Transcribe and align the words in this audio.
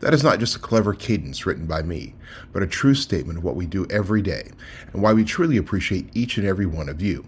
That 0.00 0.14
is 0.14 0.24
not 0.24 0.38
just 0.38 0.56
a 0.56 0.60
clever 0.60 0.94
cadence 0.94 1.46
written 1.46 1.66
by 1.66 1.82
me, 1.82 2.14
but 2.52 2.62
a 2.62 2.66
true 2.66 2.94
statement 2.94 3.38
of 3.38 3.44
what 3.44 3.56
we 3.56 3.66
do 3.66 3.86
every 3.90 4.22
day 4.22 4.50
and 4.92 5.02
why 5.02 5.12
we 5.12 5.24
truly 5.24 5.56
appreciate 5.56 6.10
each 6.14 6.38
and 6.38 6.46
every 6.46 6.66
one 6.66 6.88
of 6.88 7.02
you. 7.02 7.26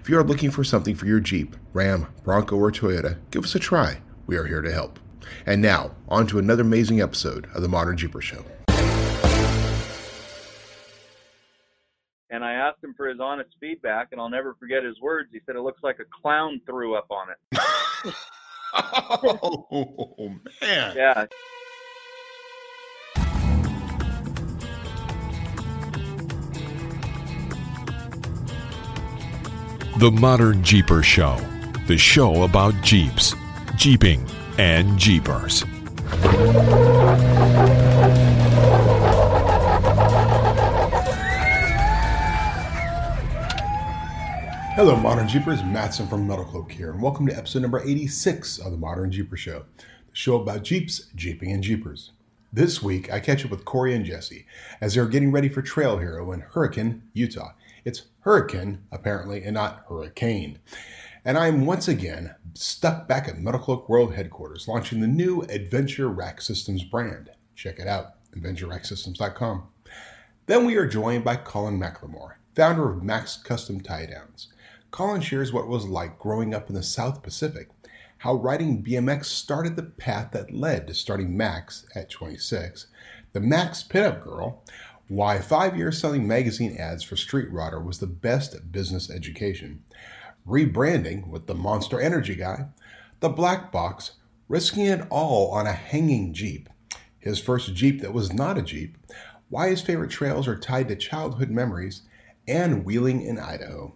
If 0.00 0.08
you 0.08 0.18
are 0.18 0.24
looking 0.24 0.50
for 0.50 0.64
something 0.64 0.94
for 0.94 1.06
your 1.06 1.20
Jeep, 1.20 1.56
Ram, 1.72 2.08
Bronco, 2.24 2.56
or 2.56 2.70
Toyota, 2.70 3.18
give 3.30 3.44
us 3.44 3.54
a 3.54 3.58
try. 3.58 4.00
We 4.26 4.36
are 4.36 4.46
here 4.46 4.62
to 4.62 4.72
help. 4.72 4.98
And 5.46 5.62
now, 5.62 5.92
on 6.08 6.26
to 6.28 6.38
another 6.38 6.62
amazing 6.62 7.00
episode 7.00 7.48
of 7.54 7.62
the 7.62 7.68
Modern 7.68 7.96
Jeeper 7.96 8.20
Show. 8.20 8.44
And 12.32 12.44
I 12.44 12.52
asked 12.52 12.82
him 12.82 12.94
for 12.96 13.08
his 13.08 13.18
honest 13.20 13.50
feedback, 13.58 14.08
and 14.12 14.20
I'll 14.20 14.30
never 14.30 14.54
forget 14.54 14.84
his 14.84 15.00
words. 15.00 15.30
He 15.32 15.40
said, 15.46 15.56
It 15.56 15.62
looks 15.62 15.82
like 15.82 15.98
a 15.98 16.04
clown 16.22 16.60
threw 16.64 16.94
up 16.94 17.06
on 17.10 17.28
it. 17.30 18.14
oh, 18.74 20.36
man. 20.60 20.96
Yeah. 20.96 21.26
The 30.00 30.10
Modern 30.10 30.64
Jeeper 30.64 31.02
Show, 31.02 31.36
the 31.86 31.98
show 31.98 32.44
about 32.44 32.72
Jeeps, 32.80 33.34
Jeeping, 33.76 34.26
and 34.56 34.98
Jeepers. 34.98 35.60
Hello, 44.74 44.96
Modern 44.96 45.28
Jeepers. 45.28 45.62
Matson 45.64 46.08
from 46.08 46.26
Metal 46.26 46.46
Cloak 46.46 46.72
here, 46.72 46.92
and 46.92 47.02
welcome 47.02 47.26
to 47.26 47.36
episode 47.36 47.60
number 47.60 47.82
86 47.82 48.56
of 48.56 48.70
the 48.72 48.78
Modern 48.78 49.12
Jeeper 49.12 49.36
Show, 49.36 49.66
the 49.76 49.84
show 50.14 50.36
about 50.36 50.62
Jeeps, 50.62 51.08
Jeeping, 51.14 51.52
and 51.52 51.62
Jeepers. 51.62 52.12
This 52.50 52.82
week, 52.82 53.12
I 53.12 53.20
catch 53.20 53.44
up 53.44 53.50
with 53.50 53.66
Corey 53.66 53.94
and 53.94 54.06
Jessy 54.06 54.46
as 54.80 54.94
they're 54.94 55.04
getting 55.04 55.30
ready 55.30 55.50
for 55.50 55.60
Trail 55.60 55.98
Hero 55.98 56.32
in 56.32 56.40
Hurricane, 56.40 57.02
Utah. 57.12 57.52
It's 57.84 58.06
Hurricane, 58.20 58.82
apparently, 58.92 59.42
and 59.42 59.54
not 59.54 59.84
Hurricane. 59.88 60.58
And 61.24 61.38
I'm 61.38 61.66
once 61.66 61.88
again 61.88 62.34
stuck 62.54 63.06
back 63.06 63.28
at 63.28 63.42
Cloak 63.60 63.88
World 63.88 64.14
headquarters, 64.14 64.68
launching 64.68 65.00
the 65.00 65.06
new 65.06 65.42
Adventure 65.42 66.08
Rack 66.08 66.40
Systems 66.40 66.84
brand. 66.84 67.30
Check 67.54 67.78
it 67.78 67.86
out, 67.86 68.14
AdventureRackSystems.com. 68.34 69.68
Then 70.46 70.64
we 70.64 70.76
are 70.76 70.86
joined 70.86 71.24
by 71.24 71.36
Colin 71.36 71.78
McLemore, 71.78 72.34
founder 72.56 72.90
of 72.90 73.02
Mac's 73.02 73.36
Custom 73.36 73.80
Tie 73.80 74.06
Downs. 74.06 74.48
Colin 74.90 75.20
shares 75.20 75.52
what 75.52 75.64
it 75.64 75.68
was 75.68 75.86
like 75.86 76.18
growing 76.18 76.54
up 76.54 76.68
in 76.68 76.74
the 76.74 76.82
South 76.82 77.22
Pacific, 77.22 77.68
how 78.18 78.34
riding 78.34 78.82
BMX 78.82 79.26
started 79.26 79.76
the 79.76 79.82
path 79.82 80.32
that 80.32 80.52
led 80.52 80.86
to 80.86 80.94
starting 80.94 81.36
Mac's 81.36 81.86
at 81.94 82.10
26, 82.10 82.88
the 83.32 83.40
Mac's 83.40 83.82
Pinup 83.82 84.22
Girl, 84.22 84.64
why 85.10 85.40
five 85.40 85.76
years 85.76 85.98
selling 85.98 86.24
magazine 86.24 86.76
ads 86.76 87.02
for 87.02 87.16
Street 87.16 87.52
Rodder 87.52 87.84
was 87.84 87.98
the 87.98 88.06
best 88.06 88.70
business 88.70 89.10
education, 89.10 89.82
rebranding 90.46 91.26
with 91.26 91.48
the 91.48 91.54
Monster 91.54 92.00
Energy 92.00 92.36
guy, 92.36 92.66
the 93.18 93.28
black 93.28 93.72
box, 93.72 94.12
risking 94.48 94.86
it 94.86 95.04
all 95.10 95.50
on 95.50 95.66
a 95.66 95.72
hanging 95.72 96.32
Jeep, 96.32 96.68
his 97.18 97.40
first 97.40 97.74
Jeep 97.74 98.00
that 98.02 98.12
was 98.12 98.32
not 98.32 98.56
a 98.56 98.62
Jeep, 98.62 98.96
why 99.48 99.70
his 99.70 99.80
favorite 99.80 100.12
trails 100.12 100.46
are 100.46 100.56
tied 100.56 100.86
to 100.86 100.94
childhood 100.94 101.50
memories, 101.50 102.02
and 102.46 102.84
wheeling 102.84 103.20
in 103.20 103.36
Idaho. 103.36 103.92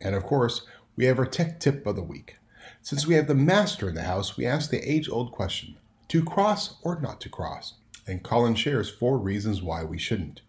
And 0.00 0.14
of 0.14 0.22
course, 0.22 0.64
we 0.94 1.06
have 1.06 1.18
our 1.18 1.26
tech 1.26 1.58
tip 1.58 1.84
of 1.88 1.96
the 1.96 2.04
week. 2.04 2.36
Since 2.82 3.04
we 3.04 3.16
have 3.16 3.26
the 3.26 3.34
master 3.34 3.88
in 3.88 3.96
the 3.96 4.04
house, 4.04 4.36
we 4.36 4.46
ask 4.46 4.70
the 4.70 4.88
age 4.88 5.08
old 5.08 5.32
question 5.32 5.76
to 6.06 6.22
cross 6.22 6.76
or 6.82 7.00
not 7.00 7.20
to 7.22 7.28
cross? 7.28 7.74
And 8.06 8.22
Colin 8.22 8.54
shares 8.54 8.88
four 8.88 9.18
reasons 9.18 9.62
why 9.62 9.82
we 9.82 9.98
shouldn't. 9.98 10.42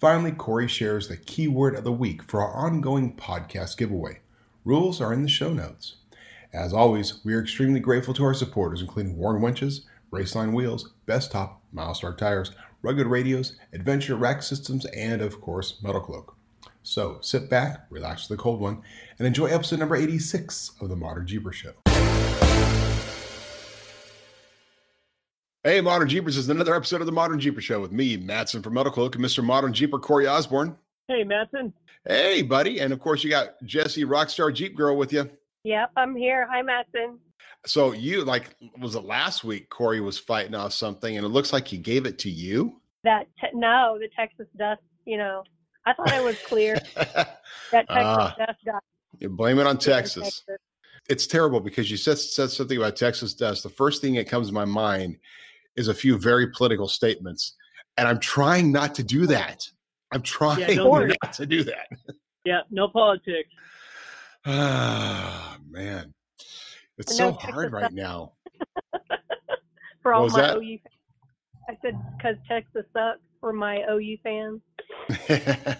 Finally, 0.00 0.32
Corey 0.32 0.68
shares 0.68 1.08
the 1.08 1.16
keyword 1.16 1.74
of 1.74 1.84
the 1.84 1.92
week 1.92 2.22
for 2.24 2.42
our 2.42 2.52
ongoing 2.52 3.14
podcast 3.16 3.76
giveaway. 3.76 4.20
Rules 4.64 5.00
are 5.00 5.12
in 5.12 5.22
the 5.22 5.28
show 5.28 5.52
notes. 5.52 5.96
As 6.52 6.72
always, 6.72 7.24
we 7.24 7.34
are 7.34 7.40
extremely 7.40 7.80
grateful 7.80 8.14
to 8.14 8.24
our 8.24 8.34
supporters, 8.34 8.80
including 8.80 9.16
Warn 9.16 9.40
Winches, 9.40 9.86
Raceline 10.12 10.52
Wheels, 10.52 10.92
Bestop, 11.06 11.54
Milestar 11.74 12.16
Tires, 12.16 12.52
Rugged 12.82 13.06
Radios, 13.06 13.56
Adventure 13.72 14.16
Rack 14.16 14.42
Systems, 14.42 14.84
and 14.86 15.22
of 15.22 15.40
course, 15.40 15.82
Metal 15.82 16.00
Cloak. 16.00 16.36
So 16.82 17.18
sit 17.22 17.48
back, 17.48 17.86
relax 17.88 18.28
with 18.28 18.36
the 18.36 18.42
cold 18.42 18.60
one, 18.60 18.82
and 19.18 19.26
enjoy 19.26 19.46
episode 19.46 19.78
number 19.78 19.96
86 19.96 20.72
of 20.80 20.90
the 20.90 20.96
Modern 20.96 21.26
Jeeper 21.26 21.52
Show. 21.52 21.72
Hey, 25.64 25.80
Modern 25.80 26.08
Jeepers 26.08 26.36
is 26.36 26.50
another 26.50 26.74
episode 26.74 27.00
of 27.00 27.06
the 27.06 27.12
Modern 27.12 27.40
Jeeper 27.40 27.62
Show 27.62 27.80
with 27.80 27.90
me, 27.90 28.18
Matson 28.18 28.60
from 28.62 28.74
Metal 28.74 28.92
Cloak, 28.92 29.14
and 29.16 29.24
Mr. 29.24 29.42
Modern 29.42 29.72
Jeeper, 29.72 29.98
Corey 29.98 30.26
Osborne. 30.26 30.76
Hey, 31.08 31.24
Matson. 31.24 31.72
Hey, 32.06 32.42
buddy. 32.42 32.80
And 32.80 32.92
of 32.92 33.00
course, 33.00 33.24
you 33.24 33.30
got 33.30 33.62
Jessy, 33.64 34.04
Rockstar 34.04 34.54
Jeep 34.54 34.76
Girl, 34.76 34.94
with 34.96 35.10
you. 35.12 35.30
Yep, 35.64 35.90
I'm 35.96 36.14
here. 36.14 36.46
Hi, 36.50 36.60
Matson. 36.60 37.18
So 37.64 37.92
you 37.92 38.24
like 38.24 38.54
was 38.78 38.94
it 38.94 39.04
last 39.04 39.42
week? 39.42 39.70
Corey 39.70 40.00
was 40.02 40.18
fighting 40.18 40.54
off 40.54 40.74
something, 40.74 41.16
and 41.16 41.24
it 41.24 41.30
looks 41.30 41.50
like 41.50 41.66
he 41.66 41.78
gave 41.78 42.04
it 42.04 42.18
to 42.20 42.30
you. 42.30 42.78
That 43.04 43.26
te- 43.40 43.48
no, 43.54 43.96
the 43.98 44.08
Texas 44.14 44.46
dust. 44.58 44.82
You 45.06 45.16
know, 45.16 45.44
I 45.86 45.94
thought 45.94 46.12
I 46.12 46.20
was 46.20 46.38
clear. 46.42 46.78
that 46.94 47.38
Texas 47.72 47.88
Ah. 47.90 48.34
dust 48.36 48.58
got 48.66 48.82
you 49.18 49.30
blame 49.30 49.58
it 49.58 49.66
on 49.66 49.78
Texas. 49.78 50.24
Texas. 50.24 50.44
It's 51.08 51.26
terrible 51.26 51.60
because 51.60 51.90
you 51.90 51.96
said 51.96 52.18
said 52.18 52.50
something 52.50 52.76
about 52.76 52.96
Texas 52.96 53.32
dust. 53.32 53.62
The 53.62 53.70
first 53.70 54.02
thing 54.02 54.14
that 54.16 54.28
comes 54.28 54.48
to 54.48 54.52
my 54.52 54.66
mind 54.66 55.16
is 55.76 55.88
a 55.88 55.94
few 55.94 56.18
very 56.18 56.50
political 56.52 56.88
statements, 56.88 57.54
and 57.96 58.06
I'm 58.08 58.20
trying 58.20 58.70
not 58.72 58.94
to 58.96 59.02
do 59.04 59.26
that. 59.26 59.66
I'm 60.12 60.22
trying 60.22 60.60
Yeah, 60.60 60.84
worry. 60.84 61.14
to 61.32 61.46
do 61.46 61.64
that. 61.64 61.88
Yeah, 62.44 62.60
no 62.70 62.88
politics. 62.88 63.48
Ah, 64.46 65.56
man, 65.70 66.12
it's 66.98 67.18
No 67.18 67.32
so 67.32 67.38
hard 67.38 67.72
right 67.72 67.92
now. 67.94 68.32
for 70.02 70.12
all 70.12 70.28
my 70.28 70.40
that? 70.42 70.56
OU. 70.58 70.60
Fans. 70.60 70.80
I 71.70 71.78
said 71.80 71.94
because 72.18 72.36
Texas 72.46 72.84
sucks 72.92 73.20
for 73.40 73.54
my 73.54 73.82
OU 73.90 74.18
fans. 74.22 74.60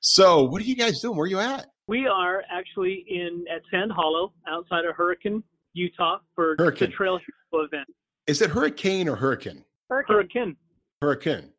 so, 0.00 0.44
what 0.44 0.62
are 0.62 0.64
you 0.64 0.76
guys 0.76 1.00
doing? 1.00 1.14
Where 1.16 1.24
are 1.24 1.28
you 1.28 1.40
at? 1.40 1.66
We 1.88 2.06
are 2.06 2.42
actually 2.50 3.04
in 3.08 3.44
at 3.54 3.60
Sand 3.70 3.92
Hollow, 3.94 4.32
outside 4.48 4.86
of 4.86 4.96
Hurricane, 4.96 5.42
Utah, 5.74 6.18
for 6.34 6.54
Hurricane. 6.58 6.88
the 6.90 6.96
Trail 6.96 7.18
Hero 7.18 7.64
event. 7.66 7.86
Is 8.26 8.42
it 8.42 8.50
hurricane 8.50 9.08
or 9.08 9.16
hurricane? 9.16 9.64
Hurricane. 9.88 10.16
Hurricane. 10.16 10.56
Hurricane. 11.02 11.52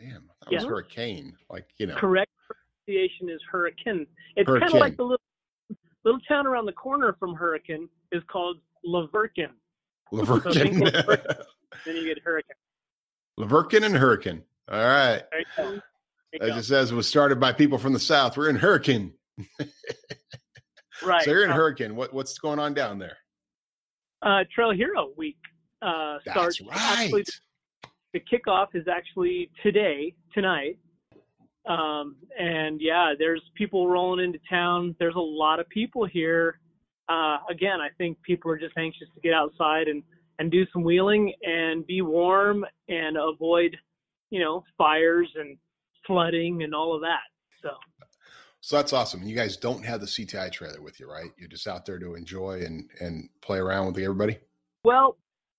Damn, 0.00 0.30
that 0.42 0.52
was 0.52 0.64
hurricane. 0.64 1.36
Like 1.50 1.66
you 1.78 1.86
know. 1.86 1.94
Correct 1.96 2.30
pronunciation 2.86 3.28
is 3.30 3.40
Hurricane. 3.50 4.06
It's 4.36 4.48
kind 4.48 4.62
of 4.62 4.72
like 4.74 4.96
the 4.96 5.02
little 5.04 5.20
little 6.04 6.20
town 6.28 6.46
around 6.46 6.66
the 6.66 6.72
corner 6.72 7.14
from 7.18 7.34
Hurricane 7.34 7.88
is 8.12 8.22
called 8.30 8.58
La 8.84 9.06
Verkin. 9.08 9.48
Laverkin. 10.12 11.44
Then 11.84 11.96
you 11.96 12.04
get 12.14 12.22
Hurricane. 12.22 12.56
La 13.36 13.46
Verkin 13.46 13.84
and 13.84 13.96
hurricane. 13.96 14.42
All 14.70 14.78
right. 14.78 15.22
There 15.30 15.40
you 15.40 15.46
go. 15.56 15.80
There 16.38 16.42
As 16.42 16.50
go. 16.50 16.56
it 16.58 16.62
says, 16.64 16.92
it 16.92 16.94
was 16.94 17.08
started 17.08 17.40
by 17.40 17.52
people 17.52 17.78
from 17.78 17.92
the 17.92 17.98
south. 17.98 18.36
We're 18.36 18.48
in 18.48 18.56
hurricane. 18.56 19.12
Right. 21.04 21.24
So 21.24 21.32
you're 21.32 21.44
in 21.44 21.50
Uh, 21.50 21.54
hurricane. 21.54 21.96
What 21.96 22.14
what's 22.14 22.38
going 22.38 22.58
on 22.60 22.72
down 22.72 22.98
there? 22.98 23.16
uh, 24.22 24.44
Trail 24.54 24.70
Hero 24.70 25.08
Week 25.16 25.36
uh, 25.84 26.18
That's 26.24 26.60
right. 26.60 26.70
Actually, 26.72 27.24
the 28.12 28.20
kickoff 28.20 28.68
is 28.74 28.86
actually 28.88 29.50
today, 29.62 30.14
tonight. 30.32 30.78
Um, 31.66 32.16
and 32.38 32.80
yeah, 32.80 33.14
there's 33.18 33.42
people 33.54 33.88
rolling 33.88 34.24
into 34.24 34.38
town. 34.48 34.94
There's 34.98 35.16
a 35.16 35.20
lot 35.20 35.60
of 35.60 35.68
people 35.68 36.06
here. 36.06 36.60
Uh, 37.08 37.38
again, 37.50 37.80
I 37.80 37.88
think 37.98 38.20
people 38.22 38.50
are 38.50 38.58
just 38.58 38.76
anxious 38.78 39.08
to 39.14 39.20
get 39.20 39.32
outside 39.32 39.88
and, 39.88 40.02
and 40.38 40.50
do 40.50 40.64
some 40.72 40.82
wheeling 40.82 41.32
and 41.42 41.86
be 41.86 42.02
warm 42.02 42.64
and 42.88 43.16
avoid, 43.16 43.76
you 44.30 44.40
know, 44.40 44.64
fires 44.76 45.28
and 45.36 45.56
flooding 46.06 46.62
and 46.62 46.74
all 46.74 46.94
of 46.94 47.00
that. 47.02 47.20
So 47.62 47.70
So 48.60 48.76
that's 48.76 48.92
awesome. 48.94 49.22
You 49.22 49.36
guys 49.36 49.58
don't 49.58 49.84
have 49.84 50.00
the 50.00 50.06
CTI 50.06 50.50
trailer 50.50 50.80
with 50.80 50.98
you, 50.98 51.10
right? 51.10 51.30
You're 51.36 51.48
just 51.48 51.66
out 51.66 51.84
there 51.84 51.98
to 51.98 52.14
enjoy 52.14 52.62
and 52.64 52.88
and 53.00 53.28
play 53.42 53.58
around 53.58 53.86
with 53.86 53.98
everybody. 53.98 54.38
Well, 54.84 55.16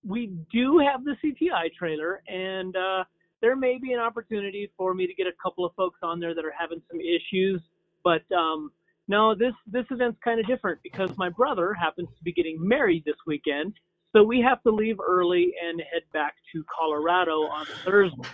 we 0.07 0.34
do 0.52 0.80
have 0.80 1.04
the 1.04 1.16
CTI 1.24 1.74
trailer, 1.78 2.22
and 2.28 2.75
uh, 2.75 3.04
there 3.42 3.56
may 3.56 3.78
be 3.78 3.94
an 3.94 4.00
opportunity 4.00 4.72
for 4.78 4.94
me 4.94 5.07
to 5.07 5.13
get 5.13 5.28
a 5.28 5.34
couple 5.42 5.66
of 5.66 5.74
folks 5.75 6.00
on 6.04 6.19
there 6.19 6.36
that 6.36 6.46
are 6.46 6.54
having 6.57 6.81
some 6.90 7.00
issues, 7.00 7.62
but 8.04 8.22
um, 8.36 8.72
no, 9.07 9.36
this 9.36 9.54
this 9.72 9.86
event's 9.92 10.18
kind 10.24 10.40
of 10.40 10.48
different 10.48 10.80
because 10.84 11.10
my 11.18 11.30
brother 11.30 11.74
happens 11.74 12.07
to 12.18 12.24
be 12.24 12.31
getting 12.31 12.57
married 12.60 13.04
this 13.06 13.16
weekend, 13.25 13.74
so 14.16 14.24
we 14.24 14.42
have 14.42 14.62
to 14.63 14.72
leave 14.72 14.98
early 15.06 15.54
and 15.63 15.81
head 15.92 16.04
back 16.13 16.36
to 16.54 16.63
Colorado 16.74 17.42
on 17.42 17.66
Thursday. 17.84 18.30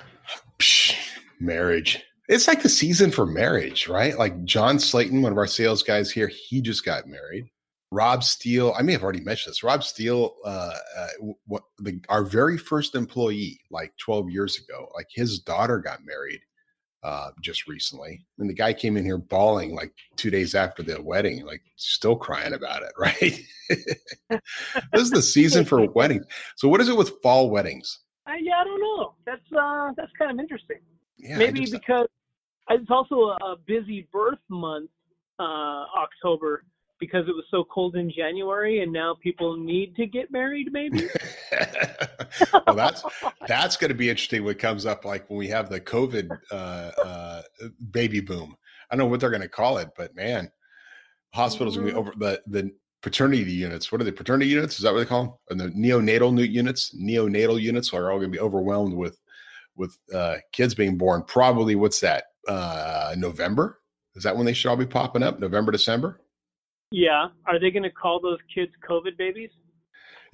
Psh, 0.60 0.96
marriage. 1.40 2.04
It's 2.28 2.48
like 2.48 2.62
the 2.62 2.70
season 2.70 3.12
for 3.12 3.26
marriage, 3.26 3.88
right? 3.88 4.18
Like 4.18 4.46
John 4.46 4.80
Slayton, 4.80 5.22
one 5.22 5.32
of 5.32 5.38
our 5.38 5.48
sales 5.48 5.84
guys 5.84 6.12
here, 6.12 6.28
he 6.28 6.62
just 6.62 6.86
got 6.86 7.08
married. 7.08 7.50
Rob 7.92 8.24
Steele, 8.24 8.74
I 8.78 8.82
may 8.84 8.94
have 8.94 9.04
already 9.04 9.20
mentioned 9.20 9.52
this. 9.52 9.64
Rob 9.64 9.84
Steele, 9.84 10.36
uh, 10.46 10.74
uh, 10.98 11.08
what, 11.46 11.64
the, 11.80 12.00
our 12.08 12.24
very 12.24 12.58
first 12.58 12.96
employee, 12.96 13.60
like 13.70 13.96
12 13.98 14.30
years 14.30 14.58
ago, 14.58 14.90
like 14.96 15.08
his 15.14 15.40
daughter 15.40 15.78
got 15.78 16.06
married 16.06 16.40
uh, 17.04 17.32
just 17.42 17.68
recently. 17.68 18.26
And 18.40 18.50
the 18.50 18.54
guy 18.54 18.72
came 18.72 18.96
in 18.96 19.04
here 19.04 19.18
bawling 19.18 19.76
like 19.76 19.94
two 20.16 20.30
days 20.30 20.56
after 20.56 20.84
the 20.84 21.02
wedding, 21.02 21.46
like 21.46 21.62
still 21.76 22.16
crying 22.16 22.54
about 22.54 22.82
it, 22.84 22.94
right? 22.98 23.42
this 23.70 25.02
is 25.02 25.10
the 25.10 25.22
season 25.22 25.66
for 25.66 25.86
weddings. 25.94 26.26
So, 26.56 26.70
what 26.70 26.80
is 26.80 26.88
it 26.88 26.96
with 26.96 27.22
fall 27.22 27.50
weddings? 27.50 28.00
Uh, 28.26 28.34
yeah, 28.42 28.62
I 28.62 28.64
don't 28.64 28.80
know. 28.80 29.16
That's 29.26 29.42
uh, 29.52 29.92
that's 29.98 30.12
kind 30.18 30.32
of 30.32 30.40
interesting. 30.40 30.78
Yeah, 31.18 31.38
Maybe 31.38 31.62
just- 31.62 31.74
because 31.74 32.08
it's 32.70 32.90
also 32.90 33.36
a 33.42 33.58
busy 33.66 34.08
birth 34.14 34.40
month, 34.50 34.90
uh, 35.40 35.86
October, 35.98 36.64
because 37.02 37.28
it 37.28 37.36
was 37.36 37.44
so 37.52 37.66
cold 37.66 37.98
in 37.98 38.10
January, 38.10 38.82
and 38.82 38.94
now 38.94 39.18
people 39.22 39.58
need 39.58 39.94
to 39.98 40.06
get 40.06 40.32
married. 40.32 40.72
Maybe. 40.72 41.10
well, 42.66 42.76
that's 42.76 43.04
that's 43.48 43.76
going 43.76 43.90
to 43.90 43.96
be 43.96 44.10
interesting. 44.10 44.46
What 44.46 44.60
comes 44.60 44.86
up 44.86 45.04
like 45.04 45.30
when 45.30 45.38
we 45.38 45.50
have 45.50 45.70
the 45.70 45.82
COVID 45.82 46.30
uh, 46.52 46.56
uh, 46.56 47.42
baby 47.90 48.22
boom. 48.22 48.56
I 48.90 48.96
don't 48.96 49.06
know 49.06 49.10
what 49.10 49.20
they're 49.20 49.30
going 49.30 49.42
to 49.42 49.50
call 49.50 49.80
it, 49.80 49.90
but 49.98 50.16
man, 50.16 50.50
hospitals 51.34 51.76
going 51.76 51.88
to 51.88 51.94
be 51.94 51.98
over 51.98 52.14
the 52.16 52.42
the 52.48 52.72
paternity 53.02 53.52
units. 53.52 53.92
What 53.92 54.00
are 54.00 54.06
the 54.06 54.12
paternity 54.12 54.50
units? 54.50 54.76
Is 54.76 54.84
that 54.84 54.94
what 54.94 55.00
they 55.00 55.06
call 55.06 55.24
them? 55.24 55.34
And 55.50 55.60
the 55.60 55.78
neonatal 55.78 56.34
new 56.34 56.44
units, 56.44 56.96
neonatal 56.96 57.60
units 57.60 57.94
are 57.94 58.12
all 58.12 58.20
going 58.20 58.32
to 58.32 58.38
be 58.38 58.40
overwhelmed 58.40 58.94
with 58.94 59.18
with 59.76 59.98
uh, 60.14 60.38
kids 60.54 60.76
being 60.76 60.98
born. 60.98 61.24
Probably 61.28 61.76
what's 61.76 62.00
that? 62.02 62.26
Uh, 62.48 63.16
November. 63.18 63.80
Is 64.16 64.24
that 64.24 64.36
when 64.36 64.46
they 64.46 64.54
should 64.54 64.70
all 64.70 64.78
be 64.78 64.86
popping 64.86 65.24
up? 65.24 65.40
November, 65.40 65.72
December. 65.72 66.22
Yeah. 66.92 67.30
Are 67.46 67.60
they 67.60 67.72
going 67.72 67.84
to 67.84 67.92
call 67.92 68.20
those 68.20 68.40
kids 68.54 68.72
COVID 68.88 69.18
babies? 69.18 69.50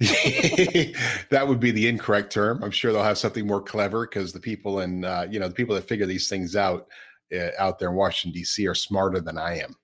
that 1.30 1.44
would 1.46 1.58
be 1.58 1.70
the 1.72 1.88
incorrect 1.88 2.32
term. 2.32 2.62
I'm 2.62 2.70
sure 2.70 2.92
they'll 2.92 3.02
have 3.02 3.18
something 3.18 3.46
more 3.46 3.60
clever 3.60 4.06
because 4.06 4.32
the 4.32 4.40
people 4.40 4.80
in, 4.80 5.04
uh, 5.04 5.26
you 5.28 5.40
know, 5.40 5.48
the 5.48 5.54
people 5.54 5.74
that 5.74 5.88
figure 5.88 6.06
these 6.06 6.28
things 6.28 6.54
out 6.54 6.86
uh, 7.34 7.48
out 7.58 7.78
there 7.78 7.90
in 7.90 7.96
Washington 7.96 8.38
D.C. 8.38 8.66
are 8.66 8.74
smarter 8.74 9.20
than 9.20 9.38
I 9.38 9.58
am. 9.58 9.74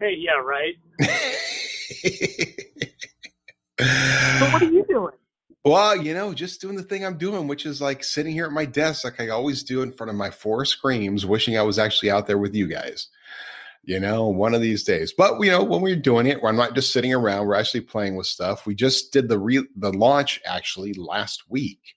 Hey, 0.00 0.16
yeah, 0.16 0.40
right. 0.40 0.74
So 3.80 4.50
what 4.50 4.62
are 4.62 4.70
you 4.70 4.84
doing? 4.88 5.12
Well, 5.64 5.96
you 5.96 6.14
know, 6.14 6.32
just 6.32 6.60
doing 6.60 6.76
the 6.76 6.82
thing 6.82 7.04
I'm 7.04 7.18
doing, 7.18 7.46
which 7.46 7.66
is 7.66 7.80
like 7.80 8.02
sitting 8.02 8.32
here 8.32 8.46
at 8.46 8.52
my 8.52 8.64
desk, 8.64 9.04
like 9.04 9.20
I 9.20 9.28
always 9.28 9.62
do 9.62 9.82
in 9.82 9.92
front 9.92 10.10
of 10.10 10.16
my 10.16 10.30
four 10.30 10.64
screens, 10.64 11.26
wishing 11.26 11.56
I 11.58 11.62
was 11.62 11.78
actually 11.78 12.10
out 12.10 12.26
there 12.26 12.38
with 12.38 12.54
you 12.54 12.66
guys. 12.66 13.08
You 13.88 13.98
know, 13.98 14.28
one 14.28 14.54
of 14.54 14.60
these 14.60 14.84
days. 14.84 15.14
But 15.16 15.40
you 15.40 15.50
know, 15.50 15.64
when 15.64 15.80
we're 15.80 15.96
doing 15.96 16.26
it, 16.26 16.42
we're 16.42 16.52
not 16.52 16.74
just 16.74 16.92
sitting 16.92 17.14
around. 17.14 17.46
We're 17.46 17.54
actually 17.54 17.80
playing 17.80 18.16
with 18.16 18.26
stuff. 18.26 18.66
We 18.66 18.74
just 18.74 19.14
did 19.14 19.30
the 19.30 19.38
re- 19.38 19.66
the 19.76 19.90
launch 19.94 20.42
actually 20.44 20.92
last 20.92 21.48
week 21.48 21.96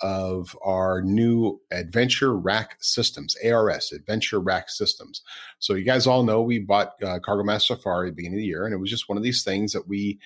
of 0.00 0.56
our 0.62 1.02
new 1.02 1.60
Adventure 1.70 2.36
Rack 2.36 2.76
Systems, 2.80 3.36
ARS, 3.44 3.92
Adventure 3.92 4.40
Rack 4.40 4.70
Systems. 4.70 5.22
So 5.58 5.74
you 5.74 5.84
guys 5.84 6.06
all 6.06 6.22
know 6.22 6.42
we 6.42 6.58
bought 6.58 6.94
uh, 7.02 7.18
Cargo 7.18 7.42
Master 7.42 7.74
Safari 7.74 8.08
at 8.08 8.12
the 8.12 8.16
beginning 8.16 8.38
of 8.38 8.42
the 8.42 8.46
year, 8.46 8.64
and 8.64 8.74
it 8.74 8.78
was 8.78 8.90
just 8.90 9.08
one 9.08 9.18
of 9.18 9.24
these 9.24 9.42
things 9.42 9.72
that 9.72 9.88
we 9.88 10.18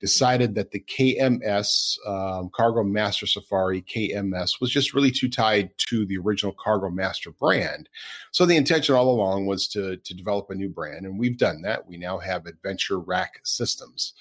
decided 0.00 0.54
that 0.54 0.70
the 0.70 0.80
KMS 0.80 1.96
um, 2.06 2.50
Cargo 2.50 2.84
Master 2.84 3.26
Safari 3.26 3.82
KMS 3.82 4.60
was 4.60 4.70
just 4.70 4.94
really 4.94 5.10
too 5.10 5.28
tied 5.28 5.70
to 5.78 6.04
the 6.06 6.18
original 6.18 6.52
Cargo 6.52 6.90
Master 6.90 7.30
brand. 7.30 7.88
So 8.30 8.44
the 8.44 8.56
intention 8.56 8.94
all 8.94 9.10
along 9.10 9.46
was 9.46 9.66
to 9.68 9.96
to 9.96 10.14
develop 10.14 10.50
a 10.50 10.54
new 10.54 10.68
brand, 10.68 11.06
and 11.06 11.18
we've 11.18 11.38
done 11.38 11.62
that. 11.62 11.86
We 11.86 11.96
now 11.96 12.18
have 12.18 12.46
Adventure 12.46 12.98
Rack 12.98 13.40
Systems. 13.44 14.12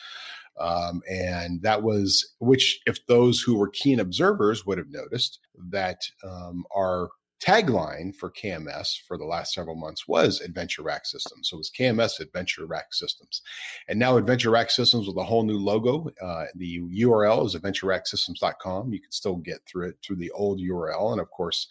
Um, 0.59 1.01
and 1.09 1.61
that 1.63 1.83
was 1.83 2.33
which, 2.39 2.79
if 2.85 3.05
those 3.07 3.41
who 3.41 3.57
were 3.57 3.69
keen 3.69 3.99
observers 3.99 4.65
would 4.65 4.77
have 4.77 4.89
noticed 4.89 5.39
that 5.69 6.01
um, 6.23 6.65
our 6.75 7.09
tagline 7.45 8.15
for 8.15 8.31
KMS 8.31 8.97
for 9.07 9.17
the 9.17 9.25
last 9.25 9.53
several 9.53 9.75
months 9.75 10.07
was 10.07 10.41
Adventure 10.41 10.81
Rack 10.81 11.05
Systems. 11.05 11.49
So 11.49 11.57
it 11.57 11.59
was 11.59 11.71
KMS 11.77 12.19
Adventure 12.19 12.65
Rack 12.65 12.93
Systems. 12.93 13.41
And 13.87 13.99
now 13.99 14.17
Adventure 14.17 14.51
Rack 14.51 14.71
Systems 14.71 15.07
with 15.07 15.17
a 15.17 15.23
whole 15.23 15.43
new 15.43 15.59
logo. 15.59 16.09
Uh, 16.21 16.45
the 16.55 16.79
URL 16.79 17.45
is 17.45 17.55
adventureracksystems.com. 17.55 18.93
You 18.93 19.01
can 19.01 19.11
still 19.11 19.35
get 19.35 19.59
through 19.67 19.89
it 19.89 19.97
through 20.03 20.17
the 20.17 20.31
old 20.31 20.59
URL. 20.59 21.11
And 21.11 21.21
of 21.21 21.29
course, 21.29 21.67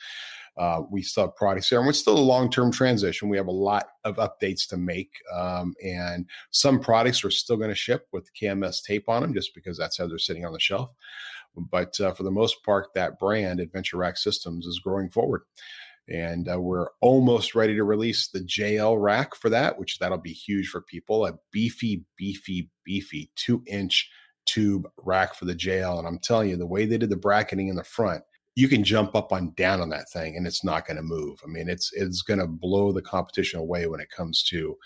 uh, 0.57 0.83
we 0.89 1.03
still 1.03 1.25
have 1.25 1.37
products 1.37 1.69
there, 1.69 1.81
and 1.81 1.89
it's 1.89 1.99
still 1.99 2.17
a 2.17 2.19
long-term 2.19 2.71
transition. 2.71 3.29
We 3.29 3.37
have 3.37 3.49
a 3.49 3.53
lot 3.53 3.87
of 4.05 4.17
updates 4.17 4.69
to 4.69 4.77
make, 4.77 5.11
um, 5.35 5.75
and 5.85 6.27
some 6.51 6.79
products 6.79 7.25
are 7.25 7.31
still 7.31 7.57
going 7.57 7.71
to 7.71 7.75
ship 7.75 8.07
with 8.13 8.31
KMS 8.41 8.85
tape 8.85 9.09
on 9.09 9.23
them, 9.23 9.35
just 9.35 9.55
because 9.55 9.77
that's 9.77 9.99
how 9.99 10.07
they're 10.07 10.19
sitting 10.19 10.45
on 10.47 10.53
the 10.53 10.61
shelf. 10.61 10.91
But 11.57 11.99
uh, 12.01 12.13
for 12.13 12.23
the 12.23 12.31
most 12.31 12.63
part, 12.65 12.95
that 12.95 13.19
brand, 13.19 13.59
Adventure 13.59 13.97
Rack 13.97 14.17
Systems, 14.17 14.67
is 14.67 14.79
growing 14.79 15.11
forward, 15.11 15.43
and 16.09 16.49
uh, 16.49 16.61
we're 16.61 16.89
almost 17.01 17.57
ready 17.57 17.75
to 17.75 17.85
release 17.85 18.29
the 18.29 18.41
JL 18.41 19.01
rack 19.01 19.35
for 19.35 19.49
that, 19.51 19.77
which 19.77 19.99
that'll 19.99 20.19
be 20.19 20.33
huge 20.33 20.69
for 20.69 20.83
people. 20.83 21.27
A 21.27 21.35
beefy, 21.51 22.05
beefy, 22.17 22.71
beefy 22.85 23.31
two-inch 23.35 24.09
tube 24.45 24.87
rack 24.99 25.35
for 25.35 25.47
the 25.47 25.55
JL, 25.55 25.99
and 25.99 26.07
I'm 26.07 26.21
telling 26.21 26.51
you, 26.51 26.57
the 26.57 26.67
way 26.67 26.87
they 26.87 26.99
did 26.99 27.11
the 27.11 27.17
bracketing 27.17 27.67
in 27.67 27.77
the 27.77 27.83
front 27.83 28.23
you 28.57 28.69
can 28.69 28.85
jump 28.85 29.15
up 29.15 29.33
on 29.33 29.53
down 29.57 29.81
on 29.81 29.89
that 29.91 30.09
thing 30.11 30.37
and 30.37 30.47
it's 30.47 30.65
not 30.65 30.87
going 30.87 30.97
to 30.97 31.03
move. 31.03 31.41
I 31.45 31.49
mean, 31.49 31.69
it's 31.69 31.93
it's 31.93 32.23
going 32.23 32.41
to 32.41 32.47
blow 32.47 32.93
the 32.93 33.03
competition 33.03 33.59
away 33.61 33.87
when 33.87 34.01
it 34.01 34.11
comes 34.11 34.43
to 34.45 34.77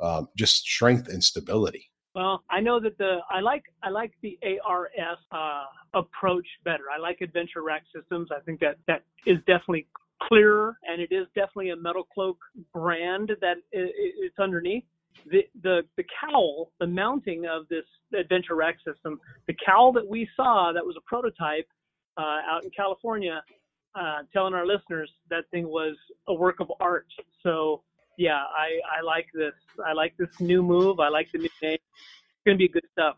um, 0.00 0.28
just 0.36 0.66
strength 0.66 1.08
and 1.08 1.22
stability. 1.22 1.90
Well, 2.14 2.44
I 2.48 2.60
know 2.60 2.78
that 2.80 2.96
the 2.98 3.18
I 3.30 3.40
like 3.40 3.64
I 3.82 3.90
like 3.90 4.12
the 4.22 4.38
ARS 4.64 5.18
uh, 5.32 5.64
approach 5.94 6.46
better. 6.64 6.84
I 6.94 7.00
like 7.00 7.20
Adventure 7.20 7.62
Rack 7.62 7.82
Systems. 7.94 8.28
I 8.30 8.40
think 8.40 8.60
that 8.60 8.76
that 8.86 9.02
is 9.26 9.38
definitely 9.46 9.88
clearer, 10.22 10.76
and 10.84 11.00
it 11.00 11.12
is 11.12 11.26
definitely 11.34 11.70
a 11.70 11.76
Metal 11.76 12.06
Cloak 12.14 12.38
brand 12.72 13.32
that 13.40 13.56
it's 13.72 14.38
underneath. 14.38 14.84
The 15.30 15.42
the 15.62 15.82
the 15.96 16.04
cowl, 16.20 16.70
the 16.78 16.86
mounting 16.86 17.46
of 17.46 17.66
this 17.68 17.84
Adventure 18.16 18.54
Rack 18.54 18.76
system, 18.86 19.18
the 19.48 19.54
cowl 19.64 19.92
that 19.92 20.06
we 20.06 20.28
saw 20.36 20.70
that 20.72 20.84
was 20.84 20.96
a 20.96 21.02
prototype 21.06 21.66
uh, 22.16 22.40
out 22.48 22.64
in 22.64 22.70
California, 22.70 23.42
uh, 23.94 24.18
telling 24.32 24.54
our 24.54 24.66
listeners 24.66 25.10
that 25.30 25.44
thing 25.50 25.66
was 25.68 25.96
a 26.28 26.34
work 26.34 26.60
of 26.60 26.70
art. 26.80 27.06
So 27.42 27.82
yeah, 28.18 28.42
I, 28.56 28.98
I 28.98 29.02
like 29.02 29.26
this. 29.34 29.54
I 29.84 29.92
like 29.92 30.14
this 30.18 30.28
new 30.40 30.62
move. 30.62 31.00
I 31.00 31.08
like 31.08 31.28
the 31.32 31.38
new 31.38 31.48
name. 31.62 31.74
It's 31.74 32.44
gonna 32.46 32.58
be 32.58 32.68
good 32.68 32.84
stuff. 32.92 33.16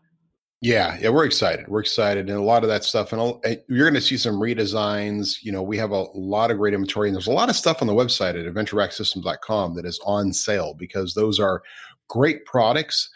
Yeah, 0.59 0.97
yeah, 0.99 1.09
we're 1.09 1.25
excited. 1.25 1.67
We're 1.67 1.81
excited, 1.81 2.29
and 2.29 2.37
a 2.37 2.41
lot 2.41 2.63
of 2.63 2.69
that 2.69 2.83
stuff, 2.83 3.11
and 3.11 3.21
I'll- 3.21 3.39
and 3.43 3.61
you're 3.69 3.85
going 3.85 3.93
to 3.93 4.01
see 4.01 4.17
some 4.17 4.37
redesigns. 4.37 5.43
You 5.43 5.51
know, 5.51 5.61
we 5.61 5.77
have 5.77 5.91
a 5.91 6.05
lot 6.15 6.49
of 6.49 6.57
great 6.57 6.73
inventory, 6.73 7.09
and 7.09 7.15
there's 7.15 7.27
a 7.27 7.31
lot 7.31 7.49
of 7.49 7.55
stuff 7.55 7.79
on 7.81 7.87
the 7.87 7.93
website 7.93 8.29
at 8.31 8.51
AdventureRackSystems.com 8.51 9.75
that 9.75 9.85
is 9.85 9.99
on 10.03 10.33
sale 10.33 10.73
because 10.73 11.13
those 11.13 11.39
are 11.39 11.61
great 12.07 12.43
products, 12.45 13.07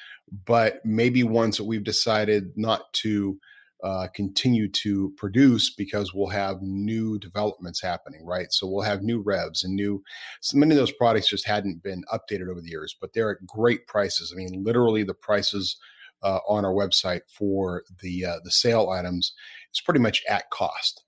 but 0.46 0.86
maybe 0.86 1.24
ones 1.24 1.58
that 1.58 1.64
we've 1.64 1.84
decided 1.84 2.52
not 2.56 2.94
to 2.94 3.40
uh, 3.84 4.08
continue 4.14 4.68
to 4.68 5.12
produce 5.18 5.74
because 5.74 6.14
we'll 6.14 6.28
have 6.28 6.62
new 6.62 7.18
developments 7.18 7.82
happening, 7.82 8.26
right? 8.26 8.52
So 8.52 8.68
we'll 8.68 8.84
have 8.84 9.02
new 9.02 9.22
revs 9.22 9.64
and 9.64 9.76
new. 9.76 10.04
So 10.42 10.58
many 10.58 10.72
of 10.72 10.78
those 10.78 10.92
products 10.92 11.30
just 11.30 11.48
hadn't 11.48 11.82
been 11.82 12.04
updated 12.14 12.50
over 12.50 12.62
the 12.62 12.70
years, 12.70 12.96
but 13.00 13.14
they're 13.14 13.32
at 13.32 13.46
great 13.46 13.88
prices. 13.88 14.32
I 14.32 14.38
mean, 14.38 14.64
literally 14.64 15.04
the 15.04 15.14
prices 15.14 15.78
uh, 16.24 16.40
on 16.48 16.66
our 16.66 16.74
website 16.74 17.22
for 17.28 17.84
the 18.02 18.26
uh, 18.26 18.40
the 18.44 18.52
sale 18.52 18.90
items 18.90 19.34
is 19.74 19.82
pretty 19.82 20.00
much 20.00 20.24
at 20.30 20.50
cost 20.52 21.04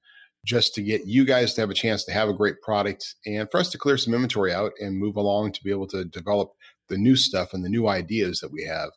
just 0.46 0.74
to 0.76 0.82
get 0.82 1.06
you 1.06 1.24
guys 1.24 1.54
to 1.54 1.62
have 1.62 1.70
a 1.70 1.76
chance 1.76 2.04
to 2.04 2.12
have 2.12 2.28
a 2.28 2.34
great 2.34 2.62
product 2.62 3.16
and 3.26 3.50
for 3.50 3.60
us 3.60 3.70
to 3.70 3.78
clear 3.78 3.98
some 3.98 4.14
inventory 4.14 4.52
out 4.52 4.74
and 4.80 4.98
move 4.98 5.16
along 5.16 5.52
to 5.52 5.64
be 5.64 5.72
able 5.72 5.88
to 5.88 6.04
develop 6.06 6.52
the 6.90 6.98
new 6.98 7.16
stuff 7.16 7.54
and 7.54 7.64
the 7.64 7.70
new 7.70 7.88
ideas 7.88 8.40
that 8.40 8.52
we 8.52 8.64
have 8.64 8.90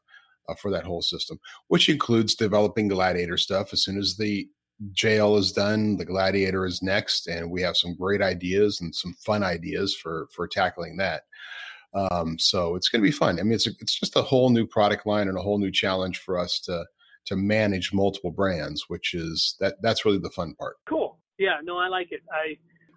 uh, 0.49 0.55
for 0.55 0.71
that 0.71 0.85
whole 0.85 1.03
system 1.03 1.39
which 1.69 1.89
includes 1.89 2.35
developing 2.35 2.89
gladiator 2.89 3.37
stuff 3.37 3.73
as 3.73 3.83
soon 3.83 3.99
as 3.99 4.17
the 4.17 4.49
JL 4.93 5.39
is 5.39 5.53
done 5.53 5.97
the 5.97 6.05
gladiator 6.05 6.67
is 6.67 6.83
next 6.83 7.27
and 7.27 7.51
we 7.51 7.63
have 7.63 7.77
some 7.77 7.97
great 7.97 8.21
ideas 8.21 8.81
and 8.81 8.95
some 8.95 9.15
fun 9.25 9.43
ideas 9.43 9.95
for 9.95 10.29
for 10.35 10.47
tackling 10.47 10.97
that 10.97 11.23
um, 11.97 12.39
so 12.39 12.75
it's 12.75 12.89
going 12.89 13.01
to 13.03 13.09
be 13.09 13.13
fun. 13.13 13.41
I 13.41 13.43
mean, 13.43 13.53
it's 13.53 13.67
a, 13.67 13.71
it's 13.81 13.99
just 13.99 14.17
a 14.17 14.23
whole 14.23 14.51
new 14.51 14.67
product 14.67 15.07
line 15.07 15.29
and 15.29 15.39
a 15.39 15.41
whole 15.41 15.59
new 15.59 15.73
challenge 15.73 16.19
for 16.19 16.39
us 16.39 16.61
to 16.61 16.85
to 17.27 17.37
manage 17.37 17.93
multiple 17.93 18.31
brands, 18.31 18.85
which 18.89 19.15
is 19.15 19.57
that 19.61 19.77
that's 19.83 20.05
really 20.05 20.19
the 20.19 20.31
fun 20.31 20.55
part. 20.55 20.77
Cool. 20.89 21.19
Yeah. 21.39 21.57
No, 21.63 21.77
I 21.77 21.89
like 21.89 22.09
it. 22.13 22.21
I 22.31 22.57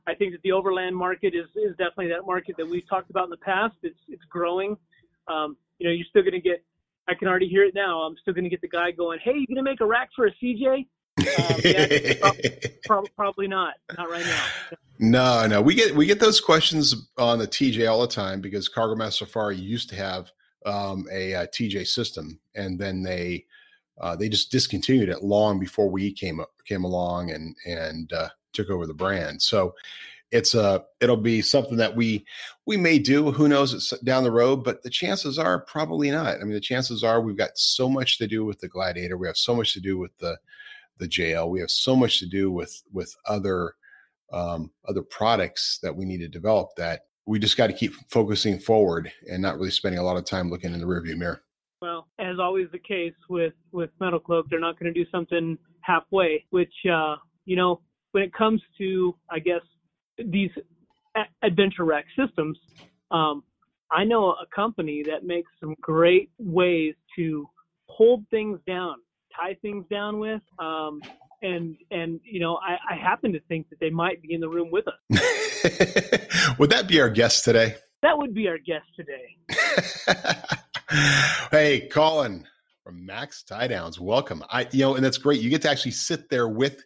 I 0.10 0.16
think 0.16 0.34
that 0.34 0.42
the 0.44 0.52
overland 0.52 0.96
market 0.96 1.34
is 1.34 1.48
is 1.56 1.72
definitely 1.78 2.10
that 2.10 2.26
market 2.26 2.56
that 2.58 2.68
we've 2.68 2.88
talked 2.90 3.10
about 3.10 3.26
in 3.26 3.30
the 3.30 3.38
past. 3.38 3.76
It's 3.84 4.00
it's 4.08 4.24
growing. 4.30 4.76
Um, 5.28 5.56
you 5.78 5.88
know, 5.88 5.94
you're 5.94 6.06
still 6.10 6.24
going 6.24 6.34
to 6.34 6.42
get. 6.42 6.64
I 7.10 7.16
can 7.16 7.28
already 7.28 7.48
hear 7.48 7.64
it 7.64 7.74
now. 7.74 8.02
I'm 8.02 8.16
still 8.22 8.34
going 8.34 8.44
to 8.44 8.50
get 8.50 8.62
the 8.62 8.68
guy 8.68 8.92
going, 8.92 9.20
"Hey, 9.24 9.34
you 9.34 9.48
going 9.48 9.58
to 9.58 9.64
make 9.64 9.82
a 9.82 9.86
rack 9.86 10.10
for 10.16 10.28
a 10.28 10.32
CJ?" 10.42 10.86
Um, 11.20 11.60
yeah, 11.66 12.14
probably, 12.86 13.10
probably 13.16 13.48
not. 13.48 13.74
Not 13.98 14.10
right 14.10 14.26
now. 14.26 14.46
No, 15.00 15.48
no. 15.48 15.62
We 15.62 15.76
get 15.76 15.96
we 15.96 16.06
get 16.06 16.20
those 16.20 16.40
questions 16.40 17.10
on 17.18 17.40
the 17.40 17.48
TJ 17.48 17.90
all 17.90 18.02
the 18.02 18.08
time 18.08 18.42
because 18.42 18.70
Cargo 18.70 18.96
Master 18.96 19.26
Safari 19.26 19.58
used 19.58 19.90
to 19.90 19.96
have 19.96 20.32
um, 20.66 21.08
a, 21.12 21.34
a, 21.34 21.48
TJ 21.48 21.88
system, 21.88 22.40
and 22.56 22.78
then 22.78 23.02
they 23.02 23.46
uh, 24.00 24.16
they 24.16 24.30
just 24.30 24.52
discontinued 24.52 25.10
it 25.10 25.24
long 25.24 25.60
before 25.60 25.90
we 25.90 26.12
came 26.12 26.40
up, 26.40 26.52
came 26.66 26.84
along 26.84 27.32
and 27.32 27.56
and 27.66 28.14
uh, 28.14 28.30
took 28.54 28.70
over 28.70 28.86
the 28.86 28.94
brand. 28.94 29.42
So 29.42 29.74
it's 30.32 30.54
a 30.54 30.84
it'll 31.00 31.18
be 31.18 31.42
something 31.42 31.78
that 31.78 31.96
we 31.96 32.26
we 32.66 32.78
may 32.78 33.00
do. 33.00 33.32
Who 33.32 33.48
knows? 33.48 33.74
It's 33.74 33.98
down 34.02 34.24
the 34.24 34.32
road, 34.32 34.64
but 34.64 34.84
the 34.84 34.90
chances 34.90 35.40
are 35.40 35.60
probably 35.62 36.12
not. 36.12 36.36
I 36.36 36.44
mean, 36.44 36.54
the 36.54 36.60
chances 36.60 37.04
are 37.04 37.22
we've 37.22 37.38
got 37.38 37.58
so 37.58 37.90
much 37.90 38.18
to 38.20 38.28
do 38.28 38.46
with 38.46 38.60
the 38.60 38.68
Gladiator. 38.68 39.18
We 39.18 39.28
have 39.28 39.38
so 39.38 39.56
much 39.56 39.74
to 39.74 39.80
do 39.80 39.98
with 39.98 40.16
the 40.20 40.38
the 40.98 41.08
JL. 41.08 41.50
We 41.50 41.60
have 41.62 41.72
so 41.72 41.96
much 41.96 42.20
to 42.20 42.28
do 42.28 42.52
with 42.52 42.84
with 42.92 43.16
other 43.26 43.76
um, 44.32 44.72
other 44.88 45.02
products 45.02 45.80
that 45.82 45.96
we 45.96 46.06
need 46.06 46.20
to 46.20 46.28
develop 46.28 46.70
that 46.78 47.02
we 47.26 47.40
just 47.40 47.58
got 47.58 47.68
to 47.68 47.74
keep 47.74 47.94
focusing 48.10 48.60
forward 48.60 49.12
and 49.30 49.42
not 49.42 49.56
really 49.56 49.72
spending 49.72 50.00
a 50.00 50.04
lot 50.04 50.18
of 50.18 50.26
time 50.26 50.50
looking 50.50 50.74
in 50.74 50.80
the 50.80 50.86
rearview 50.86 51.18
mirror. 51.18 51.44
Well, 51.82 52.08
as 52.20 52.40
always 52.40 52.68
the 52.72 52.80
case 52.80 53.14
with 53.30 53.54
with 53.72 53.90
Metal 54.00 54.20
Cloak, 54.20 54.48
they're 54.50 54.60
not 54.60 54.80
going 54.80 54.94
to 54.94 55.04
do 55.04 55.10
something 55.10 55.58
halfway. 55.82 56.46
Which 56.52 56.74
uh, 56.92 57.16
you 57.46 57.56
know, 57.56 57.82
when 58.12 58.24
it 58.24 58.34
comes 58.34 58.62
to, 58.78 59.16
I 59.32 59.40
guess, 59.40 59.62
these 60.26 60.52
adventure 61.44 61.86
rack 61.86 62.06
systems, 62.18 62.58
um, 63.12 63.44
I 63.92 64.04
know 64.04 64.32
a 64.32 64.46
company 64.54 65.04
that 65.08 65.24
makes 65.24 65.52
some 65.60 65.76
great 65.82 66.30
ways 66.38 66.94
to 67.18 67.50
hold 67.88 68.26
things 68.30 68.60
down, 68.68 68.96
tie 69.36 69.56
things 69.62 69.86
down 69.90 70.20
with. 70.20 70.42
Um, 70.60 71.02
and 71.42 71.76
and 71.92 72.20
you 72.24 72.40
know, 72.40 72.58
I, 72.58 72.78
I 72.94 72.96
happen 72.96 73.32
to 73.34 73.40
think 73.42 73.70
that 73.70 73.80
they 73.80 73.90
might 73.90 74.22
be 74.22 74.34
in 74.34 74.42
the 74.42 74.50
room 74.50 74.70
with 74.72 74.86
us. 74.88 76.58
would 76.60 76.70
that 76.70 76.88
be 76.88 77.00
our 77.00 77.10
guest 77.10 77.46
today? 77.46 77.76
That 78.02 78.18
would 78.18 78.34
be 78.34 78.48
our 78.48 78.58
guest 78.58 78.86
today. 78.96 79.38
hey, 81.52 81.88
Colin 81.88 82.46
from 82.84 83.06
Mac's 83.06 83.44
Tie 83.44 83.68
Downs, 83.68 84.00
welcome. 84.00 84.44
I 84.50 84.68
you 84.72 84.80
know, 84.80 84.96
and 84.96 85.04
that's 85.04 85.18
great. 85.18 85.42
You 85.42 85.50
get 85.50 85.62
to 85.64 85.70
actually 85.70 85.92
sit 85.92 86.30
there 86.30 86.48
with 86.48 86.84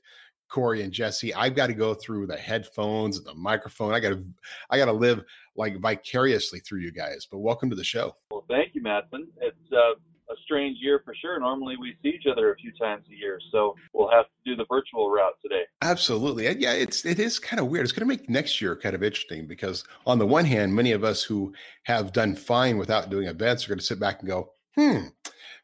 Corey 0.54 0.84
and 0.84 0.94
Jessy. 0.94 1.34
I've 1.34 1.56
got 1.56 1.68
to 1.68 1.74
go 1.74 1.96
through 1.96 2.28
the 2.28 2.38
headphones 2.38 3.18
and 3.18 3.26
the 3.26 3.34
microphone. 3.34 3.92
I 3.92 4.00
got 4.00 4.10
to, 4.10 4.24
I 4.70 4.78
got 4.78 4.86
to 4.86 4.94
live 4.94 5.24
like 5.56 5.80
vicariously 5.80 6.60
through 6.60 6.82
you 6.82 6.92
guys. 6.92 7.28
But 7.30 7.40
welcome 7.40 7.72
to 7.72 7.76
the 7.76 7.84
show. 7.84 8.16
Well, 8.30 8.46
thank 8.48 8.76
you, 8.76 8.84
Matson. 8.84 9.28
It's 9.42 9.72
uh, 9.72 9.96
a 10.32 10.36
strange 10.44 10.78
year 10.80 11.02
for 11.04 11.16
sure. 11.16 11.40
Normally 11.40 11.76
we 11.76 11.98
see 12.04 12.10
each 12.10 12.28
other 12.32 12.54
a 12.54 12.56
few 12.58 12.72
times 12.80 13.04
a 13.12 13.16
year, 13.16 13.40
so 13.52 13.76
we'll 13.94 14.12
have 14.12 14.26
to 14.26 14.52
do 14.52 14.56
the 14.56 14.66
virtual 14.70 15.10
route 15.10 15.34
today. 15.42 15.64
Absolutely, 15.82 16.46
yeah. 16.60 16.74
It's 16.74 17.04
it 17.04 17.20
is 17.20 17.40
kind 17.40 17.60
of 17.60 17.68
weird. 17.68 17.84
It's 17.84 17.92
going 17.92 18.08
to 18.08 18.16
make 18.16 18.30
next 18.30 18.62
year 18.62 18.76
kind 18.76 18.94
of 18.94 19.02
interesting 19.02 19.48
because 19.48 19.84
on 20.06 20.20
the 20.20 20.28
one 20.28 20.46
hand, 20.46 20.76
many 20.76 20.92
of 20.92 21.04
us 21.04 21.24
who 21.24 21.52
have 21.86 22.14
done 22.14 22.36
fine 22.36 22.78
without 22.78 23.10
doing 23.10 23.28
events 23.28 23.66
are 23.66 23.70
going 23.70 23.80
to 23.80 23.86
sit 23.86 24.00
back 24.00 24.20
and 24.20 24.30
go, 24.30 24.52
hmm. 24.78 25.08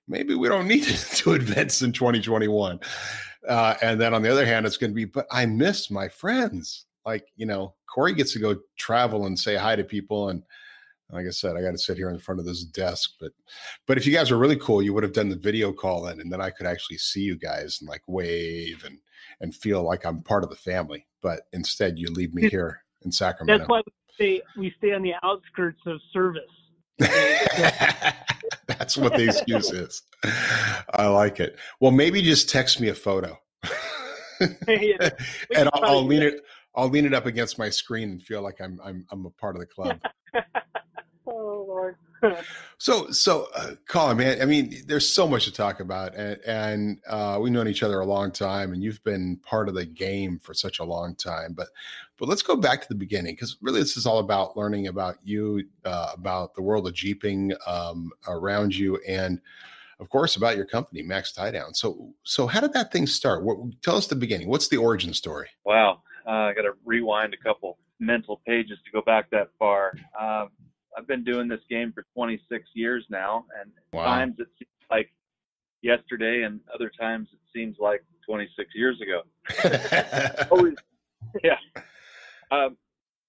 Maybe 0.09 0.33
we 0.33 0.49
don't 0.49 0.67
need 0.67 0.83
to 0.85 1.23
do 1.23 1.33
events 1.33 1.83
in 1.83 1.93
2021. 1.93 2.79
Uh, 3.49 3.75
and 3.81 3.99
then 3.99 4.13
on 4.13 4.21
the 4.21 4.31
other 4.31 4.45
hand, 4.45 4.65
it's 4.65 4.77
going 4.77 4.91
to 4.91 4.95
be, 4.95 5.05
but 5.05 5.25
I 5.31 5.45
miss 5.45 5.89
my 5.89 6.07
friends. 6.07 6.85
Like, 7.05 7.25
you 7.35 7.47
know, 7.47 7.73
Corey 7.91 8.13
gets 8.13 8.31
to 8.33 8.39
go 8.39 8.57
travel 8.77 9.25
and 9.25 9.37
say 9.37 9.55
hi 9.55 9.75
to 9.75 9.83
people. 9.83 10.29
And 10.29 10.43
like 11.11 11.25
I 11.25 11.31
said, 11.31 11.57
I 11.57 11.61
got 11.61 11.71
to 11.71 11.77
sit 11.79 11.97
here 11.97 12.11
in 12.11 12.19
front 12.19 12.39
of 12.39 12.45
this 12.45 12.63
desk. 12.63 13.13
But, 13.19 13.31
but 13.87 13.97
if 13.97 14.05
you 14.05 14.13
guys 14.13 14.29
were 14.29 14.37
really 14.37 14.57
cool, 14.57 14.83
you 14.83 14.93
would 14.93 15.01
have 15.01 15.13
done 15.13 15.29
the 15.29 15.35
video 15.35 15.73
call 15.73 16.03
then, 16.03 16.19
and 16.19 16.31
then 16.31 16.39
I 16.39 16.51
could 16.51 16.67
actually 16.67 16.97
see 16.97 17.21
you 17.21 17.35
guys 17.35 17.79
and 17.81 17.89
like 17.89 18.03
wave 18.05 18.83
and, 18.85 18.99
and 19.41 19.55
feel 19.55 19.81
like 19.81 20.05
I'm 20.05 20.21
part 20.21 20.43
of 20.43 20.51
the 20.51 20.55
family. 20.55 21.07
But 21.23 21.47
instead, 21.51 21.97
you 21.97 22.11
leave 22.11 22.35
me 22.35 22.47
here 22.49 22.83
in 23.01 23.11
Sacramento. 23.11 23.57
That's 23.57 23.69
why 23.69 23.81
we 23.83 23.93
stay, 24.13 24.41
we 24.55 24.73
stay 24.77 24.93
on 24.93 25.01
the 25.01 25.13
outskirts 25.23 25.81
of 25.87 25.99
service. 26.13 26.43
That's 28.67 28.97
what 28.97 29.13
the 29.13 29.25
excuse 29.25 29.71
is. 29.71 30.01
I 30.93 31.07
like 31.07 31.39
it. 31.39 31.57
Well, 31.79 31.91
maybe 31.91 32.21
just 32.21 32.49
text 32.49 32.79
me 32.79 32.89
a 32.89 32.95
photo. 32.95 33.39
and 34.67 35.69
I'll, 35.73 35.85
I'll 35.85 36.05
lean 36.05 36.23
it. 36.23 36.41
I'll 36.75 36.89
lean 36.89 37.05
it 37.05 37.13
up 37.13 37.25
against 37.25 37.57
my 37.57 37.69
screen 37.69 38.11
and 38.11 38.21
feel 38.21 38.41
like 38.41 38.61
I'm 38.61 38.79
I'm 38.83 39.05
I'm 39.11 39.25
a 39.25 39.29
part 39.31 39.55
of 39.55 39.59
the 39.59 39.65
club. 39.65 39.99
oh 41.27 41.65
Lord. 41.67 41.95
So 42.81 43.11
so 43.11 43.47
uh, 43.55 43.71
Colin, 43.89 44.15
man, 44.15 44.41
I 44.41 44.45
mean, 44.45 44.73
there's 44.87 45.07
so 45.07 45.27
much 45.27 45.43
to 45.43 45.51
talk 45.51 45.81
about, 45.81 46.15
and, 46.15 46.39
and 46.45 46.99
uh, 47.07 47.37
we've 47.41 47.51
known 47.51 47.67
each 47.67 47.83
other 47.83 47.99
a 47.99 48.05
long 48.05 48.31
time, 48.31 48.71
and 48.71 48.81
you've 48.81 49.03
been 49.03 49.35
part 49.43 49.67
of 49.67 49.75
the 49.75 49.85
game 49.85 50.39
for 50.39 50.53
such 50.53 50.79
a 50.79 50.85
long 50.85 51.13
time. 51.15 51.51
But 51.51 51.67
but 52.17 52.29
let's 52.29 52.41
go 52.41 52.55
back 52.55 52.81
to 52.81 52.87
the 52.87 52.95
beginning 52.95 53.35
because 53.35 53.57
really 53.61 53.81
this 53.81 53.97
is 53.97 54.05
all 54.05 54.19
about 54.19 54.55
learning 54.55 54.87
about 54.87 55.17
you, 55.25 55.65
uh, 55.83 56.11
about 56.13 56.53
the 56.53 56.61
world 56.61 56.87
of 56.87 56.93
jeeping 56.93 57.51
um, 57.67 58.11
around 58.27 58.73
you, 58.73 58.97
and 59.05 59.41
of 59.99 60.09
course 60.09 60.37
about 60.37 60.55
your 60.55 60.65
company, 60.65 61.01
Mac's 61.01 61.33
Tie 61.33 61.51
Down. 61.51 61.73
So 61.73 62.13
so 62.23 62.47
how 62.47 62.61
did 62.61 62.71
that 62.73 62.93
thing 62.93 63.07
start? 63.07 63.43
What, 63.43 63.57
tell 63.81 63.97
us 63.97 64.07
the 64.07 64.15
beginning. 64.15 64.47
What's 64.47 64.69
the 64.69 64.77
origin 64.77 65.13
story? 65.13 65.49
Wow, 65.65 66.01
uh, 66.25 66.31
I 66.31 66.53
got 66.53 66.61
to 66.61 66.75
rewind 66.85 67.33
a 67.33 67.37
couple 67.37 67.77
mental 67.99 68.41
pages 68.47 68.79
to 68.85 68.91
go 68.91 69.01
back 69.01 69.29
that 69.31 69.49
far. 69.59 69.91
Um, 70.17 70.49
I've 70.97 71.07
been 71.07 71.23
doing 71.23 71.47
this 71.47 71.61
game 71.69 71.91
for 71.93 72.05
26 72.15 72.65
years 72.73 73.05
now, 73.09 73.45
and 73.59 73.71
wow. 73.93 74.05
times 74.05 74.35
it 74.39 74.47
seems 74.57 74.69
like 74.89 75.11
yesterday, 75.81 76.43
and 76.43 76.59
other 76.73 76.91
times 76.99 77.27
it 77.31 77.39
seems 77.53 77.77
like 77.79 78.03
26 78.27 78.69
years 78.75 78.99
ago. 79.01 79.21
Always, 80.51 80.75
yeah. 81.43 81.57
Um, 82.51 82.77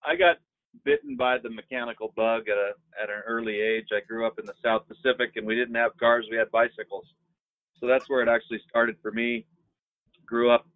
I 0.04 0.16
got 0.16 0.36
bitten 0.84 1.16
by 1.16 1.38
the 1.38 1.50
mechanical 1.50 2.12
bug 2.16 2.48
at 2.48 2.56
a 2.56 2.72
at 3.02 3.10
an 3.10 3.22
early 3.26 3.60
age. 3.60 3.88
I 3.92 4.00
grew 4.06 4.26
up 4.26 4.38
in 4.38 4.46
the 4.46 4.54
South 4.64 4.82
Pacific, 4.88 5.32
and 5.36 5.46
we 5.46 5.54
didn't 5.54 5.74
have 5.74 5.96
cars; 5.98 6.26
we 6.30 6.36
had 6.36 6.50
bicycles. 6.50 7.06
So 7.78 7.86
that's 7.86 8.08
where 8.08 8.22
it 8.22 8.28
actually 8.28 8.60
started 8.68 8.96
for 9.02 9.10
me. 9.10 9.46
Grew 10.26 10.50
up 10.50 10.66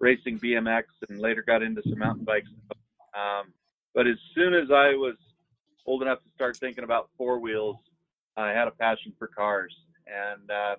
racing 0.00 0.38
BMX, 0.38 0.84
and 1.08 1.18
later 1.18 1.42
got 1.46 1.62
into 1.62 1.82
some 1.88 1.98
mountain 1.98 2.24
bikes. 2.24 2.48
Um, 3.14 3.52
but 3.94 4.06
as 4.06 4.16
soon 4.34 4.52
as 4.52 4.70
I 4.70 4.92
was 4.92 5.16
old 5.86 6.02
enough 6.02 6.22
to 6.22 6.30
start 6.34 6.56
thinking 6.56 6.84
about 6.84 7.10
four 7.16 7.38
wheels, 7.38 7.76
I 8.36 8.50
had 8.50 8.68
a 8.68 8.72
passion 8.72 9.12
for 9.18 9.28
cars. 9.28 9.74
And 10.06 10.50
uh, 10.50 10.76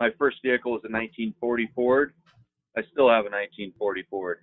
my 0.00 0.10
first 0.18 0.38
vehicle 0.42 0.72
was 0.72 0.82
a 0.84 0.90
1940 0.90 1.70
Ford. 1.74 2.12
I 2.76 2.82
still 2.92 3.08
have 3.08 3.26
a 3.26 3.30
1940 3.30 4.06
Ford, 4.10 4.38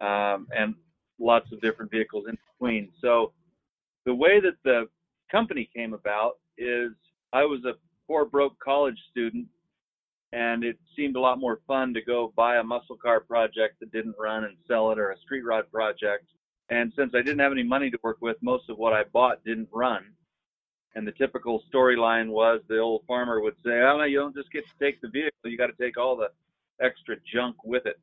um, 0.00 0.46
and 0.56 0.74
lots 1.18 1.50
of 1.52 1.60
different 1.60 1.90
vehicles 1.90 2.26
in 2.28 2.36
between. 2.52 2.90
So 3.00 3.32
the 4.04 4.14
way 4.14 4.40
that 4.40 4.56
the 4.64 4.88
company 5.30 5.68
came 5.74 5.94
about 5.94 6.38
is 6.56 6.92
I 7.32 7.44
was 7.44 7.64
a 7.64 7.74
poor 8.06 8.24
broke 8.24 8.58
college 8.58 8.98
student 9.10 9.46
and 10.32 10.64
it 10.64 10.78
seemed 10.94 11.16
a 11.16 11.20
lot 11.20 11.38
more 11.38 11.60
fun 11.66 11.94
to 11.94 12.02
go 12.02 12.32
buy 12.36 12.56
a 12.56 12.62
muscle 12.62 12.96
car 12.96 13.20
project 13.20 13.80
that 13.80 13.92
didn't 13.92 14.14
run 14.18 14.44
and 14.44 14.56
sell 14.66 14.90
it 14.90 14.98
or 14.98 15.10
a 15.10 15.18
street 15.18 15.42
rod 15.42 15.64
project 15.72 16.26
and 16.70 16.92
since 16.96 17.12
I 17.14 17.22
didn't 17.22 17.38
have 17.38 17.52
any 17.52 17.62
money 17.62 17.90
to 17.90 17.98
work 18.02 18.18
with, 18.20 18.36
most 18.42 18.68
of 18.68 18.76
what 18.76 18.92
I 18.92 19.04
bought 19.12 19.44
didn't 19.44 19.68
run. 19.72 20.04
And 20.94 21.06
the 21.06 21.12
typical 21.12 21.62
storyline 21.72 22.28
was 22.28 22.60
the 22.68 22.78
old 22.78 23.04
farmer 23.06 23.40
would 23.40 23.56
say, 23.64 23.80
"Oh, 23.80 23.98
no, 23.98 24.04
you 24.04 24.18
don't 24.18 24.34
just 24.34 24.50
get 24.52 24.64
to 24.66 24.84
take 24.84 25.00
the 25.00 25.08
vehicle; 25.08 25.32
you 25.44 25.56
got 25.56 25.68
to 25.68 25.84
take 25.84 25.96
all 25.96 26.16
the 26.16 26.30
extra 26.84 27.16
junk 27.32 27.56
with 27.64 27.84
it." 27.86 27.98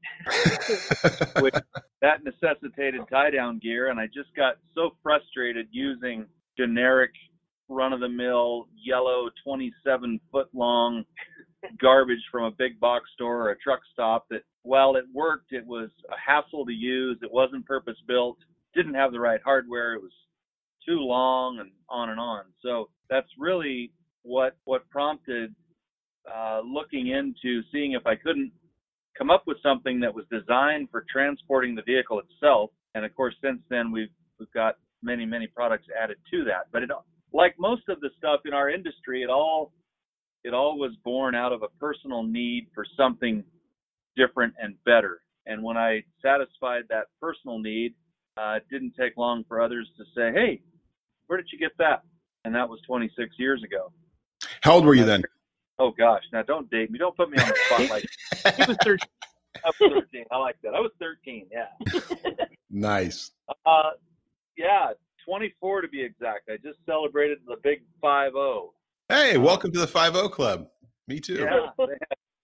Which 1.42 1.56
that 2.02 2.24
necessitated 2.24 3.02
tie-down 3.10 3.60
gear, 3.60 3.90
and 3.90 4.00
I 4.00 4.08
just 4.08 4.34
got 4.36 4.58
so 4.74 4.96
frustrated 5.04 5.68
using 5.72 6.26
generic, 6.58 7.12
run-of-the-mill, 7.68 8.68
yellow, 8.76 9.30
27-foot-long 9.46 11.04
garbage 11.82 12.24
from 12.32 12.46
a 12.46 12.52
big 12.52 12.80
box 12.80 13.10
store 13.14 13.48
or 13.48 13.50
a 13.52 13.58
truck 13.58 13.82
stop 13.92 14.28
that 14.30 14.44
while 14.62 14.96
it 14.96 15.06
worked, 15.14 15.52
it 15.52 15.66
was 15.66 15.90
a 16.10 16.16
hassle 16.18 16.66
to 16.66 16.72
use. 16.72 17.18
It 17.22 17.32
wasn't 17.32 17.66
purpose 17.66 17.98
built 18.08 18.38
didn't 18.76 18.96
have 18.96 19.12
the 19.12 19.20
right 19.20 19.40
hardware. 19.44 19.94
It 19.94 20.02
was 20.02 20.12
too 20.88 21.00
long 21.00 21.60
and 21.60 21.72
on 21.90 22.10
and 22.10 22.20
on. 22.20 22.44
So 22.62 22.90
that's 23.10 23.28
really 23.40 23.92
what 24.24 24.56
what 24.66 24.90
prompted 24.90 25.54
uh, 26.34 26.62
looking 26.62 27.08
into 27.08 27.62
seeing 27.72 27.94
if 27.94 28.06
I 28.06 28.16
couldn't 28.16 28.52
come 29.18 29.30
up 29.30 29.44
with 29.48 29.58
something 29.64 30.00
that 30.02 30.14
was 30.14 30.26
designed 30.32 30.90
for 30.92 31.06
transporting 31.12 31.76
the 31.76 31.84
vehicle 31.84 32.20
itself. 32.20 32.72
And 32.94 33.06
of 33.06 33.16
course, 33.16 33.36
since 33.44 33.62
then 33.70 33.92
we've 33.92 34.10
we've 34.40 34.52
got 34.54 34.76
many 35.02 35.26
many 35.26 35.48
products 35.48 35.88
added 36.02 36.18
to 36.32 36.44
that. 36.46 36.68
But 36.72 36.84
it 36.84 36.90
like 37.34 37.56
most 37.60 37.84
of 37.90 38.00
the 38.00 38.10
stuff 38.18 38.42
in 38.46 38.54
our 38.54 38.70
industry, 38.70 39.24
it 39.24 39.30
all 39.30 39.72
it 40.44 40.54
all 40.54 40.78
was 40.78 40.92
born 41.04 41.36
out 41.36 41.52
of 41.52 41.64
a 41.64 41.70
personal 41.80 42.24
need 42.24 42.68
for 42.74 42.86
something 42.96 43.44
different 44.16 44.54
and 44.62 44.76
better. 44.86 45.22
And 45.46 45.64
when 45.64 45.78
I 45.78 46.04
satisfied 46.22 46.84
that 46.90 47.08
personal 47.22 47.60
need, 47.60 47.94
uh, 48.38 48.56
it 48.58 48.66
didn't 48.70 48.94
take 49.00 49.18
long 49.18 49.44
for 49.48 49.62
others 49.62 49.90
to 49.98 50.04
say, 50.16 50.32
"Hey, 50.32 50.62
where 51.28 51.38
did 51.38 51.48
you 51.52 51.60
get 51.60 51.72
that?" 51.78 52.04
And 52.44 52.54
that 52.54 52.70
was 52.70 52.80
26 52.86 53.36
years 53.40 53.64
ago. 53.64 53.92
How 54.62 54.74
old 54.74 54.86
were 54.86 54.94
you 54.94 55.06
then? 55.06 55.24
Oh 55.80 55.92
gosh, 55.92 56.24
now 56.32 56.44
don't 56.44 56.70
date 56.70 56.92
me. 56.92 57.00
Don't 57.00 57.16
put 57.16 57.30
me 57.30 57.38
on 57.38 57.50
the 57.50 57.56
spot 57.66 57.90
like 57.90 58.06
He 58.56 58.64
was 58.68 58.78
13. 58.84 59.00
I 59.64 59.72
was 59.80 60.04
13. 60.12 60.26
I 60.32 60.38
like 60.38 60.58
that. 60.64 60.74
I 60.74 60.80
was 60.80 60.92
13. 61.00 61.48
Yeah. 61.52 62.02
nice. 62.70 63.32
Uh, 63.66 63.92
yeah, 64.58 64.92
24 65.26 65.82
to 65.82 65.88
be 65.88 66.04
exact. 66.04 66.50
I 66.50 66.58
just 66.58 66.80
celebrated 66.86 67.40
the 67.48 67.56
big 67.64 67.82
five 68.02 68.34
zero. 68.34 68.74
Hey, 69.10 69.38
welcome 69.38 69.72
to 69.72 69.80
the 69.80 69.88
Five 69.88 70.16
O 70.16 70.30
Club. 70.30 70.68
Me 71.08 71.20
too. 71.20 71.46
Yeah, 71.46 71.86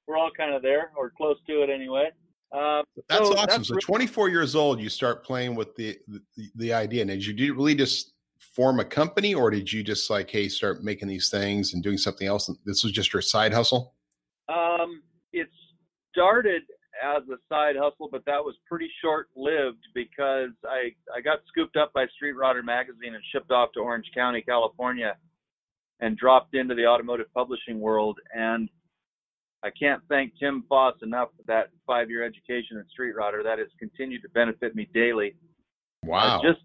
we're 0.07 0.17
all 0.17 0.31
kind 0.35 0.53
of 0.53 0.61
there 0.61 0.91
or 0.95 1.11
close 1.15 1.37
to 1.47 1.63
it 1.63 1.69
anyway. 1.69 2.09
Um, 2.53 2.83
that's 3.07 3.27
so 3.27 3.33
awesome. 3.33 3.47
that's 3.47 3.67
so 3.69 3.73
really- 3.75 3.81
24 3.81 4.29
years 4.29 4.55
old, 4.55 4.79
you 4.81 4.89
start 4.89 5.23
playing 5.23 5.55
with 5.55 5.75
the 5.75 5.97
the, 6.07 6.21
the 6.55 6.73
idea. 6.73 7.01
And 7.01 7.09
did 7.09 7.23
you 7.39 7.53
really 7.53 7.75
just 7.75 8.13
form 8.55 8.79
a 8.79 8.85
company, 8.85 9.33
or 9.33 9.49
did 9.49 9.71
you 9.71 9.83
just 9.83 10.09
like, 10.09 10.29
hey, 10.29 10.49
start 10.49 10.83
making 10.83 11.07
these 11.07 11.29
things 11.29 11.73
and 11.73 11.81
doing 11.81 11.97
something 11.97 12.27
else? 12.27 12.49
and 12.49 12.57
This 12.65 12.83
was 12.83 12.91
just 12.91 13.13
your 13.13 13.21
side 13.21 13.53
hustle. 13.53 13.93
Um, 14.49 15.01
it 15.31 15.47
started 16.11 16.63
as 17.01 17.23
a 17.29 17.37
side 17.47 17.75
hustle, 17.77 18.09
but 18.11 18.23
that 18.25 18.43
was 18.43 18.55
pretty 18.67 18.89
short 19.01 19.29
lived 19.35 19.87
because 19.95 20.49
I 20.65 20.91
I 21.15 21.21
got 21.21 21.39
scooped 21.47 21.77
up 21.77 21.93
by 21.93 22.05
Street 22.15 22.35
Rodder 22.35 22.63
magazine 22.63 23.15
and 23.15 23.23
shipped 23.31 23.51
off 23.51 23.71
to 23.73 23.79
Orange 23.79 24.11
County, 24.13 24.41
California, 24.41 25.15
and 26.01 26.17
dropped 26.17 26.53
into 26.53 26.75
the 26.75 26.85
automotive 26.85 27.27
publishing 27.33 27.79
world. 27.79 28.19
And 28.35 28.69
I 29.63 29.69
can't 29.69 30.01
thank 30.09 30.33
Tim 30.39 30.63
Foss 30.67 30.95
enough 31.03 31.29
for 31.37 31.43
that 31.47 31.69
five 31.85 32.09
year 32.09 32.23
education 32.25 32.77
in 32.77 32.85
Street 32.89 33.15
Rodder. 33.15 33.43
That 33.43 33.59
has 33.59 33.67
continued 33.79 34.21
to 34.23 34.29
benefit 34.29 34.75
me 34.75 34.89
daily. 34.93 35.35
Wow. 36.03 36.39
Uh, 36.39 36.41
just 36.41 36.61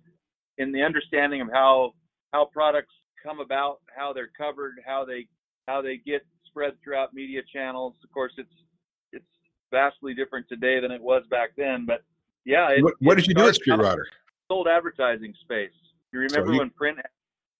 in 0.58 0.72
the 0.72 0.82
understanding 0.82 1.40
of 1.40 1.48
how 1.52 1.92
how 2.32 2.46
products 2.46 2.92
come 3.22 3.40
about, 3.40 3.80
how 3.94 4.12
they're 4.12 4.30
covered, 4.36 4.74
how 4.86 5.04
they 5.04 5.26
how 5.68 5.82
they 5.82 5.98
get 5.98 6.24
spread 6.46 6.72
throughout 6.82 7.12
media 7.12 7.42
channels. 7.52 7.94
Of 8.02 8.10
course, 8.12 8.32
it's 8.38 8.48
it's 9.12 9.26
vastly 9.70 10.14
different 10.14 10.46
today 10.48 10.80
than 10.80 10.90
it 10.90 11.02
was 11.02 11.22
back 11.30 11.50
then. 11.56 11.84
But 11.86 12.02
yeah, 12.44 12.70
it, 12.70 12.82
what, 12.82 12.94
what 13.00 13.12
it 13.18 13.22
did 13.22 13.28
you 13.28 13.34
do 13.34 13.48
at 13.48 13.54
started 13.56 13.62
Street 13.62 13.86
out 13.86 13.98
Rodder? 13.98 14.04
Sold 14.48 14.68
advertising 14.68 15.34
space. 15.42 15.70
You 16.12 16.20
remember 16.20 16.52
you- 16.52 16.60
when 16.60 16.70
print 16.70 16.98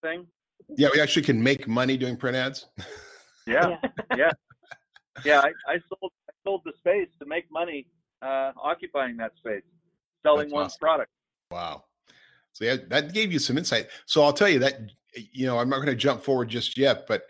thing? 0.03 0.27
Yeah, 0.77 0.89
we 0.93 1.01
actually 1.01 1.23
can 1.23 1.41
make 1.41 1.69
money 1.69 1.97
doing 1.97 2.17
print 2.17 2.37
ads. 2.37 2.67
Yeah, 3.47 3.69
yeah, 3.69 3.89
yeah. 4.17 4.31
I, 5.25 5.53
I 5.67 5.79
sold 5.89 6.13
I 6.29 6.33
sold 6.45 6.63
the 6.65 6.73
space 6.79 7.09
to 7.21 7.27
make 7.27 7.51
money 7.51 7.87
uh, 8.23 8.53
occupying 8.63 9.17
that 9.19 9.33
space, 9.37 9.63
selling 10.23 10.47
That's 10.47 10.53
one's 10.53 10.67
awesome. 10.73 10.79
product. 10.81 11.11
Wow. 11.51 11.85
So 12.53 12.65
yeah, 12.65 12.77
that 12.89 13.13
gave 13.13 13.33
you 13.33 13.39
some 13.39 13.59
insight. 13.59 13.89
So 14.07 14.23
I'll 14.23 14.33
tell 14.33 14.49
you 14.49 14.59
that 14.61 14.81
you 15.15 15.47
know 15.47 15.59
I'm 15.59 15.69
not 15.69 15.77
going 15.77 15.89
to 15.89 15.95
jump 15.95 16.23
forward 16.23 16.49
just 16.49 16.79
yet, 16.79 17.07
but 17.07 17.25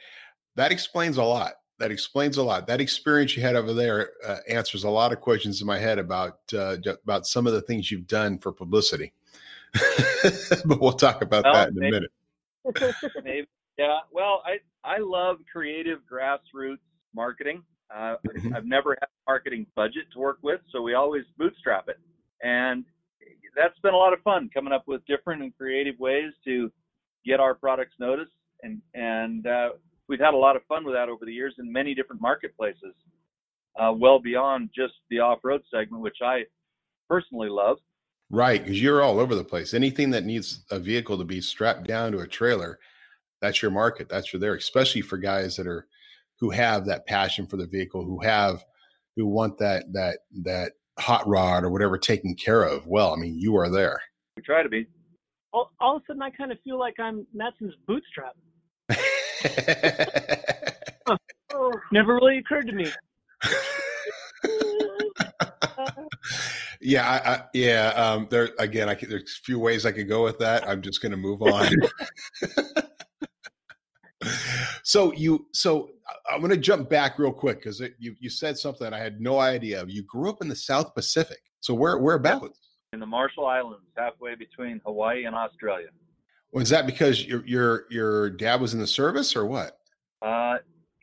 that 0.55 0.73
explains 0.73 1.17
a 1.17 1.25
lot. 1.25 1.55
That 1.79 1.91
explains 1.91 2.39
a 2.39 2.43
lot. 2.43 2.67
That 2.67 2.81
experience 2.81 3.37
you 3.37 3.43
had 3.43 3.57
over 3.57 3.75
there 3.75 4.11
uh, 4.27 4.39
answers 4.49 4.85
a 4.85 4.91
lot 4.91 5.13
of 5.13 5.21
questions 5.21 5.61
in 5.61 5.67
my 5.67 5.79
head 5.79 5.99
about 5.99 6.39
uh, 6.55 6.77
about 7.05 7.27
some 7.27 7.47
of 7.47 7.53
the 7.53 7.61
things 7.61 7.91
you've 7.91 8.07
done 8.07 8.39
for 8.39 8.53
publicity. 8.53 9.13
but 10.65 10.81
we'll 10.81 10.93
talk 10.93 11.23
about 11.23 11.45
Well, 11.45 11.55
that 11.55 11.69
in 11.71 11.77
a 11.77 11.81
minute. 11.81 12.13
Maybe. 13.23 13.47
Yeah. 13.79 13.99
Well, 14.11 14.43
I 14.47 14.59
I 14.85 14.99
love 14.99 15.39
creative 15.51 15.99
grassroots 16.11 16.79
marketing. 17.15 17.63
Uh. 17.95 18.17
I've 18.55 18.67
never 18.67 18.97
had 19.01 19.07
a 19.07 19.31
marketing 19.31 19.67
budget 19.75 20.05
to 20.13 20.19
work 20.19 20.39
with, 20.43 20.61
so 20.73 20.83
we 20.83 20.95
always 20.95 21.25
bootstrap 21.39 21.89
it, 21.89 21.99
and 22.43 22.85
that's 23.57 23.79
been 23.81 23.95
a 23.95 23.97
lot 23.97 24.13
of 24.13 24.21
fun 24.23 24.51
coming 24.53 24.73
up 24.73 24.85
with 24.87 25.05
different 25.07 25.43
and 25.43 25.57
creative 25.57 25.99
ways 25.99 26.33
to 26.45 26.71
get 27.25 27.41
our 27.41 27.55
products 27.55 27.95
noticed, 27.99 28.33
and 28.63 28.81
and 28.95 29.47
uh, 29.47 29.71
we've 30.09 30.21
had 30.21 30.35
a 30.35 30.37
lot 30.37 30.57
of 30.57 30.63
fun 30.69 30.85
with 30.85 30.95
that 30.95 31.09
over 31.09 31.25
the 31.25 31.33
years 31.33 31.55
in 31.59 31.71
many 31.71 31.95
different 31.95 32.21
marketplaces, 32.21 32.95
uh, 33.81 33.93
well 33.93 34.21
beyond 34.21 34.71
just 34.75 34.95
the 35.11 35.19
off-road 35.19 35.63
segment, 35.71 36.03
which 36.03 36.19
I 36.23 36.43
personally 37.09 37.49
love. 37.49 37.79
Right, 38.31 38.61
because 38.61 38.83
you're 38.83 39.03
all 39.03 39.21
over 39.21 39.35
the 39.35 39.45
place. 39.45 39.73
Anything 39.73 40.11
that 40.11 40.25
needs 40.25 40.65
a 40.71 40.81
vehicle 40.81 41.17
to 41.19 41.25
be 41.25 41.41
strapped 41.41 41.87
down 41.87 42.11
to 42.13 42.19
a 42.19 42.27
trailer, 42.27 42.79
that's 43.41 43.63
your 43.63 43.71
market. 43.71 44.09
That's 44.09 44.33
your 44.33 44.41
there, 44.41 44.55
especially 44.55 45.03
for 45.03 45.17
guys 45.17 45.57
that 45.57 45.67
are 45.67 45.87
who 46.39 46.51
have 46.51 46.87
that 46.87 47.07
passion 47.07 47.47
for 47.47 47.57
the 47.57 47.67
vehicle, 47.67 48.05
who 48.05 48.21
have 48.21 48.65
who 49.17 49.27
want 49.27 49.59
that 49.59 49.93
that 49.93 50.19
that 50.43 50.73
hot 50.99 51.27
rod 51.27 51.65
or 51.65 51.71
whatever 51.71 51.99
taken 51.99 52.35
care 52.35 52.63
of. 52.63 52.87
Well, 52.87 53.13
I 53.13 53.17
mean, 53.17 53.39
you 53.39 53.57
are 53.57 53.69
there. 53.71 54.01
We 54.37 54.43
try 54.43 54.63
to 54.63 54.69
be. 54.69 54.87
All, 55.53 55.71
all 55.81 55.97
of 55.97 56.03
a 56.03 56.07
sudden, 56.07 56.23
I 56.23 56.31
kind 56.31 56.53
of 56.53 56.59
feel 56.65 56.79
like 56.79 57.01
I'm 57.01 57.27
Matson's 57.33 57.75
bootstrap. 57.87 58.37
Never 61.93 62.15
really 62.15 62.39
occurred 62.39 62.67
to 62.67 62.73
me. 62.73 62.91
yeah, 66.81 67.09
I, 67.09 67.31
I, 67.31 67.43
yeah. 67.55 67.89
Um, 67.97 68.29
there 68.31 68.51
again, 68.59 68.89
I 68.89 68.95
there's 68.95 69.39
a 69.41 69.45
few 69.45 69.59
ways 69.59 69.87
I 69.87 69.93
could 69.93 70.09
go 70.09 70.23
with 70.23 70.39
that. 70.39 70.69
I'm 70.69 70.83
just 70.83 71.01
going 71.01 71.13
to 71.13 71.19
move 71.19 71.43
on. 71.43 71.67
so 74.87 75.13
you, 75.15 75.49
so 75.53 75.91
I- 76.07 76.35
I'm 76.35 76.41
going 76.41 76.53
to 76.53 76.57
jump 76.57 76.89
back 76.89 77.19
real 77.19 77.33
quick 77.33 77.59
because 77.59 77.81
you 77.99 78.15
you 78.21 78.31
said 78.31 78.57
something 78.57 78.93
I 78.93 78.99
had 79.01 79.21
no 79.21 79.41
idea 79.41 79.83
of. 79.83 79.91
You 79.91 80.05
grew 80.05 80.31
up 80.31 80.41
in 80.43 80.49
the 80.49 80.55
South 80.55 80.95
Pacific. 80.95 81.39
So 81.59 81.75
where 81.75 81.99
whereabouts? 81.99 82.61
In 82.93 83.01
the 83.01 83.07
Marshall 83.07 83.47
Islands, 83.47 83.85
halfway 83.97 84.37
between 84.37 84.81
Hawaii 84.87 85.25
and 85.25 85.35
Australia. 85.35 85.89
Was 86.53 86.69
that 86.71 86.87
because 86.87 87.25
your 87.27 87.45
your 87.45 87.87
your 87.91 88.31
dad 88.31 88.61
was 88.61 88.75
in 88.75 88.81
the 88.81 88.87
service 88.87 89.35
or 89.35 89.45
what? 89.45 89.77
Uh, 90.23 90.59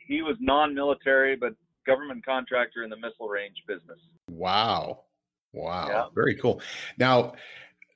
he 0.08 0.22
was 0.22 0.38
non-military, 0.40 1.36
but 1.36 1.54
government 1.86 2.26
contractor 2.26 2.84
in 2.84 2.90
the 2.90 2.96
missile 2.96 3.28
range 3.28 3.58
business. 3.68 4.00
Wow. 4.30 5.02
Wow. 5.52 5.88
Yeah. 5.90 6.06
Very 6.16 6.36
cool. 6.36 6.62
Now, 6.98 7.34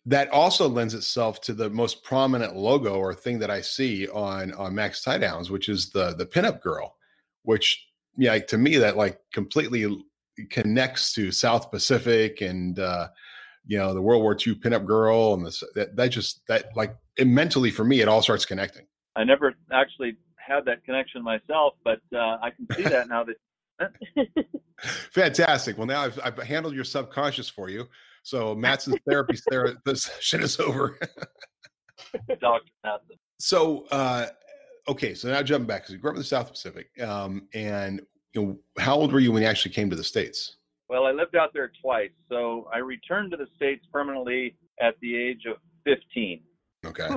that 0.07 0.29
also 0.29 0.69
lends 0.69 0.93
itself 0.93 1.41
to 1.41 1.53
the 1.53 1.69
most 1.69 2.01
prominent 2.01 2.55
logo 2.55 2.95
or 2.95 3.13
thing 3.13 3.39
that 3.39 3.51
I 3.51 3.59
see 3.59 4.07
on 4.07 4.53
on 4.53 4.73
Mac's 4.73 5.03
Tie 5.03 5.17
Downs, 5.17 5.51
which 5.51 5.67
is 5.67 5.89
the 5.89 6.15
the 6.15 6.25
pinup 6.25 6.61
girl, 6.61 6.95
which 7.43 7.85
yeah, 8.17 8.39
to 8.39 8.57
me 8.57 8.77
that 8.77 8.95
like 8.95 9.19
completely 9.33 10.01
connects 10.49 11.13
to 11.13 11.31
South 11.31 11.69
Pacific 11.71 12.41
and 12.41 12.79
uh 12.79 13.09
you 13.65 13.77
know 13.77 13.93
the 13.93 14.01
World 14.01 14.23
War 14.23 14.33
II 14.33 14.55
pinup 14.55 14.85
girl 14.85 15.33
and 15.33 15.45
this 15.45 15.61
that, 15.75 15.95
that 15.97 16.07
just 16.07 16.41
that 16.47 16.69
like 16.75 16.95
it 17.17 17.27
mentally 17.27 17.69
for 17.69 17.83
me 17.83 17.99
it 17.99 18.07
all 18.07 18.21
starts 18.21 18.45
connecting. 18.45 18.87
I 19.17 19.25
never 19.25 19.55
actually 19.73 20.15
had 20.37 20.63
that 20.65 20.85
connection 20.85 21.21
myself, 21.21 21.73
but 21.83 21.99
uh, 22.15 22.37
I 22.41 22.51
can 22.55 22.67
see 22.75 22.83
that 22.83 23.09
now 23.09 23.25
that 23.25 23.35
Fantastic. 25.11 25.77
Well, 25.77 25.87
now 25.87 26.01
I've, 26.01 26.19
I've 26.23 26.37
handled 26.37 26.75
your 26.75 26.83
subconscious 26.83 27.49
for 27.49 27.69
you. 27.69 27.87
So 28.27 28.53
Matson's 28.53 28.97
therapy 29.09 29.37
session 29.37 30.41
is 30.43 30.59
over. 30.59 30.99
Dr. 32.41 32.65
Matson. 32.83 33.15
So, 33.39 33.85
uh, 33.89 34.25
okay, 34.89 35.13
so 35.13 35.29
now 35.29 35.41
jumping 35.41 35.65
back 35.65 35.83
because 35.83 35.93
you 35.93 35.99
grew 35.99 36.09
up 36.09 36.17
in 36.17 36.19
the 36.19 36.25
South 36.25 36.51
Pacific, 36.51 36.89
um, 37.01 37.47
and 37.53 38.01
you 38.33 38.41
know, 38.41 38.59
how 38.79 38.97
old 38.97 39.13
were 39.13 39.21
you 39.21 39.31
when 39.31 39.43
you 39.43 39.47
actually 39.47 39.71
came 39.71 39.89
to 39.89 39.95
the 39.95 40.03
states? 40.03 40.57
Well, 40.89 41.05
I 41.05 41.11
lived 41.11 41.37
out 41.37 41.51
there 41.53 41.71
twice, 41.81 42.09
so 42.27 42.67
I 42.73 42.79
returned 42.79 43.31
to 43.31 43.37
the 43.37 43.47
states 43.55 43.85
permanently 43.93 44.57
at 44.81 44.95
the 45.01 45.15
age 45.15 45.45
of 45.49 45.55
15. 45.85 46.41
Okay, 46.85 47.07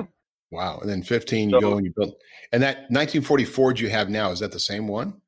wow. 0.49 0.79
And 0.79 0.89
then 0.89 1.03
fifteen, 1.03 1.49
you 1.49 1.59
go 1.59 1.75
and 1.75 1.85
you 1.85 1.91
build, 1.93 2.15
and 2.53 2.63
that 2.63 2.89
1944 2.89 3.53
Ford 3.53 3.79
you 3.81 3.89
have 3.89 4.09
now 4.09 4.31
is 4.31 4.39
that 4.39 4.53
the 4.53 4.59
same 4.61 4.87
one? 4.87 5.19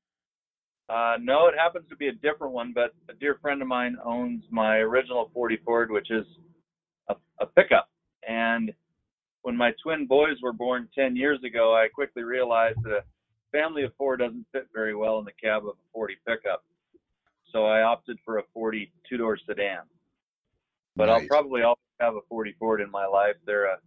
Uh, 0.90 1.16
no, 1.22 1.48
it 1.48 1.56
happens 1.58 1.88
to 1.90 1.96
be 1.96 2.08
a 2.08 2.12
different 2.12 2.54
one, 2.54 2.74
but 2.74 2.94
a 3.10 3.14
dear 3.14 3.38
friend 3.42 3.62
of 3.62 3.68
mine 3.68 3.96
owns 4.04 4.44
my 4.52 4.78
original 4.78 5.30
40 5.34 5.58
Ford, 5.64 5.92
which 5.92 6.12
is 6.12 6.26
a, 7.10 7.16
a 7.40 7.46
pickup. 7.46 7.90
And 8.28 8.74
when 9.44 9.56
my 9.56 9.72
twin 9.82 10.06
boys 10.06 10.38
were 10.42 10.54
born 10.54 10.90
10 10.96 11.16
years 11.16 11.40
ago, 11.44 11.74
I 11.76 11.88
quickly 11.94 12.24
realized 12.24 12.80
that 12.84 12.92
a 12.92 13.04
family 13.52 13.84
of 13.84 13.92
four 13.98 14.18
doesn't 14.18 14.46
fit 14.52 14.68
very 14.74 14.96
well 14.96 15.20
in 15.20 15.26
the 15.26 15.32
cab 15.32 15.64
of 15.64 15.70
a 15.70 15.92
40 15.94 16.16
pickup. 16.28 16.64
So 17.52 17.66
I 17.66 17.82
opted 17.84 18.18
for 18.26 18.40
a 18.40 18.44
40 18.54 18.92
two 19.08 19.18
door 19.18 19.38
sedan. 19.46 19.84
But 20.96 21.10
I'll 21.10 21.26
probably 21.28 21.62
always 21.62 21.78
have 22.00 22.16
a 22.16 22.22
40 22.30 22.56
Ford 22.60 22.82
in 22.82 22.92
my 22.92 23.06
life. 23.06 23.36
They're 23.46 23.66
a 23.66 23.78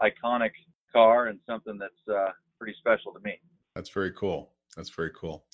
iconic 0.00 0.50
car 0.92 1.28
and 1.28 1.38
something 1.46 1.78
that's 1.78 2.08
uh, 2.08 2.32
pretty 2.58 2.74
special 2.78 3.12
to 3.12 3.20
me. 3.20 3.40
That's 3.74 3.90
very 3.90 4.12
cool. 4.12 4.50
That's 4.76 4.90
very 4.90 5.10
cool. 5.14 5.44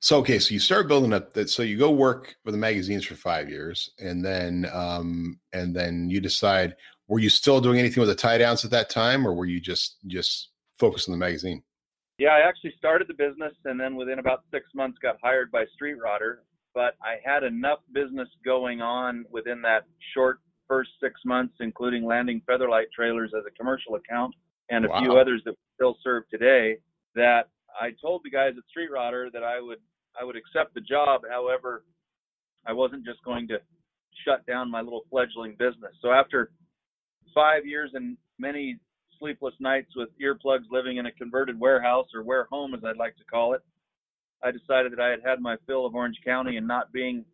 So 0.00 0.18
okay, 0.18 0.38
so 0.38 0.52
you 0.52 0.60
start 0.60 0.88
building 0.88 1.12
up 1.12 1.32
that. 1.34 1.50
So 1.50 1.62
you 1.62 1.76
go 1.78 1.90
work 1.90 2.36
for 2.44 2.52
the 2.52 2.58
magazines 2.58 3.04
for 3.04 3.14
five 3.14 3.48
years, 3.48 3.90
and 3.98 4.24
then 4.24 4.68
um, 4.72 5.40
and 5.52 5.74
then 5.74 6.10
you 6.10 6.20
decide. 6.20 6.76
Were 7.08 7.18
you 7.18 7.30
still 7.30 7.62
doing 7.62 7.78
anything 7.78 8.02
with 8.02 8.10
the 8.10 8.14
tie 8.14 8.36
downs 8.36 8.66
at 8.66 8.70
that 8.72 8.90
time, 8.90 9.26
or 9.26 9.32
were 9.32 9.46
you 9.46 9.60
just 9.60 9.96
just 10.06 10.50
focused 10.78 11.08
on 11.08 11.12
the 11.12 11.18
magazine? 11.18 11.62
Yeah, 12.18 12.30
I 12.30 12.46
actually 12.46 12.74
started 12.76 13.08
the 13.08 13.14
business 13.14 13.54
and 13.64 13.80
then 13.80 13.94
within 13.94 14.18
about 14.18 14.42
six 14.50 14.66
months 14.74 14.98
got 15.00 15.16
hired 15.22 15.50
by 15.50 15.64
Street 15.74 15.96
Rodder. 16.04 16.38
But 16.74 16.96
I 17.02 17.16
had 17.24 17.44
enough 17.44 17.78
business 17.92 18.28
going 18.44 18.82
on 18.82 19.24
within 19.30 19.62
that 19.62 19.84
short 20.14 20.36
period 20.36 20.40
of 20.40 20.42
time 20.42 20.44
first 20.68 20.90
six 21.02 21.14
months, 21.24 21.54
including 21.60 22.04
landing 22.04 22.42
Featherlite 22.46 22.92
trailers 22.94 23.32
as 23.36 23.42
a 23.46 23.50
commercial 23.58 23.94
account 23.94 24.34
and 24.68 24.84
a 24.84 24.88
Wow. 24.88 25.00
few 25.00 25.16
others 25.16 25.42
that 25.44 25.54
still 25.74 25.96
serve 26.04 26.28
today. 26.28 26.76
That 27.14 27.48
I 27.80 27.92
told 28.00 28.22
the 28.22 28.30
guys 28.30 28.52
at 28.56 28.64
Street 28.68 28.90
Rodder 28.90 29.32
that 29.32 29.42
I 29.42 29.60
would 29.60 29.80
I 30.20 30.24
would 30.24 30.36
accept 30.36 30.74
the 30.74 30.80
job. 30.80 31.22
However, 31.30 31.84
I 32.66 32.72
wasn't 32.72 33.04
just 33.04 33.22
going 33.24 33.48
to 33.48 33.58
shut 34.24 34.44
down 34.46 34.70
my 34.70 34.80
little 34.80 35.04
fledgling 35.10 35.56
business. 35.58 35.92
So 36.02 36.10
after 36.10 36.50
five 37.34 37.66
years 37.66 37.90
and 37.94 38.16
many 38.38 38.78
sleepless 39.18 39.54
nights 39.60 39.90
with 39.96 40.08
earplugs 40.22 40.64
living 40.70 40.96
in 40.96 41.06
a 41.06 41.12
converted 41.12 41.58
warehouse 41.58 42.06
or 42.14 42.22
where 42.22 42.46
home 42.50 42.74
as 42.74 42.80
I'd 42.84 42.96
like 42.96 43.16
to 43.16 43.24
call 43.24 43.54
it, 43.54 43.62
I 44.42 44.50
decided 44.50 44.92
that 44.92 45.00
I 45.00 45.10
had 45.10 45.20
had 45.24 45.40
my 45.40 45.56
fill 45.66 45.86
of 45.86 45.94
Orange 45.94 46.18
County 46.24 46.56
and 46.56 46.66
not 46.66 46.92
being 46.92 47.24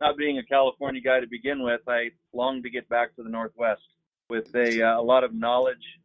not 0.00 0.16
being 0.16 0.38
a 0.38 0.42
California 0.44 1.00
guy 1.00 1.20
to 1.20 1.28
begin 1.28 1.62
with, 1.62 1.80
I 1.86 2.10
longed 2.32 2.64
to 2.64 2.70
get 2.70 2.88
back 2.88 3.14
to 3.14 3.22
the 3.22 3.28
Northwest 3.28 3.82
with 4.28 4.52
a, 4.56 4.82
uh, 4.82 5.00
a 5.00 5.02
lot 5.02 5.22
of 5.22 5.32
knowledge 5.32 6.00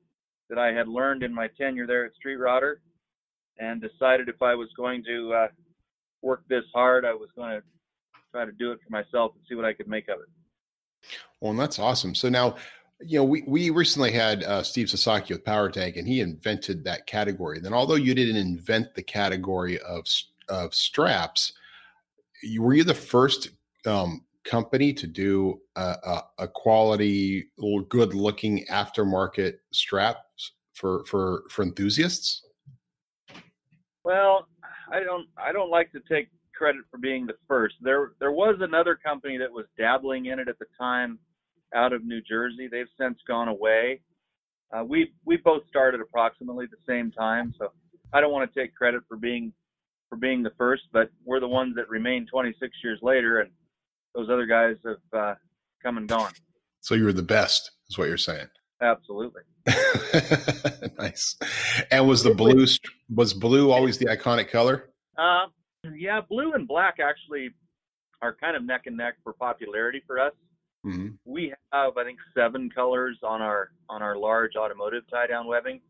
that 0.49 0.59
I 0.59 0.67
had 0.71 0.87
learned 0.87 1.23
in 1.23 1.33
my 1.33 1.47
tenure 1.59 1.87
there 1.87 2.05
at 2.05 2.13
Street 2.13 2.37
Rodder, 2.37 2.75
and 3.57 3.81
decided 3.81 4.29
if 4.29 4.41
I 4.43 4.53
was 4.53 4.69
going 4.77 5.03
to 5.05 5.33
uh, 5.33 5.47
work 6.21 6.43
this 6.49 6.63
hard, 6.73 7.05
I 7.05 7.13
was 7.13 7.29
going 7.35 7.59
to 7.59 7.63
try 8.31 8.45
to 8.45 8.51
do 8.51 8.71
it 8.71 8.79
for 8.83 8.91
myself 8.91 9.31
and 9.35 9.43
see 9.47 9.55
what 9.55 9.65
I 9.65 9.73
could 9.73 9.87
make 9.87 10.07
of 10.09 10.19
it. 10.19 11.09
Well, 11.39 11.51
and 11.51 11.59
that's 11.59 11.79
awesome. 11.79 12.15
So 12.15 12.29
now, 12.29 12.55
you 12.99 13.19
know, 13.19 13.23
we, 13.23 13.43
we 13.45 13.69
recently 13.69 14.11
had 14.11 14.43
uh, 14.43 14.63
Steve 14.63 14.89
Sasaki 14.89 15.33
with 15.33 15.45
Power 15.45 15.69
Tank, 15.69 15.97
and 15.97 16.07
he 16.07 16.21
invented 16.21 16.83
that 16.83 17.05
category. 17.05 17.59
Then, 17.59 17.73
although 17.73 17.95
you 17.95 18.15
didn't 18.15 18.37
invent 18.37 18.95
the 18.95 19.03
category 19.03 19.79
of 19.79 20.05
of 20.49 20.73
straps, 20.73 21.53
you, 22.41 22.61
were 22.61 22.73
you 22.73 22.83
the 22.83 22.93
first 22.93 23.49
um, 23.85 24.25
company 24.45 24.93
to 24.93 25.05
do 25.05 25.59
a, 25.75 25.81
a, 25.81 26.23
a 26.39 26.47
quality, 26.47 27.47
good 27.89 28.13
looking 28.13 28.65
aftermarket 28.71 29.55
straps 29.71 30.53
for 30.73 31.05
for 31.05 31.43
for 31.51 31.63
enthusiasts? 31.63 32.43
Well, 34.03 34.47
I 34.91 35.03
don't 35.03 35.27
I 35.37 35.51
don't 35.51 35.69
like 35.69 35.91
to 35.91 35.99
take 36.09 36.29
credit 36.53 36.81
for 36.89 36.97
being 36.97 37.25
the 37.25 37.35
first. 37.47 37.75
There 37.81 38.13
there 38.19 38.31
was 38.31 38.57
another 38.61 38.95
company 38.95 39.37
that 39.37 39.51
was 39.51 39.65
dabbling 39.77 40.27
in 40.27 40.39
it 40.39 40.47
at 40.47 40.59
the 40.59 40.65
time 40.79 41.19
out 41.75 41.93
of 41.93 42.03
New 42.05 42.21
Jersey. 42.21 42.67
They've 42.71 42.87
since 42.99 43.17
gone 43.27 43.47
away. 43.47 44.01
Uh, 44.75 44.83
we 44.83 45.13
we 45.25 45.37
both 45.37 45.63
started 45.67 46.01
approximately 46.01 46.65
the 46.65 46.77
same 46.87 47.11
time, 47.11 47.53
so 47.57 47.71
I 48.13 48.21
don't 48.21 48.31
want 48.31 48.51
to 48.51 48.59
take 48.59 48.75
credit 48.75 49.01
for 49.07 49.17
being 49.17 49.53
for 50.09 50.15
being 50.17 50.41
the 50.41 50.51
first, 50.57 50.83
but 50.93 51.09
we're 51.25 51.39
the 51.39 51.47
ones 51.47 51.75
that 51.75 51.89
remain 51.89 52.25
26 52.27 52.71
years 52.83 52.99
later, 53.01 53.41
and 53.41 53.51
those 54.15 54.29
other 54.29 54.45
guys 54.45 54.75
have 54.85 55.19
uh, 55.19 55.35
come 55.83 55.97
and 55.97 56.07
gone. 56.07 56.31
So 56.79 56.95
you 56.95 57.03
were 57.03 57.13
the 57.13 57.23
best, 57.23 57.71
is 57.89 57.97
what 57.97 58.07
you're 58.07 58.17
saying. 58.17 58.47
Absolutely. 58.81 59.41
nice. 60.99 61.35
And 61.91 62.07
was 62.07 62.23
the 62.23 62.33
blue 62.33 62.65
was 63.13 63.33
blue 63.33 63.71
always 63.71 63.97
the 63.97 64.05
iconic 64.05 64.49
color? 64.49 64.89
Uh, 65.17 65.45
yeah, 65.95 66.21
blue 66.27 66.53
and 66.53 66.67
black 66.67 66.97
actually 67.01 67.49
are 68.21 68.35
kind 68.35 68.55
of 68.55 68.63
neck 68.63 68.83
and 68.85 68.97
neck 68.97 69.15
for 69.23 69.33
popularity 69.33 70.01
for 70.05 70.19
us. 70.19 70.33
Mm-hmm. 70.85 71.07
We 71.25 71.53
have, 71.73 71.97
I 71.97 72.03
think, 72.03 72.19
seven 72.35 72.69
colors 72.69 73.17
on 73.23 73.41
our 73.41 73.71
on 73.89 74.01
our 74.01 74.15
large 74.15 74.55
automotive 74.55 75.03
tie 75.09 75.27
down 75.27 75.47
webbing, 75.47 75.81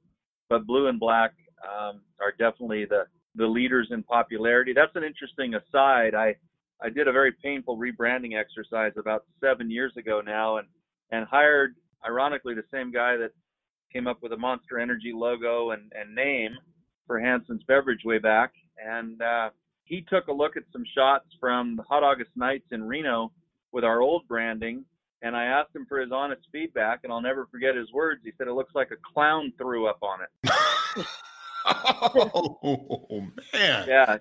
but 0.49 0.65
blue 0.65 0.87
and 0.87 0.99
black 0.99 1.33
um, 1.63 2.01
are 2.19 2.31
definitely 2.37 2.85
the 2.85 3.03
the 3.35 3.45
leaders 3.45 3.89
in 3.91 4.03
popularity. 4.03 4.73
That's 4.73 4.95
an 4.95 5.03
interesting 5.03 5.55
aside. 5.55 6.15
I 6.15 6.35
I 6.81 6.89
did 6.89 7.07
a 7.07 7.11
very 7.11 7.33
painful 7.43 7.77
rebranding 7.77 8.39
exercise 8.39 8.93
about 8.97 9.25
seven 9.41 9.69
years 9.69 9.93
ago 9.97 10.21
now, 10.25 10.57
and 10.57 10.67
and 11.11 11.25
hired, 11.25 11.75
ironically, 12.05 12.53
the 12.53 12.63
same 12.71 12.91
guy 12.91 13.17
that 13.17 13.31
came 13.91 14.07
up 14.07 14.21
with 14.21 14.33
a 14.33 14.37
Monster 14.37 14.79
Energy 14.79 15.11
logo 15.13 15.71
and, 15.71 15.91
and 15.99 16.13
name 16.13 16.51
for 17.05 17.19
Hansen's 17.19 17.63
Beverage 17.67 18.03
way 18.03 18.19
back, 18.19 18.51
and 18.83 19.21
uh, 19.21 19.49
he 19.85 20.05
took 20.09 20.27
a 20.27 20.33
look 20.33 20.57
at 20.57 20.63
some 20.71 20.83
shots 20.93 21.25
from 21.39 21.77
the 21.77 21.83
Hot 21.83 22.03
August 22.03 22.31
Nights 22.35 22.67
in 22.71 22.83
Reno 22.83 23.31
with 23.71 23.83
our 23.83 24.01
old 24.01 24.27
branding, 24.27 24.83
and 25.21 25.35
I 25.35 25.45
asked 25.45 25.75
him 25.75 25.85
for 25.87 25.99
his 25.99 26.11
honest 26.11 26.41
feedback, 26.51 26.99
and 27.03 27.11
I'll 27.11 27.21
never 27.21 27.47
forget 27.49 27.75
his 27.75 27.91
words. 27.93 28.21
He 28.23 28.31
said 28.37 28.47
it 28.47 28.53
looks 28.53 28.75
like 28.75 28.91
a 28.91 29.13
clown 29.13 29.53
threw 29.57 29.87
up 29.87 29.99
on 30.01 30.19
it. 30.21 31.05
oh 31.65 33.27
man! 33.53 33.85
Yeah, 33.87 34.17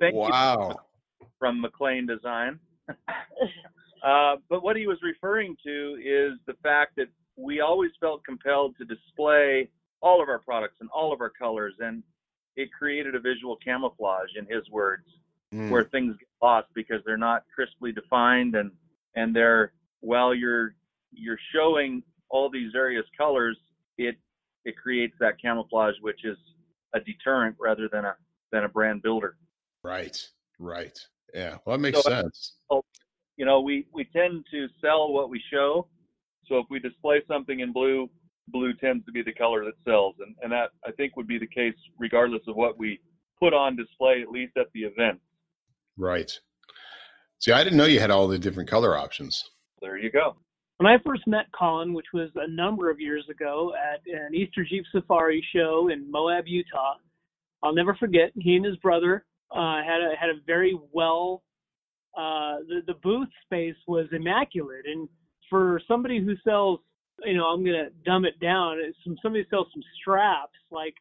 thank 0.00 0.14
you 0.14 0.20
wow. 0.20 0.76
from 1.38 1.60
McLean 1.60 2.06
Design. 2.06 2.58
uh, 4.04 4.36
but 4.48 4.62
what 4.62 4.76
he 4.76 4.86
was 4.86 4.98
referring 5.02 5.56
to 5.64 5.98
is 6.02 6.38
the 6.46 6.54
fact 6.62 6.96
that 6.96 7.08
we 7.38 7.60
always 7.60 7.92
felt 8.00 8.24
compelled 8.24 8.76
to 8.78 8.84
display 8.84 9.68
all 10.02 10.20
of 10.22 10.28
our 10.28 10.40
products 10.40 10.76
and 10.80 10.90
all 10.90 11.12
of 11.12 11.20
our 11.20 11.30
colors, 11.30 11.74
and 11.78 12.02
it 12.56 12.68
created 12.76 13.14
a 13.14 13.20
visual 13.20 13.56
camouflage, 13.64 14.30
in 14.36 14.44
his 14.46 14.68
words, 14.70 15.04
Mm. 15.54 15.70
where 15.70 15.84
things 15.84 16.14
get 16.18 16.28
lost 16.42 16.68
because 16.74 17.02
they're 17.06 17.16
not 17.16 17.44
crisply 17.54 17.90
defined 17.92 18.54
and 18.54 18.70
and 19.14 19.34
they're 19.34 19.72
while 20.00 20.34
you're 20.34 20.74
you're 21.12 21.38
showing 21.54 22.02
all 22.28 22.50
these 22.50 22.70
various 22.72 23.06
colors, 23.16 23.56
it 23.96 24.16
it 24.66 24.76
creates 24.76 25.14
that 25.20 25.40
camouflage, 25.40 25.94
which 26.02 26.24
is 26.26 26.36
a 26.92 27.00
deterrent 27.00 27.56
rather 27.58 27.88
than 27.88 28.04
a 28.04 28.14
than 28.52 28.64
a 28.64 28.68
brand 28.68 29.00
builder. 29.00 29.36
Right. 29.82 30.18
Right. 30.58 30.98
Yeah. 31.32 31.58
Well, 31.64 31.76
that 31.78 31.82
makes 31.82 32.02
So- 32.02 32.10
sense. 32.10 32.56
you 33.38 33.46
know, 33.46 33.60
we 33.62 33.86
we 33.92 34.04
tend 34.04 34.44
to 34.50 34.68
sell 34.82 35.12
what 35.12 35.30
we 35.30 35.40
show. 35.50 35.88
So 36.48 36.58
if 36.58 36.66
we 36.70 36.78
display 36.78 37.22
something 37.28 37.60
in 37.60 37.72
blue, 37.72 38.08
blue 38.48 38.72
tends 38.74 39.04
to 39.06 39.12
be 39.12 39.22
the 39.22 39.32
color 39.32 39.64
that 39.64 39.74
sells, 39.84 40.16
and 40.20 40.34
and 40.42 40.52
that 40.52 40.70
I 40.86 40.92
think 40.92 41.16
would 41.16 41.28
be 41.28 41.38
the 41.38 41.46
case 41.46 41.74
regardless 41.98 42.42
of 42.48 42.56
what 42.56 42.78
we 42.78 43.00
put 43.38 43.54
on 43.54 43.76
display, 43.76 44.22
at 44.22 44.30
least 44.30 44.56
at 44.56 44.66
the 44.74 44.80
event. 44.80 45.20
Right. 45.96 46.30
See, 47.38 47.52
I 47.52 47.62
didn't 47.62 47.78
know 47.78 47.84
you 47.84 48.00
had 48.00 48.10
all 48.10 48.26
the 48.26 48.38
different 48.38 48.68
color 48.68 48.96
options. 48.96 49.44
There 49.80 49.96
you 49.96 50.10
go. 50.10 50.36
When 50.78 50.86
I 50.86 50.96
first 51.04 51.22
met 51.26 51.46
Colin, 51.56 51.92
which 51.92 52.06
was 52.14 52.30
a 52.36 52.48
number 52.48 52.90
of 52.90 53.00
years 53.00 53.24
ago 53.28 53.72
at 53.74 54.00
an 54.06 54.34
Easter 54.34 54.64
Jeep 54.68 54.84
Safari 54.92 55.44
show 55.54 55.88
in 55.92 56.10
Moab, 56.10 56.44
Utah, 56.46 56.94
I'll 57.62 57.74
never 57.74 57.94
forget. 57.94 58.30
He 58.36 58.54
and 58.54 58.64
his 58.64 58.76
brother 58.76 59.24
uh, 59.50 59.82
had 59.82 60.00
a 60.00 60.14
had 60.18 60.30
a 60.30 60.40
very 60.46 60.78
well. 60.92 61.42
Uh, 62.16 62.58
the 62.68 62.80
the 62.86 62.94
booth 63.02 63.28
space 63.44 63.76
was 63.86 64.06
immaculate, 64.12 64.86
and 64.86 65.08
for 65.48 65.80
somebody 65.88 66.20
who 66.20 66.34
sells, 66.44 66.80
you 67.24 67.36
know, 67.36 67.46
I'm 67.46 67.64
gonna 67.64 67.90
dumb 68.04 68.24
it 68.24 68.38
down. 68.40 68.78
Some 69.04 69.16
somebody 69.22 69.44
who 69.44 69.56
sells 69.56 69.68
some 69.72 69.82
straps, 70.00 70.58
like 70.70 70.94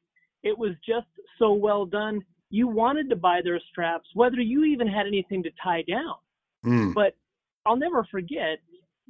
it 0.44 0.58
was 0.58 0.72
just 0.88 1.08
so 1.40 1.54
well 1.54 1.86
done. 1.86 2.22
You 2.50 2.68
wanted 2.68 3.10
to 3.10 3.16
buy 3.16 3.42
their 3.44 3.60
straps, 3.72 4.08
whether 4.14 4.38
you 4.38 4.64
even 4.64 4.88
had 4.88 5.06
anything 5.06 5.44
to 5.44 5.50
tie 5.64 5.84
down 5.88 6.16
Mm. 6.66 6.94
but 6.94 7.16
I'll 7.66 7.76
never 7.78 8.06
forget 8.10 8.60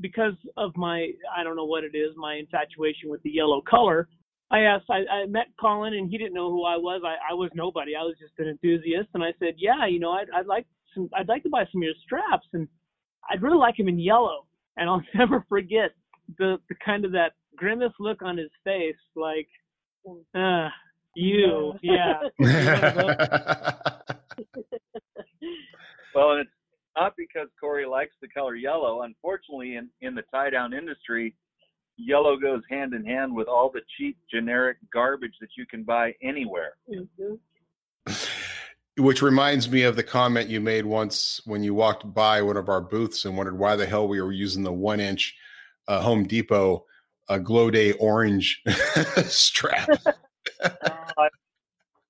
because 0.02 0.34
of 0.58 0.76
my 0.76 1.12
I 1.36 1.43
don't 1.43 1.56
know 1.56 1.65
what 1.65 1.84
it 1.84 1.95
is 1.95 2.15
my 2.15 2.36
infatuation 2.36 3.10
with 3.10 3.21
the 3.23 3.30
yellow 3.32 3.62
color. 3.62 4.08
I 4.52 4.62
asked 4.62 4.86
I, 4.89 5.06
I 5.12 5.26
met 5.26 5.47
Colin 5.60 5.93
and 5.93 6.10
he 6.10 6.17
didn't 6.17 6.34
know 6.34 6.50
who 6.52 6.65
I 6.65 6.78
was. 6.78 7.02
I, 7.06 7.15
I 7.32 7.34
was 7.34 7.50
nobody. 7.54 7.95
I 7.95 8.04
was 8.04 8.15
just 8.19 8.34
an 8.39 8.47
enthusiast 8.47 9.10
and 9.13 9.23
I 9.23 9.34
said, 9.39 9.56
yeah, 9.58 9.86
you 9.88 10.00
know, 10.00 10.12
I'd, 10.12 10.28
I'd 10.36 10.45
like 10.45 10.65
some 10.93 11.10
I'd 11.15 11.28
like 11.28 11.43
to 11.43 11.50
buy 11.50 11.65
some 11.71 11.82
of 11.82 11.86
your 11.86 11.93
straps 12.04 12.47
and 12.54 12.67
I'd 13.30 13.41
really 13.41 13.58
like 13.58 13.78
them 13.78 13.88
in 13.88 14.00
yellow. 14.00 14.45
And 14.77 14.89
I'll 14.89 15.03
never 15.15 15.45
forget 15.49 15.91
the, 16.37 16.57
the 16.69 16.75
kind 16.83 17.05
of 17.05 17.11
that 17.13 17.33
grimace 17.55 17.93
look 17.99 18.21
on 18.21 18.37
his 18.37 18.51
face, 18.63 18.95
like, 19.15 19.47
uh, 20.35 20.69
you, 21.15 21.73
yeah. 21.81 22.19
Well, 26.17 26.31
and 26.31 26.41
it's 26.41 26.51
not 26.97 27.13
because 27.15 27.47
Corey 27.59 27.85
likes 27.85 28.13
the 28.23 28.27
color 28.27 28.55
yellow. 28.55 29.03
Unfortunately, 29.03 29.75
in 29.75 29.87
in 30.01 30.15
the 30.15 30.23
tie 30.33 30.49
down 30.49 30.73
industry, 30.73 31.35
yellow 31.95 32.37
goes 32.37 32.63
hand 32.71 32.95
in 32.95 33.05
hand 33.05 33.35
with 33.35 33.47
all 33.47 33.69
the 33.71 33.81
cheap 33.97 34.17
generic 34.31 34.77
garbage 34.91 35.35
that 35.39 35.51
you 35.55 35.67
can 35.67 35.83
buy 35.83 36.13
anywhere. 36.23 36.73
Which 38.97 39.21
reminds 39.21 39.69
me 39.69 39.83
of 39.83 39.95
the 39.95 40.03
comment 40.03 40.49
you 40.49 40.60
made 40.60 40.86
once 40.86 41.39
when 41.45 41.63
you 41.63 41.73
walked 41.73 42.13
by 42.13 42.41
one 42.41 42.57
of 42.57 42.67
our 42.67 42.81
booths 42.81 43.25
and 43.25 43.38
wondered 43.38 43.57
why 43.57 43.75
the 43.75 43.86
hell 43.86 44.07
we 44.07 44.21
were 44.21 44.31
using 44.31 44.63
the 44.63 44.73
one 44.73 44.99
inch 44.99 45.36
uh, 45.88 46.01
Home 46.01 46.25
Depot 46.25 46.86
uh, 47.29 47.38
Glow 47.38 47.69
Day 47.69 47.93
orange 47.93 48.62
strap. 49.25 49.89
Uh, 50.63 50.69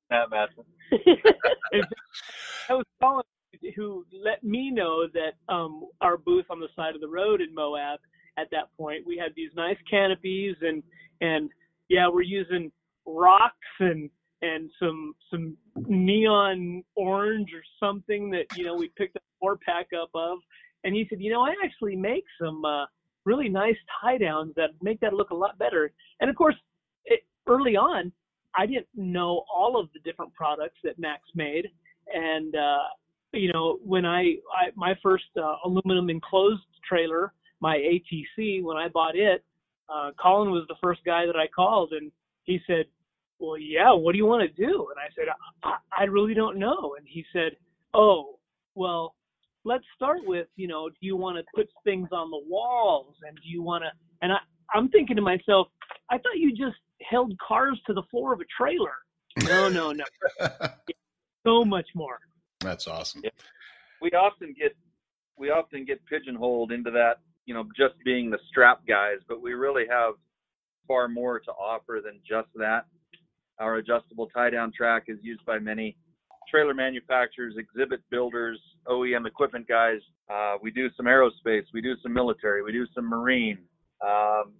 Matt 0.09 0.29
Matson. 0.29 0.63
That 0.91 1.89
was 2.69 2.85
Colin 3.01 3.23
who 3.75 4.05
let 4.23 4.43
me 4.43 4.71
know 4.71 5.07
that 5.13 5.53
um, 5.53 5.85
our 6.01 6.17
booth 6.17 6.45
on 6.49 6.59
the 6.59 6.67
side 6.75 6.95
of 6.95 7.01
the 7.01 7.07
road 7.07 7.41
in 7.41 7.53
Moab 7.53 7.99
at 8.37 8.47
that 8.51 8.65
point 8.77 9.05
we 9.05 9.17
had 9.17 9.31
these 9.35 9.49
nice 9.55 9.77
canopies 9.89 10.55
and 10.61 10.83
and 11.21 11.49
yeah 11.89 12.07
we're 12.07 12.21
using 12.21 12.71
rocks 13.05 13.55
and 13.79 14.09
and 14.41 14.69
some 14.79 15.15
some 15.31 15.57
neon 15.87 16.83
orange 16.95 17.49
or 17.53 17.63
something 17.79 18.29
that 18.29 18.45
you 18.55 18.63
know 18.63 18.75
we 18.75 18.89
picked 18.97 19.15
a 19.15 19.19
four 19.39 19.57
pack 19.57 19.87
up 19.99 20.09
of 20.13 20.37
and 20.83 20.95
he 20.95 21.05
said 21.09 21.19
you 21.19 21.31
know 21.31 21.41
I 21.41 21.55
actually 21.63 21.95
make 21.95 22.23
some 22.39 22.63
uh, 22.63 22.85
really 23.27 23.49
nice 23.49 23.75
tie 24.01 24.17
downs 24.17 24.53
that 24.55 24.69
make 24.81 24.99
that 25.01 25.13
look 25.13 25.31
a 25.31 25.35
lot 25.35 25.59
better. 25.59 25.91
And 26.21 26.29
of 26.29 26.35
course, 26.35 26.55
it, 27.03 27.19
early 27.45 27.75
on, 27.75 28.11
I 28.55 28.65
didn't 28.65 28.87
know 28.95 29.43
all 29.53 29.77
of 29.79 29.89
the 29.93 29.99
different 29.99 30.33
products 30.33 30.77
that 30.85 30.97
Mac's 30.97 31.29
made. 31.35 31.67
And, 32.13 32.55
uh, 32.55 32.87
you 33.33 33.51
know, 33.51 33.79
when 33.83 34.05
I, 34.05 34.37
I 34.55 34.71
my 34.75 34.95
first 35.03 35.25
uh, 35.37 35.55
aluminum 35.65 36.09
enclosed 36.09 36.63
trailer, 36.87 37.33
my 37.59 37.75
ATC, 37.77 38.63
when 38.63 38.77
I 38.77 38.87
bought 38.87 39.17
it, 39.17 39.43
uh, 39.93 40.11
Colin 40.19 40.49
was 40.49 40.63
the 40.69 40.75
first 40.81 41.01
guy 41.05 41.25
that 41.25 41.35
I 41.35 41.47
called, 41.53 41.91
and 41.91 42.11
he 42.43 42.59
said, 42.65 42.85
"Well, 43.39 43.57
yeah, 43.57 43.93
what 43.93 44.13
do 44.13 44.17
you 44.17 44.25
want 44.25 44.41
to 44.43 44.65
do?" 44.65 44.87
And 44.89 44.99
I 44.99 45.09
said, 45.15 45.25
I, 45.63 45.77
"I 45.97 46.03
really 46.05 46.33
don't 46.33 46.57
know." 46.57 46.95
And 46.97 47.07
he 47.07 47.25
said, 47.33 47.53
"Oh, 47.93 48.39
well, 48.75 49.15
let's 49.63 49.83
start 49.95 50.19
with, 50.25 50.47
you 50.55 50.67
know, 50.67 50.89
do 50.89 50.95
you 51.01 51.15
want 51.15 51.37
to 51.37 51.43
put 51.55 51.69
things 51.83 52.09
on 52.11 52.29
the 52.31 52.41
walls, 52.47 53.15
and 53.27 53.35
do 53.35 53.49
you 53.49 53.61
want 53.61 53.83
to?" 53.83 53.91
And 54.21 54.31
I, 54.31 54.37
I'm 54.73 54.89
thinking 54.89 55.15
to 55.15 55.21
myself, 55.21 55.67
I 56.09 56.17
thought 56.17 56.37
you 56.37 56.51
just 56.51 56.77
held 57.09 57.33
cars 57.39 57.79
to 57.87 57.93
the 57.93 58.03
floor 58.09 58.33
of 58.33 58.39
a 58.39 58.45
trailer. 58.57 58.95
No, 59.43 59.69
no, 59.69 59.91
no. 59.91 60.05
so 61.45 61.63
much 61.63 61.87
more. 61.93 62.19
That's 62.59 62.87
awesome. 62.87 63.21
Yeah. 63.23 63.29
We 64.01 64.09
often 64.11 64.53
get 64.57 64.75
we 65.37 65.51
often 65.51 65.85
get 65.85 66.03
pigeonholed 66.07 66.71
into 66.71 66.89
that 66.91 67.19
you 67.47 67.53
know, 67.53 67.63
just 67.75 67.95
being 68.05 68.29
the 68.29 68.37
strap 68.49 68.81
guys, 68.87 69.19
but 69.27 69.41
we 69.41 69.53
really 69.53 69.85
have 69.89 70.13
far 70.87 71.07
more 71.07 71.39
to 71.39 71.51
offer 71.51 72.01
than 72.03 72.19
just 72.27 72.49
that. 72.55 72.85
Our 73.59 73.77
adjustable 73.77 74.27
tie 74.27 74.49
down 74.49 74.71
track 74.75 75.03
is 75.07 75.17
used 75.21 75.45
by 75.45 75.59
many 75.59 75.95
trailer 76.49 76.73
manufacturers, 76.73 77.55
exhibit 77.57 78.01
builders, 78.09 78.59
OEM 78.87 79.27
equipment 79.27 79.67
guys. 79.67 79.99
Uh, 80.31 80.55
we 80.61 80.71
do 80.71 80.89
some 80.95 81.05
aerospace, 81.05 81.63
we 81.73 81.81
do 81.81 81.95
some 82.01 82.13
military, 82.13 82.63
we 82.63 82.71
do 82.71 82.85
some 82.93 83.09
marine, 83.09 83.57
um, 84.05 84.53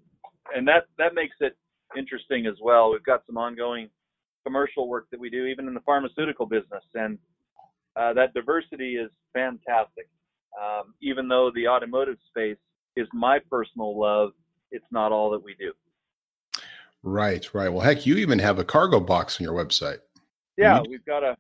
and 0.56 0.68
that 0.68 0.86
that 0.98 1.14
makes 1.14 1.36
it 1.40 1.56
interesting 1.98 2.46
as 2.46 2.56
well. 2.62 2.92
We've 2.92 3.04
got 3.04 3.24
some 3.26 3.38
ongoing 3.38 3.90
commercial 4.46 4.88
work 4.88 5.08
that 5.12 5.20
we 5.20 5.30
do, 5.30 5.46
even 5.46 5.68
in 5.68 5.74
the 5.74 5.82
pharmaceutical 5.82 6.46
business, 6.46 6.84
and 6.94 7.18
uh, 7.96 8.14
that 8.14 8.34
diversity 8.34 8.96
is 8.96 9.12
fantastic. 9.34 10.10
Um, 10.58 10.94
even 11.02 11.28
though 11.28 11.52
the 11.54 11.68
automotive 11.68 12.18
space 12.30 12.58
is 12.98 13.08
my 13.14 13.40
personal 13.50 13.98
love. 13.98 14.32
It's 14.72 14.86
not 14.92 15.12
all 15.12 15.30
that 15.32 15.44
we 15.44 15.56
do. 15.58 15.72
Right, 17.04 17.54
right. 17.54 17.70
Well, 17.70 17.82
heck, 17.82 18.06
you 18.06 18.16
even 18.18 18.40
have 18.40 18.60
a 18.60 18.64
cargo 18.64 19.00
box 19.00 19.40
on 19.40 19.46
your 19.46 19.54
website. 19.54 20.00
Yeah, 20.58 20.82
we've 20.90 21.06
got 21.06 21.24
a 21.24 21.38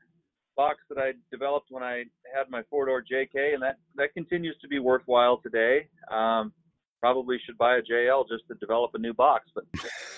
box 0.56 0.80
that 0.89 1.00
I 1.00 1.13
developed 1.32 1.67
when 1.70 1.84
I 1.84 2.04
had 2.36 2.50
my 2.50 2.62
four 2.70 2.86
door 2.86 3.02
JK, 3.02 3.54
and 3.54 3.63
that 3.63 3.78
that 3.96 4.13
continues 4.13 4.56
to 4.62 4.67
be 4.67 4.80
worthwhile 4.80 5.38
today. 5.38 5.88
Um, 6.12 6.54
probably 7.00 7.38
should 7.46 7.58
buy 7.58 7.78
a 7.78 7.82
JL 7.82 8.28
just 8.28 8.43
to 8.50 8.56
develop 8.56 8.91
a 8.93 9.00
new 9.00 9.13
box, 9.13 9.46
but 9.56 9.63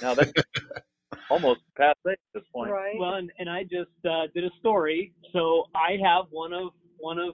now 0.01 0.13
that's 0.13 0.31
almost 1.29 1.61
past 1.77 1.97
at 2.09 2.17
this 2.33 2.43
point. 2.53 2.71
Right. 2.71 2.95
Well, 2.97 3.15
and, 3.15 3.31
and 3.39 3.49
I 3.49 3.63
just 3.63 3.91
uh, 4.05 4.27
did 4.33 4.43
a 4.43 4.51
story, 4.59 5.13
so 5.33 5.65
I 5.75 5.97
have 6.03 6.25
one 6.31 6.53
of 6.53 6.69
one 6.97 7.19
of 7.19 7.33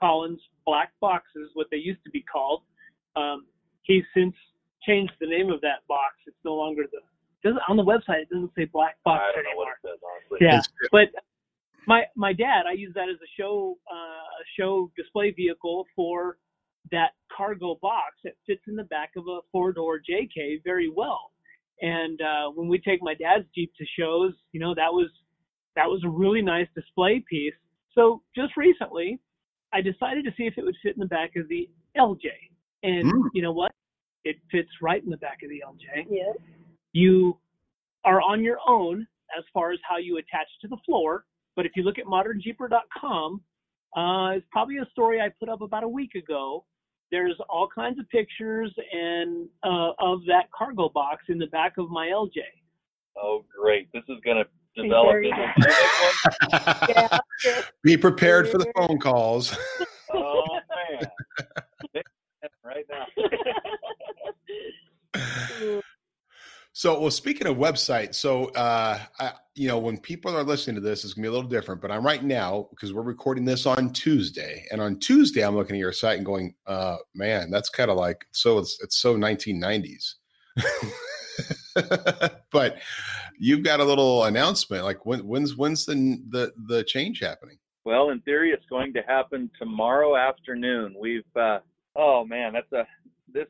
Colin's 0.00 0.40
black 0.66 0.92
boxes, 1.00 1.50
what 1.54 1.68
they 1.70 1.78
used 1.78 2.02
to 2.04 2.10
be 2.10 2.22
called, 2.22 2.62
um, 3.16 3.46
he's 3.82 4.04
since 4.14 4.34
changed 4.86 5.12
the 5.20 5.26
name 5.26 5.50
of 5.50 5.60
that 5.62 5.86
box. 5.88 6.14
It's 6.26 6.36
no 6.44 6.54
longer 6.54 6.84
the 6.90 7.00
doesn't 7.46 7.62
on 7.68 7.76
the 7.76 7.84
website. 7.84 8.22
It 8.22 8.30
doesn't 8.30 8.52
say 8.56 8.64
black 8.66 8.96
box 9.04 9.22
I 9.22 9.36
don't 9.36 9.46
anymore. 9.46 9.64
Know 9.84 9.90
what 10.28 10.40
it 10.40 10.62
says, 10.62 10.72
Yeah, 10.82 10.88
but 10.90 11.08
my 11.86 12.04
my 12.16 12.32
dad, 12.32 12.64
I 12.68 12.72
use 12.72 12.92
that 12.94 13.08
as 13.08 13.16
a 13.16 13.30
show 13.40 13.78
uh, 13.90 14.42
show 14.58 14.90
display 14.96 15.30
vehicle 15.30 15.86
for 15.94 16.38
that 16.92 17.10
cargo 17.34 17.78
box. 17.80 18.16
It 18.24 18.36
fits 18.46 18.62
in 18.68 18.76
the 18.76 18.84
back 18.84 19.10
of 19.16 19.26
a 19.28 19.40
four 19.52 19.72
door 19.72 19.98
JK 19.98 20.62
very 20.64 20.90
well. 20.94 21.32
And 21.82 22.20
uh, 22.22 22.50
when 22.54 22.68
we 22.68 22.78
take 22.78 23.02
my 23.02 23.14
dad's 23.14 23.44
Jeep 23.54 23.72
to 23.78 23.84
shows, 23.98 24.32
you 24.52 24.60
know 24.60 24.74
that 24.74 24.92
was 24.92 25.10
that 25.76 25.86
was 25.86 26.02
a 26.04 26.08
really 26.08 26.42
nice 26.42 26.68
display 26.74 27.24
piece. 27.28 27.54
So 27.94 28.22
just 28.34 28.56
recently, 28.56 29.20
I 29.72 29.80
decided 29.80 30.24
to 30.24 30.30
see 30.36 30.44
if 30.44 30.54
it 30.56 30.64
would 30.64 30.76
fit 30.82 30.94
in 30.94 31.00
the 31.00 31.06
back 31.06 31.36
of 31.36 31.48
the 31.48 31.68
LJ. 31.96 32.26
And 32.82 33.12
mm. 33.12 33.28
you 33.32 33.42
know 33.42 33.52
what? 33.52 33.72
It 34.24 34.36
fits 34.50 34.68
right 34.82 35.02
in 35.02 35.10
the 35.10 35.16
back 35.18 35.38
of 35.44 35.50
the 35.50 35.62
LJ. 35.66 36.06
Yeah. 36.10 36.32
You 36.96 37.38
are 38.06 38.22
on 38.22 38.42
your 38.42 38.56
own 38.66 39.06
as 39.36 39.44
far 39.52 39.70
as 39.70 39.78
how 39.86 39.98
you 39.98 40.16
attach 40.16 40.46
to 40.62 40.68
the 40.68 40.78
floor. 40.86 41.26
But 41.54 41.66
if 41.66 41.72
you 41.76 41.82
look 41.82 41.98
at 41.98 42.06
modernjeeper.com, 42.06 43.42
uh, 43.94 44.30
it's 44.30 44.46
probably 44.50 44.78
a 44.78 44.86
story 44.92 45.20
I 45.20 45.28
put 45.38 45.50
up 45.50 45.60
about 45.60 45.84
a 45.84 45.88
week 45.88 46.14
ago. 46.14 46.64
There's 47.12 47.38
all 47.50 47.68
kinds 47.68 47.98
of 47.98 48.08
pictures 48.08 48.74
and 48.92 49.46
uh, 49.62 49.90
of 49.98 50.24
that 50.26 50.50
cargo 50.56 50.88
box 50.88 51.24
in 51.28 51.36
the 51.38 51.48
back 51.48 51.74
of 51.76 51.90
my 51.90 52.06
LJ. 52.06 52.38
Oh, 53.22 53.44
great! 53.54 53.92
This 53.92 54.04
is 54.08 54.16
going 54.24 54.42
to 54.42 54.82
develop 54.82 55.16
yeah. 56.88 57.18
Be 57.82 57.98
prepared 57.98 58.48
for 58.48 58.56
the 58.56 58.72
phone 58.74 58.98
calls. 58.98 59.54
oh 60.14 60.44
man! 60.92 62.02
right 62.64 62.86
now. 62.90 63.06
so, 66.76 67.00
well, 67.00 67.10
speaking 67.10 67.46
of 67.46 67.56
websites, 67.56 68.16
so 68.16 68.48
uh, 68.48 68.98
I, 69.18 69.32
you 69.54 69.66
know, 69.66 69.78
when 69.78 69.96
people 69.96 70.36
are 70.36 70.42
listening 70.42 70.74
to 70.74 70.82
this, 70.82 71.06
it's 71.06 71.14
gonna 71.14 71.22
be 71.24 71.28
a 71.28 71.32
little 71.32 71.48
different. 71.48 71.80
But 71.80 71.90
I'm 71.90 72.04
right 72.04 72.22
now 72.22 72.68
because 72.68 72.92
we're 72.92 73.00
recording 73.00 73.46
this 73.46 73.64
on 73.64 73.94
Tuesday, 73.94 74.66
and 74.70 74.82
on 74.82 74.98
Tuesday, 74.98 75.42
I'm 75.42 75.56
looking 75.56 75.76
at 75.76 75.78
your 75.78 75.92
site 75.92 76.18
and 76.18 76.26
going, 76.26 76.54
uh, 76.66 76.98
"Man, 77.14 77.50
that's 77.50 77.70
kind 77.70 77.90
of 77.90 77.96
like 77.96 78.26
so 78.32 78.58
it's 78.58 78.78
it's 78.82 78.96
so 78.96 79.16
1990s." 79.16 80.16
but 82.52 82.76
you've 83.38 83.62
got 83.62 83.80
a 83.80 83.84
little 83.84 84.24
announcement. 84.24 84.84
Like 84.84 85.06
when, 85.06 85.20
when's 85.20 85.56
when's 85.56 85.86
the 85.86 86.22
the 86.28 86.52
the 86.68 86.84
change 86.84 87.20
happening? 87.20 87.56
Well, 87.86 88.10
in 88.10 88.20
theory, 88.20 88.50
it's 88.50 88.66
going 88.68 88.92
to 88.92 89.00
happen 89.00 89.50
tomorrow 89.58 90.14
afternoon. 90.14 90.94
We've 91.00 91.24
uh, 91.36 91.60
Oh 91.96 92.26
man, 92.26 92.52
that's 92.52 92.70
a 92.72 92.86
this 93.32 93.46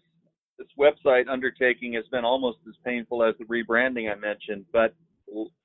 this 0.58 0.68
website 0.78 1.28
undertaking 1.28 1.94
has 1.94 2.04
been 2.10 2.24
almost 2.24 2.58
as 2.68 2.74
painful 2.84 3.22
as 3.22 3.34
the 3.38 3.44
rebranding 3.44 4.10
I 4.10 4.14
mentioned, 4.14 4.64
but 4.72 4.94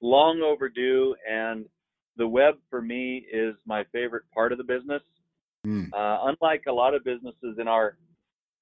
long 0.02 0.42
overdue. 0.42 1.16
And 1.30 1.66
the 2.18 2.28
web 2.28 2.56
for 2.70 2.82
me 2.82 3.26
is 3.32 3.56
my 3.66 3.84
favorite 3.92 4.24
part 4.34 4.52
of 4.52 4.58
the 4.58 4.64
business. 4.64 5.02
Mm. 5.66 5.94
Uh, 5.94 6.34
unlike 6.34 6.64
a 6.68 6.72
lot 6.72 6.94
of 6.94 7.04
businesses 7.04 7.58
in 7.60 7.68
our 7.68 7.98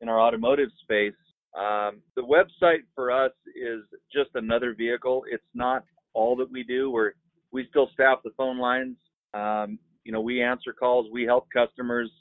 in 0.01 0.07
our 0.09 0.21
automotive 0.21 0.69
space, 0.81 1.13
um, 1.57 2.01
the 2.15 2.21
website 2.21 2.83
for 2.95 3.11
us 3.11 3.31
is 3.55 3.81
just 4.13 4.29
another 4.35 4.73
vehicle. 4.73 5.23
It's 5.29 5.43
not 5.53 5.83
all 6.13 6.35
that 6.37 6.51
we 6.51 6.63
do. 6.63 6.91
We're 6.91 7.13
we 7.51 7.67
still 7.69 7.89
staff 7.93 8.19
the 8.23 8.31
phone 8.37 8.59
lines. 8.59 8.97
Um, 9.33 9.79
you 10.03 10.11
know, 10.11 10.21
we 10.21 10.41
answer 10.41 10.73
calls. 10.73 11.07
We 11.11 11.23
help 11.23 11.47
customers 11.53 12.11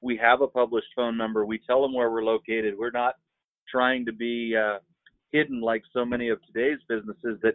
we 0.00 0.16
have 0.16 0.40
a 0.40 0.46
published 0.46 0.88
phone 0.96 1.16
number. 1.16 1.44
We 1.44 1.60
tell 1.66 1.82
them 1.82 1.92
where 1.92 2.10
we're 2.10 2.24
located. 2.24 2.74
We're 2.76 2.90
not 2.90 3.16
trying 3.70 4.04
to 4.06 4.12
be 4.12 4.56
uh, 4.56 4.78
hidden 5.32 5.60
like 5.60 5.82
so 5.92 6.04
many 6.04 6.28
of 6.28 6.38
today's 6.46 6.78
businesses 6.88 7.38
that 7.42 7.54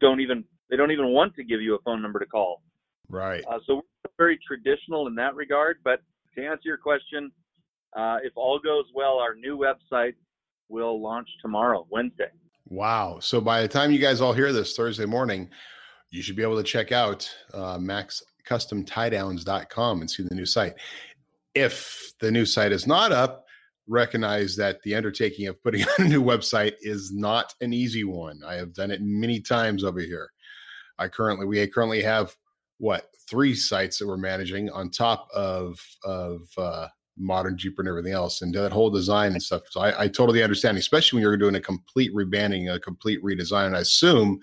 don't 0.00 0.20
even 0.20 0.44
they 0.70 0.76
don't 0.76 0.90
even 0.90 1.08
want 1.08 1.34
to 1.36 1.44
give 1.44 1.60
you 1.60 1.74
a 1.74 1.78
phone 1.84 2.00
number 2.00 2.18
to 2.18 2.24
call. 2.26 2.62
Right. 3.08 3.44
Uh, 3.48 3.58
so 3.66 3.76
we're 3.76 3.82
very 4.18 4.38
traditional 4.46 5.06
in 5.08 5.14
that 5.16 5.34
regard. 5.34 5.78
But 5.82 6.00
to 6.36 6.44
answer 6.44 6.62
your 6.64 6.76
question, 6.76 7.32
uh, 7.96 8.18
if 8.22 8.32
all 8.36 8.60
goes 8.60 8.84
well, 8.94 9.18
our 9.18 9.34
new 9.34 9.58
website 9.58 10.14
will 10.68 11.02
launch 11.02 11.28
tomorrow, 11.42 11.88
Wednesday. 11.90 12.30
Wow. 12.68 13.18
So 13.20 13.40
by 13.40 13.62
the 13.62 13.68
time 13.68 13.90
you 13.90 13.98
guys 13.98 14.20
all 14.20 14.32
hear 14.32 14.52
this 14.52 14.76
Thursday 14.76 15.06
morning, 15.06 15.50
you 16.10 16.22
should 16.22 16.36
be 16.36 16.42
able 16.42 16.56
to 16.56 16.62
check 16.62 16.92
out 16.92 17.28
uh, 17.52 17.78
macscustomtiedowns.com 17.78 20.00
and 20.00 20.08
see 20.08 20.22
the 20.22 20.36
new 20.36 20.46
site 20.46 20.74
if 21.54 22.12
the 22.20 22.30
new 22.30 22.46
site 22.46 22.72
is 22.72 22.86
not 22.86 23.12
up, 23.12 23.46
recognize 23.88 24.56
that 24.56 24.82
the 24.82 24.94
undertaking 24.94 25.46
of 25.48 25.62
putting 25.62 25.82
on 25.98 26.06
a 26.06 26.08
new 26.08 26.22
website 26.22 26.74
is 26.80 27.12
not 27.12 27.54
an 27.60 27.72
easy 27.72 28.04
one. 28.04 28.40
I 28.46 28.54
have 28.54 28.74
done 28.74 28.90
it 28.90 29.00
many 29.02 29.40
times 29.40 29.84
over 29.84 30.00
here. 30.00 30.30
I 30.98 31.08
currently 31.08 31.46
we 31.46 31.66
currently 31.66 32.02
have 32.02 32.34
what 32.78 33.06
three 33.28 33.54
sites 33.54 33.98
that 33.98 34.06
we're 34.06 34.16
managing 34.16 34.70
on 34.70 34.90
top 34.90 35.28
of 35.34 35.78
of 36.04 36.42
uh, 36.58 36.88
modern 37.16 37.56
Jeep 37.56 37.78
and 37.78 37.88
everything 37.88 38.12
else, 38.12 38.42
and 38.42 38.54
that 38.54 38.72
whole 38.72 38.90
design 38.90 39.32
and 39.32 39.42
stuff. 39.42 39.62
So 39.70 39.80
I, 39.80 40.02
I 40.02 40.08
totally 40.08 40.42
understand, 40.42 40.78
especially 40.78 41.18
when 41.18 41.22
you're 41.22 41.36
doing 41.36 41.54
a 41.54 41.60
complete 41.60 42.14
rebranding, 42.14 42.74
a 42.74 42.80
complete 42.80 43.22
redesign. 43.22 43.66
And 43.66 43.76
I 43.76 43.80
assume 43.80 44.40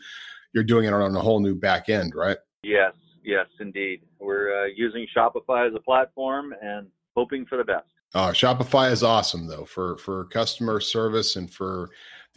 you're 0.54 0.64
doing 0.64 0.86
it 0.86 0.94
on 0.94 1.16
a 1.16 1.20
whole 1.20 1.40
new 1.40 1.56
back 1.56 1.90
end, 1.90 2.14
right? 2.16 2.38
Yes, 2.64 2.94
yes, 3.24 3.48
indeed. 3.60 4.02
We're 4.20 4.64
uh, 4.64 4.68
using 4.76 5.06
Shopify 5.16 5.68
as 5.68 5.74
a 5.76 5.82
platform, 5.82 6.54
and 6.62 6.88
hoping 7.16 7.46
for 7.46 7.58
the 7.58 7.64
best. 7.64 7.88
Uh, 8.14 8.32
Shopify 8.32 8.92
is 8.92 9.04
awesome 9.04 9.48
though 9.48 9.66
for 9.66 9.98
for 9.98 10.26
customer 10.26 10.80
service 10.80 11.36
and 11.36 11.52
for 11.52 11.90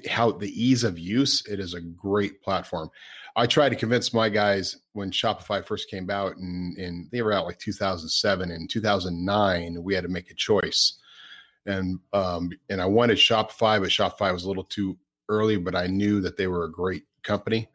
how 0.08 0.32
the 0.32 0.50
ease 0.50 0.84
of 0.84 0.98
use. 0.98 1.46
It 1.46 1.60
is 1.60 1.74
a 1.74 1.80
great 1.80 2.42
platform. 2.42 2.90
I 3.36 3.46
tried 3.46 3.68
to 3.70 3.76
convince 3.76 4.12
my 4.12 4.28
guys 4.28 4.76
when 4.92 5.10
Shopify 5.10 5.64
first 5.64 5.88
came 5.88 6.10
out, 6.10 6.36
and, 6.36 6.76
and 6.78 7.08
they 7.12 7.22
were 7.22 7.32
out 7.32 7.46
like 7.46 7.58
2007 7.58 8.50
and 8.50 8.68
2009. 8.68 9.82
We 9.82 9.94
had 9.94 10.04
to 10.04 10.08
make 10.08 10.30
a 10.30 10.34
choice, 10.34 10.98
and 11.66 11.98
um, 12.12 12.50
and 12.68 12.80
I 12.80 12.86
wanted 12.86 13.18
Shopify, 13.18 13.80
but 13.80 13.90
Shopify 13.90 14.32
was 14.32 14.44
a 14.44 14.48
little 14.48 14.64
too 14.64 14.98
early. 15.28 15.56
But 15.56 15.76
I 15.76 15.86
knew 15.86 16.20
that 16.20 16.36
they 16.36 16.48
were 16.48 16.64
a 16.64 16.72
great 16.72 17.04
company, 17.22 17.68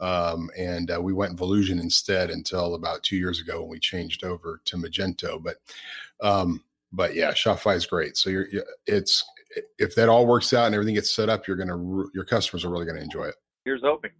um, 0.00 0.48
and 0.56 0.90
uh, 0.90 1.00
we 1.00 1.12
went 1.12 1.36
Volusion 1.36 1.80
instead 1.80 2.30
until 2.30 2.74
about 2.74 3.02
two 3.02 3.16
years 3.16 3.40
ago 3.40 3.60
when 3.60 3.70
we 3.70 3.78
changed 3.80 4.24
over 4.24 4.60
to 4.66 4.76
Magento. 4.76 5.42
But 5.42 5.56
um, 6.20 6.62
but 6.94 7.14
yeah, 7.14 7.32
Shopify 7.32 7.76
is 7.76 7.86
great. 7.86 8.16
So 8.16 8.30
you're, 8.30 8.46
it's 8.86 9.24
if 9.78 9.94
that 9.94 10.08
all 10.08 10.26
works 10.26 10.52
out 10.52 10.66
and 10.66 10.74
everything 10.74 10.94
gets 10.94 11.14
set 11.14 11.28
up, 11.28 11.46
you're 11.46 11.56
gonna 11.56 11.76
your 12.14 12.24
customers 12.24 12.64
are 12.64 12.70
really 12.70 12.86
gonna 12.86 13.00
enjoy 13.00 13.24
it. 13.24 13.36
Here's 13.64 13.82
hoping. 13.82 14.10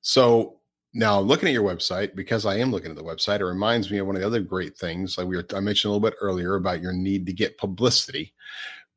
So 0.00 0.60
now 0.92 1.18
looking 1.20 1.48
at 1.48 1.52
your 1.52 1.68
website, 1.68 2.14
because 2.14 2.46
I 2.46 2.58
am 2.58 2.70
looking 2.70 2.90
at 2.90 2.96
the 2.96 3.02
website, 3.02 3.40
it 3.40 3.44
reminds 3.44 3.90
me 3.90 3.98
of 3.98 4.06
one 4.06 4.16
of 4.16 4.22
the 4.22 4.26
other 4.26 4.40
great 4.40 4.76
things. 4.76 5.18
Like 5.18 5.26
we 5.26 5.36
were, 5.36 5.46
I 5.54 5.60
mentioned 5.60 5.90
a 5.90 5.94
little 5.94 6.08
bit 6.08 6.18
earlier 6.20 6.54
about 6.54 6.80
your 6.80 6.92
need 6.92 7.26
to 7.26 7.32
get 7.32 7.58
publicity. 7.58 8.32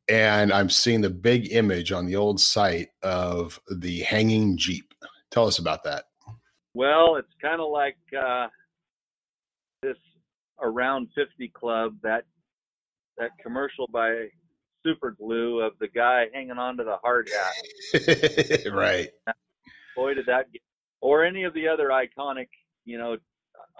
And 0.07 0.53
I'm 0.53 0.69
seeing 0.69 1.01
the 1.01 1.09
big 1.09 1.51
image 1.51 1.91
on 1.91 2.05
the 2.05 2.15
old 2.15 2.39
site 2.39 2.89
of 3.01 3.59
the 3.69 4.01
hanging 4.01 4.57
Jeep. 4.57 4.93
Tell 5.31 5.47
us 5.47 5.59
about 5.59 5.83
that. 5.83 6.05
Well, 6.73 7.15
it's 7.15 7.33
kind 7.41 7.59
of 7.59 7.69
like 7.71 7.97
uh, 8.17 8.47
this 9.81 9.97
around 10.61 11.09
50 11.15 11.49
club 11.49 11.95
that 12.03 12.25
that 13.17 13.31
commercial 13.41 13.87
by 13.91 14.27
Super 14.83 15.11
Glue 15.11 15.61
of 15.61 15.73
the 15.79 15.87
guy 15.87 16.25
hanging 16.33 16.57
onto 16.57 16.83
the 16.83 16.97
hard 17.01 17.29
hat. 17.29 18.71
right. 18.73 19.09
Boy, 19.95 20.13
did 20.13 20.27
that 20.27 20.51
get 20.51 20.61
or 21.01 21.23
any 21.23 21.43
of 21.43 21.53
the 21.53 21.67
other 21.67 21.89
iconic, 21.89 22.47
you 22.85 22.97
know, 22.97 23.17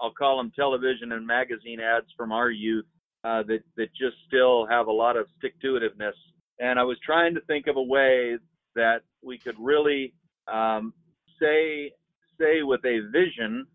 I'll 0.00 0.12
call 0.12 0.36
them 0.36 0.52
television 0.54 1.12
and 1.12 1.26
magazine 1.26 1.80
ads 1.80 2.06
from 2.16 2.32
our 2.32 2.50
youth 2.50 2.84
uh, 3.24 3.42
that 3.44 3.60
that 3.76 3.88
just 3.94 4.16
still 4.26 4.66
have 4.66 4.86
a 4.86 4.92
lot 4.92 5.16
of 5.16 5.26
stick 5.38 5.60
to 5.60 5.78
itiveness. 5.78 6.12
And 6.60 6.78
I 6.78 6.84
was 6.84 6.98
trying 7.04 7.34
to 7.34 7.40
think 7.42 7.66
of 7.66 7.76
a 7.76 7.82
way 7.82 8.36
that 8.74 8.98
we 9.22 9.38
could 9.38 9.56
really 9.58 10.14
um, 10.46 10.92
say 11.40 11.92
say 12.40 12.62
with 12.62 12.84
a 12.84 13.00
vision 13.12 13.66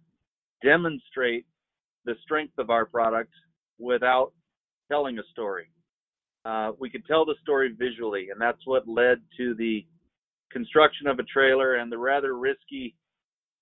demonstrate 0.64 1.46
the 2.06 2.16
strength 2.24 2.54
of 2.58 2.70
our 2.70 2.86
product 2.86 3.32
without 3.80 4.32
telling 4.94 5.18
a 5.18 5.24
story. 5.32 5.70
Uh, 6.46 6.72
we 6.80 6.90
could 6.90 7.06
tell 7.06 7.26
the 7.26 7.36
story 7.42 7.74
visually, 7.78 8.28
and 8.32 8.40
that's 8.40 8.66
what 8.66 8.88
led 8.88 9.18
to 9.38 9.56
the 9.56 9.86
construction 10.52 11.08
of 11.08 11.18
a 11.18 11.24
trailer 11.24 11.76
and 11.76 11.92
the 11.92 11.98
rather 11.98 12.38
risky 12.38 12.96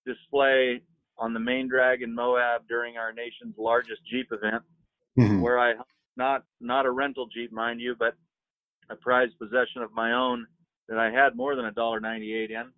display 0.05 0.81
on 1.17 1.33
the 1.33 1.39
main 1.39 1.69
drag 1.69 2.01
in 2.01 2.13
Moab 2.13 2.63
during 2.67 2.97
our 2.97 3.13
nation's 3.13 3.55
largest 3.57 4.01
Jeep 4.11 4.27
event, 4.31 4.63
mm-hmm. 5.17 5.39
where 5.39 5.57
I 5.57 5.73
not 6.17 6.43
not 6.59 6.85
a 6.85 6.91
rental 6.91 7.27
Jeep, 7.33 7.53
mind 7.53 7.79
you, 7.79 7.95
but 7.97 8.15
a 8.89 8.95
prized 8.95 9.37
possession 9.39 9.81
of 9.81 9.93
my 9.93 10.11
own 10.11 10.45
that 10.89 10.97
I 10.97 11.11
had 11.11 11.35
more 11.35 11.55
than 11.55 11.65
a 11.65 11.71
dollar 11.71 12.01
ninety 12.01 12.33
eight 12.33 12.51
in. 12.51 12.71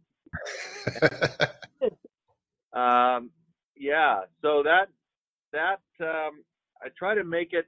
um, 2.79 3.31
yeah, 3.75 4.21
so 4.41 4.61
that 4.63 4.89
that 5.53 5.79
um, 6.01 6.43
I 6.83 6.89
try 6.99 7.15
to 7.15 7.23
make 7.23 7.53
it 7.53 7.65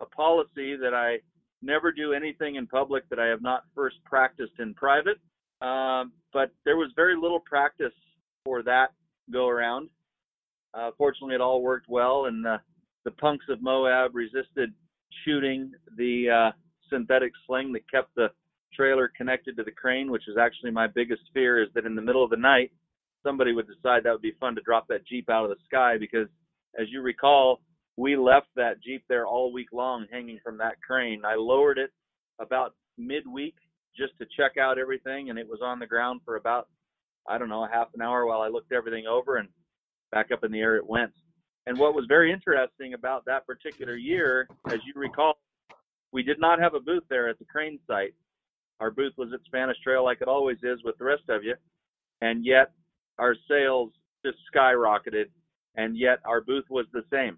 a 0.00 0.06
policy 0.06 0.76
that 0.76 0.94
I 0.94 1.18
never 1.62 1.92
do 1.92 2.12
anything 2.12 2.56
in 2.56 2.66
public 2.66 3.08
that 3.08 3.18
I 3.18 3.26
have 3.26 3.42
not 3.42 3.64
first 3.74 3.96
practiced 4.04 4.52
in 4.58 4.74
private. 4.74 5.18
Um, 5.60 6.12
but 6.32 6.50
there 6.64 6.76
was 6.76 6.90
very 6.94 7.16
little 7.16 7.40
practice 7.40 7.92
for 8.44 8.62
that 8.62 8.92
go 9.32 9.48
around. 9.48 9.90
Uh, 10.74 10.90
fortunately, 10.96 11.34
it 11.34 11.40
all 11.40 11.62
worked 11.62 11.86
well, 11.88 12.26
and 12.26 12.44
the, 12.44 12.60
the 13.04 13.10
punks 13.12 13.46
of 13.48 13.62
Moab 13.62 14.14
resisted 14.14 14.72
shooting 15.24 15.72
the 15.96 16.28
uh, 16.30 16.52
synthetic 16.90 17.32
sling 17.46 17.72
that 17.72 17.90
kept 17.90 18.14
the 18.14 18.28
trailer 18.74 19.10
connected 19.16 19.56
to 19.56 19.64
the 19.64 19.70
crane, 19.70 20.10
which 20.10 20.28
is 20.28 20.36
actually 20.38 20.70
my 20.70 20.86
biggest 20.86 21.22
fear 21.32 21.62
is 21.62 21.68
that 21.74 21.86
in 21.86 21.94
the 21.94 22.02
middle 22.02 22.22
of 22.22 22.30
the 22.30 22.36
night, 22.36 22.70
somebody 23.24 23.52
would 23.52 23.66
decide 23.66 24.04
that 24.04 24.12
would 24.12 24.22
be 24.22 24.36
fun 24.38 24.54
to 24.54 24.60
drop 24.62 24.86
that 24.88 25.06
Jeep 25.06 25.28
out 25.30 25.44
of 25.44 25.50
the 25.50 25.56
sky 25.64 25.96
because, 25.98 26.28
as 26.78 26.86
you 26.90 27.00
recall, 27.00 27.60
we 27.98 28.16
left 28.16 28.46
that 28.54 28.80
Jeep 28.80 29.02
there 29.08 29.26
all 29.26 29.52
week 29.52 29.68
long 29.72 30.06
hanging 30.10 30.38
from 30.44 30.56
that 30.58 30.80
crane. 30.86 31.22
I 31.24 31.34
lowered 31.34 31.78
it 31.78 31.90
about 32.40 32.74
midweek 32.96 33.56
just 33.96 34.12
to 34.20 34.26
check 34.36 34.56
out 34.56 34.78
everything, 34.78 35.30
and 35.30 35.38
it 35.38 35.48
was 35.48 35.58
on 35.60 35.80
the 35.80 35.86
ground 35.86 36.20
for 36.24 36.36
about 36.36 36.68
I 37.28 37.36
don't 37.36 37.50
know, 37.50 37.64
a 37.64 37.68
half 37.70 37.88
an 37.94 38.00
hour 38.00 38.24
while 38.24 38.40
I 38.40 38.48
looked 38.48 38.72
everything 38.72 39.06
over 39.06 39.36
and 39.36 39.48
back 40.12 40.30
up 40.32 40.44
in 40.44 40.52
the 40.52 40.60
air 40.60 40.76
it 40.76 40.88
went. 40.88 41.10
And 41.66 41.78
what 41.78 41.94
was 41.94 42.06
very 42.08 42.32
interesting 42.32 42.94
about 42.94 43.26
that 43.26 43.46
particular 43.46 43.96
year, 43.96 44.48
as 44.68 44.78
you 44.86 44.94
recall, 44.96 45.34
we 46.10 46.22
did 46.22 46.40
not 46.40 46.58
have 46.58 46.72
a 46.72 46.80
booth 46.80 47.02
there 47.10 47.28
at 47.28 47.38
the 47.38 47.44
crane 47.44 47.78
site. 47.86 48.14
Our 48.80 48.90
booth 48.90 49.12
was 49.18 49.28
at 49.34 49.40
Spanish 49.44 49.76
Trail 49.84 50.04
like 50.04 50.22
it 50.22 50.28
always 50.28 50.56
is 50.62 50.78
with 50.84 50.96
the 50.96 51.04
rest 51.04 51.24
of 51.28 51.44
you. 51.44 51.54
And 52.22 52.46
yet 52.46 52.70
our 53.18 53.34
sales 53.46 53.90
just 54.24 54.38
skyrocketed. 54.54 55.26
And 55.76 55.98
yet 55.98 56.20
our 56.24 56.40
booth 56.40 56.64
was 56.70 56.86
the 56.94 57.02
same. 57.12 57.36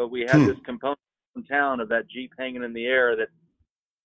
But 0.00 0.10
we 0.10 0.22
had 0.22 0.36
hmm. 0.36 0.46
this 0.46 0.56
component 0.64 0.98
in 1.36 1.44
town 1.44 1.80
of 1.80 1.90
that 1.90 2.08
Jeep 2.08 2.32
hanging 2.38 2.64
in 2.64 2.72
the 2.72 2.86
air 2.86 3.16
that 3.16 3.28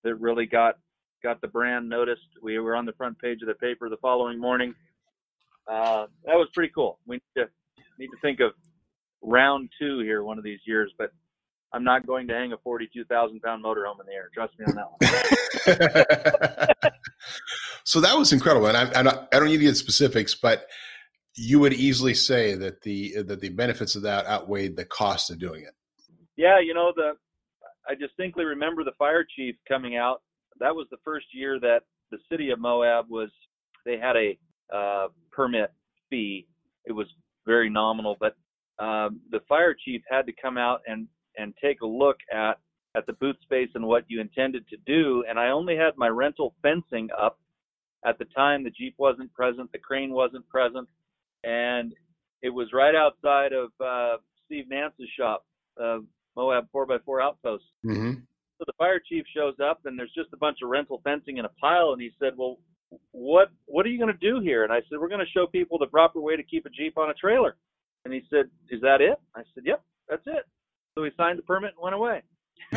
that 0.04 0.16
really 0.16 0.44
got 0.44 0.74
got 1.22 1.40
the 1.40 1.48
brand 1.48 1.88
noticed. 1.88 2.28
We 2.42 2.58
were 2.58 2.76
on 2.76 2.84
the 2.84 2.92
front 2.92 3.18
page 3.18 3.40
of 3.40 3.48
the 3.48 3.54
paper 3.54 3.88
the 3.88 3.96
following 4.02 4.38
morning 4.38 4.74
uh, 5.70 6.06
that 6.24 6.34
was 6.34 6.48
pretty 6.54 6.72
cool. 6.74 6.98
We 7.06 7.16
need 7.16 7.42
to 7.42 7.48
need 7.98 8.08
to 8.08 8.16
think 8.22 8.40
of 8.40 8.52
round 9.22 9.70
two 9.80 10.00
here 10.00 10.22
one 10.22 10.38
of 10.38 10.44
these 10.44 10.60
years, 10.66 10.92
but 10.98 11.10
I'm 11.72 11.84
not 11.84 12.06
going 12.06 12.28
to 12.28 12.34
hang 12.34 12.52
a 12.52 12.58
42,000 12.58 13.40
pound 13.40 13.64
motorhome 13.64 14.00
in 14.00 14.06
the 14.06 14.12
air. 14.12 14.30
Trust 14.32 14.54
me 14.58 14.66
on 14.66 14.74
that 14.76 16.70
one. 16.76 16.90
so 17.84 18.00
that 18.00 18.16
was 18.16 18.32
incredible, 18.32 18.66
and 18.68 18.76
I, 18.76 19.00
I 19.32 19.38
don't 19.38 19.48
need 19.48 19.58
to 19.58 19.64
get 19.64 19.76
specifics, 19.76 20.34
but 20.34 20.66
you 21.34 21.58
would 21.60 21.74
easily 21.74 22.14
say 22.14 22.54
that 22.54 22.82
the 22.82 23.22
that 23.22 23.40
the 23.40 23.50
benefits 23.50 23.96
of 23.96 24.02
that 24.02 24.26
outweighed 24.26 24.76
the 24.76 24.84
cost 24.84 25.30
of 25.30 25.38
doing 25.38 25.62
it. 25.62 25.74
Yeah, 26.36 26.60
you 26.60 26.74
know 26.74 26.92
the 26.94 27.12
I 27.88 27.94
distinctly 27.94 28.44
remember 28.44 28.84
the 28.84 28.92
fire 28.98 29.24
chief 29.36 29.56
coming 29.68 29.96
out. 29.96 30.22
That 30.58 30.74
was 30.74 30.86
the 30.90 30.98
first 31.04 31.26
year 31.32 31.60
that 31.60 31.80
the 32.10 32.18
city 32.30 32.50
of 32.50 32.58
Moab 32.58 33.06
was 33.08 33.30
they 33.84 33.98
had 33.98 34.16
a 34.16 34.38
uh, 34.74 35.08
permit 35.30 35.72
fee. 36.10 36.46
It 36.84 36.92
was 36.92 37.06
very 37.46 37.70
nominal, 37.70 38.16
but 38.18 38.36
um, 38.82 39.20
the 39.30 39.40
fire 39.48 39.74
chief 39.84 40.02
had 40.10 40.26
to 40.26 40.32
come 40.40 40.58
out 40.58 40.80
and 40.86 41.06
and 41.38 41.54
take 41.62 41.80
a 41.82 41.86
look 41.86 42.16
at 42.32 42.58
at 42.96 43.06
the 43.06 43.12
booth 43.14 43.36
space 43.42 43.68
and 43.74 43.86
what 43.86 44.04
you 44.08 44.20
intended 44.20 44.66
to 44.68 44.76
do. 44.86 45.24
And 45.28 45.38
I 45.38 45.48
only 45.50 45.76
had 45.76 45.96
my 45.96 46.08
rental 46.08 46.54
fencing 46.62 47.08
up 47.18 47.38
at 48.04 48.18
the 48.18 48.24
time. 48.26 48.64
The 48.64 48.70
Jeep 48.70 48.94
wasn't 48.98 49.32
present, 49.34 49.70
the 49.72 49.78
crane 49.78 50.12
wasn't 50.12 50.48
present, 50.48 50.88
and 51.44 51.92
it 52.42 52.50
was 52.50 52.68
right 52.72 52.94
outside 52.94 53.52
of 53.52 53.70
uh, 53.84 54.18
Steve 54.46 54.66
Nance's 54.68 55.08
shop, 55.18 55.44
uh, 55.82 55.98
Moab 56.36 56.66
4x4 56.74 57.22
Outpost. 57.22 57.64
Mm-hmm. 57.84 58.12
So 58.58 58.64
the 58.66 58.72
fire 58.78 59.00
chief 59.06 59.24
shows 59.34 59.54
up, 59.62 59.80
and 59.84 59.98
there's 59.98 60.12
just 60.14 60.32
a 60.32 60.36
bunch 60.36 60.58
of 60.62 60.70
rental 60.70 61.00
fencing 61.04 61.36
in 61.38 61.44
a 61.44 61.50
pile, 61.60 61.92
and 61.92 62.00
he 62.00 62.10
said, 62.18 62.32
"Well, 62.36 62.58
what 63.12 63.48
what 63.66 63.86
are 63.86 63.88
you 63.88 63.98
going 63.98 64.12
to 64.12 64.18
do 64.18 64.40
here? 64.40 64.64
And 64.64 64.72
I 64.72 64.80
said, 64.88 64.98
we're 65.00 65.08
going 65.08 65.24
to 65.24 65.32
show 65.32 65.46
people 65.46 65.78
the 65.78 65.86
proper 65.86 66.20
way 66.20 66.36
to 66.36 66.42
keep 66.42 66.66
a 66.66 66.70
Jeep 66.70 66.98
on 66.98 67.10
a 67.10 67.14
trailer. 67.14 67.56
And 68.04 68.14
he 68.14 68.22
said, 68.30 68.46
is 68.70 68.80
that 68.82 69.00
it? 69.00 69.18
I 69.34 69.42
said, 69.54 69.64
yep, 69.66 69.82
that's 70.08 70.22
it. 70.26 70.44
So 70.94 71.02
he 71.04 71.10
signed 71.16 71.38
the 71.38 71.42
permit 71.42 71.72
and 71.76 71.82
went 71.82 71.94
away. 71.94 72.22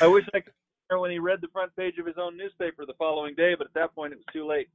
I 0.00 0.06
wish 0.06 0.24
I 0.34 0.40
could 0.40 0.54
when 0.98 1.10
he 1.10 1.18
read 1.18 1.40
the 1.40 1.48
front 1.48 1.74
page 1.76 1.98
of 1.98 2.06
his 2.06 2.16
own 2.18 2.36
newspaper 2.36 2.86
the 2.86 2.94
following 2.94 3.34
day, 3.34 3.54
but 3.56 3.66
at 3.66 3.74
that 3.74 3.94
point 3.94 4.12
it 4.12 4.16
was 4.16 4.24
too 4.32 4.46
late. 4.46 4.68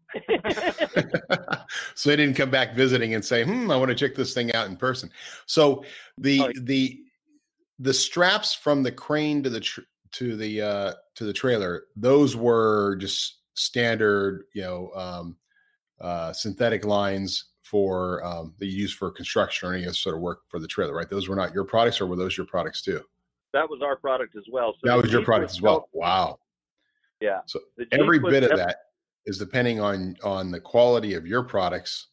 so 1.95 2.10
he 2.10 2.15
didn't 2.15 2.36
come 2.36 2.49
back 2.49 2.75
visiting 2.75 3.13
and 3.13 3.23
say, 3.23 3.43
"Hmm, 3.43 3.71
I 3.71 3.77
want 3.77 3.89
to 3.89 3.95
check 3.95 4.15
this 4.15 4.34
thing 4.34 4.53
out 4.53 4.67
in 4.67 4.77
person." 4.77 5.10
So 5.45 5.84
the 6.17 6.41
oh, 6.41 6.51
the 6.62 7.01
the 7.80 7.93
straps 7.93 8.53
from 8.53 8.84
the 8.84 8.91
crane 8.91 9.43
to 9.43 9.49
the 9.49 9.60
tr- 9.60 9.82
to 10.13 10.36
the 10.36 10.62
uh 10.62 10.93
to 11.15 11.25
the 11.25 11.34
trailer, 11.34 11.86
those 11.95 12.36
were 12.36 12.95
just 12.97 13.38
standard, 13.53 14.43
you 14.53 14.61
know, 14.61 14.91
um, 14.95 15.36
uh, 15.99 16.32
synthetic 16.32 16.86
lines 16.86 17.45
for 17.63 18.24
um, 18.24 18.53
that 18.59 18.68
you 18.68 18.78
use 18.78 18.93
for 18.93 19.11
construction 19.11 19.68
or 19.68 19.74
any 19.74 19.91
sort 19.91 20.15
of 20.15 20.22
work 20.22 20.41
for 20.47 20.59
the 20.59 20.68
trailer, 20.68 20.93
right? 20.93 21.09
Those 21.09 21.28
were 21.28 21.36
not 21.36 21.53
your 21.53 21.65
products, 21.65 21.99
or 21.99 22.05
were 22.05 22.15
those 22.15 22.38
your 22.38 22.45
products 22.45 22.82
too? 22.82 23.01
That 23.54 23.70
was 23.70 23.82
our 23.84 23.95
product 23.95 24.36
as 24.36 24.43
well. 24.52 24.74
So 24.74 24.89
that 24.89 25.02
was 25.02 25.12
your 25.12 25.24
product 25.24 25.52
as 25.52 25.62
well. 25.62 25.89
Wow. 25.93 26.39
Yeah. 27.22 27.39
So 27.45 27.60
every 27.91 28.20
bit 28.20 28.43
of 28.43 28.58
that 28.58 28.78
is 29.26 29.38
depending 29.38 29.80
on 29.80 30.16
on 30.24 30.52
the 30.52 30.60
quality 30.60 31.14
of 31.14 31.26
your 31.26 31.43
products 31.43 32.08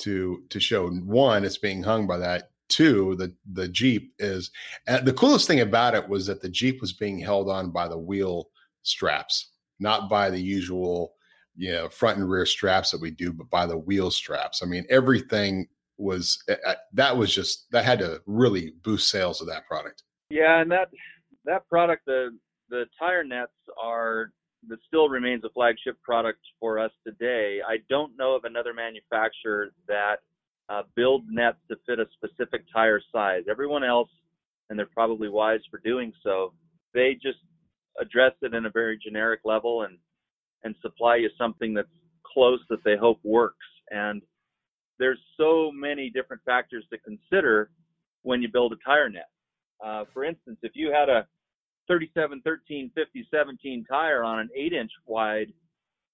to 0.00 0.44
to 0.48 0.60
show 0.60 0.88
one, 0.88 1.44
it's 1.44 1.58
being 1.58 1.82
hung 1.82 2.06
by 2.06 2.18
that, 2.18 2.50
two, 2.68 3.14
the 3.16 3.34
the 3.52 3.68
Jeep 3.68 4.14
is 4.18 4.50
and 4.86 5.06
the 5.06 5.12
coolest 5.12 5.46
thing 5.46 5.60
about 5.60 5.94
it 5.94 6.08
was 6.08 6.26
that 6.26 6.40
the 6.40 6.48
Jeep 6.48 6.80
was 6.80 6.92
being 6.92 7.18
held 7.18 7.48
on 7.48 7.70
by 7.70 7.88
the 7.88 7.98
wheel 7.98 8.48
straps, 8.82 9.50
not 9.78 10.08
by 10.08 10.30
the 10.30 10.40
usual, 10.40 11.14
you 11.56 11.72
know, 11.72 11.88
front 11.88 12.18
and 12.18 12.28
rear 12.28 12.46
straps 12.46 12.90
that 12.90 13.00
we 13.00 13.10
do, 13.10 13.32
but 13.32 13.50
by 13.50 13.66
the 13.66 13.78
wheel 13.78 14.10
straps. 14.10 14.62
I 14.62 14.66
mean, 14.66 14.86
everything 14.88 15.68
was 15.98 16.42
eh, 16.48 16.56
eh, 16.66 16.74
that 16.94 17.16
was 17.16 17.32
just 17.32 17.70
that 17.72 17.84
had 17.84 17.98
to 17.98 18.22
really 18.26 18.72
boost 18.82 19.08
sales 19.08 19.40
of 19.40 19.48
that 19.48 19.66
product. 19.66 20.02
Yeah, 20.30 20.60
and 20.60 20.70
that 20.70 20.90
that 21.44 21.68
product, 21.68 22.06
the 22.06 22.30
the 22.70 22.84
tire 22.98 23.24
nets 23.24 23.52
are 23.82 24.32
that 24.68 24.78
still 24.86 25.08
remains 25.08 25.42
a 25.44 25.50
flagship 25.50 26.00
product 26.02 26.40
for 26.60 26.78
us 26.78 26.92
today. 27.06 27.60
I 27.66 27.78
don't 27.88 28.16
know 28.16 28.34
of 28.36 28.44
another 28.44 28.74
manufacturer 28.74 29.70
that 29.88 30.16
uh, 30.68 30.82
builds 30.94 31.26
nets 31.30 31.58
to 31.68 31.76
fit 31.86 31.98
a 31.98 32.06
specific 32.14 32.64
tire 32.72 33.00
size. 33.12 33.42
Everyone 33.50 33.82
else, 33.82 34.10
and 34.68 34.78
they're 34.78 34.86
probably 34.86 35.28
wise 35.28 35.60
for 35.70 35.78
doing 35.78 36.12
so, 36.22 36.52
they 36.94 37.14
just 37.14 37.38
address 38.00 38.32
it 38.42 38.54
in 38.54 38.66
a 38.66 38.70
very 38.70 38.98
generic 39.02 39.40
level 39.44 39.82
and 39.82 39.98
and 40.62 40.74
supply 40.82 41.16
you 41.16 41.30
something 41.38 41.74
that's 41.74 41.88
close 42.22 42.60
that 42.68 42.84
they 42.84 42.96
hope 42.96 43.18
works. 43.24 43.66
And 43.90 44.22
there's 44.98 45.18
so 45.36 45.72
many 45.74 46.10
different 46.10 46.42
factors 46.44 46.84
to 46.92 46.98
consider 46.98 47.70
when 48.22 48.42
you 48.42 48.48
build 48.52 48.72
a 48.74 48.76
tire 48.86 49.08
net. 49.08 49.28
Uh, 49.84 50.04
for 50.12 50.24
instance, 50.24 50.58
if 50.62 50.72
you 50.74 50.92
had 50.92 51.08
a 51.08 51.26
37, 51.88 52.40
13, 52.44 52.90
50, 52.94 53.28
17 53.30 53.84
tire 53.88 54.22
on 54.22 54.38
an 54.38 54.48
8 54.54 54.72
inch 54.72 54.90
wide 55.06 55.52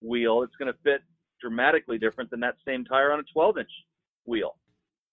wheel, 0.00 0.42
it's 0.42 0.56
going 0.56 0.72
to 0.72 0.78
fit 0.82 1.02
dramatically 1.40 1.98
different 1.98 2.30
than 2.30 2.40
that 2.40 2.56
same 2.66 2.84
tire 2.84 3.12
on 3.12 3.20
a 3.20 3.32
12 3.32 3.58
inch 3.58 3.70
wheel. 4.24 4.56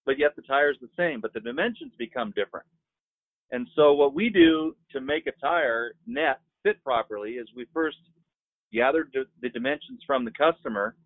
But 0.06 0.18
yet 0.18 0.36
the 0.36 0.42
tire 0.42 0.70
is 0.70 0.76
the 0.80 0.88
same, 0.96 1.20
but 1.20 1.32
the 1.32 1.40
dimensions 1.40 1.92
become 1.98 2.32
different. 2.36 2.66
And 3.50 3.66
so 3.76 3.92
what 3.92 4.14
we 4.14 4.30
do 4.30 4.74
to 4.92 5.00
make 5.00 5.26
a 5.26 5.32
tire 5.40 5.92
net 6.06 6.40
fit 6.62 6.82
properly 6.82 7.32
is 7.32 7.48
we 7.54 7.66
first 7.72 7.98
gather 8.72 9.08
the 9.40 9.48
dimensions 9.48 10.00
from 10.06 10.24
the 10.24 10.30
customer, 10.32 10.96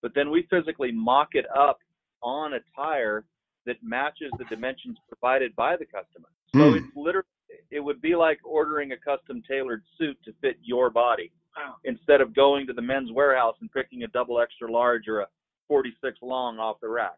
but 0.00 0.12
then 0.14 0.30
we 0.30 0.46
physically 0.50 0.90
mock 0.90 1.28
it 1.32 1.46
up 1.56 1.78
on 2.22 2.54
a 2.54 2.60
tire 2.74 3.24
that 3.66 3.76
matches 3.82 4.32
the 4.38 4.44
dimensions 4.46 4.96
provided 5.08 5.54
by 5.54 5.76
the 5.76 5.84
customer. 5.84 6.28
So 6.54 6.60
mm. 6.60 6.76
it's 6.76 6.96
literally 6.96 7.26
it 7.70 7.80
would 7.80 8.00
be 8.02 8.14
like 8.14 8.38
ordering 8.44 8.92
a 8.92 8.96
custom 8.96 9.42
tailored 9.48 9.82
suit 9.98 10.18
to 10.24 10.34
fit 10.40 10.56
your 10.62 10.90
body 10.90 11.32
wow. 11.56 11.76
instead 11.84 12.20
of 12.20 12.34
going 12.34 12.66
to 12.66 12.72
the 12.72 12.82
Men's 12.82 13.10
Wearhouse 13.10 13.54
and 13.60 13.72
picking 13.72 14.02
a 14.02 14.08
double 14.08 14.40
extra 14.40 14.70
large 14.70 15.08
or 15.08 15.20
a 15.20 15.26
46 15.68 16.18
long 16.20 16.58
off 16.58 16.76
the 16.82 16.88
rack. 16.88 17.16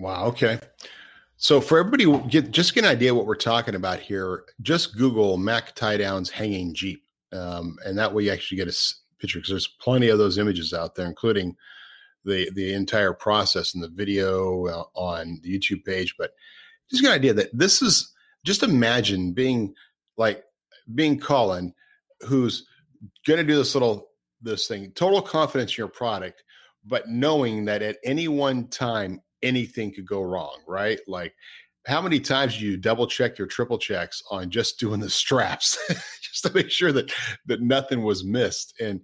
Wow. 0.00 0.26
Okay. 0.26 0.58
So 1.36 1.60
for 1.60 1.78
everybody, 1.78 2.06
get 2.28 2.50
just 2.50 2.74
get 2.74 2.84
an 2.84 2.90
idea 2.90 3.14
what 3.14 3.26
we're 3.26 3.34
talking 3.34 3.74
about 3.74 4.00
here. 4.00 4.44
Just 4.62 4.96
Google 4.96 5.36
Mac 5.36 5.74
tie 5.74 5.98
downs 5.98 6.30
hanging 6.30 6.74
Jeep, 6.74 7.02
um, 7.32 7.76
and 7.84 7.96
that 7.98 8.12
way 8.12 8.24
you 8.24 8.32
actually 8.32 8.56
get 8.56 8.68
a 8.68 8.94
picture 9.18 9.38
because 9.38 9.50
there's 9.50 9.68
plenty 9.80 10.08
of 10.08 10.18
those 10.18 10.38
images 10.38 10.72
out 10.72 10.94
there, 10.94 11.06
including 11.06 11.54
the 12.24 12.50
the 12.54 12.72
entire 12.72 13.12
process 13.12 13.74
and 13.74 13.82
the 13.82 13.88
video 13.88 14.66
uh, 14.66 14.84
on 14.94 15.38
the 15.42 15.58
YouTube 15.58 15.84
page. 15.84 16.14
But 16.18 16.32
just 16.90 17.02
get 17.02 17.10
an 17.10 17.14
idea 17.14 17.34
that 17.34 17.50
this 17.52 17.82
is 17.82 18.14
just 18.46 18.62
imagine 18.62 19.32
being 19.32 19.74
like 20.16 20.42
being 20.94 21.18
Colin, 21.18 21.74
who's 22.22 22.66
going 23.26 23.38
to 23.38 23.44
do 23.44 23.56
this 23.56 23.74
little 23.74 24.08
this 24.40 24.68
thing, 24.68 24.92
total 24.92 25.20
confidence 25.20 25.72
in 25.72 25.82
your 25.82 25.88
product, 25.88 26.44
but 26.84 27.08
knowing 27.08 27.64
that 27.64 27.82
at 27.82 27.98
any 28.04 28.28
one 28.28 28.68
time 28.68 29.20
anything 29.42 29.92
could 29.92 30.06
go 30.06 30.22
wrong, 30.22 30.58
right? 30.66 31.00
Like 31.08 31.34
how 31.86 32.00
many 32.00 32.20
times 32.20 32.58
do 32.58 32.64
you 32.64 32.76
double 32.76 33.06
check 33.06 33.38
your 33.38 33.46
triple 33.46 33.78
checks 33.78 34.22
on 34.30 34.50
just 34.50 34.78
doing 34.78 35.00
the 35.00 35.10
straps 35.10 35.76
just 36.22 36.44
to 36.44 36.52
make 36.54 36.70
sure 36.70 36.92
that 36.92 37.12
that 37.46 37.60
nothing 37.60 38.02
was 38.02 38.24
missed 38.24 38.74
and 38.80 39.00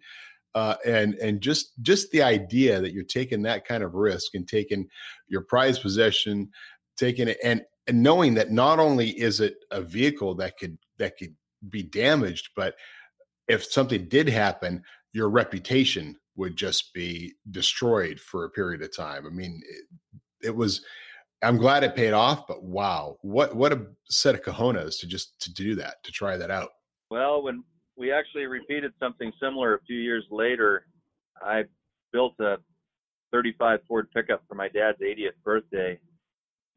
uh, 0.55 0.77
and 0.85 1.15
and 1.15 1.41
just 1.41 1.73
just 1.83 2.11
the 2.11 2.23
idea 2.23 2.81
that 2.81 2.93
you're 2.93 3.05
taking 3.05 3.43
that 3.43 3.65
kind 3.65 3.83
of 3.83 3.95
risk 3.95 4.35
and 4.35 4.47
taking 4.47 4.87
your 5.27 5.41
prized 5.41 5.81
possession 5.81 6.51
taking 6.97 7.29
it 7.29 7.39
and 7.43 7.63
and 7.87 8.03
knowing 8.03 8.35
that 8.35 8.51
not 8.51 8.79
only 8.79 9.11
is 9.11 9.41
it 9.41 9.57
a 9.71 9.81
vehicle 9.81 10.35
that 10.37 10.57
could 10.59 10.79
that 10.99 11.17
could 11.19 11.35
be 11.69 11.83
damaged, 11.83 12.51
but 12.57 12.75
if 13.49 13.65
something 13.65 14.09
did 14.09 14.29
happen, 14.29 14.83
your 15.13 15.29
reputation 15.29 16.17
would 16.37 16.57
just 16.57 16.95
be 16.95 17.35
destroyed 17.51 18.19
for 18.19 18.45
a 18.45 18.51
period 18.51 18.83
of 18.83 18.97
time. 18.97 19.27
I 19.27 19.31
mean, 19.31 19.61
it, 19.69 20.49
it 20.49 20.57
was. 20.57 20.85
I'm 21.45 21.59
glad 21.59 21.83
it 21.83 21.97
paid 21.97 22.13
off, 22.13 22.47
but 22.47 22.63
wow, 22.63 23.17
what 23.23 23.57
what 23.57 23.73
a 23.73 23.87
set 24.09 24.35
of 24.35 24.43
cojones 24.43 25.01
to 25.01 25.07
just 25.09 25.41
to 25.41 25.53
do 25.53 25.75
that, 25.75 25.97
to 26.05 26.13
try 26.13 26.37
that 26.37 26.51
out. 26.51 26.71
Well, 27.11 27.43
when 27.43 27.65
we 27.97 28.13
actually 28.13 28.47
repeated 28.47 28.93
something 29.01 29.33
similar 29.41 29.75
a 29.75 29.81
few 29.83 29.99
years 29.99 30.25
later, 30.31 30.87
I 31.45 31.65
built 32.13 32.35
a 32.41 32.57
35 33.33 33.81
Ford 33.89 34.09
pickup 34.15 34.43
for 34.49 34.55
my 34.55 34.69
dad's 34.69 34.99
80th 35.01 35.31
birthday, 35.45 35.99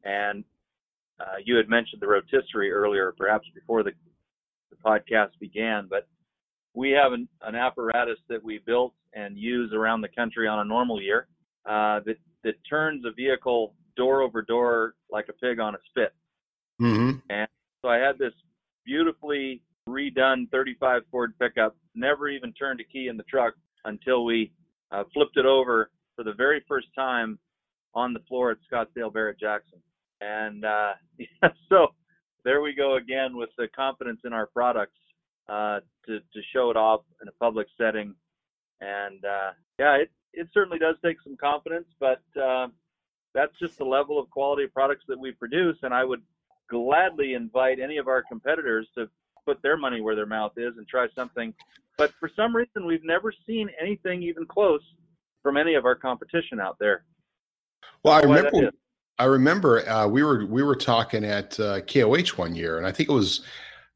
and 0.04 0.44
uh, 1.20 1.36
you 1.44 1.56
had 1.56 1.68
mentioned 1.68 2.02
the 2.02 2.06
rotisserie 2.06 2.70
earlier, 2.70 3.14
perhaps 3.16 3.46
before 3.54 3.82
the, 3.82 3.92
the 4.70 4.76
podcast 4.84 5.30
began, 5.40 5.86
but 5.88 6.06
we 6.74 6.90
have 6.90 7.12
an, 7.12 7.26
an, 7.42 7.54
apparatus 7.54 8.18
that 8.28 8.42
we 8.42 8.60
built 8.66 8.92
and 9.14 9.38
use 9.38 9.72
around 9.72 10.02
the 10.02 10.08
country 10.08 10.46
on 10.46 10.58
a 10.58 10.64
normal 10.64 11.00
year 11.00 11.26
uh, 11.64 12.00
that, 12.04 12.16
that 12.44 12.54
turns 12.68 13.04
a 13.06 13.12
vehicle 13.12 13.74
door 13.96 14.20
over 14.20 14.42
door 14.42 14.94
like 15.10 15.28
a 15.30 15.32
pig 15.32 15.58
on 15.58 15.74
a 15.74 15.78
spit. 15.88 16.12
Mm-hmm. 16.80 17.18
And 17.30 17.48
so 17.80 17.88
I 17.88 17.96
had 17.96 18.18
this 18.18 18.34
beautifully 18.84 19.62
redone 19.88 20.50
35 20.50 21.02
Ford 21.10 21.32
pickup, 21.40 21.76
never 21.94 22.28
even 22.28 22.52
turned 22.52 22.80
a 22.80 22.84
key 22.84 23.08
in 23.08 23.16
the 23.16 23.22
truck 23.24 23.54
until 23.84 24.24
we 24.24 24.52
uh, 24.92 25.04
flipped 25.14 25.36
it 25.38 25.46
over 25.46 25.90
for 26.14 26.24
the 26.24 26.34
very 26.34 26.62
first 26.68 26.88
time 26.94 27.38
on 27.94 28.12
the 28.12 28.20
floor 28.28 28.50
at 28.50 28.58
Scottsdale 28.70 29.12
Barrett 29.12 29.40
Jackson. 29.40 29.78
And 30.20 30.64
uh, 30.64 30.92
yeah, 31.18 31.50
so 31.68 31.88
there 32.44 32.62
we 32.62 32.74
go 32.74 32.96
again 32.96 33.36
with 33.36 33.50
the 33.58 33.68
confidence 33.68 34.20
in 34.24 34.32
our 34.32 34.46
products 34.46 34.98
uh, 35.48 35.80
to 36.06 36.18
to 36.18 36.40
show 36.52 36.70
it 36.70 36.76
off 36.76 37.02
in 37.22 37.28
a 37.28 37.32
public 37.32 37.66
setting. 37.78 38.14
And 38.80 39.24
uh, 39.24 39.50
yeah, 39.78 39.96
it 39.96 40.10
it 40.32 40.48
certainly 40.52 40.78
does 40.78 40.96
take 41.04 41.16
some 41.22 41.36
confidence, 41.36 41.86
but 41.98 42.22
uh, 42.40 42.68
that's 43.34 43.58
just 43.58 43.78
the 43.78 43.84
level 43.84 44.18
of 44.18 44.30
quality 44.30 44.64
of 44.64 44.72
products 44.72 45.04
that 45.08 45.18
we 45.18 45.32
produce. 45.32 45.76
And 45.82 45.92
I 45.94 46.04
would 46.04 46.22
gladly 46.68 47.34
invite 47.34 47.78
any 47.80 47.96
of 47.96 48.08
our 48.08 48.22
competitors 48.22 48.88
to 48.96 49.08
put 49.46 49.62
their 49.62 49.76
money 49.76 50.00
where 50.00 50.14
their 50.16 50.26
mouth 50.26 50.52
is 50.56 50.74
and 50.76 50.86
try 50.86 51.06
something. 51.14 51.54
But 51.96 52.12
for 52.20 52.30
some 52.36 52.54
reason, 52.54 52.84
we've 52.84 53.04
never 53.04 53.32
seen 53.46 53.70
anything 53.80 54.22
even 54.22 54.44
close 54.46 54.82
from 55.42 55.56
any 55.56 55.74
of 55.74 55.84
our 55.84 55.94
competition 55.94 56.60
out 56.60 56.76
there. 56.78 57.04
Well, 58.02 58.14
I 58.14 58.20
remember 58.20 58.70
I 59.18 59.24
remember 59.24 59.88
uh, 59.88 60.06
we 60.06 60.22
were 60.22 60.46
we 60.46 60.62
were 60.62 60.76
talking 60.76 61.24
at 61.24 61.58
uh, 61.58 61.80
KOH 61.82 62.36
one 62.36 62.54
year, 62.54 62.76
and 62.76 62.86
I 62.86 62.92
think 62.92 63.08
it 63.08 63.12
was, 63.12 63.40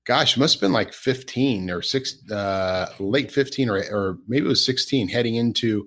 gosh, 0.04 0.36
it 0.36 0.40
must 0.40 0.54
have 0.54 0.60
been 0.60 0.72
like 0.72 0.92
fifteen 0.92 1.70
or 1.70 1.82
six, 1.82 2.28
uh, 2.30 2.86
late 2.98 3.30
fifteen 3.30 3.68
or 3.68 3.76
or 3.90 4.18
maybe 4.26 4.46
it 4.46 4.48
was 4.48 4.64
sixteen, 4.64 5.08
heading 5.08 5.34
into 5.34 5.86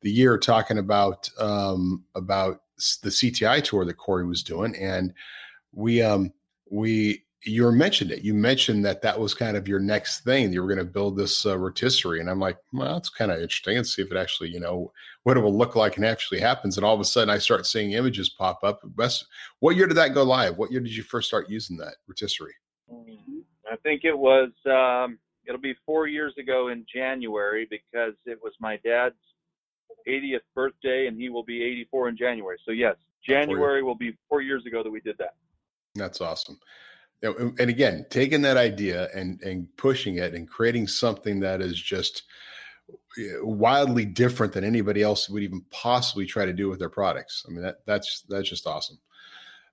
the 0.00 0.10
year, 0.10 0.38
talking 0.38 0.78
about 0.78 1.28
um, 1.38 2.04
about 2.14 2.62
the 3.02 3.10
CTI 3.10 3.62
tour 3.62 3.84
that 3.84 3.98
Corey 3.98 4.26
was 4.26 4.42
doing, 4.42 4.74
and 4.76 5.12
we 5.72 6.00
um, 6.00 6.32
we 6.70 7.24
you 7.44 7.70
mentioned 7.72 8.10
it. 8.10 8.22
You 8.22 8.34
mentioned 8.34 8.84
that 8.84 9.00
that 9.02 9.18
was 9.18 9.32
kind 9.32 9.56
of 9.56 9.66
your 9.66 9.78
next 9.78 10.20
thing. 10.24 10.52
You 10.52 10.62
were 10.62 10.68
going 10.68 10.86
to 10.86 10.92
build 10.92 11.16
this 11.16 11.46
uh, 11.46 11.56
rotisserie, 11.56 12.20
and 12.20 12.28
I'm 12.28 12.38
like, 12.38 12.58
well, 12.72 12.94
that's 12.94 13.08
kind 13.08 13.30
of 13.30 13.40
interesting. 13.40 13.78
And 13.78 13.86
see 13.86 14.02
if 14.02 14.10
it 14.10 14.16
actually, 14.16 14.50
you 14.50 14.60
know, 14.60 14.92
what 15.22 15.36
it 15.36 15.40
will 15.40 15.56
look 15.56 15.74
like 15.74 15.96
and 15.96 16.04
actually 16.04 16.40
happens. 16.40 16.76
And 16.76 16.84
all 16.84 16.94
of 16.94 17.00
a 17.00 17.04
sudden, 17.04 17.30
I 17.30 17.38
start 17.38 17.66
seeing 17.66 17.92
images 17.92 18.28
pop 18.28 18.62
up. 18.62 18.80
Best, 18.84 19.26
what 19.60 19.76
year 19.76 19.86
did 19.86 19.96
that 19.96 20.12
go 20.12 20.22
live? 20.22 20.58
What 20.58 20.70
year 20.70 20.80
did 20.80 20.94
you 20.94 21.02
first 21.02 21.28
start 21.28 21.48
using 21.48 21.78
that 21.78 21.94
rotisserie? 22.06 22.54
I 22.90 23.76
think 23.82 24.04
it 24.04 24.16
was. 24.16 24.50
Um, 24.66 25.18
it'll 25.46 25.60
be 25.60 25.74
four 25.86 26.08
years 26.08 26.34
ago 26.38 26.68
in 26.68 26.84
January 26.92 27.66
because 27.70 28.14
it 28.26 28.38
was 28.42 28.52
my 28.60 28.78
dad's 28.84 29.14
80th 30.06 30.40
birthday, 30.54 31.06
and 31.06 31.18
he 31.18 31.30
will 31.30 31.44
be 31.44 31.62
84 31.62 32.10
in 32.10 32.16
January. 32.18 32.58
So 32.66 32.72
yes, 32.72 32.96
January 33.26 33.82
will 33.82 33.94
be 33.94 34.14
four 34.28 34.42
years 34.42 34.66
ago 34.66 34.82
that 34.82 34.90
we 34.90 35.00
did 35.00 35.16
that. 35.18 35.36
That's 35.94 36.20
awesome 36.20 36.58
and 37.22 37.60
again 37.60 38.06
taking 38.10 38.42
that 38.42 38.56
idea 38.56 39.08
and 39.14 39.40
and 39.42 39.68
pushing 39.76 40.16
it 40.16 40.34
and 40.34 40.48
creating 40.48 40.86
something 40.86 41.40
that 41.40 41.60
is 41.60 41.80
just 41.80 42.22
wildly 43.42 44.04
different 44.04 44.52
than 44.52 44.64
anybody 44.64 45.02
else 45.02 45.28
would 45.28 45.42
even 45.42 45.62
possibly 45.70 46.26
try 46.26 46.44
to 46.44 46.52
do 46.52 46.68
with 46.68 46.78
their 46.78 46.88
products. 46.88 47.44
I 47.46 47.52
mean 47.52 47.62
that 47.62 47.76
that's 47.86 48.24
that's 48.28 48.48
just 48.48 48.66
awesome. 48.66 48.98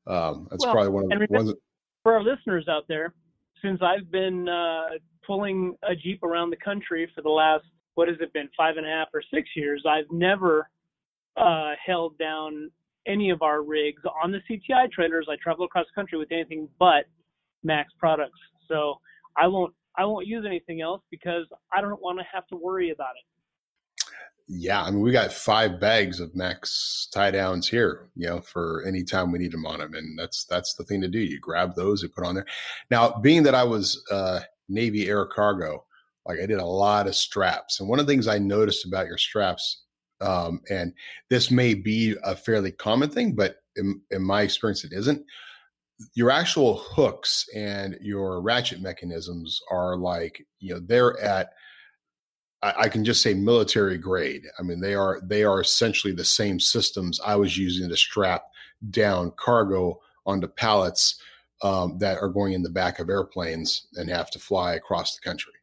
Um, 0.05 0.47
that's 0.49 0.65
well, 0.65 0.73
probably 0.73 0.91
one 0.91 1.11
of 1.11 1.19
the 1.19 1.27
ones 1.29 1.49
that, 1.49 1.57
for 2.03 2.13
our 2.13 2.23
listeners 2.23 2.67
out 2.69 2.85
there 2.87 3.13
since 3.61 3.81
i've 3.81 4.09
been 4.11 4.47
uh, 4.47 4.87
pulling 5.25 5.75
a 5.83 5.95
jeep 5.95 6.23
around 6.23 6.49
the 6.49 6.57
country 6.57 7.09
for 7.13 7.21
the 7.21 7.29
last 7.29 7.65
what 7.95 8.07
has 8.07 8.17
it 8.21 8.31
been 8.31 8.49
five 8.55 8.77
and 8.77 8.85
a 8.85 8.89
half 8.89 9.07
or 9.13 9.21
six 9.33 9.49
years 9.55 9.83
i've 9.85 10.09
never 10.11 10.69
uh, 11.35 11.73
held 11.85 12.17
down 12.17 12.71
any 13.05 13.29
of 13.29 13.41
our 13.41 13.61
rigs 13.61 14.01
on 14.23 14.31
the 14.31 14.39
cti 14.49 14.91
trailers. 14.91 15.27
I 15.29 15.35
travel 15.41 15.65
across 15.65 15.85
the 15.85 15.99
country 15.99 16.17
with 16.17 16.31
anything 16.31 16.67
but 16.79 17.05
Mac's 17.67 17.93
products. 17.99 18.39
So 18.67 18.95
I 19.37 19.47
won't 19.47 19.73
I 19.97 20.05
won't 20.05 20.27
use 20.27 20.45
anything 20.47 20.81
else 20.81 21.01
because 21.11 21.45
I 21.75 21.81
don't 21.81 22.01
want 22.01 22.19
to 22.19 22.25
have 22.31 22.47
to 22.47 22.55
worry 22.55 22.89
about 22.91 23.13
it. 23.17 23.25
Yeah, 24.49 24.81
I 24.81 24.89
mean 24.89 25.01
we 25.01 25.11
got 25.11 25.33
five 25.33 25.79
bags 25.79 26.19
of 26.19 26.35
Mac's 26.35 27.09
tie 27.13 27.31
downs 27.31 27.67
here, 27.67 28.09
you 28.15 28.27
know, 28.27 28.41
for 28.41 28.83
any 28.87 29.03
time 29.03 29.31
we 29.31 29.39
need 29.39 29.51
them 29.51 29.65
on 29.65 29.79
them, 29.79 29.93
and 29.93 30.17
that's 30.17 30.45
that's 30.45 30.73
the 30.75 30.85
thing 30.85 31.01
to 31.01 31.07
do. 31.07 31.19
You 31.19 31.39
grab 31.39 31.75
those, 31.75 32.01
you 32.01 32.09
put 32.09 32.25
on 32.25 32.35
there. 32.35 32.45
Now, 32.89 33.19
being 33.21 33.43
that 33.43 33.55
I 33.55 33.63
was 33.63 34.01
uh, 34.09 34.39
Navy 34.69 35.09
Air 35.09 35.25
Cargo, 35.25 35.83
like 36.25 36.39
I 36.39 36.45
did 36.45 36.59
a 36.59 36.65
lot 36.65 37.07
of 37.07 37.15
straps. 37.15 37.79
And 37.79 37.89
one 37.89 37.99
of 37.99 38.05
the 38.05 38.11
things 38.11 38.27
I 38.27 38.37
noticed 38.37 38.85
about 38.85 39.07
your 39.07 39.17
straps, 39.17 39.83
um, 40.21 40.61
and 40.69 40.93
this 41.29 41.49
may 41.51 41.73
be 41.73 42.15
a 42.23 42.35
fairly 42.35 42.71
common 42.71 43.09
thing, 43.09 43.33
but 43.33 43.57
in, 43.75 44.01
in 44.11 44.23
my 44.23 44.41
experience, 44.41 44.83
it 44.83 44.93
isn't. 44.93 45.23
Your 46.13 46.29
actual 46.29 46.77
hooks 46.77 47.45
and 47.55 47.97
your 48.01 48.41
ratchet 48.41 48.81
mechanisms 48.81 49.59
are 49.71 49.97
like, 49.97 50.45
you 50.59 50.73
know, 50.73 50.79
they're 50.79 51.19
at 51.19 51.49
I, 52.63 52.89
can 52.89 53.05
just 53.05 53.21
say 53.21 53.35
military 53.35 53.99
grade. 53.99 54.43
I 54.57 54.63
mean, 54.63 54.81
they 54.81 54.95
are 54.95 55.21
they 55.21 55.43
are 55.43 55.61
essentially 55.61 56.13
the 56.13 56.25
same 56.25 56.59
systems 56.59 57.19
I 57.23 57.35
was 57.35 57.55
using 57.55 57.87
to 57.89 57.95
strap 57.95 58.45
down 58.89 59.31
cargo 59.37 59.99
onto 60.25 60.47
pallets 60.47 61.21
um, 61.61 61.97
that 61.99 62.17
are 62.19 62.29
going 62.29 62.53
in 62.53 62.63
the 62.63 62.69
back 62.69 62.99
of 62.99 63.09
airplanes 63.09 63.87
and 63.95 64.09
have 64.09 64.31
to 64.31 64.39
fly 64.39 64.73
across 64.73 65.15
the 65.15 65.21
country. 65.21 65.53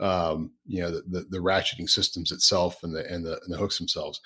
Um, 0.00 0.52
you 0.66 0.82
know, 0.82 0.90
the, 0.90 1.02
the, 1.08 1.26
the, 1.30 1.38
ratcheting 1.38 1.88
systems 1.88 2.30
itself 2.30 2.82
and 2.82 2.94
the, 2.94 3.10
and 3.10 3.24
the, 3.24 3.40
and 3.42 3.52
the 3.52 3.56
hooks 3.56 3.78
themselves. 3.78 4.20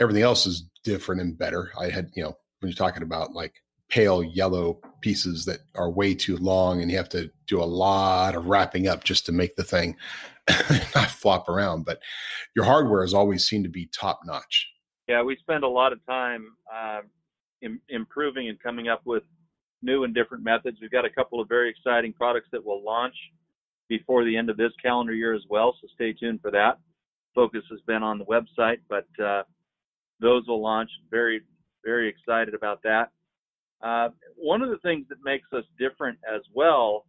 Everything 0.00 0.22
else 0.22 0.46
is 0.46 0.70
different 0.84 1.20
and 1.20 1.36
better. 1.36 1.70
I 1.78 1.90
had, 1.90 2.10
you 2.14 2.22
know, 2.22 2.34
when 2.60 2.70
you're 2.70 2.76
talking 2.76 3.02
about 3.02 3.34
like 3.34 3.61
pale 3.92 4.24
yellow 4.24 4.80
pieces 5.02 5.44
that 5.44 5.58
are 5.74 5.90
way 5.90 6.14
too 6.14 6.38
long 6.38 6.80
and 6.80 6.90
you 6.90 6.96
have 6.96 7.10
to 7.10 7.30
do 7.46 7.62
a 7.62 7.64
lot 7.64 8.34
of 8.34 8.46
wrapping 8.46 8.88
up 8.88 9.04
just 9.04 9.26
to 9.26 9.32
make 9.32 9.54
the 9.54 9.62
thing 9.62 9.94
not 10.94 11.10
flop 11.10 11.46
around. 11.46 11.84
But 11.84 12.00
your 12.56 12.64
hardware 12.64 13.02
has 13.02 13.12
always 13.12 13.46
seemed 13.46 13.64
to 13.64 13.70
be 13.70 13.90
top 13.92 14.20
notch. 14.24 14.66
Yeah, 15.08 15.22
we 15.22 15.36
spend 15.36 15.62
a 15.62 15.68
lot 15.68 15.92
of 15.92 16.04
time 16.06 16.46
uh, 16.74 17.00
Im- 17.60 17.82
improving 17.90 18.48
and 18.48 18.58
coming 18.62 18.88
up 18.88 19.02
with 19.04 19.24
new 19.82 20.04
and 20.04 20.14
different 20.14 20.42
methods. 20.42 20.78
We've 20.80 20.90
got 20.90 21.04
a 21.04 21.10
couple 21.10 21.38
of 21.38 21.48
very 21.48 21.68
exciting 21.68 22.14
products 22.14 22.48
that 22.52 22.64
will 22.64 22.82
launch 22.82 23.14
before 23.90 24.24
the 24.24 24.34
end 24.34 24.48
of 24.48 24.56
this 24.56 24.72
calendar 24.82 25.12
year 25.12 25.34
as 25.34 25.42
well. 25.50 25.76
So 25.82 25.88
stay 25.94 26.14
tuned 26.14 26.40
for 26.40 26.50
that. 26.50 26.78
Focus 27.34 27.62
has 27.70 27.80
been 27.86 28.02
on 28.02 28.18
the 28.18 28.24
website, 28.24 28.78
but 28.88 29.06
uh, 29.22 29.42
those 30.18 30.46
will 30.48 30.62
launch. 30.62 30.88
Very, 31.10 31.42
very 31.84 32.08
excited 32.08 32.54
about 32.54 32.82
that. 32.84 33.10
Uh, 33.82 34.08
one 34.36 34.62
of 34.62 34.70
the 34.70 34.78
things 34.78 35.06
that 35.08 35.18
makes 35.24 35.46
us 35.52 35.64
different 35.78 36.18
as 36.32 36.42
well, 36.54 37.04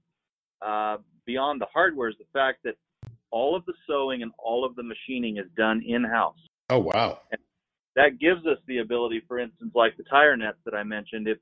uh, 0.61 0.97
beyond 1.26 1.61
the 1.61 1.67
hardware, 1.74 2.09
is 2.09 2.15
the 2.17 2.26
fact 2.34 2.59
that 2.63 2.76
all 3.32 3.55
of 3.55 3.65
the 3.65 3.74
sewing 3.88 4.21
and 4.21 4.32
all 4.38 4.65
of 4.65 4.76
the 4.76 4.84
machining 4.84 5.38
is 5.38 5.45
done 5.55 5.84
in 5.86 6.03
house. 6.03 6.38
Oh, 6.69 6.80
wow. 6.80 7.19
And 7.32 7.39
that 7.95 8.19
gives 8.19 8.45
us 8.45 8.57
the 8.67 8.80
ability, 8.80 9.21
for 9.28 9.39
instance, 9.39 9.71
like 9.76 9.97
the 9.97 10.03
tire 10.03 10.36
nets 10.36 10.57
that 10.65 10.74
I 10.74 10.84
mentioned, 10.84 11.28
if 11.28 11.38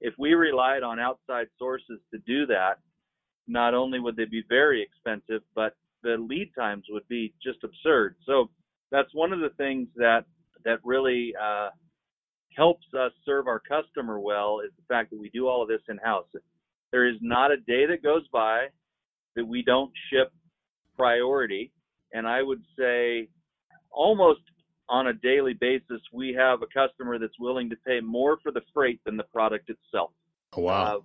if 0.00 0.14
we 0.18 0.34
relied 0.34 0.82
on 0.82 0.98
outside 0.98 1.46
sources 1.58 2.00
to 2.12 2.18
do 2.26 2.44
that, 2.46 2.78
not 3.46 3.72
only 3.72 4.00
would 4.00 4.16
they 4.16 4.24
be 4.24 4.42
very 4.48 4.82
expensive, 4.82 5.42
but 5.54 5.76
the 6.02 6.16
lead 6.18 6.50
times 6.58 6.86
would 6.90 7.06
be 7.06 7.32
just 7.40 7.58
absurd. 7.62 8.16
So 8.26 8.50
that's 8.90 9.14
one 9.14 9.32
of 9.32 9.38
the 9.38 9.50
things 9.50 9.88
that 9.96 10.24
that 10.64 10.78
really 10.84 11.34
uh, 11.40 11.68
helps 12.56 12.86
us 12.98 13.12
serve 13.24 13.46
our 13.46 13.60
customer 13.60 14.18
well 14.18 14.60
is 14.64 14.70
the 14.76 14.94
fact 14.94 15.10
that 15.10 15.18
we 15.18 15.30
do 15.30 15.48
all 15.48 15.62
of 15.62 15.68
this 15.68 15.80
in 15.88 15.98
house. 15.98 16.26
There 16.90 17.08
is 17.08 17.16
not 17.20 17.50
a 17.50 17.56
day 17.56 17.86
that 17.86 18.02
goes 18.02 18.26
by 18.32 18.66
that 19.34 19.44
we 19.44 19.62
don't 19.62 19.90
ship 20.10 20.32
priority, 20.96 21.72
and 22.12 22.26
I 22.26 22.42
would 22.42 22.62
say 22.78 23.28
almost 23.90 24.40
on 24.88 25.06
a 25.06 25.12
daily 25.14 25.54
basis, 25.54 26.00
we 26.12 26.34
have 26.34 26.60
a 26.62 26.66
customer 26.66 27.18
that's 27.18 27.38
willing 27.40 27.70
to 27.70 27.76
pay 27.76 28.00
more 28.00 28.38
for 28.42 28.52
the 28.52 28.60
freight 28.74 29.00
than 29.04 29.16
the 29.16 29.24
product 29.24 29.70
itself. 29.70 30.10
Oh, 30.54 30.62
wow. 30.62 30.96
Uh, 30.96 31.00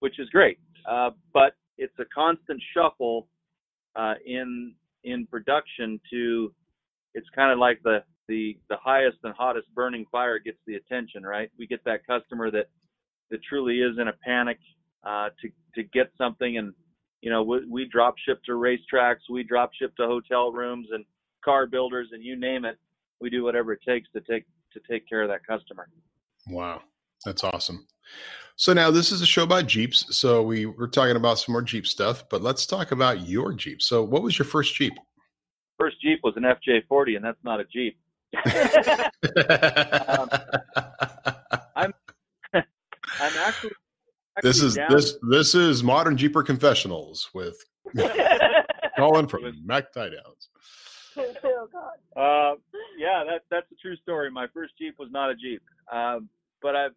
which 0.00 0.20
is 0.20 0.28
great. 0.30 0.58
Uh, 0.88 1.10
but 1.32 1.54
it's 1.78 1.98
a 1.98 2.04
constant 2.14 2.62
shuffle 2.74 3.26
uh, 3.96 4.14
in 4.24 4.74
in 5.04 5.26
production 5.26 6.00
to 6.10 6.52
it's 7.14 7.28
kind 7.34 7.52
of 7.52 7.58
like 7.58 7.80
the 7.82 8.02
the 8.28 8.58
the 8.68 8.76
highest 8.76 9.18
and 9.24 9.34
hottest 9.34 9.66
burning 9.74 10.06
fire 10.12 10.38
gets 10.38 10.58
the 10.66 10.74
attention 10.74 11.22
right 11.22 11.50
we 11.58 11.66
get 11.66 11.82
that 11.84 12.06
customer 12.06 12.50
that 12.50 12.68
that 13.30 13.40
truly 13.48 13.80
is 13.80 13.98
in 13.98 14.08
a 14.08 14.12
panic 14.24 14.58
uh, 15.04 15.28
to 15.40 15.48
to 15.74 15.82
get 15.82 16.10
something 16.18 16.58
and 16.58 16.72
you 17.20 17.30
know 17.30 17.42
we, 17.42 17.64
we 17.68 17.84
drop 17.86 18.14
ship 18.26 18.40
to 18.44 18.52
racetracks 18.52 19.20
we 19.30 19.42
drop 19.42 19.70
ship 19.74 19.94
to 19.96 20.06
hotel 20.06 20.52
rooms 20.52 20.88
and 20.92 21.04
car 21.44 21.66
builders 21.66 22.08
and 22.12 22.22
you 22.22 22.36
name 22.36 22.64
it 22.64 22.78
we 23.20 23.30
do 23.30 23.42
whatever 23.44 23.72
it 23.72 23.80
takes 23.86 24.08
to 24.12 24.20
take 24.20 24.44
to 24.72 24.80
take 24.90 25.08
care 25.08 25.22
of 25.22 25.28
that 25.28 25.46
customer. 25.46 25.88
Wow, 26.48 26.82
that's 27.24 27.44
awesome. 27.44 27.86
So 28.56 28.72
now 28.72 28.90
this 28.90 29.12
is 29.12 29.22
a 29.22 29.26
show 29.26 29.44
about 29.44 29.66
Jeeps. 29.66 30.16
So 30.16 30.42
we 30.42 30.66
were 30.66 30.88
talking 30.88 31.16
about 31.16 31.38
some 31.38 31.52
more 31.52 31.62
Jeep 31.62 31.86
stuff, 31.86 32.28
but 32.28 32.42
let's 32.42 32.66
talk 32.66 32.92
about 32.92 33.26
your 33.28 33.52
Jeep. 33.52 33.82
So 33.82 34.02
what 34.02 34.22
was 34.22 34.38
your 34.38 34.46
first 34.46 34.74
Jeep? 34.74 34.94
First 35.78 36.00
Jeep 36.02 36.20
was 36.24 36.34
an 36.36 36.42
FJ40, 36.42 37.16
and 37.16 37.24
that's 37.24 37.42
not 37.44 37.60
a 37.60 37.64
Jeep. 37.64 37.96
Um, 38.36 40.28
I'm 41.76 41.94
I'm 42.54 42.62
actually, 43.38 43.70
actually 44.36 44.42
this 44.42 44.62
is 44.62 44.74
down. 44.74 44.86
this 44.90 45.16
this 45.30 45.54
is 45.54 45.82
modern 45.82 46.16
Jeeper 46.16 46.42
confessionals 46.42 47.30
with 47.34 47.56
Colin 48.96 49.26
from 49.28 49.42
Mac 49.64 49.92
Tie 49.92 50.10
Downs. 50.10 50.48
oh 51.16 51.68
God. 51.72 51.98
Uh, 52.16 52.56
yeah, 52.98 53.24
that 53.26 53.42
that's 53.50 53.70
a 53.72 53.76
true 53.76 53.96
story. 53.96 54.30
My 54.30 54.46
first 54.52 54.74
Jeep 54.78 54.96
was 54.98 55.08
not 55.10 55.30
a 55.30 55.34
Jeep, 55.34 55.62
uh, 55.92 56.18
but 56.60 56.76
I've 56.76 56.94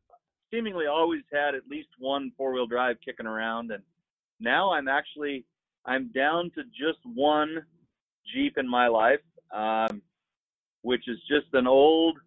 seemingly 0.52 0.86
always 0.88 1.22
had 1.32 1.56
at 1.56 1.62
least 1.70 1.90
one 1.98 2.32
four 2.38 2.54
wheel 2.54 2.68
drive 2.68 2.98
kicking 3.04 3.26
around, 3.26 3.72
and 3.72 3.84
now 4.40 4.74
I'm 4.74 4.88
actually 4.88 5.46
I'm 5.86 6.12
down 6.12 6.52
to 6.56 6.64
just 6.66 7.00
one 7.06 7.66
Jeep 8.34 8.58
in 8.58 8.68
my 8.68 8.88
life, 8.88 9.20
um, 9.54 10.02
which 10.82 11.08
is 11.08 11.18
just 11.28 11.54
an 11.54 11.68
old 11.68 12.18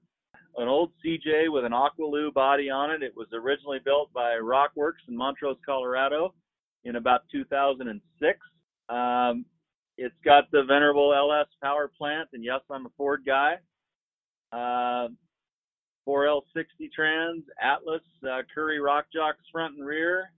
an 0.57 0.69
old 0.69 0.93
CJ 1.05 1.51
with 1.51 1.65
an 1.65 1.73
Aqualu 1.73 2.33
body 2.33 2.71
on 2.71 2.91
it. 2.91 3.03
It 3.03 3.17
was 3.17 3.27
originally 3.33 3.81
built 3.85 4.13
by 4.13 4.35
Rockworks 4.41 5.03
in 5.09 5.17
Montrose, 5.17 5.57
Colorado, 5.67 6.33
in 6.85 6.95
about 6.95 7.23
2006. 7.33 8.39
Um, 8.89 9.45
it's 9.99 10.15
got 10.25 10.51
the 10.53 10.63
venerable 10.63 11.13
LS 11.13 11.49
power 11.61 11.91
plant, 11.99 12.29
and 12.33 12.45
yes, 12.45 12.61
I'm 12.71 12.87
a 12.87 12.91
Ford 12.97 13.23
guy. 13.27 13.55
Uh, 14.53 15.09
4L60 16.07 16.93
trans, 16.95 17.43
Atlas, 17.61 18.03
uh, 18.29 18.43
Currie 18.55 18.81
Rock 18.81 19.07
Jocks 19.13 19.39
front 19.51 19.77
and 19.77 19.87
rear, 19.87 20.31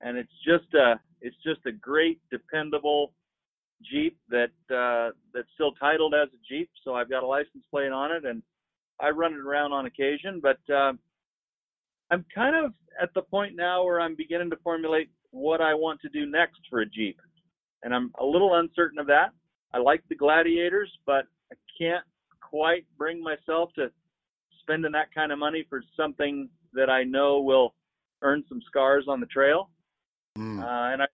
and 0.00 0.16
it's 0.16 0.32
just 0.44 0.72
a 0.74 1.00
it's 1.20 1.36
just 1.44 1.64
a 1.66 1.72
great, 1.72 2.20
dependable 2.30 3.12
Jeep 3.82 4.18
that 4.28 4.50
uh, 4.74 5.12
that's 5.32 5.48
still 5.54 5.72
titled 5.72 6.14
as 6.14 6.28
a 6.28 6.40
Jeep. 6.48 6.70
So 6.84 6.94
I've 6.94 7.10
got 7.10 7.22
a 7.22 7.26
license 7.26 7.64
plate 7.70 7.92
on 7.92 8.12
it, 8.12 8.24
and 8.24 8.42
I 9.00 9.10
run 9.10 9.32
it 9.32 9.40
around 9.40 9.72
on 9.72 9.86
occasion. 9.86 10.40
But 10.42 10.58
uh, 10.72 10.92
I'm 12.10 12.24
kind 12.34 12.56
of 12.56 12.72
at 13.00 13.14
the 13.14 13.22
point 13.22 13.54
now 13.56 13.84
where 13.84 14.00
I'm 14.00 14.16
beginning 14.16 14.50
to 14.50 14.56
formulate 14.64 15.10
what 15.30 15.60
I 15.60 15.74
want 15.74 16.00
to 16.00 16.08
do 16.08 16.26
next 16.26 16.60
for 16.70 16.80
a 16.80 16.86
Jeep 16.86 17.20
and 17.82 17.94
I'm 17.94 18.10
a 18.20 18.24
little 18.24 18.54
uncertain 18.54 18.98
of 18.98 19.06
that. 19.06 19.30
I 19.72 19.78
like 19.78 20.02
the 20.08 20.14
Gladiators, 20.14 20.90
but 21.06 21.26
I 21.52 21.56
can't 21.78 22.04
quite 22.40 22.84
bring 22.96 23.22
myself 23.22 23.70
to 23.76 23.90
spending 24.60 24.92
that 24.92 25.14
kind 25.14 25.32
of 25.32 25.38
money 25.38 25.66
for 25.68 25.82
something 25.96 26.48
that 26.72 26.90
I 26.90 27.04
know 27.04 27.40
will 27.40 27.74
earn 28.22 28.44
some 28.48 28.60
scars 28.66 29.04
on 29.08 29.20
the 29.20 29.26
trail. 29.26 29.70
Mm. 30.36 30.60
Uh, 30.60 30.92
and 30.92 31.02
I, 31.02 31.06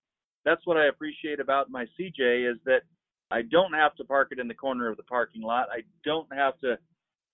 that's 0.45 0.67
what 0.67 0.77
I 0.77 0.87
appreciate 0.87 1.41
about 1.41 1.71
my 1.71 1.87
CJ 1.99 2.51
is 2.51 2.59
that 2.65 2.83
I 3.31 3.43
don't 3.43 3.73
have 3.73 3.95
to 3.97 4.05
park 4.05 4.29
it 4.31 4.39
in 4.39 4.49
the 4.49 4.55
corner 4.55 4.91
of 4.91 4.97
the 4.97 5.03
parking 5.05 5.43
lot. 5.43 5.69
I 5.73 5.81
don't 6.05 6.33
have 6.33 6.59
to 6.61 6.79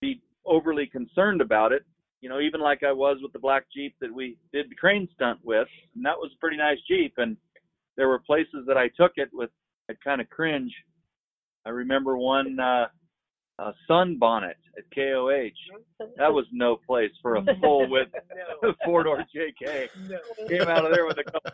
be 0.01 0.23
overly 0.47 0.87
concerned 0.87 1.41
about 1.41 1.73
it. 1.73 1.85
You 2.21 2.29
know, 2.29 2.41
even 2.41 2.61
like 2.61 2.83
I 2.83 2.93
was 2.93 3.19
with 3.23 3.33
the 3.33 3.39
black 3.39 3.65
Jeep 3.75 3.95
that 4.01 4.15
we 4.15 4.37
did 4.53 4.71
the 4.71 4.75
crane 4.75 5.09
stunt 5.15 5.41
with, 5.43 5.69
and 5.95 6.05
that 6.05 6.19
was 6.19 6.31
a 6.35 6.41
pretty 6.41 6.57
nice 6.57 6.79
Jeep. 6.87 7.15
And 7.17 7.37
there 7.97 8.09
were 8.09 8.19
places 8.19 8.65
that 8.67 8.77
I 8.77 8.89
took 8.89 9.13
it 9.17 9.31
with 9.33 9.51
I 9.91 9.95
kind 10.05 10.21
of 10.21 10.31
cringe. 10.31 10.73
I 11.67 11.71
remember 11.71 12.17
one 12.17 12.59
uh, 12.61 12.87
uh, 13.59 13.73
sun 13.89 14.17
bonnet 14.19 14.57
at 14.79 14.85
KOH. 14.95 16.07
That 16.17 16.33
was 16.33 16.47
no 16.53 16.77
place 16.87 17.11
for 17.21 17.37
a 17.37 17.45
full 17.61 17.91
width 17.91 18.13
four 18.85 19.03
door 19.03 19.25
JK. 19.35 19.89
No. 20.09 20.19
Came 20.49 20.69
out 20.69 20.85
of 20.85 20.93
there 20.95 21.07
with 21.07 21.19
a 21.19 21.25
couple. 21.25 21.51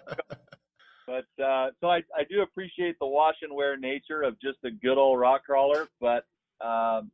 But 1.07 1.26
uh, 1.42 1.68
so 1.80 1.88
I, 1.88 2.02
I 2.16 2.24
do 2.28 2.42
appreciate 2.42 2.98
the 2.98 3.07
wash 3.07 3.36
and 3.42 3.54
wear 3.54 3.76
nature 3.76 4.22
of 4.22 4.40
just 4.40 4.59
a 4.64 4.70
good 4.70 4.98
old 4.98 5.20
rock 5.20 5.44
crawler. 5.44 5.88
But 6.00 6.24
um, 6.61 7.11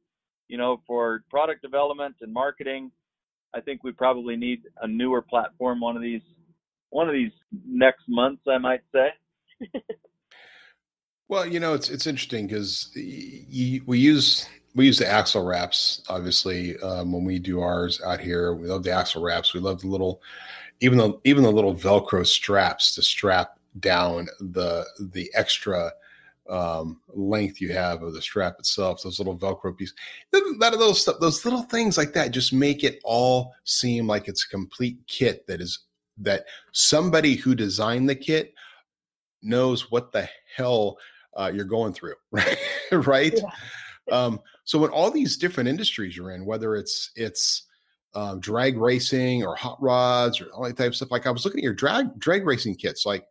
you 0.49 0.57
know, 0.57 0.81
for 0.87 1.25
product 1.31 1.63
development 1.63 2.17
and 2.21 2.33
marketing, 2.33 2.91
I 3.55 3.61
think 3.61 3.85
we 3.85 3.93
probably 3.93 4.37
need 4.37 4.63
a 4.81 4.89
newer 4.89 5.23
platform. 5.23 5.81
One 5.81 5.97
of 5.97 6.03
these, 6.03 6.23
one 6.91 7.09
of 7.09 7.15
these 7.15 7.33
next 7.67 8.03
months, 8.09 8.43
I 8.49 8.59
might 8.59 8.83
say. 8.93 9.09
well, 11.29 11.47
you 11.47 11.61
know, 11.61 11.75
it's 11.75 11.91
it's 11.91 12.07
interesting 12.07 12.47
because 12.47 12.91
we 12.95 13.99
use 13.99 14.49
we 14.75 14.87
use 14.87 14.99
the 14.99 15.07
axle 15.07 15.45
wraps 15.45 16.03
obviously 16.09 16.79
um, 16.79 17.13
when 17.13 17.25
we 17.25 17.39
do 17.39 17.61
ours 17.61 18.01
out 18.03 18.21
here. 18.21 18.55
We 18.55 18.69
love 18.69 18.85
the 18.85 18.93
axle 18.93 19.23
wraps. 19.23 19.53
We 19.53 19.61
love 19.61 19.83
the 19.83 19.89
little, 19.89 20.23
even 20.81 20.97
the 20.99 21.21
even 21.25 21.43
the 21.43 21.53
little 21.53 21.75
Velcro 21.75 22.27
straps 22.27 22.95
to 22.95 23.03
strap 23.03 23.59
down 23.81 24.29
the 24.41 24.87
the 24.99 25.31
extra 25.35 25.93
um, 26.49 27.01
length 27.09 27.61
you 27.61 27.73
have 27.73 28.03
of 28.03 28.15
the 28.15 28.23
strap 28.23 28.57
itself, 28.59 29.03
those 29.03 29.19
little 29.19 29.37
Velcro 29.37 29.77
pieces, 29.77 29.95
that 30.33 30.77
those 30.79 31.01
stuff, 31.01 31.17
those 31.21 31.45
little 31.45 31.63
things 31.63 31.97
like 31.97 32.13
that, 32.15 32.31
just 32.31 32.53
make 32.53 32.85
it 32.85 33.01
all 33.05 33.55
seem 33.65 34.07
like 34.07 34.29
it's 34.29 34.45
a 34.45 34.49
complete 34.49 34.99
kit 35.07 35.47
that 35.47 35.61
is 35.61 35.81
that 36.19 36.45
somebody 36.73 37.37
who 37.37 37.55
designed 37.55 38.09
the 38.09 38.15
kit 38.15 38.55
knows 39.43 39.91
what 39.91 40.13
the 40.13 40.29
hell 40.55 40.99
uh, 41.35 41.51
you're 41.53 41.65
going 41.65 41.93
through, 41.93 42.15
right? 42.31 42.59
right. 42.93 43.35
Yeah. 43.35 44.15
Um, 44.15 44.41
so 44.65 44.79
when 44.79 44.91
all 44.91 45.11
these 45.11 45.37
different 45.37 45.69
industries 45.69 46.17
you're 46.17 46.33
in, 46.33 46.45
whether 46.45 46.77
it's 46.77 47.11
it's 47.17 47.65
um, 48.15 48.41
drag 48.41 48.77
racing 48.77 49.45
or 49.45 49.57
hot 49.57 49.81
rods 49.81 50.41
or 50.41 50.47
all 50.53 50.65
that 50.65 50.77
type 50.77 50.89
of 50.89 50.97
stuff, 50.97 51.11
like 51.11 51.27
I 51.27 51.31
was 51.31 51.45
looking 51.45 51.61
at 51.61 51.65
your 51.65 51.73
drag 51.73 52.19
drag 52.19 52.45
racing 52.45 52.75
kits, 52.75 53.07
like 53.07 53.27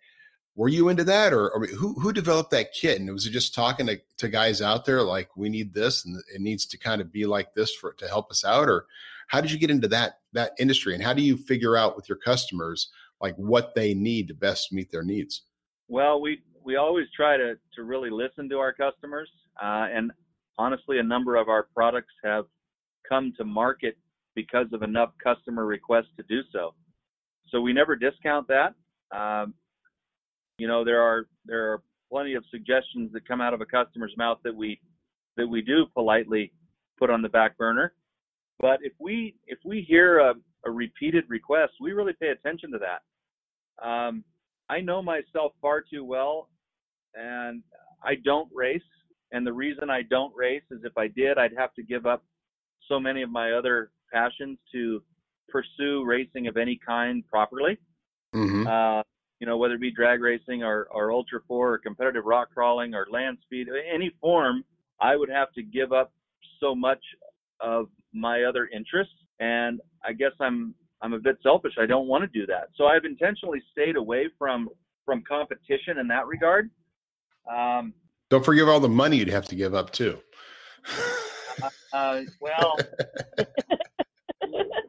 were 0.55 0.67
you 0.67 0.89
into 0.89 1.03
that? 1.05 1.33
Or, 1.33 1.49
or, 1.49 1.65
who, 1.65 1.93
who 1.93 2.11
developed 2.11 2.51
that 2.51 2.73
kit? 2.73 2.99
And 2.99 3.11
was 3.11 3.25
it 3.25 3.31
just 3.31 3.55
talking 3.55 3.87
to, 3.87 3.99
to 4.17 4.27
guys 4.27 4.61
out 4.61 4.85
there 4.85 5.01
like 5.01 5.29
we 5.35 5.49
need 5.49 5.73
this 5.73 6.05
and 6.05 6.21
it 6.33 6.41
needs 6.41 6.65
to 6.67 6.77
kind 6.77 7.01
of 7.01 7.11
be 7.11 7.25
like 7.25 7.53
this 7.53 7.73
for 7.73 7.93
to 7.93 8.07
help 8.07 8.29
us 8.31 8.43
out? 8.43 8.67
Or 8.67 8.85
how 9.27 9.41
did 9.41 9.51
you 9.51 9.57
get 9.57 9.71
into 9.71 9.87
that 9.89 10.19
that 10.33 10.51
industry? 10.59 10.93
And 10.93 11.03
how 11.03 11.13
do 11.13 11.21
you 11.21 11.37
figure 11.37 11.77
out 11.77 11.95
with 11.95 12.09
your 12.09 12.17
customers 12.17 12.89
like 13.21 13.35
what 13.35 13.73
they 13.75 13.93
need 13.93 14.27
to 14.27 14.33
best 14.33 14.73
meet 14.73 14.91
their 14.91 15.03
needs? 15.03 15.43
Well 15.87 16.21
we 16.21 16.41
we 16.63 16.75
always 16.75 17.07
try 17.15 17.37
to 17.37 17.55
to 17.75 17.83
really 17.83 18.09
listen 18.09 18.49
to 18.49 18.59
our 18.59 18.73
customers 18.73 19.29
uh, 19.61 19.87
and 19.91 20.11
honestly 20.57 20.99
a 20.99 21.03
number 21.03 21.37
of 21.37 21.47
our 21.47 21.67
products 21.73 22.13
have 22.23 22.45
come 23.07 23.33
to 23.37 23.45
market 23.45 23.97
because 24.35 24.67
of 24.73 24.83
enough 24.83 25.11
customer 25.23 25.65
requests 25.65 26.11
to 26.17 26.23
do 26.23 26.41
so. 26.51 26.73
So 27.49 27.59
we 27.61 27.73
never 27.73 27.95
discount 27.95 28.47
that 28.47 28.73
um, 29.15 29.53
you 30.61 30.67
know 30.67 30.85
there 30.85 31.01
are 31.01 31.25
there 31.45 31.71
are 31.71 31.81
plenty 32.11 32.35
of 32.35 32.43
suggestions 32.51 33.11
that 33.13 33.27
come 33.27 33.41
out 33.41 33.55
of 33.55 33.61
a 33.61 33.65
customer's 33.65 34.13
mouth 34.15 34.37
that 34.43 34.55
we 34.55 34.79
that 35.35 35.47
we 35.47 35.59
do 35.59 35.87
politely 35.95 36.53
put 36.99 37.09
on 37.09 37.23
the 37.23 37.29
back 37.29 37.57
burner. 37.57 37.93
But 38.59 38.77
if 38.83 38.93
we 38.99 39.33
if 39.47 39.57
we 39.65 39.81
hear 39.81 40.19
a, 40.19 40.35
a 40.67 40.69
repeated 40.69 41.23
request 41.29 41.73
we 41.81 41.93
really 41.93 42.13
pay 42.13 42.27
attention 42.27 42.71
to 42.73 42.77
that. 42.77 43.01
Um, 43.83 44.23
i 44.69 44.79
know 44.79 45.01
myself 45.01 45.53
far 45.59 45.81
too 45.81 46.05
well 46.05 46.49
and 47.15 47.63
i 48.03 48.13
don't 48.23 48.49
race. 48.53 48.91
And 49.31 49.47
the 49.47 49.53
reason 49.53 49.89
i 49.89 50.03
don't 50.03 50.33
race 50.35 50.67
is 50.69 50.81
if 50.83 50.95
i 50.95 51.07
did 51.07 51.39
i'd 51.39 51.57
have 51.57 51.73
to 51.73 51.81
give 51.81 52.05
up 52.05 52.23
so 52.87 52.99
many 52.99 53.23
of 53.23 53.31
my 53.31 53.53
other 53.53 53.89
passions 54.13 54.59
to 54.73 55.01
pursue 55.49 56.03
racing 56.05 56.45
of 56.45 56.55
any 56.55 56.79
kind 56.85 57.23
properly. 57.27 57.79
Mm-hmm. 58.35 58.67
uh, 58.67 59.01
you 59.41 59.47
know, 59.47 59.57
whether 59.57 59.73
it 59.73 59.81
be 59.81 59.89
drag 59.89 60.21
racing 60.21 60.61
or, 60.61 60.87
or 60.91 61.11
ultra 61.11 61.39
four 61.47 61.73
or 61.73 61.77
competitive 61.79 62.25
rock 62.25 62.49
crawling 62.53 62.93
or 62.93 63.07
land 63.11 63.39
speed, 63.41 63.67
any 63.91 64.11
form, 64.21 64.63
I 65.01 65.15
would 65.15 65.29
have 65.29 65.51
to 65.53 65.63
give 65.63 65.91
up 65.91 66.13
so 66.59 66.75
much 66.75 66.99
of 67.59 67.87
my 68.13 68.43
other 68.43 68.69
interests. 68.71 69.15
And 69.39 69.81
I 70.05 70.13
guess 70.13 70.33
I'm 70.39 70.75
I'm 71.01 71.13
a 71.13 71.19
bit 71.19 71.39
selfish. 71.41 71.73
I 71.79 71.87
don't 71.87 72.07
want 72.07 72.23
to 72.23 72.39
do 72.39 72.45
that. 72.45 72.67
So 72.75 72.85
I've 72.85 73.03
intentionally 73.03 73.59
stayed 73.71 73.95
away 73.95 74.29
from 74.37 74.69
from 75.07 75.23
competition 75.27 75.97
in 75.99 76.07
that 76.09 76.27
regard. 76.27 76.69
Um, 77.51 77.95
don't 78.29 78.45
forget 78.45 78.67
all 78.67 78.79
the 78.79 78.87
money 78.87 79.17
you'd 79.17 79.29
have 79.29 79.47
to 79.47 79.55
give 79.55 79.73
up 79.73 79.89
too. 79.89 80.19
uh, 81.63 81.69
uh, 81.93 82.21
well, 82.39 82.77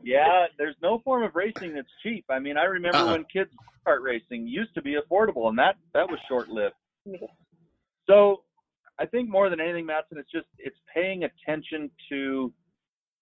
yeah, 0.03 0.47
there's 0.59 0.77
no 0.83 1.01
form 1.05 1.23
of 1.23 1.35
racing 1.35 1.75
that's 1.75 1.89
cheap. 2.03 2.25
I 2.29 2.39
mean, 2.39 2.57
I 2.57 2.65
remember 2.65 2.99
uh-uh. 2.99 3.13
when 3.13 3.25
kids 3.33 3.51
kart 3.87 4.03
racing 4.03 4.47
used 4.47 4.75
to 4.75 4.83
be 4.83 4.97
affordable, 4.97 5.49
and 5.49 5.59
that 5.59 5.77
that 5.95 6.09
was 6.09 6.19
short 6.29 6.49
lived. 6.49 6.75
So, 8.09 8.43
I 8.99 9.07
think 9.07 9.29
more 9.29 9.49
than 9.49 9.61
anything, 9.61 9.87
Matson, 9.87 10.19
it's 10.19 10.31
just 10.31 10.47
it's 10.59 10.77
paying 10.93 11.25
attention 11.25 11.91
to 12.09 12.53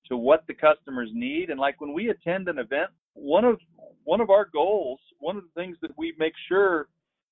to 0.06 0.16
what 0.16 0.44
the 0.48 0.54
customers 0.54 1.10
need, 1.12 1.50
and 1.50 1.60
like 1.60 1.80
when 1.80 1.92
we 1.92 2.10
attend 2.10 2.48
an 2.48 2.58
event, 2.58 2.90
one 3.14 3.44
of 3.44 3.58
one 4.04 4.20
of 4.20 4.30
our 4.30 4.48
goals, 4.52 5.00
one 5.18 5.36
of 5.36 5.42
the 5.42 5.60
things 5.60 5.76
that 5.82 5.90
we 5.96 6.14
make 6.18 6.32
sure 6.48 6.88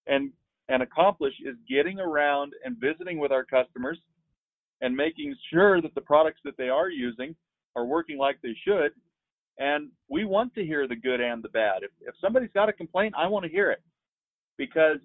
and 0.07 0.30
and 0.68 0.82
accomplish 0.82 1.32
is 1.44 1.57
getting 1.68 1.99
around 1.99 2.53
and 2.64 2.76
visiting 2.76 3.18
with 3.18 3.32
our 3.32 3.44
customers 3.44 3.99
and 4.80 4.94
making 4.94 5.34
sure 5.51 5.80
that 5.80 5.94
the 5.94 6.01
products 6.01 6.40
that 6.44 6.57
they 6.59 6.68
are 6.68 6.90
using 6.90 7.34
are 7.74 7.86
working 7.86 8.18
like 8.18 8.38
they 8.42 8.55
should 8.66 8.92
and 9.59 9.90
we 10.09 10.24
want 10.24 10.54
to 10.54 10.64
hear 10.64 10.86
the 10.86 10.96
good 10.96 11.20
and 11.20 11.42
the 11.42 11.48
bad. 11.48 11.82
If, 11.82 11.90
if 12.00 12.14
somebody's 12.20 12.50
got 12.54 12.68
a 12.68 12.72
complaint, 12.72 13.14
I 13.16 13.26
want 13.26 13.44
to 13.44 13.50
hear 13.50 13.70
it 13.70 13.82
because 14.56 14.98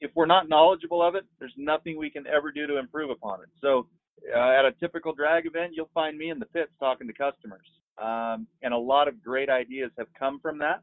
if 0.00 0.10
we're 0.14 0.26
not 0.26 0.48
knowledgeable 0.48 1.02
of 1.02 1.14
it, 1.14 1.24
there's 1.38 1.54
nothing 1.56 1.98
we 1.98 2.10
can 2.10 2.26
ever 2.26 2.50
do 2.52 2.66
to 2.66 2.78
improve 2.78 3.10
upon 3.10 3.40
it. 3.42 3.48
So 3.60 3.86
uh, 4.34 4.50
at 4.50 4.64
a 4.64 4.72
typical 4.80 5.12
drag 5.14 5.46
event, 5.46 5.72
you'll 5.74 5.90
find 5.92 6.16
me 6.16 6.30
in 6.30 6.38
the 6.38 6.46
pits 6.46 6.72
talking 6.78 7.06
to 7.06 7.12
customers. 7.12 7.66
Um, 8.00 8.46
and 8.62 8.72
a 8.72 8.78
lot 8.78 9.08
of 9.08 9.22
great 9.22 9.50
ideas 9.50 9.90
have 9.98 10.06
come 10.18 10.40
from 10.40 10.58
that. 10.58 10.82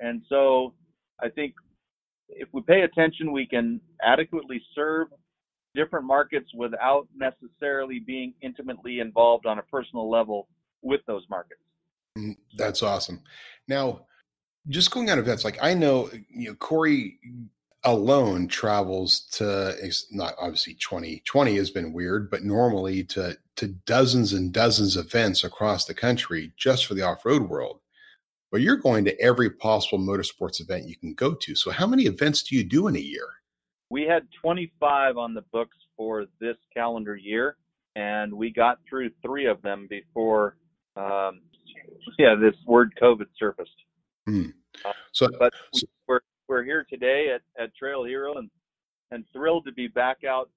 And 0.00 0.22
so 0.28 0.74
I 1.20 1.28
think 1.28 1.54
if 2.28 2.48
we 2.52 2.62
pay 2.62 2.82
attention, 2.82 3.32
we 3.32 3.46
can 3.46 3.80
adequately 4.02 4.62
serve 4.74 5.08
different 5.74 6.06
markets 6.06 6.48
without 6.54 7.08
necessarily 7.16 7.98
being 7.98 8.34
intimately 8.42 9.00
involved 9.00 9.46
on 9.46 9.58
a 9.58 9.62
personal 9.62 10.08
level 10.10 10.48
with 10.82 11.00
those 11.06 11.24
markets. 11.28 11.60
Mm, 12.18 12.36
that's 12.56 12.82
awesome. 12.82 13.22
Now, 13.68 14.06
just 14.68 14.90
going 14.90 15.08
on 15.10 15.18
events, 15.18 15.44
like 15.44 15.58
I 15.62 15.74
know, 15.74 16.10
you 16.28 16.48
know, 16.48 16.54
Corey 16.54 17.18
alone 17.84 18.48
travels 18.48 19.20
to 19.30 19.74
it's 19.80 20.12
not 20.12 20.34
obviously 20.38 20.74
2020 20.74 21.56
has 21.56 21.70
been 21.70 21.92
weird, 21.92 22.30
but 22.30 22.44
normally 22.44 23.04
to 23.04 23.36
to 23.56 23.68
dozens 23.68 24.32
and 24.32 24.52
dozens 24.52 24.96
of 24.96 25.06
events 25.06 25.44
across 25.44 25.84
the 25.84 25.94
country 25.94 26.52
just 26.56 26.86
for 26.86 26.94
the 26.94 27.02
off-road 27.02 27.48
world. 27.48 27.80
But 28.50 28.60
you're 28.60 28.76
going 28.76 29.04
to 29.04 29.20
every 29.20 29.50
possible 29.50 29.98
motorsports 29.98 30.60
event 30.60 30.88
you 30.88 30.96
can 30.96 31.14
go 31.14 31.34
to. 31.34 31.54
So 31.54 31.70
how 31.70 31.86
many 31.86 32.04
events 32.04 32.42
do 32.42 32.56
you 32.56 32.64
do 32.64 32.86
in 32.88 32.96
a 32.96 33.00
year? 33.00 33.26
We 33.90 34.02
had 34.02 34.26
25 34.40 35.16
on 35.16 35.34
the 35.34 35.42
books 35.52 35.76
for 35.96 36.26
this 36.40 36.56
calendar 36.74 37.16
year, 37.16 37.56
and 37.96 38.32
we 38.32 38.50
got 38.50 38.78
through 38.88 39.10
three 39.22 39.46
of 39.46 39.60
them 39.62 39.86
before 39.90 40.56
um, 40.96 41.40
yeah, 42.18 42.34
this 42.34 42.54
word 42.66 42.92
COVID 43.00 43.26
surfaced. 43.38 43.70
Mm. 44.28 44.52
So, 45.12 45.28
but 45.38 45.52
so, 45.74 45.86
we're 46.06 46.20
we're 46.48 46.64
here 46.64 46.86
today 46.88 47.34
at, 47.34 47.62
at 47.62 47.74
Trail 47.74 48.04
Hero 48.04 48.36
and 48.36 48.50
and 49.10 49.24
thrilled 49.32 49.64
to 49.66 49.72
be 49.72 49.88
back 49.88 50.18
out. 50.28 50.50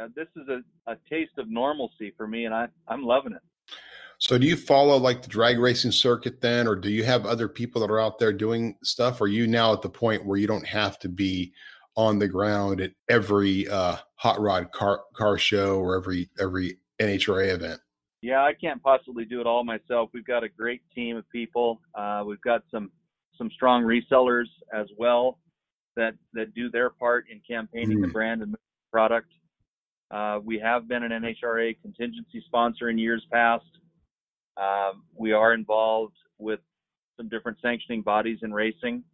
Uh, 0.00 0.08
this 0.14 0.28
is 0.36 0.48
a, 0.48 0.90
a 0.90 0.96
taste 1.08 1.32
of 1.38 1.48
normalcy 1.48 2.12
for 2.16 2.26
me, 2.26 2.44
and 2.44 2.54
I 2.54 2.68
I'm 2.88 3.02
loving 3.02 3.32
it. 3.32 3.42
So, 4.18 4.36
do 4.36 4.46
you 4.46 4.56
follow 4.56 4.98
like 4.98 5.22
the 5.22 5.28
drag 5.28 5.58
racing 5.58 5.92
circuit 5.92 6.40
then, 6.40 6.66
or 6.66 6.76
do 6.76 6.90
you 6.90 7.04
have 7.04 7.24
other 7.24 7.48
people 7.48 7.80
that 7.80 7.90
are 7.90 8.00
out 8.00 8.18
there 8.18 8.34
doing 8.34 8.76
stuff? 8.82 9.20
Or 9.20 9.24
are 9.24 9.28
you 9.28 9.46
now 9.46 9.72
at 9.72 9.80
the 9.80 9.88
point 9.88 10.26
where 10.26 10.36
you 10.36 10.46
don't 10.46 10.66
have 10.66 10.98
to 11.00 11.08
be 11.08 11.54
on 11.96 12.18
the 12.18 12.28
ground 12.28 12.80
at 12.80 12.92
every 13.08 13.66
uh, 13.68 13.96
hot 14.16 14.38
rod 14.38 14.70
car 14.72 15.00
car 15.14 15.38
show 15.38 15.78
or 15.78 15.96
every 15.96 16.28
every 16.38 16.78
NHRA 17.00 17.54
event? 17.54 17.80
Yeah, 18.22 18.44
I 18.44 18.52
can't 18.52 18.82
possibly 18.82 19.24
do 19.24 19.40
it 19.40 19.46
all 19.46 19.64
myself. 19.64 20.10
We've 20.12 20.26
got 20.26 20.44
a 20.44 20.48
great 20.48 20.82
team 20.94 21.16
of 21.16 21.28
people. 21.30 21.80
Uh, 21.94 22.22
we've 22.26 22.40
got 22.42 22.62
some 22.70 22.90
some 23.38 23.50
strong 23.54 23.82
resellers 23.82 24.46
as 24.74 24.86
well 24.98 25.38
that 25.96 26.14
that 26.34 26.54
do 26.54 26.70
their 26.70 26.90
part 26.90 27.26
in 27.30 27.40
campaigning 27.48 27.98
mm. 27.98 28.02
the 28.02 28.08
brand 28.08 28.42
and 28.42 28.52
the 28.52 28.58
product. 28.92 29.30
Uh, 30.10 30.40
we 30.44 30.58
have 30.58 30.88
been 30.88 31.02
an 31.02 31.12
NHRA 31.12 31.80
contingency 31.80 32.42
sponsor 32.46 32.90
in 32.90 32.98
years 32.98 33.24
past. 33.32 33.64
Um, 34.56 35.04
we 35.14 35.32
are 35.32 35.54
involved 35.54 36.16
with 36.38 36.60
some 37.16 37.28
different 37.28 37.58
sanctioning 37.62 38.02
bodies 38.02 38.38
in 38.42 38.52
racing. 38.52 39.04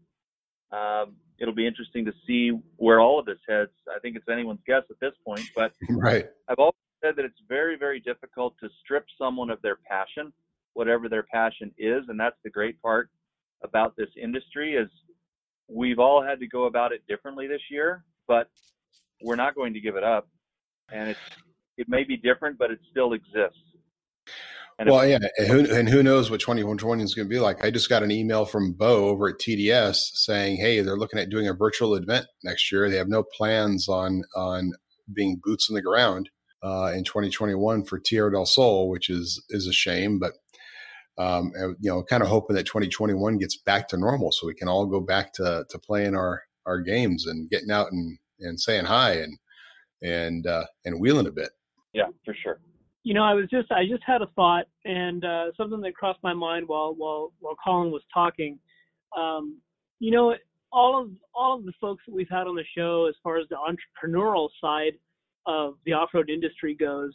Um, 0.73 1.17
it'll 1.39 1.55
be 1.55 1.67
interesting 1.67 2.05
to 2.07 2.13
see 2.27 2.51
where 2.77 2.99
all 2.99 3.19
of 3.19 3.27
this 3.27 3.39
heads. 3.49 3.71
I 3.95 3.99
think 4.01 4.17
it's 4.17 4.29
anyone's 4.29 4.61
guess 4.67 4.83
at 4.91 4.99
this 5.01 5.13
point, 5.25 5.49
but 5.55 5.73
right. 5.91 6.27
I've 6.49 6.59
also 6.59 6.77
said 7.03 7.17
that 7.17 7.25
it's 7.25 7.41
very, 7.49 7.77
very 7.77 8.01
difficult 8.01 8.55
to 8.61 8.69
strip 8.83 9.07
someone 9.19 9.51
of 9.51 9.61
their 9.63 9.77
passion, 9.89 10.33
whatever 10.75 11.09
their 11.09 11.25
passion 11.25 11.73
is, 11.79 12.05
and 12.09 12.19
that's 12.19 12.37
the 12.45 12.51
great 12.51 12.81
part 12.83 13.11
about 13.63 13.97
this 13.97 14.09
industry 14.21 14.75
is 14.75 14.89
we've 15.69 15.99
all 15.99 16.23
had 16.23 16.39
to 16.41 16.47
go 16.47 16.65
about 16.65 16.93
it 16.93 17.03
differently 17.09 17.47
this 17.47 17.63
year, 17.71 18.05
but 18.29 18.49
we're 19.23 19.37
not 19.37 19.55
going 19.55 19.75
to 19.75 19.81
give 19.81 19.97
it 19.97 20.05
up. 20.05 20.29
And 20.93 21.09
it's 21.11 21.21
it 21.77 21.89
may 21.89 22.05
be 22.05 22.17
different, 22.17 22.59
but 22.59 22.71
it 22.71 22.79
still 22.91 23.13
exists. 23.13 23.59
And 24.79 24.91
well, 24.91 25.07
yeah, 25.07 25.19
and 25.39 25.47
who, 25.49 25.75
and 25.75 25.89
who 25.89 26.03
knows 26.03 26.31
what 26.31 26.41
2120 26.41 27.03
is 27.03 27.15
going 27.15 27.27
to 27.27 27.35
be 27.35 27.41
like. 27.41 27.65
I 27.65 27.71
just 27.71 27.89
got 27.89 28.03
an 28.03 28.11
email 28.11 28.45
from 28.45 28.73
Bo 28.73 29.09
over 29.09 29.29
at 29.29 29.39
TDS 29.39 29.97
saying, 30.15 30.59
"Hey, 30.59 30.83
they're 30.83 30.99
looking 30.99 31.19
at 31.19 31.31
doing 31.31 31.49
a 31.49 31.55
virtual 31.55 31.95
event 31.95 32.27
next 32.45 32.71
year. 32.71 32.91
They 32.91 32.97
have 32.97 33.09
no 33.09 33.23
plans 33.23 33.89
on 33.89 34.23
on 34.37 34.73
being 35.13 35.41
boots 35.43 35.71
on 35.71 35.75
the 35.75 35.83
ground 35.83 36.29
uh, 36.63 36.93
in 36.95 37.05
2021 37.05 37.85
for 37.85 37.99
Tierra 37.99 38.33
del 38.33 38.47
Sol, 38.47 38.89
which 38.89 39.09
is 39.09 39.43
is 39.51 39.67
a 39.67 39.73
shame. 39.73 40.19
But 40.19 40.35
um, 41.19 41.53
you 41.81 41.91
know, 41.91 42.03
kind 42.03 42.23
of 42.23 42.29
hoping 42.29 42.57
that 42.57 42.67
2021 42.67 43.39
gets 43.39 43.57
back 43.57 43.89
to 43.89 43.97
normal, 43.97 44.33
so 44.33 44.47
we 44.47 44.55
can 44.55 44.69
all 44.69 44.87
go 44.87 45.01
back 45.01 45.33
to 45.35 45.65
to 45.69 45.79
playing 45.79 46.15
our 46.15 46.43
our 46.67 46.81
games 46.81 47.27
and 47.27 47.49
getting 47.51 47.71
out 47.71 47.93
and 47.93 48.19
and 48.41 48.61
saying 48.61 48.85
hi 48.85 49.13
and 49.13 49.39
and 50.03 50.47
uh, 50.47 50.67
and 50.85 51.01
wheeling 51.01 51.27
a 51.27 51.33
bit. 51.33 51.51
Yeah, 51.93 52.09
for 52.25 52.35
sure. 52.43 52.61
You 53.05 53.15
know, 53.15 53.23
I 53.23 53.35
was 53.35 53.49
just 53.51 53.71
I 53.71 53.87
just 53.89 54.03
had 54.05 54.23
a 54.23 54.27
thought 54.35 54.67
and 54.85 55.25
uh, 55.25 55.47
something 55.57 55.81
that 55.81 55.95
crossed 55.95 56.23
my 56.23 56.35
mind 56.35 56.67
while 56.67 56.95
while 56.97 57.33
while 57.41 57.57
Colin 57.65 57.91
was 57.91 58.03
talking. 58.13 58.59
Um, 59.17 59.61
you 60.01 60.11
know, 60.11 60.35
all 60.73 61.01
of 61.03 61.11
all 61.35 61.57
of 61.59 61.65
the 61.65 61.73
folks 61.81 62.03
that 62.07 62.15
we've 62.15 62.29
had 62.29 62.47
on 62.47 62.57
the 62.57 62.65
show, 62.77 63.07
as 63.09 63.15
far 63.23 63.39
as 63.39 63.47
the 63.49 63.57
entrepreneurial 63.57 64.49
side 64.61 64.99
of 65.47 65.75
the 65.85 65.93
off-road 65.93 66.31
industry 66.31 66.75
goes, 66.75 67.13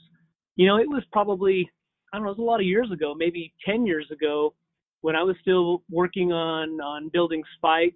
you 0.55 0.67
know, 0.67 0.77
it 0.77 0.87
was 0.87 1.03
probably 1.11 1.69
I 2.13 2.17
don't 2.17 2.25
know, 2.25 2.31
it 2.31 2.37
was 2.37 2.43
a 2.43 2.49
lot 2.49 2.59
of 2.59 2.65
years 2.65 2.91
ago, 2.91 3.13
maybe 3.15 3.53
10 3.65 3.85
years 3.85 4.05
ago, 4.11 4.53
when 4.99 5.15
I 5.15 5.23
was 5.23 5.35
still 5.41 5.83
working 5.89 6.31
on 6.31 6.81
on 6.81 7.09
building 7.09 7.41
Spike, 7.55 7.95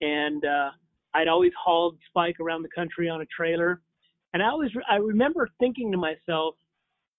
and 0.00 0.44
uh, 0.44 0.70
I'd 1.14 1.28
always 1.28 1.52
hauled 1.62 1.96
Spike 2.08 2.40
around 2.40 2.62
the 2.62 2.68
country 2.74 3.08
on 3.08 3.22
a 3.22 3.26
trailer, 3.26 3.80
and 4.34 4.42
I 4.42 4.48
always 4.48 4.70
I 4.90 4.96
remember 4.96 5.48
thinking 5.58 5.90
to 5.92 5.98
myself 5.98 6.54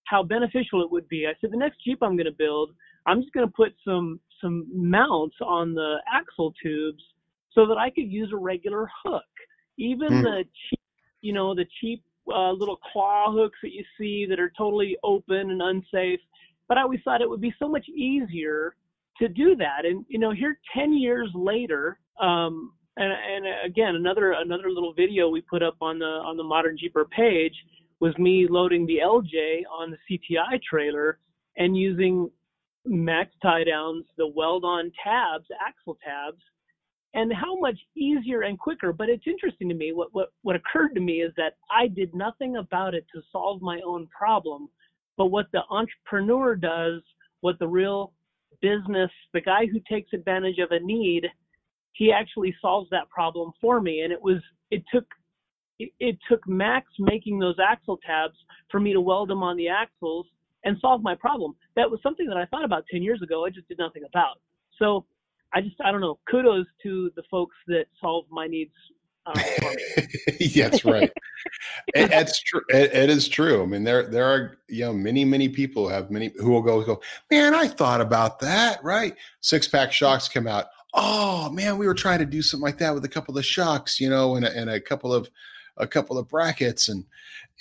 how 0.05 0.21
beneficial 0.21 0.81
it 0.83 0.91
would 0.91 1.07
be. 1.07 1.25
I 1.27 1.33
said 1.39 1.51
the 1.51 1.57
next 1.57 1.77
Jeep 1.83 1.99
I'm 2.01 2.15
going 2.15 2.25
to 2.25 2.31
build, 2.31 2.71
I'm 3.05 3.21
just 3.21 3.33
going 3.33 3.47
to 3.47 3.53
put 3.55 3.73
some 3.85 4.19
some 4.41 4.67
mounts 4.73 5.37
on 5.41 5.73
the 5.73 5.95
axle 6.13 6.53
tubes 6.61 7.03
so 7.53 7.65
that 7.65 7.77
I 7.77 7.89
could 7.89 8.11
use 8.11 8.31
a 8.33 8.37
regular 8.37 8.89
hook. 9.03 9.23
Even 9.77 10.09
mm. 10.09 10.23
the 10.23 10.43
cheap, 10.43 10.79
you 11.21 11.33
know, 11.33 11.55
the 11.55 11.65
cheap 11.79 12.03
uh, 12.27 12.51
little 12.51 12.79
claw 12.91 13.31
hooks 13.31 13.57
that 13.63 13.71
you 13.71 13.83
see 13.97 14.25
that 14.29 14.39
are 14.39 14.51
totally 14.57 14.97
open 15.03 15.51
and 15.51 15.61
unsafe. 15.61 16.19
But 16.67 16.77
I 16.77 16.81
always 16.81 17.01
thought 17.03 17.21
it 17.21 17.29
would 17.29 17.41
be 17.41 17.53
so 17.59 17.67
much 17.67 17.87
easier 17.89 18.75
to 19.19 19.27
do 19.27 19.55
that. 19.57 19.85
And 19.85 20.05
you 20.07 20.19
know, 20.19 20.31
here 20.31 20.59
10 20.75 20.93
years 20.93 21.29
later, 21.33 21.99
um, 22.19 22.73
and, 22.97 23.11
and 23.11 23.45
again, 23.65 23.95
another 23.95 24.33
another 24.33 24.69
little 24.69 24.93
video 24.93 25.27
we 25.29 25.41
put 25.41 25.63
up 25.63 25.75
on 25.81 25.99
the 25.99 26.05
on 26.05 26.37
the 26.37 26.43
Modern 26.43 26.77
Jeeper 26.77 27.05
page 27.05 27.55
was 27.99 28.15
me 28.17 28.47
loading 28.49 28.85
the 28.85 28.99
LJ 29.03 29.63
on 29.71 29.91
the 29.91 29.97
CTI 30.09 30.61
trailer 30.61 31.19
and 31.57 31.75
using 31.77 32.29
Mac's 32.85 33.33
tie 33.41 33.63
downs, 33.63 34.05
the 34.17 34.27
weld 34.27 34.65
on 34.65 34.91
tabs, 35.03 35.45
axle 35.65 35.97
tabs, 36.03 36.41
and 37.13 37.31
how 37.31 37.59
much 37.59 37.77
easier 37.95 38.41
and 38.41 38.57
quicker. 38.57 38.91
But 38.91 39.09
it's 39.09 39.27
interesting 39.27 39.69
to 39.69 39.75
me. 39.75 39.91
What, 39.93 40.09
what, 40.13 40.29
what 40.41 40.55
occurred 40.55 40.95
to 40.95 41.01
me 41.01 41.21
is 41.21 41.31
that 41.37 41.53
I 41.69 41.87
did 41.87 42.13
nothing 42.13 42.57
about 42.57 42.95
it 42.95 43.05
to 43.13 43.21
solve 43.31 43.61
my 43.61 43.79
own 43.85 44.07
problem. 44.07 44.69
But 45.17 45.27
what 45.27 45.47
the 45.53 45.61
entrepreneur 45.69 46.55
does, 46.55 47.01
what 47.41 47.59
the 47.59 47.67
real 47.67 48.13
business, 48.61 49.11
the 49.33 49.41
guy 49.41 49.67
who 49.67 49.79
takes 49.87 50.13
advantage 50.13 50.57
of 50.57 50.71
a 50.71 50.79
need, 50.79 51.27
he 51.93 52.11
actually 52.11 52.55
solves 52.61 52.89
that 52.89 53.09
problem 53.09 53.51
for 53.61 53.79
me. 53.79 54.01
And 54.01 54.11
it 54.11 54.21
was, 54.21 54.37
it 54.71 54.83
took, 54.91 55.05
it, 55.77 55.91
it 55.99 56.17
took 56.27 56.47
Mac's 56.47 56.93
making 56.97 57.37
those 57.37 57.57
axle 57.63 57.99
tabs 58.05 58.37
for 58.71 58.79
me 58.79 58.91
to 58.93 59.01
weld 59.01 59.29
them 59.29 59.43
on 59.43 59.55
the 59.55 59.67
axles 59.67 60.25
and 60.63 60.77
solve 60.79 61.03
my 61.03 61.13
problem. 61.13 61.55
That 61.75 61.91
was 61.91 61.99
something 62.01 62.25
that 62.27 62.37
I 62.37 62.45
thought 62.45 62.65
about 62.65 62.85
10 62.89 63.03
years 63.03 63.21
ago. 63.21 63.45
I 63.45 63.49
just 63.51 63.67
did 63.67 63.77
nothing 63.77 64.03
about. 64.07 64.39
So 64.79 65.05
I 65.53 65.61
just 65.61 65.75
I 65.83 65.91
don't 65.91 66.01
know. 66.01 66.19
Kudos 66.29 66.65
to 66.83 67.11
the 67.15 67.23
folks 67.29 67.55
that 67.67 67.85
solve 68.01 68.25
my 68.29 68.47
needs. 68.47 68.73
Uh, 69.25 69.33
yeah, 70.39 70.67
that's 70.67 70.83
right. 70.83 71.11
it, 71.95 72.11
it's 72.11 72.41
true. 72.41 72.61
It, 72.69 72.93
it 72.93 73.09
is 73.09 73.27
true. 73.27 73.63
I 73.63 73.65
mean, 73.65 73.83
there 73.83 74.07
there 74.07 74.25
are 74.25 74.57
you 74.67 74.85
know 74.85 74.93
many 74.93 75.23
many 75.23 75.47
people 75.47 75.87
have 75.87 76.11
many 76.11 76.31
who 76.37 76.51
will 76.51 76.61
go 76.61 76.83
go. 76.83 77.01
Man, 77.31 77.53
I 77.53 77.67
thought 77.67 78.01
about 78.01 78.39
that. 78.39 78.83
Right, 78.83 79.15
six 79.41 79.67
pack 79.67 79.91
shocks 79.91 80.27
come 80.27 80.47
out. 80.47 80.65
Oh 80.93 81.49
man, 81.51 81.77
we 81.77 81.87
were 81.87 81.93
trying 81.93 82.19
to 82.19 82.25
do 82.25 82.41
something 82.41 82.63
like 82.63 82.77
that 82.79 82.93
with 82.93 83.05
a 83.05 83.09
couple 83.09 83.37
of 83.37 83.45
shocks, 83.45 83.99
you 83.99 84.09
know, 84.09 84.35
and 84.35 84.45
a, 84.45 84.57
and 84.57 84.69
a 84.69 84.79
couple 84.79 85.13
of 85.13 85.29
a 85.77 85.87
couple 85.87 86.17
of 86.17 86.27
brackets, 86.27 86.89
and 86.89 87.05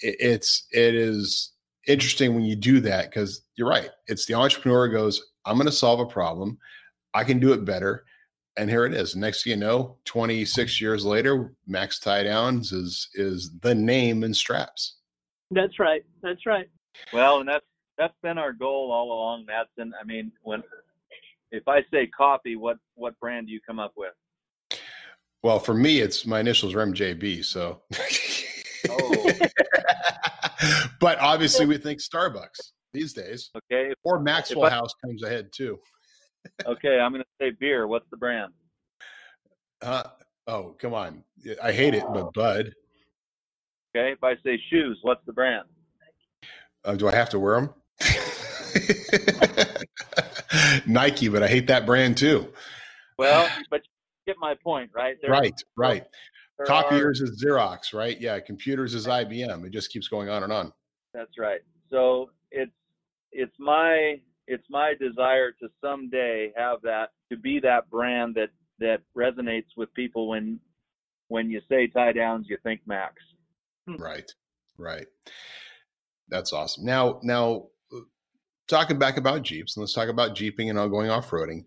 it, 0.02 0.16
it's 0.18 0.66
it 0.72 0.94
is 0.94 1.52
interesting 1.86 2.34
when 2.34 2.44
you 2.44 2.56
do 2.56 2.80
that 2.80 3.10
because 3.10 3.42
you're 3.56 3.68
right. 3.68 3.90
It's 4.06 4.26
the 4.26 4.34
entrepreneur 4.34 4.88
goes, 4.88 5.22
I'm 5.44 5.56
going 5.56 5.66
to 5.66 5.72
solve 5.72 6.00
a 6.00 6.06
problem. 6.06 6.58
I 7.14 7.24
can 7.24 7.38
do 7.38 7.52
it 7.52 7.64
better. 7.64 8.04
And 8.56 8.68
here 8.68 8.84
it 8.84 8.92
is. 8.92 9.16
Next 9.16 9.44
thing 9.44 9.52
you 9.52 9.56
know, 9.56 9.96
26 10.04 10.80
years 10.80 11.04
later, 11.04 11.54
Mac's 11.66 11.98
Tie 11.98 12.24
Downs 12.24 12.72
is 12.72 13.08
is 13.14 13.50
the 13.60 13.74
name 13.74 14.24
in 14.24 14.34
straps. 14.34 14.96
That's 15.50 15.78
right. 15.78 16.04
That's 16.22 16.44
right. 16.44 16.68
Well, 17.12 17.40
and 17.40 17.48
that's 17.48 17.64
that's 17.96 18.14
been 18.22 18.36
our 18.36 18.52
goal 18.52 18.90
all 18.92 19.06
along, 19.06 19.46
Matson. 19.46 19.94
I 19.98 20.04
mean, 20.04 20.32
when 20.42 20.62
if 21.50 21.66
I 21.66 21.82
say 21.90 22.06
coffee, 22.08 22.56
what 22.56 22.76
what 22.94 23.18
brand 23.20 23.46
do 23.46 23.54
you 23.54 23.60
come 23.66 23.78
up 23.78 23.92
with? 23.96 24.12
Well, 25.42 25.58
for 25.58 25.74
me, 25.74 26.00
it's 26.00 26.26
my 26.26 26.40
initials 26.40 26.74
are 26.74 26.86
MJB. 26.86 27.44
So. 27.46 27.80
oh. 28.90 29.32
but 31.00 31.18
obviously, 31.20 31.64
we 31.64 31.78
think 31.78 32.00
Starbucks 32.00 32.72
these 32.92 33.14
days. 33.14 33.50
Okay. 33.56 33.94
Or 34.04 34.20
Maxwell 34.20 34.66
I, 34.66 34.70
House 34.70 34.92
comes 35.02 35.22
ahead 35.22 35.48
too 35.52 35.78
okay, 36.66 36.98
I'm 36.98 37.12
going 37.12 37.22
to 37.22 37.28
say 37.40 37.52
beer. 37.58 37.86
What's 37.86 38.06
the 38.10 38.16
brand? 38.16 38.52
Uh, 39.80 40.04
oh, 40.46 40.74
come 40.78 40.94
on. 40.94 41.24
I 41.62 41.72
hate 41.72 41.94
it, 41.94 42.04
but 42.12 42.32
Bud. 42.34 42.72
Okay, 43.94 44.12
if 44.12 44.24
I 44.24 44.34
say 44.44 44.60
shoes, 44.70 44.98
what's 45.02 45.24
the 45.26 45.32
brand? 45.32 45.66
Uh, 46.84 46.94
do 46.94 47.08
I 47.08 47.14
have 47.14 47.30
to 47.30 47.38
wear 47.38 47.60
them? 47.60 47.70
Nike, 50.86 51.28
but 51.28 51.42
I 51.42 51.48
hate 51.48 51.66
that 51.66 51.86
brand 51.86 52.16
too. 52.16 52.52
Well, 53.18 53.48
but 53.70 53.82
you 53.84 54.32
get 54.32 54.36
my 54.40 54.54
point, 54.54 54.90
right? 54.94 55.16
There, 55.20 55.30
right, 55.30 55.62
right. 55.76 56.04
Copiers 56.66 57.20
are, 57.20 57.24
is 57.24 57.44
Xerox, 57.44 57.92
right? 57.92 58.18
Yeah, 58.20 58.40
computers 58.40 58.94
is 58.94 59.06
IBM. 59.06 59.66
It 59.66 59.70
just 59.70 59.92
keeps 59.92 60.08
going 60.08 60.28
on 60.28 60.42
and 60.42 60.52
on. 60.52 60.72
That's 61.12 61.38
right. 61.38 61.60
So 61.90 62.30
it's 62.50 62.72
it's 63.30 63.54
my 63.58 64.20
it's 64.46 64.66
my 64.70 64.94
desire 64.98 65.52
to 65.52 65.68
someday 65.80 66.52
have 66.56 66.82
that 66.82 67.10
to 67.30 67.36
be 67.36 67.60
that 67.60 67.88
brand 67.90 68.34
that 68.34 68.50
that 68.78 69.00
resonates 69.16 69.76
with 69.76 69.92
people 69.94 70.28
when 70.28 70.58
when 71.28 71.50
you 71.50 71.60
say 71.68 71.86
tie 71.86 72.12
downs 72.12 72.46
you 72.48 72.58
think 72.62 72.80
Mac's. 72.86 73.22
Hmm. 73.88 73.96
right 73.96 74.30
right. 74.78 75.06
That's 76.28 76.52
awesome. 76.52 76.84
Now 76.84 77.20
now 77.22 77.66
talking 78.68 78.98
back 78.98 79.16
about 79.16 79.42
jeeps 79.42 79.76
and 79.76 79.82
let's 79.82 79.92
talk 79.94 80.08
about 80.08 80.34
jeeping 80.34 80.70
and 80.70 80.78
all 80.78 80.88
going 80.88 81.10
off-roading. 81.10 81.64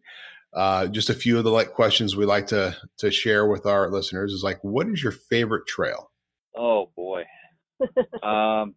Uh, 0.54 0.88
just 0.88 1.10
a 1.10 1.14
few 1.14 1.38
of 1.38 1.44
the 1.44 1.52
like 1.52 1.74
questions 1.74 2.16
we 2.16 2.26
like 2.26 2.48
to 2.48 2.76
to 2.98 3.12
share 3.12 3.48
with 3.48 3.66
our 3.66 3.90
listeners 3.90 4.34
is 4.34 4.44
like 4.44 4.64
what 4.64 4.88
is 4.88 5.02
your 5.02 5.12
favorite 5.12 5.68
trail? 5.68 6.12
Oh 6.56 6.90
boy. 6.96 7.24
Um 8.24 8.76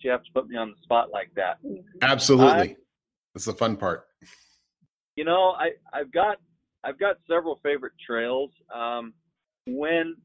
you 0.00 0.10
have 0.10 0.22
to 0.24 0.32
put 0.32 0.48
me 0.48 0.56
on 0.56 0.70
the 0.70 0.82
spot 0.82 1.10
like 1.12 1.30
that. 1.36 1.58
Absolutely 2.00 2.76
that's 3.34 3.44
the 3.44 3.54
fun 3.54 3.76
part. 3.76 4.06
You 5.16 5.24
know, 5.24 5.54
I 5.58 5.70
I've 5.92 6.12
got 6.12 6.36
I've 6.84 6.98
got 6.98 7.16
several 7.28 7.60
favorite 7.62 7.92
trails. 8.04 8.50
Um, 8.74 9.12
when 9.66 10.16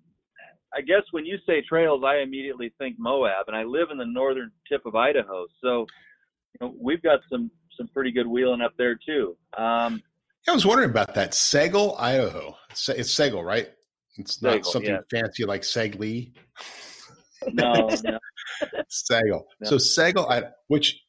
I 0.74 0.82
guess 0.82 1.04
when 1.12 1.26
you 1.26 1.38
say 1.46 1.64
trails, 1.68 2.04
I 2.06 2.18
immediately 2.18 2.74
think 2.78 2.96
Moab, 2.98 3.48
and 3.48 3.56
I 3.56 3.64
live 3.64 3.90
in 3.92 3.98
the 3.98 4.06
northern 4.06 4.52
tip 4.70 4.86
of 4.86 4.96
Idaho, 4.96 5.46
so 5.62 5.86
you 6.54 6.68
know, 6.68 6.76
we've 6.80 7.02
got 7.02 7.20
some 7.30 7.52
some 7.78 7.88
pretty 7.90 8.12
good 8.12 8.28
wheeling 8.28 8.62
up 8.62 8.74
there 8.78 8.98
too. 9.06 9.36
Um, 9.58 10.02
I 10.48 10.54
was 10.54 10.66
wondering 10.66 10.92
about 10.92 11.16
that 11.16 11.34
Sagle, 11.34 11.96
Idaho. 11.98 12.56
It's, 12.70 12.88
it's 12.90 13.12
Sagle, 13.12 13.44
right? 13.44 13.70
It's 14.18 14.42
not 14.42 14.60
Segal, 14.60 14.66
something 14.66 14.92
yeah. 14.92 15.20
fancy 15.20 15.44
like 15.44 15.64
Segley. 15.64 16.34
No, 17.52 17.90
no. 18.04 18.20
Sagle. 18.88 19.48
No. 19.60 19.70
So 19.70 19.78
Sagle, 19.78 20.28
which 20.68 21.00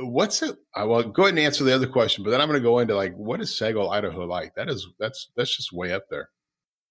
what's 0.00 0.42
it? 0.42 0.56
I 0.74 0.84
will 0.84 1.02
go 1.02 1.24
ahead 1.24 1.34
and 1.34 1.38
answer 1.38 1.64
the 1.64 1.74
other 1.74 1.86
question, 1.86 2.24
but 2.24 2.30
then 2.30 2.40
I'm 2.40 2.48
going 2.48 2.60
to 2.60 2.62
go 2.62 2.78
into 2.78 2.94
like, 2.94 3.14
what 3.16 3.40
is 3.40 3.56
Sagle, 3.56 3.90
Idaho 3.90 4.24
like? 4.24 4.54
That 4.54 4.68
is 4.68 4.86
that's 4.98 5.30
that's 5.36 5.56
just 5.56 5.72
way 5.72 5.92
up 5.92 6.04
there. 6.10 6.30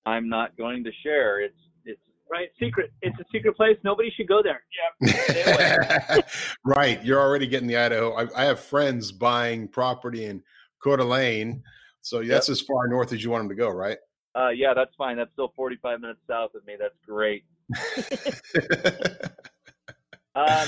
I'm 0.05 0.29
not 0.29 0.55
going 0.57 0.83
to 0.83 0.91
share. 1.03 1.41
It's 1.41 1.57
it's 1.85 2.01
right 2.31 2.49
secret. 2.59 2.91
It's 3.01 3.17
a 3.19 3.23
secret 3.31 3.55
place. 3.55 3.77
Nobody 3.83 4.11
should 4.15 4.27
go 4.27 4.41
there. 4.43 4.63
Yeah. 5.01 6.21
right. 6.65 7.03
You're 7.03 7.19
already 7.19 7.47
getting 7.47 7.67
the 7.67 7.77
Idaho. 7.77 8.13
I, 8.13 8.27
I, 8.35 8.45
have 8.45 8.59
friends 8.59 9.11
buying 9.11 9.67
property 9.67 10.25
in 10.25 10.43
Coeur 10.83 10.97
d'Alene, 10.97 11.63
so 12.01 12.19
that's 12.19 12.49
yep. 12.49 12.53
as 12.53 12.61
far 12.61 12.87
north 12.87 13.13
as 13.13 13.23
you 13.23 13.29
want 13.29 13.41
them 13.41 13.49
to 13.49 13.55
go, 13.55 13.69
right? 13.69 13.97
Uh, 14.35 14.49
yeah, 14.49 14.73
that's 14.73 14.93
fine. 14.97 15.17
That's 15.17 15.31
still 15.33 15.53
45 15.55 16.01
minutes 16.01 16.19
south 16.27 16.55
of 16.55 16.65
me. 16.65 16.75
That's 16.79 16.95
great. 17.07 17.43
um, 20.35 20.67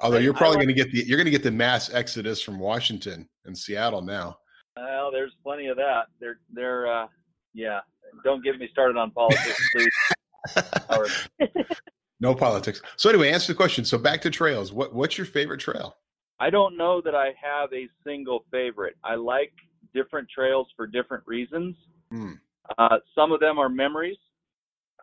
Although 0.00 0.18
you're 0.18 0.34
probably 0.34 0.56
going 0.56 0.68
to 0.68 0.74
get 0.74 0.92
the 0.92 1.04
you're 1.04 1.16
going 1.16 1.26
to 1.26 1.30
get 1.30 1.42
the 1.42 1.50
mass 1.50 1.92
exodus 1.92 2.40
from 2.40 2.58
Washington 2.58 3.28
and 3.44 3.56
Seattle 3.56 4.02
now. 4.02 4.38
Well, 4.76 5.10
there's 5.10 5.32
plenty 5.42 5.66
of 5.66 5.76
that. 5.76 6.04
They're 6.20 6.38
they're 6.52 6.86
uh, 6.86 7.06
yeah. 7.54 7.80
Don't 8.24 8.42
get 8.42 8.58
me 8.58 8.68
started 8.70 8.96
on 8.96 9.10
politics, 9.10 9.60
please. 9.74 11.66
no 12.20 12.34
politics. 12.34 12.80
So 12.96 13.10
anyway, 13.10 13.30
answer 13.30 13.52
the 13.52 13.56
question. 13.56 13.84
So 13.84 13.98
back 13.98 14.22
to 14.22 14.30
trails. 14.30 14.72
What 14.72 14.94
what's 14.94 15.18
your 15.18 15.26
favorite 15.26 15.58
trail? 15.58 15.96
I 16.40 16.50
don't 16.50 16.76
know 16.76 17.00
that 17.00 17.16
I 17.16 17.32
have 17.42 17.72
a 17.72 17.88
single 18.04 18.44
favorite. 18.52 18.96
I 19.02 19.16
like 19.16 19.52
different 19.92 20.28
trails 20.32 20.68
for 20.76 20.86
different 20.86 21.24
reasons. 21.26 21.74
Hmm. 22.10 22.32
Uh, 22.76 22.98
some 23.14 23.32
of 23.32 23.40
them 23.40 23.58
are 23.58 23.68
memories. 23.68 24.18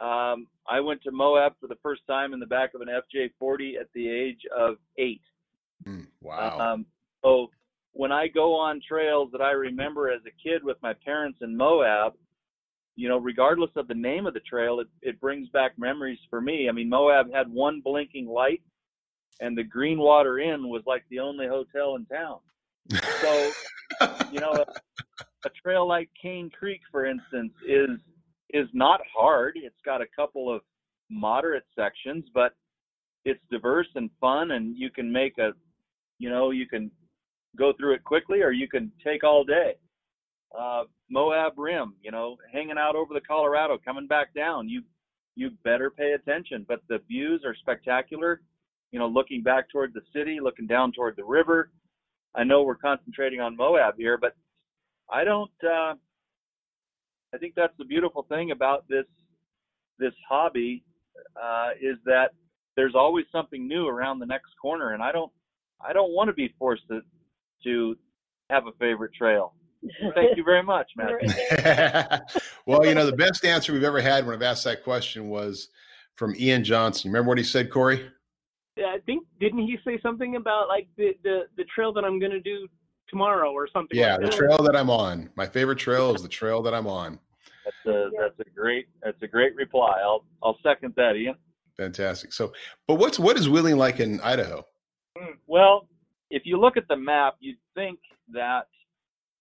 Um, 0.02 0.48
I 0.70 0.80
went 0.80 1.02
to 1.04 1.12
Moab 1.12 1.54
for 1.60 1.68
the 1.68 1.78
first 1.82 2.02
time 2.08 2.34
in 2.34 2.40
the 2.40 2.46
back 2.46 2.74
of 2.74 2.82
an 2.82 2.88
FJ40 2.88 3.80
at 3.80 3.88
the 3.94 4.10
age 4.10 4.42
of 4.56 4.76
eight. 4.98 5.22
Mm, 5.88 6.08
wow. 6.22 6.60
Um, 6.60 6.86
so 7.24 7.50
when 7.94 8.12
I 8.12 8.28
go 8.28 8.56
on 8.56 8.82
trails 8.86 9.30
that 9.32 9.42
I 9.42 9.52
remember 9.52 10.12
as 10.12 10.22
a 10.28 10.44
kid 10.44 10.64
with 10.64 10.78
my 10.82 10.94
parents 11.06 11.40
in 11.42 11.56
Moab, 11.56 12.14
you 12.98 13.10
know, 13.10 13.18
regardless 13.18 13.72
of 13.76 13.88
the 13.88 13.94
name 13.94 14.26
of 14.26 14.34
the 14.34 14.42
trail, 14.42 14.80
it, 14.80 14.88
it 15.02 15.20
brings 15.20 15.50
back 15.50 15.78
memories 15.78 16.20
for 16.30 16.42
me. 16.42 16.68
I 16.70 16.72
mean, 16.72 16.90
Moab 16.90 17.32
had 17.34 17.52
one 17.52 17.82
blinking 17.84 18.28
light, 18.28 18.62
and 19.40 19.58
the 19.58 19.64
Greenwater 19.64 20.44
Inn 20.44 20.70
was 20.70 20.84
like 20.86 21.04
the 21.10 21.20
only 21.20 21.48
hotel 21.48 21.96
in 21.96 22.06
town. 22.06 22.40
So, 23.22 23.52
you 24.32 24.40
know, 24.40 24.52
a, 24.52 24.66
a 25.46 25.50
trail 25.62 25.88
like 25.88 26.10
Cane 26.22 26.50
Creek, 26.50 26.82
for 26.92 27.06
instance, 27.06 27.54
is 27.68 27.90
is 28.52 28.68
not 28.74 29.02
hard. 29.16 29.54
It's 29.56 29.82
got 29.86 30.02
a 30.02 30.08
couple 30.16 30.54
of 30.54 30.62
moderate 31.10 31.66
sections, 31.76 32.26
but 32.34 32.54
it's 33.24 33.42
diverse 33.52 33.88
and 33.96 34.10
fun, 34.22 34.52
and 34.52 34.78
you 34.78 34.90
can 34.90 35.12
make 35.12 35.38
a, 35.38 35.52
you 36.20 36.30
know, 36.30 36.52
you 36.52 36.68
can 36.68 36.92
go 37.58 37.74
through 37.74 37.94
it 37.96 38.04
quickly, 38.04 38.42
or 38.42 38.52
you 38.52 38.68
can 38.68 38.92
take 39.04 39.24
all 39.24 39.44
day. 39.44 39.76
Uh, 40.58 40.84
Moab 41.10 41.54
Rim, 41.58 41.96
you 42.02 42.12
know, 42.12 42.38
hanging 42.52 42.78
out 42.78 42.96
over 42.96 43.14
the 43.14 43.22
Colorado, 43.22 43.78
coming 43.84 44.08
back 44.08 44.34
down. 44.34 44.70
You 44.70 44.84
you 45.36 45.52
better 45.64 45.90
pay 45.90 46.14
attention. 46.14 46.66
But 46.68 46.82
the 46.88 47.00
views 47.08 47.44
are 47.46 47.56
spectacular. 47.56 48.42
You 48.92 49.00
know, 49.00 49.08
looking 49.08 49.44
back 49.44 49.70
toward 49.70 49.94
the 49.94 50.02
city, 50.14 50.40
looking 50.42 50.68
down 50.68 50.94
toward 50.94 51.18
the 51.18 51.26
river. 51.26 51.72
I 52.36 52.44
know 52.44 52.64
we're 52.64 52.76
concentrating 52.76 53.42
on 53.42 53.56
Moab 53.56 53.96
here, 53.98 54.18
but 54.18 54.36
I 55.12 55.24
don't. 55.24 55.52
Uh, 55.64 55.96
I 57.34 57.38
think 57.38 57.54
that's 57.56 57.74
the 57.78 57.86
beautiful 57.86 58.26
thing 58.30 58.52
about 58.52 58.86
this 58.88 59.06
this 59.98 60.14
hobby 60.28 60.84
uh, 61.42 61.70
is 61.82 61.98
that 62.06 62.32
there's 62.76 62.96
always 62.96 63.26
something 63.32 63.68
new 63.68 63.88
around 63.88 64.20
the 64.20 64.26
next 64.26 64.52
corner, 64.62 64.94
and 64.94 65.02
I 65.02 65.12
don't 65.12 65.32
I 65.86 65.94
don't 65.94 66.12
want 66.12 66.30
to 66.30 66.34
be 66.34 66.54
forced 66.60 66.84
to 66.90 67.02
to 67.64 67.96
have 68.50 68.68
a 68.68 68.72
favorite 68.80 69.14
trail. 69.14 69.54
Thank 70.16 70.38
you 70.38 70.44
very 70.44 70.64
much, 70.64 70.90
Matt. 70.98 72.32
well, 72.66 72.86
you 72.86 72.96
know, 72.96 73.06
the 73.06 73.16
best 73.16 73.46
answer 73.46 73.72
we've 73.74 73.84
ever 73.84 74.02
had 74.02 74.26
when 74.26 74.36
I've 74.36 74.42
asked 74.42 74.64
that 74.64 74.84
question 74.84 75.30
was 75.30 75.70
from 76.16 76.36
Ian 76.36 76.64
Johnson. 76.64 77.12
Remember 77.12 77.30
what 77.30 77.38
he 77.38 77.44
said, 77.44 77.70
Corey? 77.70 78.10
Yeah, 78.78 78.88
I 78.88 79.00
think 79.06 79.26
didn't 79.40 79.60
he 79.60 79.78
say 79.86 80.00
something 80.02 80.36
about 80.36 80.68
like 80.68 80.88
the 80.98 81.12
the, 81.24 81.44
the 81.58 81.66
trail 81.74 81.94
that 81.94 82.04
I'm 82.04 82.20
going 82.20 82.32
to 82.32 82.42
do 82.42 82.68
tomorrow 83.10 83.52
or 83.52 83.68
something? 83.72 83.98
Yeah, 83.98 84.16
like 84.16 84.32
the 84.32 84.38
trail 84.38 84.58
that 84.58 84.76
I'm 84.76 84.90
on. 84.90 85.30
My 85.36 85.46
favorite 85.46 85.78
trail 85.78 86.14
is 86.16 86.22
the 86.22 86.28
trail 86.28 86.62
that 86.64 86.74
I'm 86.74 86.88
on. 86.88 87.20
That's 87.66 87.96
a 87.96 88.10
that's 88.20 88.40
a 88.40 88.50
great 88.56 88.88
that's 89.02 89.22
a 89.22 89.28
great 89.28 89.56
reply. 89.56 90.00
I'll 90.04 90.24
I'll 90.44 90.58
second 90.64 90.94
that, 90.98 91.16
Ian. 91.16 91.36
Fantastic. 91.78 92.32
So, 92.32 92.54
but 92.88 92.96
what's 92.96 93.20
what 93.20 93.38
is 93.38 93.50
wheeling 93.50 93.78
like 93.78 94.00
in 94.00 94.22
Idaho? 94.22 94.66
Hmm, 95.18 95.34
well, 95.48 95.88
if 96.30 96.44
you 96.46 96.60
look 96.60 96.78
at 96.78 96.88
the 96.88 96.96
map, 96.96 97.36
you'd 97.40 97.58
think 97.74 98.00
that 98.34 98.68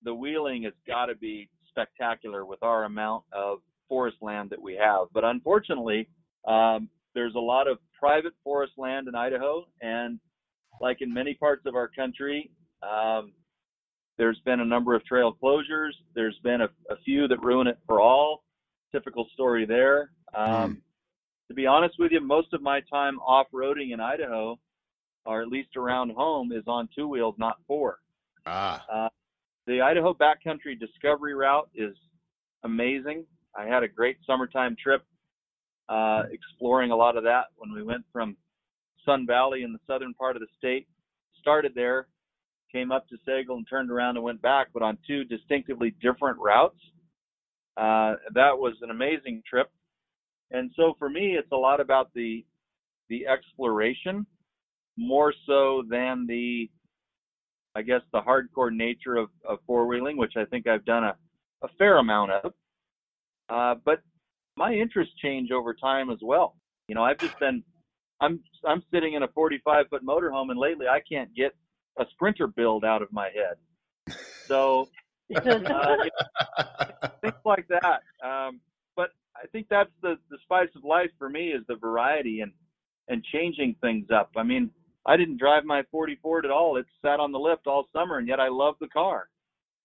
the 0.03 0.15
wheeling 0.15 0.65
has 0.65 0.73
got 0.87 1.07
to 1.07 1.15
be 1.15 1.49
spectacular 1.69 2.45
with 2.45 2.62
our 2.62 2.85
amount 2.85 3.25
of 3.33 3.59
forest 3.89 4.17
land 4.21 4.51
that 4.51 4.61
we 4.61 4.75
have. 4.75 5.09
But 5.12 5.25
unfortunately, 5.25 6.09
um, 6.47 6.89
there's 7.15 7.35
a 7.35 7.41
lot 7.41 7.69
of 7.69 7.79
private 7.99 8.33
forest 8.43 8.73
land 8.77 9.09
in 9.09 9.15
Idaho, 9.15 9.67
and 9.81 10.19
like 10.81 10.99
in 11.01 11.12
many 11.12 11.35
parts 11.35 11.62
of 11.67 11.75
our 11.75 11.89
country, 11.89 12.51
um, 12.83 13.33
there's 14.17 14.41
been 14.45 14.61
a 14.61 14.65
number 14.65 14.95
of 14.95 15.05
trail 15.05 15.37
closures. 15.43 15.93
There's 16.15 16.39
been 16.43 16.61
a, 16.61 16.69
a 16.91 16.97
few 17.05 17.29
that 17.29 17.43
ruin 17.43 17.67
it 17.67 17.79
for 17.87 18.01
all. 18.01 18.45
Typical 18.93 19.27
story 19.33 19.67
there. 19.67 20.11
Um, 20.35 20.49
mm. 20.49 20.77
To 21.49 21.55
be 21.55 21.67
honest 21.67 21.97
with 21.99 22.12
you, 22.12 22.21
most 22.21 22.53
of 22.53 22.62
my 22.62 22.81
time 22.91 23.19
off-roading 23.19 23.93
in 23.93 24.01
Idaho, 24.01 24.59
or 25.27 25.43
at 25.43 25.49
least 25.49 25.77
around 25.77 26.11
home, 26.11 26.53
is 26.53 26.65
on 26.67 26.89
two 26.97 27.09
wheels, 27.09 27.35
not 27.39 27.57
four. 27.67 27.99
Ah. 28.47 28.85
Uh, 28.93 29.09
the 29.67 29.81
Idaho 29.81 30.15
Backcountry 30.15 30.79
Discovery 30.79 31.35
Route 31.35 31.69
is 31.75 31.95
amazing. 32.62 33.25
I 33.57 33.67
had 33.67 33.83
a 33.83 33.89
great 33.89 34.19
summertime 34.27 34.77
trip 34.83 35.05
uh, 35.89 36.25
exploring 36.31 36.91
a 36.91 36.97
lot 36.97 37.17
of 37.17 37.25
that 37.25 37.47
when 37.57 37.73
we 37.73 37.83
went 37.83 38.05
from 38.12 38.37
Sun 39.05 39.27
Valley 39.27 39.62
in 39.62 39.73
the 39.73 39.79
southern 39.87 40.15
part 40.15 40.37
of 40.37 40.41
the 40.41 40.49
state. 40.57 40.87
Started 41.41 41.73
there, 41.75 42.07
came 42.75 42.91
up 42.91 43.09
to 43.09 43.16
Sagle 43.25 43.57
and 43.57 43.66
turned 43.70 43.91
around 43.91 44.16
and 44.16 44.25
went 44.25 44.43
back, 44.43 44.68
but 44.75 44.83
on 44.83 44.99
two 45.07 45.25
distinctively 45.25 45.95
different 46.03 46.39
routes. 46.39 46.79
Uh, 47.77 48.14
that 48.35 48.59
was 48.59 48.75
an 48.83 48.91
amazing 48.91 49.43
trip. 49.49 49.70
And 50.51 50.70
so 50.77 50.95
for 50.99 51.09
me, 51.09 51.37
it's 51.39 51.51
a 51.53 51.57
lot 51.57 51.81
about 51.81 52.12
the 52.14 52.45
the 53.09 53.27
exploration 53.27 54.27
more 54.97 55.33
so 55.47 55.83
than 55.89 56.27
the 56.27 56.68
I 57.77 57.83
guess 57.83 58.03
the 58.12 58.20
hardcore 58.20 58.72
nature 58.72 59.16
of, 59.16 59.29
of 59.49 59.59
four 59.66 59.87
wheeling, 59.87 60.16
which 60.16 60.35
I 60.37 60.45
think 60.45 60.66
I've 60.66 60.85
done 60.85 61.05
a, 61.05 61.16
a 61.62 61.68
fair 61.77 61.99
amount 61.99 62.31
of. 62.33 62.53
Uh, 63.49 63.75
but 63.85 64.01
my 64.57 64.72
interests 64.72 65.14
change 65.20 65.51
over 65.51 65.75
time 65.75 66.11
as 66.11 66.18
well. 66.22 66.55
You 66.89 66.95
know, 66.95 67.03
I've 67.03 67.18
just 67.18 67.39
been 67.39 67.62
I'm 68.20 68.41
I'm 68.66 68.83
sitting 68.93 69.14
in 69.14 69.22
a 69.22 69.29
45 69.29 69.87
foot 69.91 70.07
motorhome, 70.07 70.51
and 70.51 70.59
lately 70.59 70.87
I 70.87 71.01
can't 71.01 71.35
get 71.35 71.55
a 71.99 72.05
sprinter 72.12 72.47
build 72.47 72.84
out 72.84 73.03
of 73.03 73.12
my 73.12 73.30
head. 73.30 74.16
So 74.47 74.88
uh, 75.36 75.97
things 77.20 77.34
like 77.45 77.66
that. 77.68 78.03
Um, 78.22 78.61
but 78.97 79.11
I 79.36 79.47
think 79.53 79.66
that's 79.70 79.90
the 80.03 80.16
the 80.30 80.38
spice 80.42 80.68
of 80.76 80.84
life 80.84 81.11
for 81.18 81.28
me 81.28 81.49
is 81.49 81.62
the 81.68 81.76
variety 81.76 82.40
and 82.40 82.53
and 83.09 83.24
changing 83.24 83.76
things 83.80 84.07
up. 84.11 84.30
I 84.36 84.42
mean, 84.42 84.70
I 85.07 85.16
didn't 85.16 85.38
drive 85.38 85.64
my 85.64 85.82
40 85.90 86.18
Ford 86.22 86.45
at 86.45 86.51
all. 86.51 86.76
It 86.76 86.86
sat 87.03 87.20
on 87.20 87.32
the 87.32 87.38
lift 87.38 87.66
all 87.66 87.86
summer, 87.92 88.18
and 88.18 88.26
yet 88.26 88.40
I 88.40 88.49
love 88.49 88.76
the 88.80 88.88
car. 88.88 89.28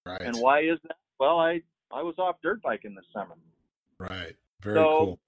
Right. 0.05 0.21
And 0.21 0.37
why 0.37 0.61
is 0.61 0.79
that? 0.83 0.97
Well, 1.19 1.39
I 1.39 1.61
I 1.91 2.03
was 2.03 2.15
off 2.17 2.37
dirt 2.41 2.61
biking 2.61 2.95
this 2.95 3.05
summer. 3.13 3.35
Right. 3.99 4.35
Very 4.61 4.75
so 4.75 4.83
cool. 4.83 5.19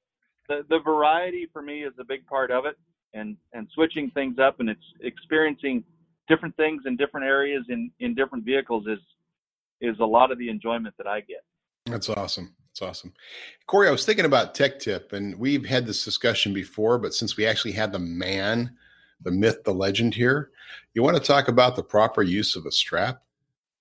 The 0.48 0.66
the 0.70 0.80
variety 0.80 1.48
for 1.52 1.62
me 1.62 1.84
is 1.84 1.94
a 2.00 2.04
big 2.04 2.26
part 2.26 2.52
of 2.52 2.66
it, 2.66 2.78
and 3.14 3.38
and 3.54 3.68
switching 3.74 4.10
things 4.12 4.40
up 4.40 4.60
and 4.60 4.70
it's 4.70 4.86
experiencing 5.02 5.84
different 6.32 6.56
things 6.56 6.84
in 6.86 6.96
different 6.96 7.26
areas 7.26 7.64
in 7.70 7.92
in 8.00 8.16
different 8.16 8.46
vehicles 8.46 8.86
is 8.88 9.00
is 9.82 10.00
a 10.00 10.06
lot 10.06 10.32
of 10.32 10.38
the 10.38 10.50
enjoyment 10.50 10.96
that 10.98 11.08
I 11.08 11.22
get. 11.22 11.44
That's 11.86 12.10
awesome. 12.10 12.56
That's 12.68 12.82
awesome. 12.82 13.14
Corey, 13.68 13.88
I 13.88 13.92
was 13.92 14.06
thinking 14.06 14.26
about 14.26 14.56
Tech 14.56 14.80
Tip, 14.80 15.14
and 15.14 15.38
we've 15.38 15.66
had 15.66 15.86
this 15.86 16.06
discussion 16.06 16.54
before, 16.54 16.98
but 17.00 17.14
since 17.14 17.36
we 17.36 17.46
actually 17.46 17.74
had 17.74 17.92
the 17.92 18.00
man 18.00 18.78
the 19.24 19.32
myth, 19.32 19.64
the 19.64 19.74
legend 19.74 20.14
here. 20.14 20.52
You 20.94 21.04
want 21.04 21.18
to 21.18 21.24
talk 21.24 21.48
about 21.48 21.76
the 21.76 21.84
proper 21.84 22.22
use 22.22 22.56
of 22.56 22.66
a 22.66 22.72
strap? 22.72 23.22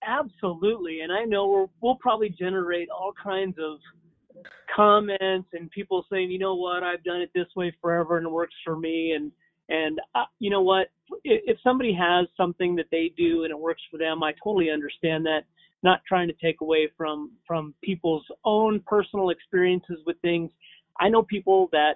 Absolutely. 0.06 1.00
And 1.00 1.12
I 1.12 1.24
know 1.24 1.48
we'll, 1.48 1.70
we'll 1.80 1.96
probably 1.96 2.30
generate 2.30 2.88
all 2.90 3.12
kinds 3.22 3.56
of 3.58 3.78
comments 4.74 5.48
and 5.52 5.70
people 5.70 6.04
saying, 6.10 6.30
you 6.30 6.38
know 6.38 6.54
what, 6.54 6.82
I've 6.82 7.04
done 7.04 7.20
it 7.20 7.30
this 7.34 7.48
way 7.56 7.74
forever 7.82 8.16
and 8.16 8.26
it 8.26 8.30
works 8.30 8.54
for 8.64 8.76
me. 8.76 9.12
And, 9.12 9.32
and 9.70 10.00
uh, 10.14 10.24
you 10.38 10.50
know 10.50 10.62
what, 10.62 10.88
if 11.24 11.56
somebody 11.64 11.94
has 11.94 12.26
something 12.36 12.76
that 12.76 12.86
they 12.90 13.12
do 13.16 13.44
and 13.44 13.50
it 13.50 13.58
works 13.58 13.82
for 13.90 13.98
them, 13.98 14.22
I 14.22 14.32
totally 14.44 14.70
understand 14.70 15.24
that. 15.26 15.44
Not 15.82 16.00
trying 16.06 16.28
to 16.28 16.34
take 16.42 16.60
away 16.60 16.90
from 16.94 17.30
from 17.46 17.74
people's 17.82 18.26
own 18.44 18.82
personal 18.86 19.30
experiences 19.30 19.98
with 20.04 20.16
things. 20.20 20.50
I 21.00 21.08
know 21.08 21.22
people 21.22 21.70
that 21.72 21.94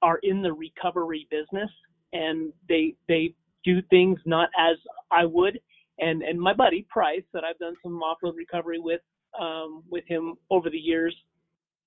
are 0.00 0.18
in 0.22 0.40
the 0.40 0.52
recovery 0.54 1.28
business 1.30 1.70
and 2.14 2.50
they 2.68 2.94
they 3.08 3.34
do 3.62 3.82
things 3.90 4.18
not 4.24 4.48
as 4.58 4.76
I 5.10 5.26
would. 5.26 5.60
And 5.98 6.22
and 6.22 6.40
my 6.40 6.54
buddy 6.54 6.86
Price, 6.88 7.24
that 7.34 7.44
I've 7.44 7.58
done 7.58 7.74
some 7.82 7.98
off-road 8.02 8.36
recovery 8.36 8.78
with 8.78 9.02
um, 9.38 9.82
with 9.90 10.04
him 10.06 10.36
over 10.50 10.70
the 10.70 10.78
years, 10.78 11.14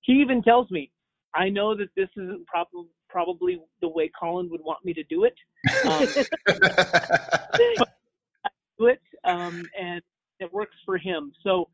he 0.02 0.14
even 0.14 0.44
tells 0.44 0.70
me, 0.70 0.92
I 1.36 1.50
know 1.50 1.76
that 1.76 1.90
this 1.96 2.10
isn't 2.16 2.46
probably 2.46 2.90
probably 3.14 3.62
the 3.80 3.88
way 3.88 4.10
Colin 4.20 4.50
would 4.50 4.62
want 4.62 4.84
me 4.84 4.92
to 4.96 5.04
do 5.04 5.24
it. 5.24 5.36
Um, 5.86 6.08
do 8.80 8.88
it, 8.88 9.02
um, 9.24 9.64
and 9.80 10.02
it 10.40 10.52
works 10.52 10.76
for 10.84 10.98
him. 10.98 11.32
So, 11.44 11.70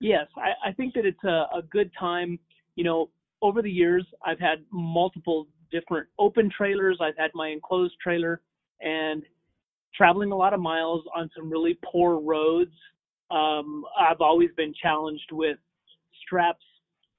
yes, 0.00 0.26
I, 0.36 0.70
I 0.70 0.72
think 0.72 0.94
that 0.94 1.06
it's 1.06 1.22
a, 1.22 1.46
a 1.54 1.62
good 1.70 1.92
time. 1.98 2.40
You 2.74 2.82
know, 2.82 3.10
over 3.40 3.62
the 3.62 3.70
years, 3.70 4.04
I've 4.26 4.40
had 4.40 4.64
multiple 4.72 5.46
different 5.70 6.08
open 6.18 6.50
trailers. 6.54 6.98
I've 7.00 7.16
had 7.16 7.30
my 7.34 7.48
enclosed 7.48 7.94
trailer 8.02 8.40
and 8.80 9.22
traveling 9.94 10.32
a 10.32 10.36
lot 10.36 10.52
of 10.52 10.60
miles 10.60 11.04
on 11.16 11.30
some 11.36 11.48
really 11.48 11.78
poor 11.84 12.18
roads. 12.18 12.74
Um, 13.30 13.84
I've 13.96 14.20
always 14.20 14.50
been 14.56 14.74
challenged 14.82 15.30
with 15.30 15.58
straps 16.26 16.64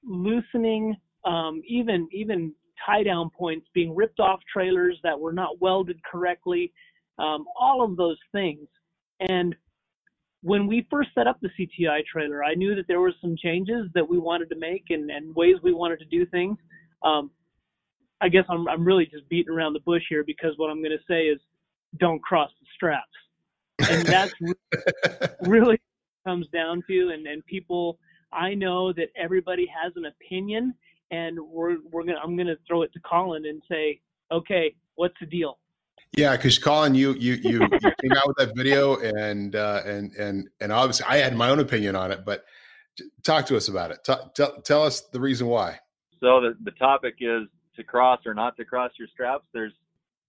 loosening, 0.04 0.94
um, 1.24 1.62
even 1.66 2.06
even 2.12 2.52
tie 2.84 3.02
down 3.02 3.30
points 3.30 3.66
being 3.74 3.94
ripped 3.94 4.20
off 4.20 4.40
trailers 4.52 4.98
that 5.02 5.18
were 5.18 5.32
not 5.32 5.60
welded 5.60 6.00
correctly, 6.04 6.72
um, 7.18 7.44
all 7.58 7.82
of 7.84 7.96
those 7.96 8.18
things. 8.32 8.66
And 9.20 9.54
when 10.42 10.66
we 10.66 10.86
first 10.90 11.10
set 11.14 11.26
up 11.26 11.38
the 11.40 11.50
CTI 11.58 12.04
trailer, 12.04 12.42
I 12.42 12.54
knew 12.54 12.74
that 12.74 12.86
there 12.88 13.00
were 13.00 13.14
some 13.20 13.36
changes 13.36 13.86
that 13.94 14.08
we 14.08 14.18
wanted 14.18 14.48
to 14.50 14.56
make 14.56 14.84
and, 14.90 15.10
and 15.10 15.34
ways 15.34 15.56
we 15.62 15.72
wanted 15.72 16.00
to 16.00 16.04
do 16.06 16.26
things. 16.26 16.58
Um, 17.04 17.30
I 18.20 18.28
guess 18.28 18.44
I'm 18.48 18.68
I'm 18.68 18.84
really 18.84 19.06
just 19.06 19.28
beating 19.28 19.52
around 19.52 19.72
the 19.72 19.80
bush 19.80 20.02
here 20.08 20.22
because 20.24 20.52
what 20.56 20.70
I'm 20.70 20.78
going 20.78 20.96
to 20.96 21.04
say 21.08 21.22
is 21.24 21.40
don't 21.98 22.22
cross 22.22 22.50
the 22.60 22.66
straps, 22.74 23.90
and 23.90 24.06
that's 24.06 24.32
really 25.42 25.80
comes 26.24 26.46
down 26.48 26.82
to 26.88 27.10
and 27.12 27.26
and 27.26 27.44
people. 27.46 27.98
I 28.32 28.54
know 28.54 28.92
that 28.94 29.08
everybody 29.16 29.66
has 29.66 29.92
an 29.96 30.06
opinion, 30.06 30.72
and 31.12 31.38
we're 31.38 31.76
we're 31.92 32.02
gonna 32.02 32.18
I'm 32.22 32.36
gonna 32.36 32.56
throw 32.66 32.82
it 32.82 32.92
to 32.94 33.00
Colin 33.00 33.46
and 33.46 33.62
say, 33.70 34.00
okay, 34.32 34.74
what's 34.96 35.14
the 35.20 35.26
deal? 35.26 35.58
Yeah, 36.16 36.36
because 36.36 36.58
Colin, 36.58 36.94
you 36.94 37.12
you 37.12 37.34
you, 37.34 37.60
you 37.60 37.68
came 38.02 38.12
out 38.16 38.26
with 38.26 38.36
that 38.38 38.52
video, 38.56 38.96
and 38.96 39.54
uh, 39.54 39.82
and 39.84 40.12
and 40.14 40.48
and 40.60 40.72
obviously 40.72 41.06
I 41.08 41.18
had 41.18 41.36
my 41.36 41.50
own 41.50 41.60
opinion 41.60 41.94
on 41.94 42.10
it, 42.10 42.24
but 42.24 42.44
talk 43.22 43.46
to 43.46 43.56
us 43.56 43.68
about 43.68 43.92
it. 43.92 43.98
tell 44.04 44.60
tell 44.64 44.82
us 44.82 45.02
the 45.12 45.20
reason 45.20 45.46
why. 45.46 45.78
So 46.20 46.40
the 46.40 46.56
the 46.64 46.72
topic 46.72 47.16
is 47.20 47.42
to 47.76 47.84
cross 47.84 48.20
or 48.26 48.34
not 48.34 48.56
to 48.56 48.64
cross 48.64 48.90
your 48.98 49.08
straps. 49.08 49.46
There's 49.52 49.72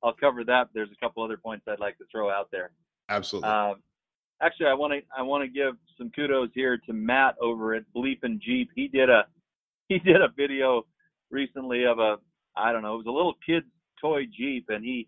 I'll 0.03 0.13
cover 0.13 0.43
that. 0.43 0.69
There's 0.73 0.89
a 0.91 1.05
couple 1.05 1.23
other 1.23 1.37
points 1.37 1.65
I'd 1.67 1.79
like 1.79 1.97
to 1.97 2.05
throw 2.11 2.29
out 2.29 2.49
there. 2.51 2.71
Absolutely. 3.09 3.49
Uh, 3.49 3.73
actually, 4.41 4.67
I 4.67 4.73
want 4.73 4.93
to 4.93 4.99
I 5.17 5.21
want 5.21 5.43
to 5.43 5.47
give 5.49 5.75
some 5.97 6.09
kudos 6.11 6.49
here 6.53 6.77
to 6.77 6.93
Matt 6.93 7.35
over 7.41 7.73
at 7.73 7.83
Bleepin 7.95 8.39
Jeep. 8.39 8.69
He 8.75 8.87
did 8.87 9.09
a 9.09 9.25
he 9.89 9.99
did 9.99 10.21
a 10.21 10.29
video 10.35 10.85
recently 11.29 11.85
of 11.85 11.99
a 11.99 12.17
I 12.55 12.71
don't 12.71 12.81
know 12.83 12.95
it 12.95 13.05
was 13.05 13.07
a 13.07 13.11
little 13.11 13.35
kid's 13.45 13.65
toy 13.99 14.23
Jeep, 14.25 14.65
and 14.69 14.83
he 14.83 15.07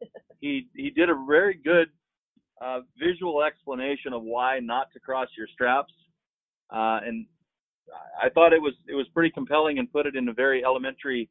he 0.40 0.68
he 0.74 0.90
did 0.90 1.10
a 1.10 1.24
very 1.28 1.54
good 1.54 1.88
uh, 2.60 2.80
visual 2.98 3.42
explanation 3.42 4.12
of 4.12 4.22
why 4.22 4.58
not 4.60 4.88
to 4.92 5.00
cross 5.00 5.28
your 5.36 5.48
straps, 5.52 5.92
uh, 6.70 7.00
and 7.04 7.26
I 8.22 8.28
thought 8.30 8.52
it 8.52 8.62
was 8.62 8.74
it 8.88 8.94
was 8.94 9.06
pretty 9.12 9.30
compelling 9.30 9.78
and 9.78 9.92
put 9.92 10.06
it 10.06 10.16
in 10.16 10.28
a 10.28 10.32
very 10.32 10.64
elementary, 10.64 11.28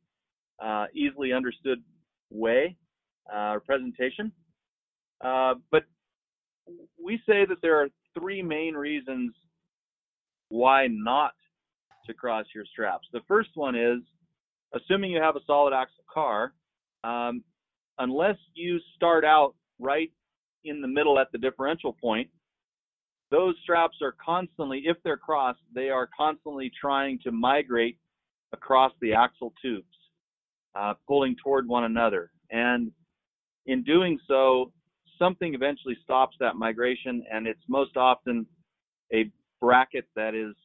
uh, 0.63 0.85
easily 0.93 1.33
understood 1.33 1.81
way 2.29 2.75
uh, 3.33 3.53
or 3.53 3.59
presentation. 3.59 4.31
Uh, 5.23 5.55
but 5.71 5.83
we 7.03 7.17
say 7.27 7.45
that 7.45 7.61
there 7.61 7.81
are 7.81 7.87
three 8.17 8.41
main 8.41 8.73
reasons 8.73 9.33
why 10.49 10.87
not 10.89 11.33
to 12.05 12.13
cross 12.13 12.45
your 12.53 12.65
straps. 12.65 13.07
The 13.13 13.21
first 13.27 13.49
one 13.55 13.75
is 13.75 13.99
assuming 14.73 15.11
you 15.11 15.21
have 15.21 15.35
a 15.35 15.41
solid 15.45 15.73
axle 15.73 16.03
car, 16.11 16.53
um, 17.03 17.43
unless 17.99 18.37
you 18.53 18.79
start 18.95 19.23
out 19.23 19.55
right 19.79 20.11
in 20.63 20.81
the 20.81 20.87
middle 20.87 21.19
at 21.19 21.31
the 21.31 21.37
differential 21.37 21.93
point, 21.93 22.29
those 23.31 23.55
straps 23.63 23.97
are 24.01 24.15
constantly, 24.23 24.83
if 24.85 24.97
they're 25.03 25.17
crossed, 25.17 25.59
they 25.73 25.89
are 25.89 26.07
constantly 26.15 26.71
trying 26.79 27.19
to 27.23 27.31
migrate 27.31 27.97
across 28.51 28.91
the 29.01 29.13
axle 29.13 29.53
tubes, 29.61 29.85
uh, 30.75 30.93
pulling 31.07 31.35
toward 31.43 31.67
one 31.67 31.85
another. 31.85 32.31
And 32.51 32.91
in 33.65 33.83
doing 33.83 34.19
so, 34.27 34.71
something 35.17 35.53
eventually 35.53 35.97
stops 36.03 36.35
that 36.39 36.55
migration, 36.55 37.23
and 37.31 37.47
it's 37.47 37.63
most 37.67 37.97
often 37.97 38.45
a 39.11 39.31
bracket 39.59 40.05
that 40.15 40.35
is 40.35 40.55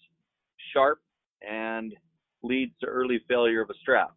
sharp 0.72 1.00
and 1.46 1.94
leads 2.42 2.72
to 2.80 2.86
early 2.86 3.20
failure 3.28 3.62
of 3.62 3.70
a 3.70 3.74
strap. 3.80 4.12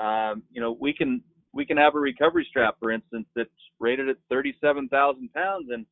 Um, 0.00 0.42
you 0.50 0.60
know, 0.60 0.76
we 0.78 0.92
can 0.92 1.22
we 1.52 1.66
can 1.66 1.76
have 1.76 1.94
a 1.94 1.98
recovery 1.98 2.46
strap, 2.48 2.76
for 2.78 2.90
instance, 2.90 3.26
that's 3.34 3.50
rated 3.80 4.08
at 4.08 4.16
37,000 4.28 5.32
pounds, 5.32 5.68
and 5.70 5.84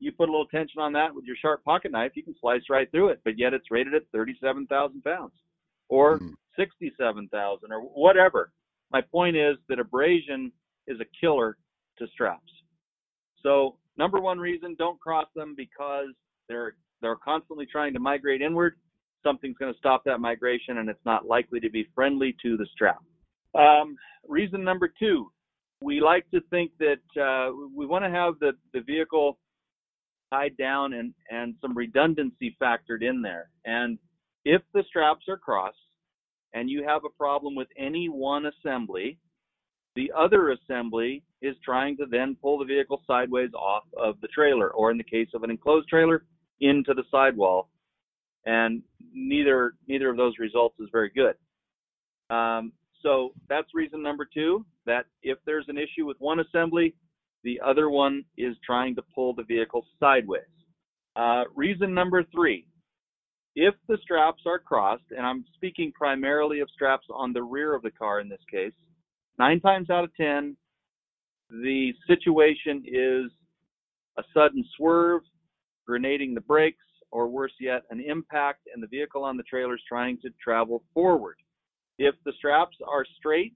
you 0.00 0.10
put 0.10 0.28
a 0.28 0.32
little 0.32 0.46
tension 0.46 0.80
on 0.80 0.92
that 0.92 1.14
with 1.14 1.24
your 1.24 1.36
sharp 1.36 1.62
pocket 1.64 1.92
knife, 1.92 2.12
you 2.14 2.22
can 2.24 2.34
slice 2.40 2.62
right 2.68 2.90
through 2.90 3.08
it. 3.08 3.20
But 3.24 3.38
yet 3.38 3.54
it's 3.54 3.70
rated 3.70 3.94
at 3.94 4.02
37,000 4.12 5.02
pounds, 5.02 5.32
or 5.88 6.18
mm-hmm. 6.18 6.30
67,000, 6.58 7.72
or 7.72 7.80
whatever. 7.80 8.52
My 8.90 9.00
point 9.00 9.36
is 9.36 9.56
that 9.68 9.78
abrasion 9.78 10.52
is 10.86 10.98
a 11.00 11.06
killer 11.20 11.56
to 11.98 12.06
straps. 12.08 12.50
So 13.42 13.76
number 13.96 14.20
one 14.20 14.38
reason, 14.38 14.74
don't 14.78 15.00
cross 15.00 15.26
them 15.34 15.54
because 15.56 16.08
they're 16.48 16.74
they're 17.00 17.16
constantly 17.16 17.66
trying 17.66 17.92
to 17.94 18.00
migrate 18.00 18.40
inward. 18.40 18.76
Something's 19.24 19.56
going 19.58 19.72
to 19.72 19.78
stop 19.78 20.04
that 20.04 20.18
migration, 20.18 20.78
and 20.78 20.88
it's 20.88 21.04
not 21.04 21.26
likely 21.26 21.58
to 21.60 21.70
be 21.70 21.88
friendly 21.94 22.36
to 22.42 22.56
the 22.56 22.66
strap. 22.72 23.02
Um, 23.58 23.96
reason 24.28 24.62
number 24.62 24.92
two, 24.98 25.30
we 25.80 26.00
like 26.00 26.30
to 26.30 26.40
think 26.50 26.70
that 26.78 27.20
uh, 27.20 27.52
we 27.74 27.86
want 27.86 28.04
to 28.04 28.10
have 28.10 28.34
the, 28.40 28.52
the 28.72 28.80
vehicle 28.80 29.38
tied 30.32 30.56
down 30.56 30.92
and, 30.92 31.14
and 31.30 31.54
some 31.60 31.76
redundancy 31.76 32.56
factored 32.62 33.02
in 33.02 33.22
there. 33.22 33.50
And 33.64 33.98
if 34.44 34.62
the 34.72 34.82
straps 34.88 35.24
are 35.28 35.36
crossed 35.36 35.76
and 36.52 36.70
you 36.70 36.84
have 36.86 37.02
a 37.04 37.16
problem 37.16 37.54
with 37.54 37.68
any 37.78 38.08
one 38.08 38.44
assembly, 38.46 39.18
the 39.96 40.10
other 40.16 40.50
assembly 40.50 41.22
is 41.40 41.54
trying 41.64 41.96
to 41.98 42.06
then 42.10 42.36
pull 42.40 42.58
the 42.58 42.64
vehicle 42.64 43.02
sideways 43.06 43.50
off 43.54 43.84
of 43.96 44.20
the 44.20 44.28
trailer, 44.28 44.70
or 44.70 44.90
in 44.90 44.98
the 44.98 45.04
case 45.04 45.28
of 45.34 45.42
an 45.44 45.50
enclosed 45.50 45.88
trailer, 45.88 46.24
into 46.60 46.94
the 46.94 47.04
sidewall. 47.10 47.68
And 48.46 48.82
neither 49.12 49.74
neither 49.88 50.10
of 50.10 50.16
those 50.16 50.34
results 50.38 50.76
is 50.80 50.88
very 50.92 51.10
good. 51.10 51.34
Um, 52.34 52.72
so 53.02 53.32
that's 53.48 53.68
reason 53.74 54.02
number 54.02 54.26
two, 54.32 54.64
that 54.86 55.06
if 55.22 55.38
there's 55.46 55.66
an 55.68 55.76
issue 55.76 56.06
with 56.06 56.16
one 56.18 56.40
assembly, 56.40 56.94
the 57.42 57.60
other 57.64 57.90
one 57.90 58.24
is 58.38 58.56
trying 58.64 58.94
to 58.96 59.02
pull 59.14 59.34
the 59.34 59.44
vehicle 59.44 59.86
sideways. 60.00 60.42
Uh, 61.14 61.44
reason 61.54 61.94
number 61.94 62.24
three, 62.32 62.66
if 63.54 63.74
the 63.88 63.98
straps 64.02 64.42
are 64.46 64.58
crossed, 64.58 65.04
and 65.10 65.24
I'm 65.24 65.44
speaking 65.54 65.92
primarily 65.92 66.60
of 66.60 66.68
straps 66.70 67.06
on 67.10 67.32
the 67.32 67.42
rear 67.42 67.74
of 67.74 67.82
the 67.82 67.90
car 67.90 68.20
in 68.20 68.28
this 68.28 68.40
case, 68.50 68.72
nine 69.38 69.60
times 69.60 69.90
out 69.90 70.04
of 70.04 70.14
10, 70.16 70.56
the 71.50 71.92
situation 72.06 72.82
is 72.86 73.30
a 74.18 74.22
sudden 74.32 74.64
swerve, 74.76 75.22
grenading 75.86 76.34
the 76.34 76.40
brakes, 76.40 76.78
or 77.14 77.28
worse 77.28 77.52
yet, 77.60 77.84
an 77.90 78.00
impact, 78.00 78.62
and 78.74 78.82
the 78.82 78.88
vehicle 78.88 79.22
on 79.22 79.36
the 79.36 79.44
trailer 79.44 79.76
is 79.76 79.82
trying 79.88 80.18
to 80.20 80.30
travel 80.42 80.82
forward. 80.92 81.36
If 81.96 82.16
the 82.24 82.32
straps 82.36 82.76
are 82.84 83.06
straight 83.16 83.54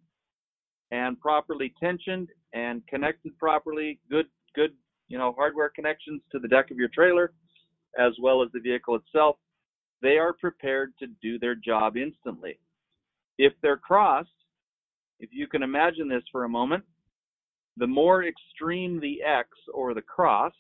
and 0.93 1.21
properly 1.21 1.75
tensioned 1.83 2.29
and 2.55 2.87
connected 2.87 3.37
properly, 3.37 3.99
good, 4.09 4.27
good, 4.55 4.75
you 5.09 5.19
know, 5.19 5.35
hardware 5.37 5.71
connections 5.75 6.23
to 6.31 6.39
the 6.39 6.47
deck 6.47 6.71
of 6.71 6.77
your 6.77 6.89
trailer, 6.95 7.33
as 7.99 8.13
well 8.23 8.45
as 8.45 8.49
the 8.53 8.61
vehicle 8.61 8.95
itself, 8.95 9.37
they 10.03 10.19
are 10.19 10.35
prepared 10.35 10.93
to 11.01 11.09
do 11.21 11.37
their 11.41 11.57
job 11.57 11.97
instantly. 11.97 12.61
If 13.39 13.55
they're 13.61 13.77
crossed, 13.77 14.31
if 15.19 15.31
you 15.33 15.49
can 15.49 15.65
imagine 15.65 16.09
this 16.09 16.23
for 16.31 16.45
a 16.45 16.49
moment, 16.49 16.85
the 17.77 17.89
more 17.89 18.25
extreme 18.25 19.01
the 19.01 19.21
X 19.21 19.49
or 19.75 19.95
the 19.95 20.03
cross, 20.03 20.53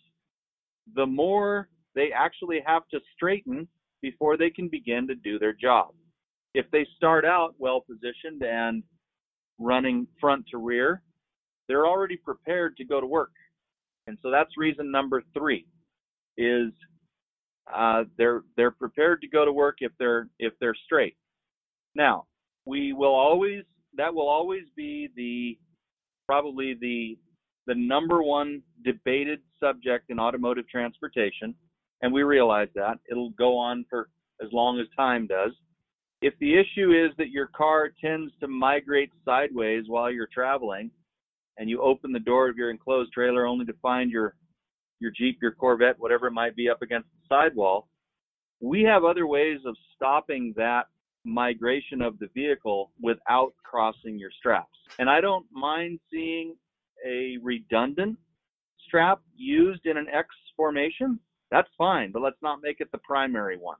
the 0.96 1.06
more 1.06 1.68
they 1.98 2.10
actually 2.12 2.60
have 2.64 2.82
to 2.92 3.00
straighten 3.14 3.68
before 4.00 4.36
they 4.36 4.50
can 4.50 4.68
begin 4.68 5.06
to 5.08 5.14
do 5.16 5.38
their 5.38 5.52
job 5.52 5.88
if 6.54 6.70
they 6.70 6.86
start 6.96 7.24
out 7.24 7.54
well 7.58 7.80
positioned 7.80 8.42
and 8.42 8.82
running 9.58 10.06
front 10.20 10.44
to 10.50 10.58
rear, 10.58 11.02
they're 11.68 11.86
already 11.86 12.16
prepared 12.16 12.76
to 12.76 12.84
go 12.84 13.00
to 13.00 13.06
work. 13.06 13.30
And 14.06 14.18
so 14.22 14.30
that's 14.30 14.50
reason 14.56 14.90
number 14.90 15.22
three 15.34 15.66
is 16.36 16.72
uh, 17.72 18.04
they're 18.16 18.42
they're 18.56 18.70
prepared 18.70 19.20
to 19.20 19.28
go 19.28 19.44
to 19.44 19.52
work 19.52 19.76
if 19.80 19.92
they're 19.98 20.28
if 20.38 20.54
they're 20.60 20.76
straight. 20.86 21.16
Now 21.94 22.26
we 22.64 22.92
will 22.92 23.14
always 23.14 23.64
that 23.96 24.14
will 24.14 24.28
always 24.28 24.64
be 24.76 25.10
the 25.14 25.58
probably 26.26 26.74
the 26.80 27.18
the 27.66 27.74
number 27.74 28.22
one 28.22 28.62
debated 28.84 29.40
subject 29.60 30.06
in 30.08 30.18
automotive 30.18 30.66
transportation, 30.68 31.54
and 32.02 32.12
we 32.12 32.22
realize 32.22 32.68
that 32.74 32.98
it'll 33.10 33.30
go 33.30 33.56
on 33.56 33.84
for 33.90 34.08
as 34.42 34.48
long 34.52 34.78
as 34.78 34.86
time 34.96 35.26
does. 35.26 35.52
If 36.20 36.34
the 36.40 36.54
issue 36.54 36.92
is 36.92 37.16
that 37.18 37.30
your 37.30 37.46
car 37.48 37.90
tends 38.00 38.32
to 38.40 38.48
migrate 38.48 39.10
sideways 39.24 39.84
while 39.86 40.10
you're 40.10 40.28
traveling, 40.32 40.90
and 41.58 41.68
you 41.68 41.82
open 41.82 42.12
the 42.12 42.20
door 42.20 42.48
of 42.48 42.56
your 42.56 42.70
enclosed 42.70 43.12
trailer 43.12 43.46
only 43.46 43.66
to 43.66 43.74
find 43.82 44.10
your 44.10 44.34
your 45.00 45.12
Jeep, 45.16 45.38
your 45.40 45.52
Corvette, 45.52 45.98
whatever 45.98 46.26
it 46.26 46.32
might 46.32 46.56
be 46.56 46.68
up 46.68 46.82
against 46.82 47.08
the 47.10 47.26
sidewall, 47.28 47.88
we 48.60 48.82
have 48.82 49.04
other 49.04 49.28
ways 49.28 49.60
of 49.64 49.76
stopping 49.94 50.52
that 50.56 50.86
migration 51.24 52.02
of 52.02 52.18
the 52.18 52.28
vehicle 52.34 52.90
without 53.00 53.52
crossing 53.62 54.18
your 54.18 54.30
straps. 54.36 54.76
And 54.98 55.08
I 55.08 55.20
don't 55.20 55.46
mind 55.52 56.00
seeing 56.10 56.56
a 57.06 57.36
redundant 57.42 58.18
strap 58.86 59.20
used 59.36 59.86
in 59.86 59.96
an 59.96 60.06
X 60.12 60.28
formation. 60.56 61.20
That's 61.50 61.68
fine, 61.76 62.12
but 62.12 62.22
let's 62.22 62.40
not 62.42 62.60
make 62.62 62.80
it 62.80 62.90
the 62.92 62.98
primary 62.98 63.56
one. 63.56 63.78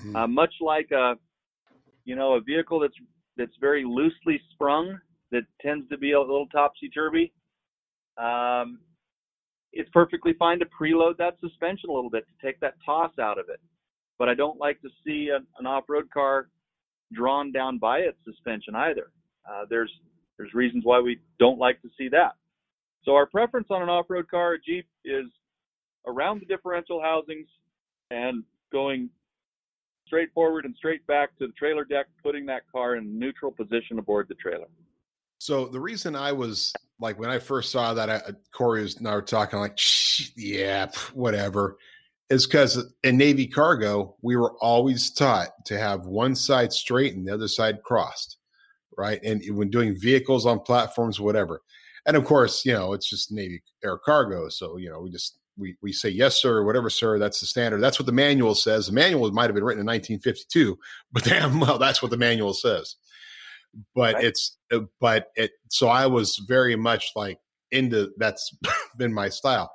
Mm-hmm. 0.00 0.16
Uh, 0.16 0.26
much 0.26 0.52
like 0.60 0.90
a 0.90 1.14
you 2.06 2.14
know, 2.16 2.34
a 2.34 2.40
vehicle 2.40 2.80
that's 2.80 2.94
that's 3.36 3.52
very 3.60 3.84
loosely 3.84 4.40
sprung 4.52 4.98
that 5.30 5.42
tends 5.60 5.86
to 5.90 5.98
be 5.98 6.12
a 6.12 6.20
little 6.20 6.46
topsy 6.46 6.88
turvy. 6.88 7.32
Um, 8.16 8.78
it's 9.74 9.90
perfectly 9.92 10.32
fine 10.38 10.58
to 10.60 10.66
preload 10.66 11.18
that 11.18 11.36
suspension 11.40 11.90
a 11.90 11.92
little 11.92 12.08
bit 12.08 12.24
to 12.26 12.46
take 12.46 12.58
that 12.60 12.74
toss 12.86 13.10
out 13.20 13.38
of 13.38 13.50
it. 13.50 13.60
But 14.18 14.30
I 14.30 14.34
don't 14.34 14.58
like 14.58 14.80
to 14.80 14.88
see 15.04 15.28
a, 15.28 15.40
an 15.58 15.66
off-road 15.66 16.10
car 16.10 16.48
drawn 17.12 17.52
down 17.52 17.78
by 17.78 17.98
its 17.98 18.16
suspension 18.24 18.74
either. 18.74 19.10
Uh, 19.46 19.66
there's 19.68 19.92
there's 20.38 20.54
reasons 20.54 20.84
why 20.86 21.00
we 21.00 21.18
don't 21.38 21.58
like 21.58 21.82
to 21.82 21.88
see 21.98 22.08
that. 22.10 22.32
So 23.04 23.14
our 23.14 23.26
preference 23.26 23.66
on 23.70 23.82
an 23.82 23.88
off-road 23.88 24.28
car, 24.28 24.54
a 24.54 24.58
Jeep, 24.58 24.86
is 25.04 25.26
around 26.06 26.40
the 26.40 26.46
differential 26.46 27.00
housings 27.00 27.46
and 28.10 28.44
going 28.72 29.10
straight 30.06 30.32
forward 30.32 30.64
and 30.64 30.74
straight 30.76 31.06
back 31.06 31.36
to 31.38 31.46
the 31.46 31.52
trailer 31.54 31.84
deck, 31.84 32.06
putting 32.22 32.46
that 32.46 32.62
car 32.70 32.96
in 32.96 33.18
neutral 33.18 33.50
position 33.50 33.98
aboard 33.98 34.26
the 34.28 34.34
trailer. 34.34 34.68
So 35.38 35.66
the 35.66 35.80
reason 35.80 36.16
I 36.16 36.32
was 36.32 36.72
like 37.00 37.18
when 37.18 37.30
I 37.30 37.38
first 37.38 37.70
saw 37.70 37.92
that, 37.94 38.08
I, 38.08 38.20
Corey 38.52 38.82
was 38.82 39.00
were 39.00 39.20
talking 39.22 39.58
like, 39.58 39.78
yeah, 40.36 40.86
whatever, 41.12 41.76
is 42.30 42.46
because 42.46 42.94
in 43.02 43.16
Navy 43.16 43.46
cargo 43.46 44.16
we 44.22 44.36
were 44.36 44.52
always 44.60 45.10
taught 45.10 45.64
to 45.66 45.78
have 45.78 46.06
one 46.06 46.34
side 46.34 46.72
straight 46.72 47.14
and 47.14 47.26
the 47.26 47.34
other 47.34 47.48
side 47.48 47.82
crossed, 47.82 48.38
right? 48.96 49.22
And 49.22 49.42
when 49.56 49.70
doing 49.70 49.98
vehicles 49.98 50.46
on 50.46 50.60
platforms, 50.60 51.20
whatever. 51.20 51.62
And 52.06 52.16
of 52.16 52.24
course, 52.24 52.64
you 52.64 52.72
know, 52.72 52.92
it's 52.92 53.10
just 53.10 53.32
Navy 53.32 53.62
air 53.84 53.98
cargo, 53.98 54.48
so 54.48 54.76
you 54.78 54.88
know 54.88 55.00
we 55.00 55.10
just 55.10 55.38
we 55.58 55.76
we 55.82 55.92
say 55.92 56.08
yes 56.08 56.36
sir, 56.36 56.62
whatever 56.62 56.90
sir. 56.90 57.18
That's 57.18 57.40
the 57.40 57.46
standard. 57.46 57.80
That's 57.80 57.98
what 57.98 58.06
the 58.06 58.12
manual 58.12 58.54
says. 58.54 58.86
The 58.86 58.92
manual 58.92 59.30
might 59.32 59.44
have 59.44 59.54
been 59.54 59.64
written 59.64 59.80
in 59.80 59.86
1952, 59.86 60.78
but 61.12 61.24
damn 61.24 61.60
well, 61.60 61.78
that's 61.78 62.02
what 62.02 62.10
the 62.10 62.16
manual 62.16 62.54
says. 62.54 62.96
But 63.94 64.14
right. 64.14 64.24
it's 64.24 64.56
uh, 64.72 64.80
but 65.00 65.28
it. 65.36 65.52
So 65.70 65.88
I 65.88 66.06
was 66.06 66.36
very 66.48 66.76
much 66.76 67.12
like 67.14 67.38
into 67.70 68.10
that's 68.18 68.56
been 68.98 69.12
my 69.12 69.28
style. 69.28 69.72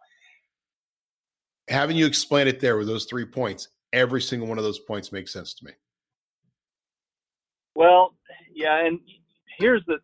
Having 1.70 1.98
you 1.98 2.06
explain 2.06 2.48
it 2.48 2.60
there 2.60 2.78
with 2.78 2.88
those 2.88 3.06
three 3.06 3.26
points, 3.26 3.68
every 3.94 4.22
single 4.22 4.48
one 4.48 4.58
of 4.58 4.64
those 4.64 4.80
points 4.80 5.12
makes 5.12 5.32
sense 5.32 5.54
to 5.56 5.66
me. 5.66 5.72
Well, 7.76 8.16
yeah, 8.54 8.86
and 8.86 9.00
here's 9.58 9.84
the 9.86 9.98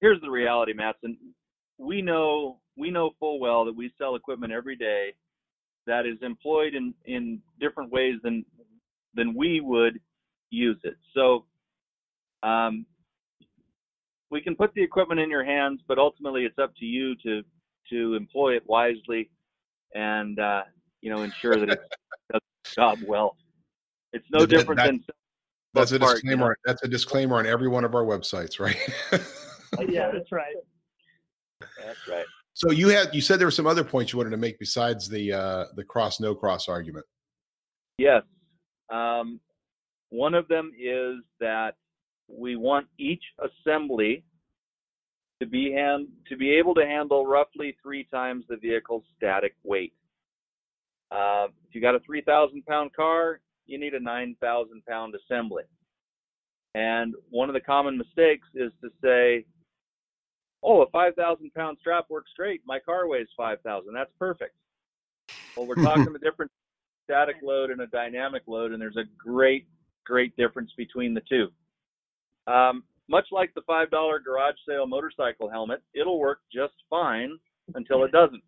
here's 0.00 0.20
the 0.20 0.30
reality, 0.30 0.72
Matson. 0.72 1.16
We 1.78 2.02
know 2.02 2.60
we 2.78 2.90
know 2.90 3.10
full 3.18 3.40
well 3.40 3.64
that 3.64 3.74
we 3.74 3.92
sell 3.98 4.14
equipment 4.14 4.52
every 4.52 4.76
day 4.76 5.14
that 5.86 6.06
is 6.06 6.16
employed 6.22 6.74
in, 6.74 6.94
in 7.06 7.40
different 7.60 7.90
ways 7.90 8.16
than 8.22 8.44
than 9.14 9.34
we 9.34 9.60
would 9.60 9.98
use 10.50 10.78
it. 10.84 10.96
So 11.14 11.46
um, 12.42 12.86
we 14.30 14.40
can 14.40 14.54
put 14.54 14.72
the 14.74 14.82
equipment 14.82 15.18
in 15.18 15.30
your 15.30 15.44
hands, 15.44 15.80
but 15.88 15.98
ultimately 15.98 16.44
it's 16.44 16.58
up 16.58 16.74
to 16.76 16.84
you 16.84 17.16
to 17.24 17.42
to 17.90 18.14
employ 18.14 18.54
it 18.54 18.62
wisely 18.66 19.30
and 19.94 20.38
uh, 20.38 20.62
you 21.00 21.10
know 21.10 21.22
ensure 21.22 21.56
that 21.56 21.70
it 21.70 21.80
does 22.32 22.40
the 22.64 22.70
job 22.74 22.98
well. 23.06 23.36
It's 24.12 24.26
no 24.30 24.40
that, 24.40 24.48
different 24.48 24.78
that, 24.78 24.86
than 24.86 25.04
that's 25.74 25.92
a 25.92 25.98
part, 25.98 26.16
disclaimer. 26.16 26.44
You 26.44 26.48
know? 26.48 26.54
That's 26.66 26.82
a 26.82 26.88
disclaimer 26.88 27.36
on 27.36 27.46
every 27.46 27.68
one 27.68 27.84
of 27.84 27.94
our 27.94 28.04
websites, 28.04 28.60
right? 28.60 28.76
yeah, 29.90 30.10
that's 30.12 30.30
right. 30.32 30.54
That's 31.60 32.08
right. 32.08 32.26
So 32.58 32.72
you 32.72 32.88
had 32.88 33.14
you 33.14 33.20
said 33.20 33.38
there 33.38 33.46
were 33.46 33.52
some 33.52 33.68
other 33.68 33.84
points 33.84 34.12
you 34.12 34.16
wanted 34.16 34.30
to 34.30 34.36
make 34.36 34.58
besides 34.58 35.08
the 35.08 35.32
uh, 35.32 35.64
the 35.76 35.84
cross 35.84 36.18
no 36.18 36.34
cross 36.34 36.68
argument. 36.68 37.06
Yes, 37.98 38.24
um, 38.90 39.38
one 40.08 40.34
of 40.34 40.48
them 40.48 40.72
is 40.76 41.22
that 41.38 41.76
we 42.26 42.56
want 42.56 42.88
each 42.98 43.22
assembly 43.38 44.24
to 45.40 45.46
be 45.46 45.70
hand 45.70 46.08
to 46.28 46.36
be 46.36 46.50
able 46.50 46.74
to 46.74 46.84
handle 46.84 47.24
roughly 47.28 47.76
three 47.80 48.08
times 48.12 48.44
the 48.48 48.56
vehicle's 48.56 49.04
static 49.16 49.54
weight. 49.62 49.92
Uh, 51.12 51.46
if 51.68 51.76
you 51.76 51.80
got 51.80 51.94
a 51.94 52.00
3,000 52.00 52.66
pound 52.66 52.92
car, 52.92 53.38
you 53.66 53.78
need 53.78 53.94
a 53.94 54.00
9,000 54.00 54.84
pound 54.84 55.14
assembly. 55.14 55.62
And 56.74 57.14
one 57.30 57.48
of 57.48 57.54
the 57.54 57.60
common 57.60 57.96
mistakes 57.96 58.48
is 58.56 58.72
to 58.82 58.90
say, 59.00 59.46
oh, 60.62 60.82
a 60.82 60.90
5,000 60.90 61.52
pound 61.54 61.78
strap 61.80 62.06
works 62.08 62.30
great. 62.36 62.62
My 62.66 62.78
car 62.78 63.08
weighs 63.08 63.28
5,000. 63.36 63.92
That's 63.92 64.10
perfect. 64.18 64.54
Well, 65.56 65.66
we're 65.66 65.74
talking 65.82 66.12
the 66.12 66.18
difference 66.18 66.52
static 67.04 67.36
load 67.42 67.70
and 67.70 67.80
a 67.80 67.86
dynamic 67.86 68.42
load, 68.46 68.72
and 68.72 68.80
there's 68.80 68.96
a 68.96 69.04
great, 69.16 69.66
great 70.04 70.36
difference 70.36 70.70
between 70.76 71.14
the 71.14 71.22
two. 71.28 71.48
Um, 72.50 72.84
much 73.08 73.26
like 73.32 73.52
the 73.54 73.62
$5 73.62 73.90
garage 73.90 74.54
sale 74.68 74.86
motorcycle 74.86 75.48
helmet, 75.48 75.82
it'll 75.94 76.18
work 76.18 76.40
just 76.52 76.74
fine 76.90 77.38
until 77.74 78.04
it 78.04 78.12
doesn't. 78.12 78.42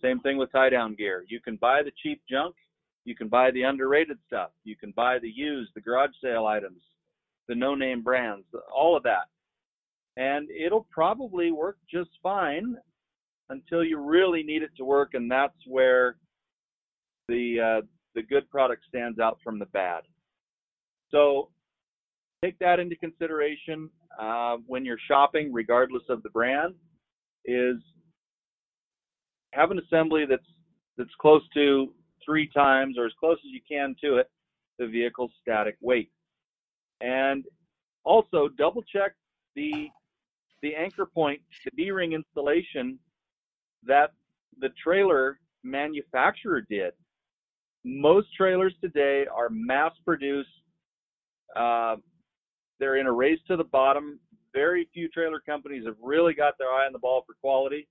Same 0.00 0.20
thing 0.20 0.36
with 0.36 0.52
tie 0.52 0.70
down 0.70 0.94
gear. 0.94 1.24
You 1.28 1.40
can 1.40 1.56
buy 1.56 1.82
the 1.82 1.92
cheap 2.02 2.22
junk, 2.30 2.54
you 3.04 3.14
can 3.16 3.28
buy 3.28 3.50
the 3.50 3.62
underrated 3.62 4.18
stuff, 4.26 4.50
you 4.64 4.76
can 4.76 4.92
buy 4.92 5.18
the 5.18 5.28
used, 5.28 5.72
the 5.74 5.80
garage 5.80 6.10
sale 6.22 6.46
items, 6.46 6.80
the 7.48 7.54
no 7.54 7.74
name 7.74 8.02
brands, 8.02 8.46
all 8.72 8.96
of 8.96 9.02
that 9.02 9.26
and 10.16 10.48
it'll 10.50 10.86
probably 10.90 11.50
work 11.50 11.78
just 11.90 12.10
fine 12.22 12.76
until 13.48 13.84
you 13.84 13.98
really 14.00 14.42
need 14.42 14.62
it 14.62 14.70
to 14.76 14.84
work, 14.84 15.14
and 15.14 15.30
that's 15.30 15.56
where 15.66 16.16
the 17.28 17.80
uh, 17.80 17.86
the 18.14 18.22
good 18.22 18.48
product 18.50 18.82
stands 18.88 19.18
out 19.18 19.38
from 19.42 19.58
the 19.58 19.66
bad. 19.66 20.02
So 21.10 21.50
take 22.44 22.58
that 22.58 22.80
into 22.80 22.96
consideration 22.96 23.88
uh, 24.20 24.56
when 24.66 24.84
you're 24.84 24.98
shopping, 25.08 25.52
regardless 25.52 26.02
of 26.08 26.22
the 26.22 26.30
brand. 26.30 26.74
Is 27.44 27.76
have 29.52 29.70
an 29.70 29.78
assembly 29.78 30.24
that's 30.28 30.42
that's 30.96 31.14
close 31.20 31.42
to 31.54 31.92
three 32.24 32.48
times 32.48 32.96
or 32.98 33.06
as 33.06 33.12
close 33.18 33.38
as 33.38 33.50
you 33.50 33.60
can 33.68 33.96
to 34.02 34.16
it 34.16 34.30
the 34.78 34.86
vehicle's 34.86 35.32
static 35.40 35.76
weight, 35.80 36.10
and 37.00 37.44
also 38.04 38.48
double 38.56 38.82
check 38.82 39.12
the 39.54 39.88
the 40.62 40.74
anchor 40.74 41.06
point, 41.06 41.40
the 41.64 41.70
D-ring 41.76 42.12
installation 42.12 42.98
that 43.84 44.12
the 44.60 44.68
trailer 44.82 45.38
manufacturer 45.64 46.62
did. 46.68 46.92
Most 47.84 48.28
trailers 48.36 48.74
today 48.80 49.26
are 49.34 49.48
mass 49.50 49.92
produced. 50.04 50.48
Uh, 51.56 51.96
they're 52.78 52.96
in 52.96 53.06
a 53.06 53.12
race 53.12 53.40
to 53.48 53.56
the 53.56 53.64
bottom. 53.64 54.20
Very 54.54 54.88
few 54.94 55.08
trailer 55.08 55.40
companies 55.40 55.84
have 55.84 55.96
really 56.00 56.34
got 56.34 56.54
their 56.58 56.68
eye 56.68 56.86
on 56.86 56.92
the 56.92 56.98
ball 56.98 57.24
for 57.26 57.34
quality. 57.40 57.88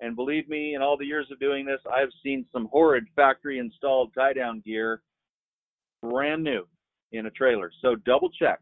And 0.00 0.16
believe 0.16 0.48
me, 0.48 0.74
in 0.74 0.82
all 0.82 0.96
the 0.96 1.04
years 1.04 1.26
of 1.30 1.40
doing 1.40 1.66
this, 1.66 1.80
I've 1.92 2.12
seen 2.22 2.46
some 2.52 2.68
horrid 2.70 3.04
factory 3.16 3.58
installed 3.58 4.12
tie 4.14 4.32
down 4.32 4.62
gear 4.64 5.02
brand 6.02 6.44
new 6.44 6.66
in 7.12 7.26
a 7.26 7.30
trailer. 7.30 7.72
So 7.82 7.96
double 7.96 8.30
check 8.30 8.60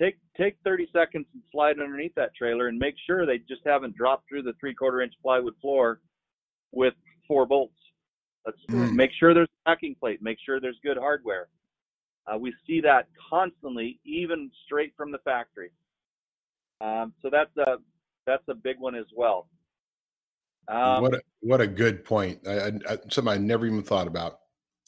take 0.00 0.16
take 0.36 0.56
30 0.64 0.88
seconds 0.92 1.26
and 1.32 1.42
slide 1.52 1.78
underneath 1.80 2.14
that 2.16 2.34
trailer 2.34 2.68
and 2.68 2.78
make 2.78 2.94
sure 3.06 3.26
they 3.26 3.38
just 3.38 3.62
haven't 3.64 3.96
dropped 3.96 4.28
through 4.28 4.42
the 4.42 4.54
three 4.58 4.74
quarter 4.74 5.02
inch 5.02 5.14
plywood 5.22 5.54
floor 5.60 6.00
with 6.72 6.94
four 7.28 7.46
bolts. 7.46 7.74
Let's 8.46 8.58
mm. 8.70 8.94
make 8.94 9.10
sure 9.18 9.34
there's 9.34 9.48
a 9.66 9.70
backing 9.70 9.94
plate. 9.94 10.20
Make 10.22 10.38
sure 10.44 10.60
there's 10.60 10.78
good 10.82 10.96
hardware. 10.96 11.48
Uh, 12.26 12.38
we 12.38 12.54
see 12.66 12.80
that 12.80 13.08
constantly, 13.28 13.98
even 14.04 14.50
straight 14.64 14.92
from 14.96 15.12
the 15.12 15.18
factory. 15.18 15.70
Um, 16.80 17.12
so 17.22 17.28
that's 17.30 17.54
a 17.58 17.76
that's 18.26 18.44
a 18.48 18.54
big 18.54 18.78
one 18.78 18.94
as 18.94 19.06
well. 19.14 19.48
Um, 20.68 21.02
what 21.02 21.14
a, 21.14 21.20
what 21.40 21.60
a 21.60 21.66
good 21.66 22.04
point. 22.04 22.46
I, 22.46 22.72
I, 22.88 22.98
something 23.10 23.28
I 23.28 23.36
never 23.36 23.66
even 23.66 23.82
thought 23.82 24.06
about. 24.06 24.38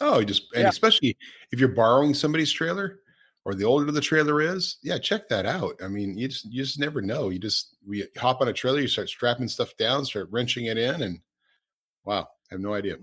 Oh, 0.01 0.23
just 0.23 0.45
and 0.55 0.63
yeah. 0.63 0.69
especially 0.69 1.17
if 1.51 1.61
you're 1.61 1.69
borrowing 1.69 2.15
somebody's 2.15 2.53
trailer, 2.53 3.01
or 3.45 3.55
the 3.55 3.65
older 3.65 3.91
the 3.91 4.01
trailer 4.01 4.41
is, 4.41 4.79
yeah, 4.83 4.99
check 4.99 5.29
that 5.29 5.47
out. 5.47 5.75
I 5.83 5.89
mean, 5.89 6.17
you 6.17 6.29
just 6.29 6.45
you 6.47 6.63
just 6.63 6.79
never 6.79 7.03
know. 7.03 7.31
You 7.31 7.39
just 7.39 7.77
we 7.87 8.07
hop 8.17 8.41
on 8.41 8.49
a 8.49 8.53
trailer, 8.53 8.81
you 8.81 8.89
start 8.89 9.09
strapping 9.09 9.49
stuff 9.49 9.77
down, 9.77 10.05
start 10.05 10.29
wrenching 10.31 10.67
it 10.67 10.79
in, 10.79 11.03
and 11.03 11.21
wow, 12.05 12.29
I 12.51 12.55
have 12.55 12.61
no 12.61 12.75
idea. 12.75 12.97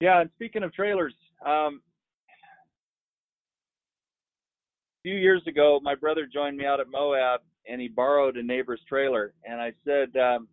Yeah, 0.00 0.20
and 0.20 0.30
speaking 0.36 0.62
of 0.62 0.72
trailers, 0.74 1.14
um, 1.44 1.80
a 5.00 5.02
few 5.02 5.14
years 5.14 5.42
ago, 5.46 5.80
my 5.82 5.94
brother 5.94 6.26
joined 6.30 6.56
me 6.56 6.66
out 6.66 6.80
at 6.80 6.90
Moab, 6.90 7.40
and 7.68 7.80
he 7.80 7.88
borrowed 7.88 8.36
a 8.36 8.42
neighbor's 8.42 8.80
trailer, 8.88 9.34
and 9.44 9.60
I 9.60 9.72
said. 9.84 10.16
Um, 10.16 10.48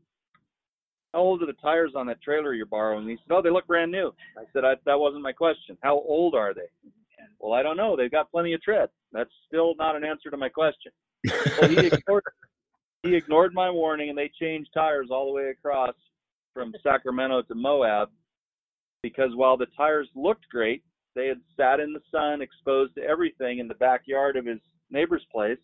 how 1.13 1.19
old 1.19 1.43
are 1.43 1.45
the 1.45 1.53
tires 1.53 1.91
on 1.95 2.07
that 2.07 2.23
trailer 2.23 2.55
you're 2.55 2.65
borrowing? 2.65 3.07
He 3.07 3.17
said, 3.17 3.35
oh, 3.35 3.39
they 3.39 3.51
look 3.51 3.67
brand 3.67 3.91
new. 3.91 4.11
I 4.35 4.45
said, 4.51 4.65
I, 4.65 4.73
that 4.87 4.99
wasn't 4.99 5.21
my 5.21 5.31
question. 5.31 5.77
How 5.83 5.93
old 5.93 6.33
are 6.33 6.55
they? 6.55 6.65
Well, 7.43 7.53
I 7.53 7.61
don't 7.61 7.75
know. 7.75 7.97
They've 7.97 8.09
got 8.09 8.31
plenty 8.31 8.53
of 8.53 8.61
tread. 8.61 8.87
That's 9.11 9.29
still 9.45 9.75
not 9.77 9.97
an 9.97 10.05
answer 10.05 10.31
to 10.31 10.37
my 10.37 10.47
question. 10.47 10.93
He 11.23 11.87
ignored 11.87 12.23
he 13.03 13.15
ignored 13.15 13.53
my 13.53 13.69
warning, 13.69 14.07
and 14.07 14.17
they 14.17 14.31
changed 14.41 14.69
tires 14.73 15.09
all 15.11 15.25
the 15.25 15.33
way 15.33 15.49
across 15.49 15.93
from 16.53 16.73
Sacramento 16.81 17.41
to 17.41 17.55
Moab 17.55 18.09
because 19.01 19.31
while 19.35 19.57
the 19.57 19.65
tires 19.75 20.07
looked 20.15 20.47
great, 20.49 20.83
they 21.15 21.27
had 21.27 21.41
sat 21.57 21.81
in 21.81 21.91
the 21.91 21.99
sun, 22.09 22.41
exposed 22.41 22.95
to 22.95 23.03
everything 23.03 23.59
in 23.59 23.67
the 23.67 23.73
backyard 23.75 24.37
of 24.37 24.45
his 24.45 24.59
neighbor's 24.89 25.25
place, 25.29 25.57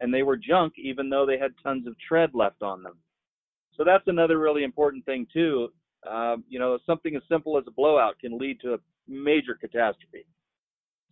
and 0.00 0.12
they 0.12 0.22
were 0.22 0.36
junk, 0.36 0.74
even 0.76 1.08
though 1.08 1.24
they 1.24 1.38
had 1.38 1.52
tons 1.62 1.86
of 1.86 1.94
tread 2.06 2.30
left 2.34 2.62
on 2.62 2.82
them. 2.82 2.98
So 3.78 3.82
that's 3.82 4.06
another 4.08 4.38
really 4.38 4.62
important 4.62 5.06
thing 5.06 5.26
too. 5.32 5.68
Um, 6.06 6.44
you 6.50 6.58
know, 6.58 6.78
something 6.84 7.16
as 7.16 7.22
simple 7.30 7.56
as 7.56 7.64
a 7.66 7.70
blowout 7.70 8.18
can 8.20 8.36
lead 8.36 8.60
to 8.60 8.74
a 8.74 8.78
major 9.08 9.54
catastrophe. 9.54 10.26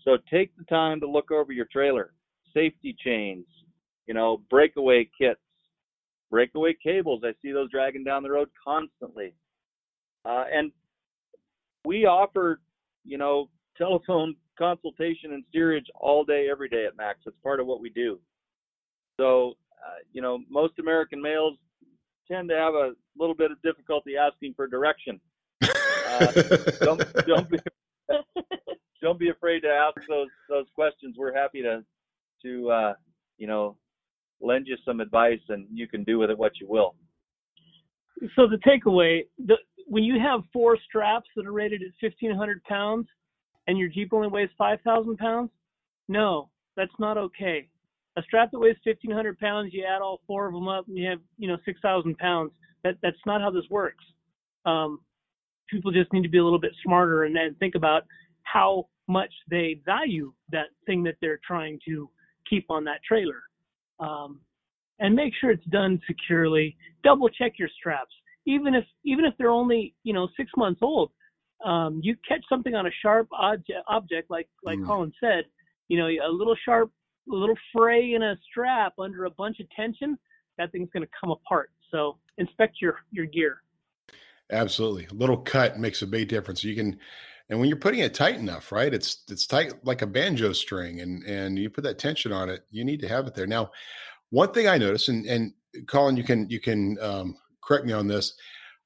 So 0.00 0.18
take 0.30 0.56
the 0.56 0.64
time 0.64 1.00
to 1.00 1.08
look 1.08 1.30
over 1.30 1.52
your 1.52 1.66
trailer. 1.66 2.12
safety 2.54 2.94
chains, 3.02 3.46
you 4.06 4.14
know, 4.14 4.42
breakaway 4.50 5.08
kits, 5.18 5.40
breakaway 6.30 6.74
cables. 6.82 7.22
I 7.24 7.32
see 7.40 7.52
those 7.52 7.70
dragging 7.70 8.04
down 8.04 8.22
the 8.22 8.30
road 8.30 8.50
constantly. 8.62 9.32
Uh, 10.24 10.44
and 10.52 10.72
we 11.84 12.04
offer, 12.04 12.60
you 13.04 13.18
know, 13.18 13.48
telephone 13.78 14.36
consultation 14.58 15.32
and 15.32 15.44
steerage 15.48 15.86
all 15.94 16.24
day, 16.24 16.48
every 16.50 16.68
day 16.68 16.84
at 16.86 16.96
Mac's. 16.96 17.20
It's 17.26 17.36
part 17.42 17.58
of 17.60 17.66
what 17.66 17.80
we 17.80 17.88
do. 17.90 18.18
So, 19.18 19.54
uh, 19.72 20.00
you 20.12 20.20
know, 20.20 20.40
most 20.50 20.78
American 20.78 21.22
males 21.22 21.56
tend 22.30 22.48
to 22.50 22.54
have 22.54 22.74
a 22.74 22.92
little 23.16 23.34
bit 23.34 23.50
of 23.50 23.60
difficulty 23.62 24.16
asking 24.16 24.54
for 24.54 24.66
direction. 24.66 25.20
Uh, 26.12 26.30
don't, 26.82 27.26
don't 27.26 27.48
be 27.48 27.58
don't 29.02 29.18
be 29.18 29.28
afraid 29.28 29.60
to 29.60 29.68
ask 29.68 29.96
those 30.08 30.28
those 30.48 30.66
questions. 30.74 31.16
We're 31.18 31.34
happy 31.34 31.60
to 31.62 31.84
to 32.42 32.70
uh, 32.70 32.94
you 33.36 33.46
know 33.46 33.76
lend 34.40 34.66
you 34.66 34.76
some 34.84 35.00
advice, 35.00 35.40
and 35.48 35.66
you 35.72 35.86
can 35.86 36.04
do 36.04 36.18
with 36.18 36.30
it 36.30 36.38
what 36.38 36.52
you 36.60 36.66
will. 36.68 36.94
So 38.36 38.46
the 38.46 38.58
takeaway: 38.66 39.26
the, 39.44 39.56
when 39.86 40.04
you 40.04 40.18
have 40.20 40.40
four 40.52 40.78
straps 40.88 41.28
that 41.36 41.46
are 41.46 41.52
rated 41.52 41.82
at 41.82 41.90
1,500 42.00 42.62
pounds, 42.64 43.06
and 43.66 43.76
your 43.76 43.88
Jeep 43.88 44.12
only 44.12 44.28
weighs 44.28 44.48
5,000 44.56 45.18
pounds, 45.18 45.50
no, 46.08 46.48
that's 46.76 46.92
not 46.98 47.18
okay. 47.18 47.68
A 48.16 48.22
strap 48.22 48.50
that 48.52 48.58
weighs 48.58 48.76
1,500 48.84 49.38
pounds, 49.38 49.72
you 49.72 49.84
add 49.84 50.02
all 50.02 50.20
four 50.26 50.46
of 50.46 50.54
them 50.54 50.68
up, 50.68 50.86
and 50.86 50.96
you 50.96 51.08
have 51.08 51.18
you 51.38 51.48
know 51.48 51.58
6,000 51.64 52.16
pounds. 52.18 52.52
That 52.84 52.96
that's 53.02 53.16
not 53.26 53.40
how 53.40 53.50
this 53.50 53.64
works. 53.70 54.04
Um, 54.64 55.00
people 55.72 55.90
just 55.90 56.12
need 56.12 56.22
to 56.22 56.28
be 56.28 56.38
a 56.38 56.44
little 56.44 56.60
bit 56.60 56.72
smarter 56.84 57.24
and 57.24 57.34
then 57.34 57.56
think 57.58 57.74
about 57.74 58.04
how 58.44 58.88
much 59.08 59.32
they 59.50 59.80
value 59.84 60.32
that 60.50 60.66
thing 60.86 61.02
that 61.04 61.16
they're 61.20 61.40
trying 61.46 61.78
to 61.86 62.08
keep 62.48 62.66
on 62.70 62.84
that 62.84 63.02
trailer. 63.06 63.42
Um, 64.00 64.40
and 64.98 65.14
make 65.14 65.32
sure 65.40 65.50
it's 65.50 65.64
done 65.66 66.00
securely. 66.06 66.76
Double 67.02 67.28
check 67.28 67.52
your 67.58 67.68
straps, 67.78 68.12
even 68.46 68.74
if 68.74 68.84
even 69.04 69.24
if 69.24 69.34
they're 69.38 69.50
only 69.50 69.94
you 70.04 70.12
know 70.12 70.28
six 70.36 70.50
months 70.56 70.80
old. 70.82 71.10
Um, 71.64 72.00
you 72.02 72.16
catch 72.26 72.42
something 72.48 72.74
on 72.74 72.86
a 72.86 72.90
sharp 73.02 73.28
object, 73.32 73.78
object 73.88 74.30
like 74.30 74.48
like 74.64 74.78
mm. 74.78 74.86
Colin 74.86 75.12
said, 75.20 75.44
you 75.88 75.98
know 75.98 76.06
a 76.06 76.30
little 76.30 76.56
sharp, 76.64 76.90
a 77.30 77.34
little 77.34 77.58
fray 77.72 78.14
in 78.14 78.22
a 78.22 78.36
strap 78.50 78.94
under 78.98 79.24
a 79.24 79.30
bunch 79.30 79.60
of 79.60 79.66
tension, 79.70 80.18
that 80.58 80.72
thing's 80.72 80.90
going 80.92 81.04
to 81.04 81.12
come 81.20 81.30
apart. 81.30 81.70
So 81.90 82.18
inspect 82.38 82.76
your 82.80 82.96
your 83.10 83.26
gear. 83.26 83.62
Absolutely, 84.50 85.06
a 85.10 85.14
little 85.14 85.38
cut 85.38 85.78
makes 85.78 86.02
a 86.02 86.06
big 86.06 86.28
difference. 86.28 86.62
You 86.62 86.74
can 86.74 86.98
and 87.52 87.60
when 87.60 87.68
you're 87.68 87.76
putting 87.76 88.00
it 88.00 88.14
tight 88.14 88.36
enough 88.36 88.72
right 88.72 88.94
it's 88.94 89.24
it's 89.28 89.46
tight 89.46 89.74
like 89.84 90.00
a 90.00 90.06
banjo 90.06 90.54
string 90.54 91.00
and 91.00 91.22
and 91.24 91.58
you 91.58 91.68
put 91.68 91.84
that 91.84 91.98
tension 91.98 92.32
on 92.32 92.48
it 92.48 92.64
you 92.70 92.82
need 92.82 92.98
to 92.98 93.06
have 93.08 93.26
it 93.26 93.34
there. 93.34 93.46
Now 93.46 93.70
one 94.30 94.52
thing 94.52 94.66
i 94.66 94.78
noticed 94.78 95.10
and 95.10 95.26
and 95.26 95.52
colin 95.86 96.16
you 96.16 96.24
can 96.24 96.48
you 96.48 96.58
can 96.58 96.98
um, 97.00 97.36
correct 97.62 97.84
me 97.84 97.92
on 97.92 98.08
this 98.08 98.34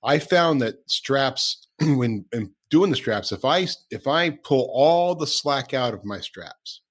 i 0.02 0.18
found 0.18 0.60
that 0.60 0.78
straps 0.86 1.68
when 1.80 2.24
doing 2.68 2.90
the 2.90 2.96
straps 2.96 3.30
if 3.30 3.44
i 3.44 3.66
if 3.92 4.08
i 4.08 4.30
pull 4.30 4.68
all 4.72 5.14
the 5.14 5.26
slack 5.26 5.72
out 5.72 5.94
of 5.94 6.04
my 6.04 6.18
straps 6.18 6.82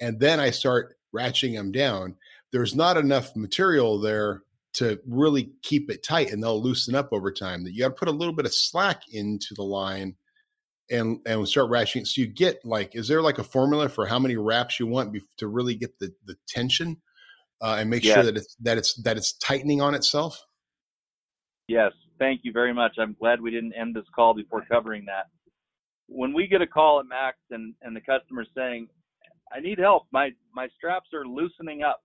and 0.00 0.20
then 0.20 0.38
i 0.38 0.50
start 0.50 0.98
ratcheting 1.14 1.54
them 1.54 1.72
down 1.72 2.14
there's 2.52 2.74
not 2.74 2.98
enough 2.98 3.34
material 3.34 3.98
there 3.98 4.42
to 4.74 4.98
really 5.06 5.50
keep 5.62 5.90
it 5.90 6.02
tight 6.02 6.30
and 6.30 6.42
they'll 6.42 6.62
loosen 6.62 6.94
up 6.94 7.08
over 7.12 7.32
time 7.32 7.64
that 7.64 7.72
you 7.72 7.80
got 7.80 7.88
to 7.88 7.94
put 7.94 8.08
a 8.08 8.12
little 8.12 8.34
bit 8.34 8.46
of 8.46 8.54
slack 8.54 9.02
into 9.12 9.54
the 9.54 9.62
line 9.62 10.14
and 10.92 11.20
and 11.26 11.48
start 11.48 11.70
ratcheting. 11.70 12.06
So 12.06 12.20
you 12.20 12.26
get 12.26 12.64
like, 12.64 12.94
is 12.94 13.08
there 13.08 13.22
like 13.22 13.38
a 13.38 13.44
formula 13.44 13.88
for 13.88 14.06
how 14.06 14.18
many 14.18 14.36
wraps 14.36 14.78
you 14.78 14.86
want 14.86 15.16
to 15.38 15.48
really 15.48 15.74
get 15.74 15.98
the 15.98 16.12
the 16.26 16.36
tension 16.46 16.98
uh, 17.60 17.76
and 17.78 17.90
make 17.90 18.04
sure 18.04 18.22
that 18.22 18.36
it's 18.36 18.54
that 18.60 18.78
it's 18.78 18.94
that 19.02 19.16
it's 19.16 19.32
tightening 19.38 19.80
on 19.80 19.94
itself? 19.94 20.44
Yes, 21.68 21.92
thank 22.18 22.40
you 22.44 22.52
very 22.52 22.74
much. 22.74 22.96
I'm 22.98 23.16
glad 23.18 23.40
we 23.40 23.50
didn't 23.50 23.72
end 23.72 23.94
this 23.96 24.04
call 24.14 24.34
before 24.34 24.64
covering 24.70 25.06
that. 25.06 25.26
When 26.08 26.34
we 26.34 26.46
get 26.46 26.60
a 26.60 26.66
call 26.66 27.00
at 27.00 27.06
Mac's 27.06 27.38
and 27.50 27.74
and 27.82 27.96
the 27.96 28.00
customer 28.00 28.44
saying, 28.54 28.88
"I 29.52 29.60
need 29.60 29.78
help. 29.78 30.04
My 30.12 30.30
my 30.54 30.68
straps 30.76 31.08
are 31.14 31.24
loosening 31.24 31.82
up," 31.82 32.02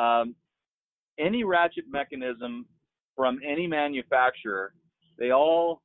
um, 0.00 0.34
any 1.18 1.42
ratchet 1.44 1.84
mechanism 1.90 2.66
from 3.16 3.38
any 3.46 3.66
manufacturer, 3.66 4.72
they 5.18 5.30
all 5.30 5.82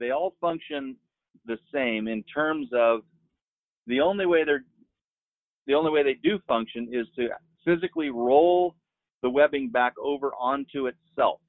they 0.00 0.10
all 0.10 0.34
function 0.40 0.96
the 1.46 1.58
same 1.72 2.08
in 2.08 2.22
terms 2.24 2.68
of 2.74 3.00
the 3.86 4.00
only 4.00 4.26
way 4.26 4.44
they're 4.44 4.64
the 5.66 5.74
only 5.74 5.90
way 5.90 6.02
they 6.02 6.14
do 6.22 6.38
function 6.46 6.88
is 6.92 7.06
to 7.16 7.28
physically 7.64 8.10
roll 8.10 8.74
the 9.22 9.30
webbing 9.30 9.70
back 9.70 9.94
over 10.02 10.32
onto 10.34 10.86
itself. 10.86 11.40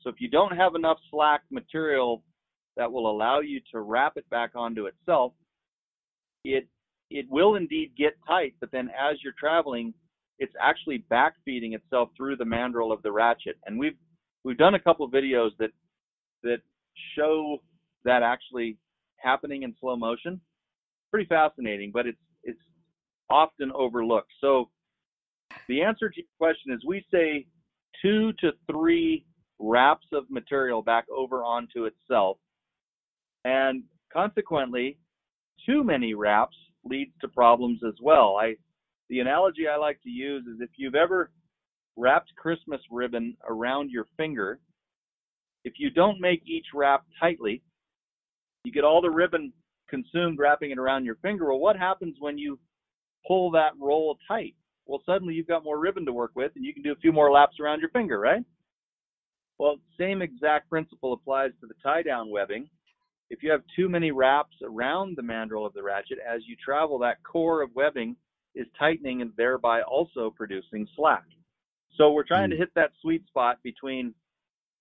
So 0.00 0.10
if 0.10 0.16
you 0.20 0.28
don't 0.28 0.54
have 0.54 0.74
enough 0.74 0.98
slack 1.10 1.42
material 1.50 2.22
that 2.76 2.92
will 2.92 3.10
allow 3.10 3.40
you 3.40 3.60
to 3.72 3.80
wrap 3.80 4.12
it 4.16 4.28
back 4.28 4.50
onto 4.54 4.86
itself, 4.86 5.32
it 6.44 6.68
it 7.10 7.26
will 7.30 7.54
indeed 7.54 7.92
get 7.96 8.14
tight, 8.26 8.54
but 8.60 8.70
then 8.72 8.88
as 8.88 9.16
you're 9.22 9.32
traveling, 9.38 9.94
it's 10.38 10.52
actually 10.60 11.04
backfeeding 11.10 11.74
itself 11.74 12.10
through 12.16 12.36
the 12.36 12.44
mandrel 12.44 12.92
of 12.92 13.02
the 13.02 13.12
ratchet. 13.12 13.56
And 13.64 13.78
we've 13.78 13.96
we've 14.44 14.58
done 14.58 14.74
a 14.74 14.80
couple 14.80 15.06
of 15.06 15.12
videos 15.12 15.50
that 15.58 15.70
that 16.42 16.58
show 17.16 17.58
that 18.04 18.22
actually 18.22 18.76
happening 19.18 19.62
in 19.62 19.74
slow 19.80 19.96
motion. 19.96 20.40
Pretty 21.10 21.26
fascinating, 21.26 21.90
but 21.92 22.06
it's 22.06 22.18
it's 22.42 22.60
often 23.30 23.72
overlooked. 23.72 24.32
So 24.40 24.70
the 25.68 25.82
answer 25.82 26.08
to 26.08 26.16
your 26.16 26.26
question 26.38 26.72
is 26.72 26.80
we 26.86 27.04
say 27.12 27.46
two 28.02 28.32
to 28.40 28.52
three 28.70 29.24
wraps 29.58 30.06
of 30.12 30.24
material 30.30 30.82
back 30.82 31.06
over 31.14 31.42
onto 31.42 31.84
itself. 31.84 32.38
And 33.44 33.84
consequently, 34.12 34.98
too 35.64 35.82
many 35.82 36.14
wraps 36.14 36.56
leads 36.84 37.12
to 37.20 37.28
problems 37.28 37.80
as 37.86 37.94
well. 38.02 38.36
I 38.40 38.56
the 39.08 39.20
analogy 39.20 39.68
I 39.68 39.76
like 39.76 40.02
to 40.02 40.10
use 40.10 40.44
is 40.46 40.60
if 40.60 40.70
you've 40.76 40.96
ever 40.96 41.30
wrapped 41.96 42.34
Christmas 42.36 42.80
ribbon 42.90 43.36
around 43.48 43.90
your 43.90 44.06
finger, 44.16 44.58
if 45.64 45.74
you 45.78 45.90
don't 45.90 46.20
make 46.20 46.42
each 46.46 46.66
wrap 46.74 47.04
tightly, 47.20 47.62
you 48.66 48.72
get 48.72 48.82
all 48.82 49.00
the 49.00 49.08
ribbon 49.08 49.52
consumed 49.88 50.40
wrapping 50.40 50.72
it 50.72 50.78
around 50.78 51.04
your 51.04 51.14
finger. 51.22 51.46
Well, 51.46 51.60
what 51.60 51.76
happens 51.76 52.16
when 52.18 52.36
you 52.36 52.58
pull 53.26 53.52
that 53.52 53.70
roll 53.80 54.18
tight? 54.26 54.56
Well, 54.86 55.02
suddenly 55.06 55.34
you've 55.34 55.46
got 55.46 55.62
more 55.62 55.78
ribbon 55.78 56.04
to 56.06 56.12
work 56.12 56.32
with 56.34 56.50
and 56.56 56.64
you 56.64 56.74
can 56.74 56.82
do 56.82 56.90
a 56.90 56.96
few 56.96 57.12
more 57.12 57.30
laps 57.30 57.60
around 57.60 57.80
your 57.80 57.90
finger, 57.90 58.18
right? 58.18 58.42
Well, 59.58 59.76
same 59.98 60.20
exact 60.20 60.68
principle 60.68 61.12
applies 61.12 61.52
to 61.60 61.68
the 61.68 61.74
tie 61.80 62.02
down 62.02 62.28
webbing. 62.28 62.68
If 63.30 63.44
you 63.44 63.52
have 63.52 63.62
too 63.76 63.88
many 63.88 64.10
wraps 64.10 64.56
around 64.64 65.16
the 65.16 65.22
mandrel 65.22 65.64
of 65.64 65.72
the 65.72 65.82
ratchet, 65.82 66.18
as 66.28 66.42
you 66.46 66.56
travel, 66.56 66.98
that 66.98 67.22
core 67.22 67.62
of 67.62 67.70
webbing 67.74 68.16
is 68.56 68.66
tightening 68.76 69.22
and 69.22 69.30
thereby 69.36 69.82
also 69.82 70.32
producing 70.36 70.88
slack. 70.96 71.24
So 71.96 72.10
we're 72.10 72.24
trying 72.24 72.50
to 72.50 72.56
hmm. 72.56 72.62
hit 72.62 72.70
that 72.74 72.90
sweet 73.00 73.24
spot 73.28 73.58
between 73.62 74.12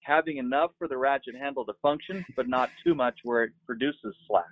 having 0.06 0.38
enough 0.38 0.72
for 0.77 0.88
the 0.88 0.98
ratchet 0.98 1.36
handle 1.36 1.65
to 1.65 1.73
function, 1.82 2.23
but 2.36 2.48
not 2.48 2.69
too 2.84 2.94
much 2.94 3.15
where 3.23 3.44
it 3.44 3.52
produces 3.65 4.15
slack. 4.27 4.45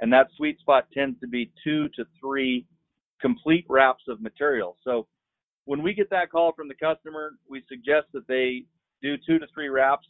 And 0.00 0.12
that 0.12 0.28
sweet 0.36 0.58
spot 0.60 0.86
tends 0.92 1.20
to 1.20 1.26
be 1.26 1.52
two 1.62 1.88
to 1.90 2.04
three 2.20 2.66
complete 3.20 3.66
wraps 3.68 4.04
of 4.08 4.20
material. 4.20 4.76
So 4.82 5.06
when 5.66 5.82
we 5.82 5.94
get 5.94 6.10
that 6.10 6.30
call 6.30 6.52
from 6.52 6.68
the 6.68 6.74
customer, 6.74 7.32
we 7.48 7.62
suggest 7.68 8.06
that 8.12 8.26
they 8.26 8.64
do 9.02 9.16
two 9.26 9.38
to 9.38 9.46
three 9.54 9.68
wraps 9.68 10.06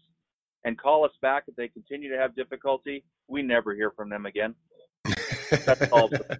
and 0.64 0.78
call 0.78 1.04
us 1.04 1.12
back 1.20 1.44
if 1.46 1.56
they 1.56 1.68
continue 1.68 2.10
to 2.10 2.16
have 2.16 2.34
difficulty. 2.34 3.04
We 3.28 3.42
never 3.42 3.74
hear 3.74 3.90
from 3.90 4.08
them 4.08 4.24
again. 4.24 4.54
That 5.04 5.88
solves 5.90 6.12
the 6.12 6.36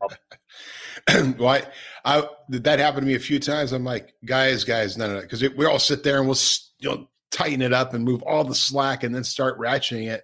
problem. 1.08 1.36
well, 1.38 2.30
that 2.48 2.78
happened 2.78 3.02
to 3.02 3.06
me 3.06 3.14
a 3.14 3.20
few 3.20 3.38
times. 3.38 3.72
I'm 3.72 3.84
like, 3.84 4.14
guys, 4.24 4.64
guys, 4.64 4.96
no, 4.96 5.12
no, 5.12 5.20
because 5.20 5.42
we 5.42 5.66
all 5.66 5.78
sit 5.78 6.02
there 6.02 6.18
and 6.18 6.26
we'll, 6.26 6.38
you 6.78 6.88
know, 6.88 7.08
tighten 7.34 7.62
it 7.62 7.72
up 7.72 7.94
and 7.94 8.04
move 8.04 8.22
all 8.22 8.44
the 8.44 8.54
slack 8.54 9.02
and 9.02 9.14
then 9.14 9.24
start 9.24 9.58
ratcheting 9.58 10.08
it. 10.08 10.22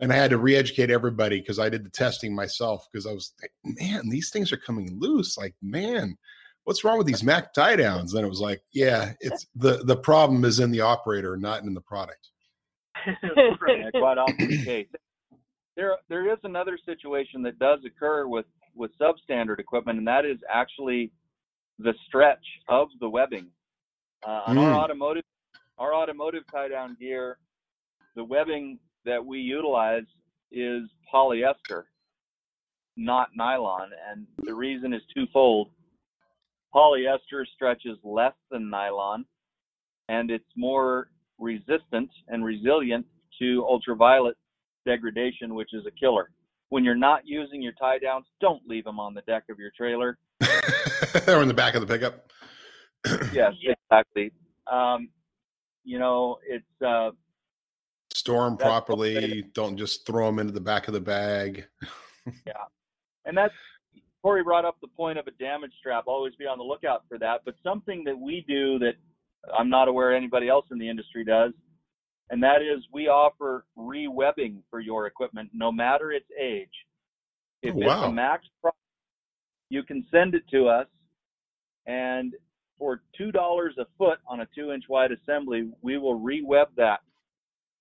And 0.00 0.12
I 0.12 0.16
had 0.16 0.30
to 0.30 0.38
re-educate 0.38 0.90
everybody 0.90 1.40
because 1.40 1.60
I 1.60 1.68
did 1.68 1.84
the 1.84 1.90
testing 1.90 2.34
myself 2.34 2.88
because 2.90 3.06
I 3.06 3.12
was 3.12 3.32
like, 3.40 3.52
man, 3.64 4.08
these 4.08 4.30
things 4.30 4.52
are 4.52 4.56
coming 4.56 4.98
loose. 4.98 5.38
Like, 5.38 5.54
man, 5.62 6.16
what's 6.64 6.82
wrong 6.82 6.98
with 6.98 7.06
these 7.06 7.22
Mac 7.22 7.54
tie 7.54 7.76
downs? 7.76 8.12
And 8.12 8.26
it 8.26 8.28
was 8.28 8.40
like, 8.40 8.60
yeah, 8.72 9.12
it's 9.20 9.46
the 9.54 9.84
the 9.84 9.96
problem 9.96 10.44
is 10.44 10.58
in 10.58 10.72
the 10.72 10.80
operator, 10.80 11.36
not 11.36 11.62
in 11.62 11.72
the 11.72 11.80
product. 11.80 12.28
quite 13.92 14.18
often 14.18 14.48
the 14.48 14.64
case. 14.64 14.88
There 15.76 15.96
there 16.08 16.32
is 16.32 16.38
another 16.44 16.78
situation 16.84 17.42
that 17.42 17.58
does 17.58 17.80
occur 17.86 18.26
with 18.26 18.46
with 18.74 18.90
substandard 19.00 19.60
equipment, 19.60 19.98
and 19.98 20.06
that 20.08 20.24
is 20.24 20.38
actually 20.52 21.12
the 21.78 21.94
stretch 22.06 22.44
of 22.68 22.88
the 23.00 23.08
webbing. 23.08 23.48
Uh, 24.26 24.40
on 24.46 24.56
mm. 24.56 24.60
our 24.60 24.72
automotive 24.72 25.24
our 25.78 25.94
automotive 25.94 26.42
tie 26.50 26.68
down 26.68 26.96
gear, 27.00 27.38
the 28.16 28.24
webbing 28.24 28.78
that 29.04 29.24
we 29.24 29.38
utilize 29.38 30.04
is 30.52 30.82
polyester, 31.12 31.84
not 32.96 33.28
nylon. 33.34 33.90
And 34.10 34.26
the 34.38 34.54
reason 34.54 34.92
is 34.92 35.02
twofold. 35.14 35.70
polyester 36.74 37.44
stretches 37.54 37.98
less 38.02 38.34
than 38.50 38.70
nylon, 38.70 39.24
and 40.08 40.30
it's 40.30 40.44
more 40.56 41.08
resistant 41.38 42.10
and 42.28 42.44
resilient 42.44 43.06
to 43.40 43.64
ultraviolet 43.68 44.36
degradation, 44.86 45.54
which 45.54 45.70
is 45.72 45.84
a 45.86 45.90
killer. 45.90 46.30
When 46.68 46.84
you're 46.84 46.94
not 46.94 47.22
using 47.24 47.62
your 47.62 47.72
tie 47.72 47.98
downs, 47.98 48.26
don't 48.40 48.62
leave 48.66 48.84
them 48.84 48.98
on 48.98 49.14
the 49.14 49.22
deck 49.22 49.44
of 49.50 49.58
your 49.58 49.70
trailer. 49.76 50.18
or 51.28 51.42
in 51.42 51.48
the 51.48 51.54
back 51.54 51.74
of 51.74 51.80
the 51.80 51.86
pickup. 51.86 52.30
yes, 53.32 53.52
exactly. 53.62 54.32
Um, 54.70 55.08
you 55.84 55.98
know, 55.98 56.38
it's 56.46 56.82
uh, 56.84 57.10
store 58.12 58.44
them 58.44 58.56
properly. 58.56 59.44
Don't 59.54 59.76
just 59.76 60.06
throw 60.06 60.26
them 60.26 60.38
into 60.38 60.52
the 60.52 60.60
back 60.60 60.88
of 60.88 60.94
the 60.94 61.00
bag. 61.00 61.66
yeah, 62.46 62.64
and 63.24 63.36
that's 63.36 63.54
Corey 64.22 64.42
brought 64.42 64.64
up 64.64 64.76
the 64.80 64.88
point 64.88 65.18
of 65.18 65.26
a 65.26 65.32
damage 65.32 65.72
strap. 65.78 66.04
Always 66.06 66.34
be 66.36 66.46
on 66.46 66.58
the 66.58 66.64
lookout 66.64 67.04
for 67.08 67.18
that. 67.18 67.42
But 67.44 67.54
something 67.62 68.04
that 68.04 68.18
we 68.18 68.44
do 68.48 68.78
that 68.78 68.94
I'm 69.56 69.68
not 69.68 69.88
aware 69.88 70.14
anybody 70.14 70.48
else 70.48 70.64
in 70.70 70.78
the 70.78 70.88
industry 70.88 71.24
does, 71.24 71.52
and 72.30 72.42
that 72.42 72.62
is 72.62 72.82
we 72.92 73.08
offer 73.08 73.66
rewebbing 73.76 74.62
for 74.70 74.80
your 74.80 75.06
equipment, 75.06 75.50
no 75.52 75.70
matter 75.70 76.10
its 76.10 76.26
age. 76.40 76.72
If 77.62 77.74
oh, 77.74 77.78
wow. 77.78 77.98
it's 77.98 78.08
a 78.08 78.12
Mac's 78.12 78.46
you 79.70 79.82
can 79.82 80.06
send 80.10 80.34
it 80.34 80.44
to 80.52 80.68
us, 80.68 80.86
and 81.86 82.34
for 82.78 83.02
two 83.16 83.32
dollars 83.32 83.74
a 83.78 83.86
foot 83.98 84.18
on 84.26 84.40
a 84.40 84.48
two-inch 84.54 84.84
wide 84.88 85.10
assembly, 85.12 85.70
we 85.82 85.98
will 85.98 86.18
reweb 86.18 86.66
that. 86.76 87.00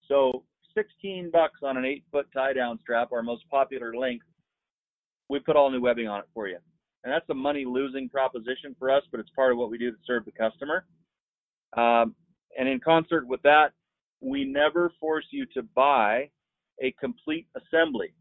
So 0.08 0.44
16 0.76 1.30
bucks 1.32 1.60
on 1.64 1.78
an 1.78 1.86
eight-foot 1.86 2.28
tie-down 2.34 2.80
strap, 2.82 3.12
our 3.12 3.24
most 3.24 3.44
popular 3.50 3.96
length. 3.96 4.26
We 5.30 5.40
put 5.40 5.56
all 5.56 5.72
new 5.72 5.82
webbing 5.82 6.08
on 6.08 6.20
it 6.20 6.26
for 6.34 6.48
you, 6.48 6.58
and 7.04 7.14
that's 7.14 7.30
a 7.30 7.34
money-losing 7.34 8.10
proposition 8.10 8.76
for 8.78 8.92
us, 8.92 9.04
but 9.12 9.20
it's 9.20 9.30
part 9.36 9.52
of 9.52 9.58
what 9.58 9.70
we 9.72 9.78
do 9.78 9.92
to 9.92 9.98
serve 10.06 10.26
the 10.26 10.32
customer. 10.32 10.86
Um, 11.78 12.16
and 12.58 12.68
in 12.68 12.80
concert 12.80 13.28
with 13.28 13.42
that, 13.44 13.72
we 14.22 14.46
never 14.46 14.92
force 15.00 15.26
you 15.32 15.46
to 15.54 15.64
buy 15.76 16.30
a 16.82 16.92
complete 17.00 17.48
assembly. 17.56 18.14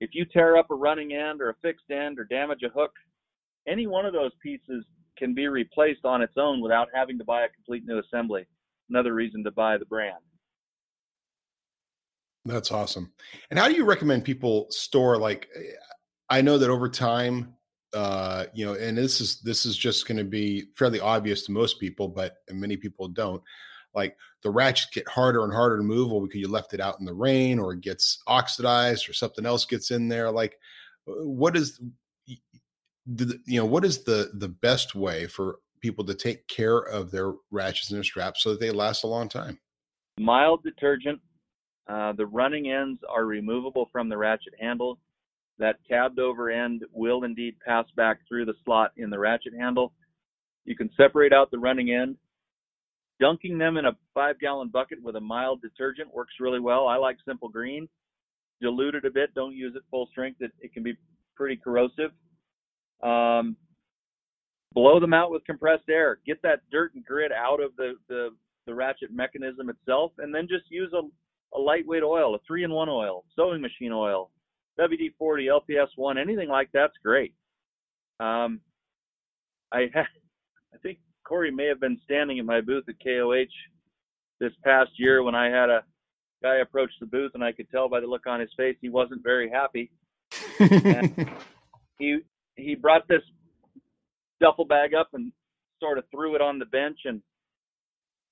If 0.00 0.10
you 0.12 0.24
tear 0.24 0.56
up 0.56 0.70
a 0.70 0.74
running 0.74 1.12
end 1.12 1.40
or 1.40 1.50
a 1.50 1.54
fixed 1.62 1.90
end 1.90 2.18
or 2.18 2.24
damage 2.24 2.62
a 2.64 2.70
hook, 2.70 2.92
any 3.68 3.86
one 3.86 4.06
of 4.06 4.12
those 4.12 4.32
pieces 4.42 4.84
can 5.20 5.34
be 5.34 5.46
replaced 5.46 6.04
on 6.04 6.22
its 6.22 6.32
own 6.36 6.60
without 6.60 6.88
having 6.92 7.18
to 7.18 7.24
buy 7.24 7.42
a 7.42 7.48
complete 7.50 7.84
new 7.86 8.00
assembly. 8.00 8.46
Another 8.88 9.14
reason 9.14 9.44
to 9.44 9.52
buy 9.52 9.78
the 9.78 9.84
brand. 9.84 10.16
That's 12.44 12.72
awesome. 12.72 13.12
And 13.50 13.58
how 13.58 13.68
do 13.68 13.74
you 13.74 13.84
recommend 13.84 14.24
people 14.24 14.66
store 14.70 15.18
like 15.18 15.48
I 16.28 16.40
know 16.40 16.58
that 16.58 16.70
over 16.70 16.88
time 16.88 17.54
uh 17.92 18.46
you 18.54 18.64
know 18.64 18.74
and 18.74 18.96
this 18.96 19.20
is 19.20 19.40
this 19.40 19.66
is 19.66 19.76
just 19.76 20.06
going 20.06 20.16
to 20.16 20.24
be 20.24 20.66
fairly 20.76 21.00
obvious 21.00 21.42
to 21.42 21.50
most 21.50 21.80
people 21.80 22.06
but 22.06 22.36
many 22.52 22.76
people 22.76 23.08
don't 23.08 23.42
like 23.94 24.16
the 24.44 24.50
ratchets 24.50 24.90
get 24.92 25.08
harder 25.08 25.42
and 25.42 25.52
harder 25.52 25.76
to 25.76 25.82
move 25.82 26.12
or 26.12 26.22
because 26.22 26.40
you 26.40 26.46
left 26.46 26.72
it 26.72 26.80
out 26.80 27.00
in 27.00 27.04
the 27.04 27.12
rain 27.12 27.58
or 27.58 27.72
it 27.72 27.80
gets 27.80 28.22
oxidized 28.28 29.08
or 29.08 29.12
something 29.12 29.44
else 29.44 29.64
gets 29.64 29.90
in 29.90 30.06
there 30.06 30.30
like 30.30 30.56
uh, 31.08 31.24
what 31.24 31.56
is 31.56 31.80
you 33.46 33.60
know 33.60 33.66
what 33.66 33.84
is 33.84 34.04
the 34.04 34.30
the 34.34 34.48
best 34.48 34.94
way 34.94 35.26
for 35.26 35.56
people 35.80 36.04
to 36.04 36.14
take 36.14 36.46
care 36.46 36.78
of 36.78 37.10
their 37.10 37.32
ratchets 37.50 37.90
and 37.90 37.96
their 37.96 38.04
straps 38.04 38.42
so 38.42 38.50
that 38.50 38.60
they 38.60 38.70
last 38.70 39.04
a 39.04 39.06
long 39.06 39.28
time 39.28 39.58
mild 40.18 40.62
detergent 40.62 41.20
uh, 41.88 42.12
the 42.12 42.26
running 42.26 42.70
ends 42.70 43.00
are 43.08 43.24
removable 43.24 43.88
from 43.90 44.08
the 44.08 44.16
ratchet 44.16 44.54
handle 44.60 44.98
that 45.58 45.76
tabbed 45.88 46.18
over 46.18 46.50
end 46.50 46.84
will 46.92 47.24
indeed 47.24 47.54
pass 47.66 47.86
back 47.96 48.18
through 48.28 48.44
the 48.44 48.54
slot 48.64 48.92
in 48.96 49.10
the 49.10 49.18
ratchet 49.18 49.52
handle 49.58 49.92
you 50.64 50.76
can 50.76 50.90
separate 50.96 51.32
out 51.32 51.50
the 51.50 51.58
running 51.58 51.90
end 51.90 52.16
Dunking 53.20 53.58
them 53.58 53.76
in 53.76 53.84
a 53.84 53.92
five 54.14 54.40
gallon 54.40 54.68
bucket 54.68 55.00
with 55.02 55.14
a 55.14 55.20
mild 55.20 55.60
detergent 55.60 56.12
works 56.12 56.32
really 56.40 56.58
well. 56.58 56.88
I 56.88 56.96
like 56.96 57.18
simple 57.26 57.50
green. 57.50 57.86
Dilute 58.62 58.94
it 58.94 59.04
a 59.04 59.10
bit. 59.10 59.34
Don't 59.34 59.54
use 59.54 59.74
it 59.76 59.82
full 59.90 60.08
strength. 60.10 60.40
It, 60.40 60.52
it 60.58 60.72
can 60.72 60.82
be 60.82 60.94
pretty 61.36 61.56
corrosive. 61.56 62.12
Um, 63.02 63.56
blow 64.74 65.00
them 65.00 65.14
out 65.14 65.30
with 65.30 65.44
compressed 65.44 65.88
air. 65.88 66.18
Get 66.26 66.42
that 66.42 66.60
dirt 66.70 66.94
and 66.94 67.04
grit 67.04 67.32
out 67.32 67.62
of 67.62 67.74
the, 67.76 67.94
the, 68.08 68.30
the 68.66 68.74
ratchet 68.74 69.10
mechanism 69.12 69.68
itself, 69.70 70.12
and 70.18 70.34
then 70.34 70.46
just 70.48 70.70
use 70.70 70.92
a, 70.92 71.02
a 71.56 71.60
lightweight 71.60 72.02
oil, 72.02 72.34
a 72.34 72.38
three 72.46 72.64
in 72.64 72.70
one 72.70 72.88
oil, 72.88 73.24
sewing 73.34 73.60
machine 73.60 73.92
oil, 73.92 74.30
WD 74.78 75.14
40, 75.18 75.46
LPS 75.46 75.88
1, 75.96 76.18
anything 76.18 76.48
like 76.48 76.68
that's 76.72 76.94
great. 77.02 77.34
Um, 78.20 78.60
I, 79.72 79.88
I 79.94 80.78
think 80.82 80.98
Corey 81.24 81.50
may 81.50 81.66
have 81.66 81.80
been 81.80 81.98
standing 82.04 82.38
at 82.38 82.44
my 82.44 82.60
booth 82.60 82.84
at 82.88 82.96
KOH 83.02 83.44
this 84.40 84.52
past 84.64 84.90
year 84.96 85.22
when 85.22 85.34
I 85.34 85.46
had 85.46 85.70
a 85.70 85.84
guy 86.42 86.56
approach 86.56 86.90
the 87.00 87.06
booth, 87.06 87.32
and 87.34 87.44
I 87.44 87.52
could 87.52 87.70
tell 87.70 87.88
by 87.88 88.00
the 88.00 88.06
look 88.06 88.26
on 88.26 88.40
his 88.40 88.50
face 88.56 88.76
he 88.80 88.88
wasn't 88.88 89.22
very 89.22 89.50
happy. 89.50 89.90
he 91.98 92.20
he 92.56 92.74
brought 92.74 93.08
this 93.08 93.22
duffel 94.40 94.64
bag 94.64 94.94
up 94.94 95.10
and 95.12 95.32
sort 95.80 95.98
of 95.98 96.04
threw 96.10 96.34
it 96.34 96.42
on 96.42 96.58
the 96.58 96.66
bench 96.66 96.98
and 97.04 97.22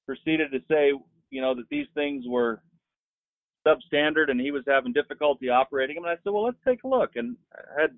proceeded 0.06 0.50
to 0.52 0.58
say, 0.70 0.92
you 1.30 1.40
know, 1.40 1.54
that 1.54 1.68
these 1.70 1.86
things 1.94 2.24
were 2.26 2.62
substandard 3.66 4.30
and 4.30 4.40
he 4.40 4.50
was 4.50 4.62
having 4.66 4.92
difficulty 4.92 5.48
operating 5.48 5.96
them. 5.96 6.04
And 6.04 6.12
I 6.12 6.16
said, 6.16 6.32
well, 6.32 6.44
let's 6.44 6.56
take 6.66 6.84
a 6.84 6.88
look. 6.88 7.10
And 7.16 7.36
I 7.54 7.80
had 7.80 7.90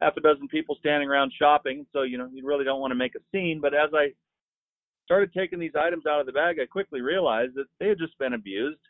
half 0.00 0.16
a 0.16 0.20
dozen 0.20 0.48
people 0.48 0.76
standing 0.78 1.08
around 1.08 1.32
shopping. 1.38 1.86
So, 1.92 2.02
you 2.02 2.18
know, 2.18 2.28
you 2.32 2.46
really 2.46 2.64
don't 2.64 2.80
want 2.80 2.90
to 2.90 2.96
make 2.96 3.14
a 3.14 3.20
scene. 3.32 3.60
But 3.60 3.74
as 3.74 3.90
I 3.94 4.08
started 5.04 5.32
taking 5.32 5.58
these 5.58 5.76
items 5.78 6.04
out 6.06 6.20
of 6.20 6.26
the 6.26 6.32
bag, 6.32 6.56
I 6.60 6.66
quickly 6.66 7.00
realized 7.00 7.54
that 7.54 7.66
they 7.80 7.88
had 7.88 7.98
just 7.98 8.18
been 8.18 8.34
abused. 8.34 8.80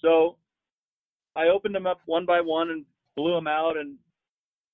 So 0.00 0.36
I 1.36 1.48
opened 1.48 1.74
them 1.74 1.86
up 1.86 2.00
one 2.06 2.26
by 2.26 2.40
one 2.40 2.70
and 2.70 2.84
blew 3.16 3.34
them 3.34 3.46
out 3.46 3.76
and 3.76 3.96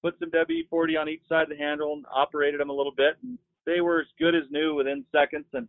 put 0.03 0.19
some 0.19 0.31
WD-40 0.31 1.01
on 1.01 1.09
each 1.09 1.23
side 1.29 1.45
of 1.45 1.49
the 1.51 1.57
handle 1.57 1.93
and 1.95 2.05
operated 2.15 2.61
them 2.61 2.71
a 2.71 2.75
little 2.75 2.95
bit. 2.97 3.17
And 3.23 3.39
they 3.67 3.81
were 3.81 4.01
as 4.01 4.07
good 4.19 4.35
as 4.35 4.45
new 4.51 4.75
within 4.75 5.05
seconds 5.13 5.47
and 5.53 5.69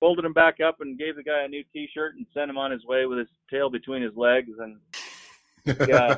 folded 0.00 0.24
them 0.24 0.32
back 0.32 0.56
up 0.60 0.80
and 0.80 0.98
gave 0.98 1.16
the 1.16 1.22
guy 1.22 1.42
a 1.44 1.48
new 1.48 1.62
t-shirt 1.72 2.16
and 2.16 2.26
sent 2.34 2.50
him 2.50 2.58
on 2.58 2.72
his 2.72 2.84
way 2.84 3.06
with 3.06 3.18
his 3.18 3.28
tail 3.50 3.70
between 3.70 4.02
his 4.02 4.16
legs. 4.16 4.50
And 4.58 4.78
yeah, 5.88 6.16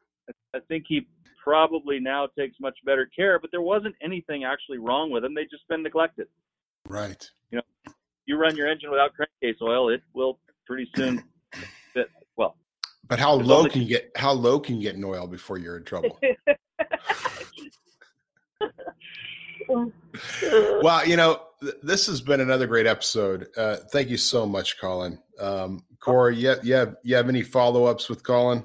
I 0.54 0.60
think 0.68 0.84
he 0.88 1.06
probably 1.42 2.00
now 2.00 2.28
takes 2.38 2.56
much 2.60 2.78
better 2.84 3.08
care, 3.14 3.38
but 3.38 3.50
there 3.50 3.62
wasn't 3.62 3.94
anything 4.02 4.44
actually 4.44 4.78
wrong 4.78 5.10
with 5.10 5.22
them. 5.22 5.34
They've 5.34 5.50
just 5.50 5.68
been 5.68 5.82
neglected. 5.82 6.26
Right. 6.88 7.30
You 7.50 7.58
know, 7.58 7.92
you 8.26 8.36
run 8.36 8.56
your 8.56 8.68
engine 8.68 8.90
without 8.90 9.12
crankcase 9.14 9.60
oil, 9.62 9.90
it 9.90 10.02
will 10.14 10.38
pretty 10.66 10.88
soon. 10.94 11.22
But 13.08 13.18
how 13.18 13.32
low 13.34 13.66
can 13.66 13.82
you 13.82 13.88
get 13.88 14.12
how 14.16 14.32
low 14.32 14.60
can 14.60 14.76
you 14.76 14.82
get 14.82 14.94
in 14.94 15.04
oil 15.04 15.26
before 15.26 15.58
you're 15.58 15.78
in 15.78 15.84
trouble? 15.84 16.20
well, 20.82 21.06
you 21.06 21.16
know, 21.16 21.40
th- 21.60 21.74
this 21.82 22.06
has 22.06 22.20
been 22.20 22.40
another 22.40 22.66
great 22.66 22.86
episode. 22.86 23.48
Uh, 23.56 23.76
thank 23.92 24.08
you 24.10 24.16
so 24.16 24.46
much, 24.46 24.78
Colin. 24.78 25.18
Um, 25.40 25.84
Corey, 26.00 26.36
you 26.36 26.48
have, 26.48 26.64
you 26.64 26.74
have, 26.74 26.96
you 27.02 27.16
have 27.16 27.28
any 27.28 27.42
follow 27.42 27.84
ups 27.84 28.08
with 28.08 28.22
Colin? 28.22 28.64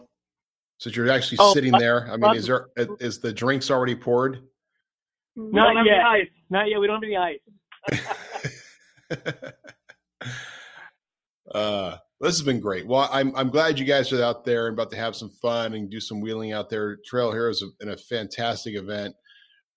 Since 0.80 0.96
you're 0.96 1.10
actually 1.10 1.38
oh, 1.40 1.54
sitting 1.54 1.72
there, 1.72 2.12
I 2.12 2.18
mean, 2.18 2.36
is 2.36 2.48
there 2.48 2.68
is 2.76 3.20
the 3.20 3.32
drinks 3.32 3.72
already 3.72 3.96
poured? 3.96 4.44
Not 5.38 5.86
yet. 5.86 6.04
Ice. 6.04 6.28
Not 6.50 6.70
yet. 6.70 6.80
We 6.80 6.88
don't 6.88 7.02
have 7.02 7.10
any 7.10 7.16
ice. 7.16 7.40
uh, 11.54 11.98
this 12.24 12.38
has 12.38 12.46
been 12.46 12.60
great. 12.60 12.88
Well, 12.88 13.10
I'm 13.12 13.36
I'm 13.36 13.50
glad 13.50 13.78
you 13.78 13.86
guys 13.86 14.12
are 14.14 14.24
out 14.24 14.46
there 14.46 14.68
and 14.68 14.74
about 14.74 14.90
to 14.92 14.98
have 14.98 15.16
some 15.16 15.30
fun 15.42 15.74
and 15.74 15.90
do 15.90 16.00
some 16.00 16.22
wheeling 16.22 16.54
out 16.54 16.70
there. 16.70 16.98
Trail 17.06 17.32
Hero's 17.32 17.64
in 17.82 17.90
a, 17.90 17.94
a 17.94 17.98
fantastic 17.98 18.76
event. 18.76 19.16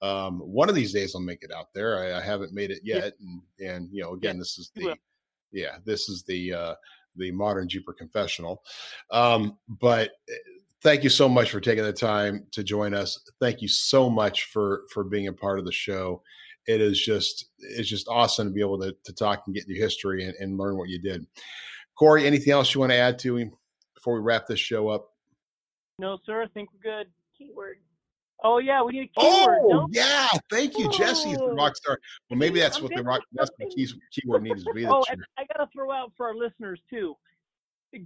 Um, 0.03 0.39
one 0.41 0.69
of 0.69 0.75
these 0.75 0.93
days 0.93 1.15
I'll 1.15 1.21
make 1.21 1.43
it 1.43 1.51
out 1.51 1.69
there. 1.75 1.99
I, 1.99 2.19
I 2.19 2.23
haven't 2.23 2.53
made 2.53 2.71
it 2.71 2.81
yet, 2.85 3.15
and 3.21 3.43
and 3.59 3.89
you 3.91 4.03
know, 4.03 4.13
again, 4.13 4.39
this 4.39 4.59
is 4.59 4.71
the 4.75 4.97
yeah, 5.53 5.79
this 5.85 6.09
is 6.09 6.23
the 6.23 6.53
uh, 6.53 6.75
the 7.17 7.33
modern 7.33 7.69
Jeeper 7.69 7.93
confessional. 7.93 8.63
Um, 9.11 9.59
but 9.69 10.11
thank 10.83 11.03
you 11.03 11.11
so 11.11 11.29
much 11.29 11.51
for 11.51 11.61
taking 11.61 11.85
the 11.85 11.93
time 11.93 12.47
to 12.53 12.63
join 12.63 12.95
us. 12.95 13.19
Thank 13.41 13.63
you 13.63 13.69
so 13.69 14.09
much 14.09 14.45
for 14.45 14.83
for 14.93 15.03
being 15.03 15.27
a 15.27 15.33
part 15.33 15.59
of 15.59 15.65
the 15.65 15.73
show. 15.73 16.23
It 16.67 16.81
is 16.81 17.01
just 17.01 17.47
it's 17.59 17.89
just 17.89 18.09
awesome 18.09 18.49
to 18.49 18.53
be 18.53 18.61
able 18.61 18.79
to, 18.81 18.95
to 19.05 19.13
talk 19.13 19.43
and 19.47 19.55
get 19.55 19.67
your 19.67 19.83
history 19.83 20.25
and, 20.25 20.35
and 20.39 20.59
learn 20.59 20.77
what 20.77 20.89
you 20.89 21.01
did. 21.01 21.27
Corey, 21.99 22.27
anything 22.27 22.53
else 22.53 22.75
you 22.75 22.81
want 22.81 22.93
to 22.93 22.97
add 22.97 23.19
to 23.21 23.37
him 23.37 23.53
before 23.95 24.15
we 24.15 24.21
wrap 24.21 24.47
this 24.47 24.61
show 24.61 24.89
up? 24.89 25.11
No, 25.99 26.19
sir. 26.27 26.43
I 26.43 26.47
think 26.49 26.69
we're 26.73 26.91
good. 26.99 27.07
Keyword. 27.37 27.79
Oh 28.45 28.59
yeah, 28.59 28.83
we 28.83 28.93
need 28.93 29.11
a 29.17 29.21
keyword. 29.21 29.59
Oh 29.63 29.69
no? 29.69 29.89
yeah, 29.91 30.29
thank 30.51 30.79
you, 30.79 30.91
Jessy, 30.91 31.35
the 31.35 31.55
rock 31.55 31.75
star. 31.75 31.99
Well, 32.29 32.39
maybe 32.39 32.61
that's 32.61 32.77
I'm 32.77 32.83
what 32.85 32.95
the 32.95 33.03
rock 33.03 33.23
that's 33.33 33.51
what 33.57 33.71
the 33.75 33.89
keyword 34.13 34.43
needs 34.43 34.63
to 34.65 34.73
be. 34.75 34.85
Oh, 34.87 35.05
I 35.39 35.45
gotta 35.57 35.71
throw 35.75 35.91
out 35.91 36.13
for 36.17 36.27
our 36.27 36.35
listeners 36.35 36.79
too 36.91 37.17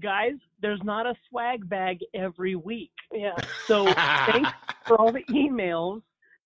guys, 0.00 0.34
there's 0.60 0.82
not 0.84 1.06
a 1.06 1.14
swag 1.28 1.68
bag 1.68 1.98
every 2.14 2.56
week. 2.56 2.92
Yeah. 3.12 3.34
So 3.66 3.92
thanks 3.92 4.50
for 4.86 4.96
all 5.00 5.12
the 5.12 5.24
emails 5.30 6.02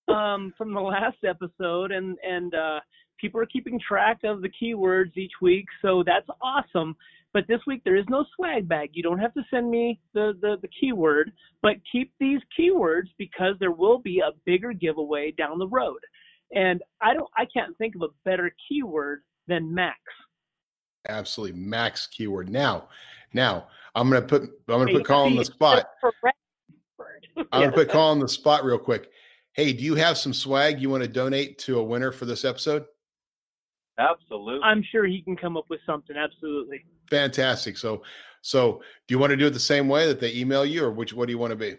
um, 0.08 0.52
from 0.56 0.72
the 0.72 0.80
last 0.80 1.18
episode, 1.26 1.92
and 1.92 2.16
and 2.26 2.54
uh, 2.54 2.80
people 3.20 3.40
are 3.40 3.46
keeping 3.46 3.80
track 3.86 4.20
of 4.24 4.42
the 4.42 4.50
keywords 4.50 5.16
each 5.16 5.32
week, 5.40 5.66
so 5.82 6.02
that's 6.04 6.28
awesome. 6.42 6.96
But 7.34 7.48
this 7.48 7.60
week 7.66 7.82
there 7.84 7.96
is 7.96 8.06
no 8.08 8.24
swag 8.36 8.68
bag. 8.68 8.90
You 8.92 9.02
don't 9.02 9.18
have 9.18 9.34
to 9.34 9.42
send 9.50 9.68
me 9.68 10.00
the, 10.14 10.34
the, 10.40 10.56
the 10.62 10.68
keyword, 10.80 11.32
but 11.62 11.72
keep 11.90 12.12
these 12.20 12.38
keywords 12.58 13.08
because 13.18 13.56
there 13.58 13.72
will 13.72 13.98
be 13.98 14.20
a 14.20 14.30
bigger 14.46 14.72
giveaway 14.72 15.34
down 15.36 15.58
the 15.58 15.66
road. 15.66 15.98
And 16.54 16.80
I 17.02 17.12
don't 17.12 17.28
I 17.36 17.44
can't 17.52 17.76
think 17.76 17.96
of 17.96 18.02
a 18.02 18.08
better 18.24 18.54
keyword 18.68 19.22
than 19.48 19.74
Mac's. 19.74 19.98
Absolutely. 21.08 21.60
Mac's 21.60 22.06
keyword. 22.06 22.48
Now, 22.48 22.88
now 23.32 23.66
I'm 23.96 24.08
gonna 24.08 24.24
put 24.24 24.42
I'm 24.42 24.78
gonna 24.78 24.92
put 24.92 25.04
Colin 25.04 25.34
the 25.34 25.44
spot. 25.44 25.86
I'm 27.50 27.62
gonna 27.62 27.72
put 27.72 27.90
Colin 27.90 28.20
the 28.20 28.28
spot 28.28 28.64
real 28.64 28.78
quick. 28.78 29.10
Hey, 29.54 29.72
do 29.72 29.82
you 29.82 29.96
have 29.96 30.16
some 30.18 30.32
swag 30.32 30.80
you 30.80 30.88
want 30.88 31.02
to 31.02 31.08
donate 31.08 31.58
to 31.60 31.80
a 31.80 31.82
winner 31.82 32.12
for 32.12 32.26
this 32.26 32.44
episode? 32.44 32.84
Absolutely. 33.98 34.60
I'm 34.62 34.84
sure 34.90 35.06
he 35.06 35.22
can 35.22 35.36
come 35.36 35.56
up 35.56 35.66
with 35.68 35.80
something. 35.86 36.16
Absolutely. 36.16 36.84
Fantastic. 37.10 37.76
So, 37.76 38.02
so 38.42 38.82
do 39.06 39.14
you 39.14 39.18
want 39.18 39.30
to 39.30 39.36
do 39.36 39.46
it 39.46 39.52
the 39.52 39.60
same 39.60 39.88
way 39.88 40.06
that 40.06 40.20
they 40.20 40.34
email 40.34 40.64
you, 40.64 40.84
or 40.84 40.90
which? 40.90 41.12
What 41.12 41.26
do 41.26 41.32
you 41.32 41.38
want 41.38 41.50
to 41.50 41.56
be? 41.56 41.76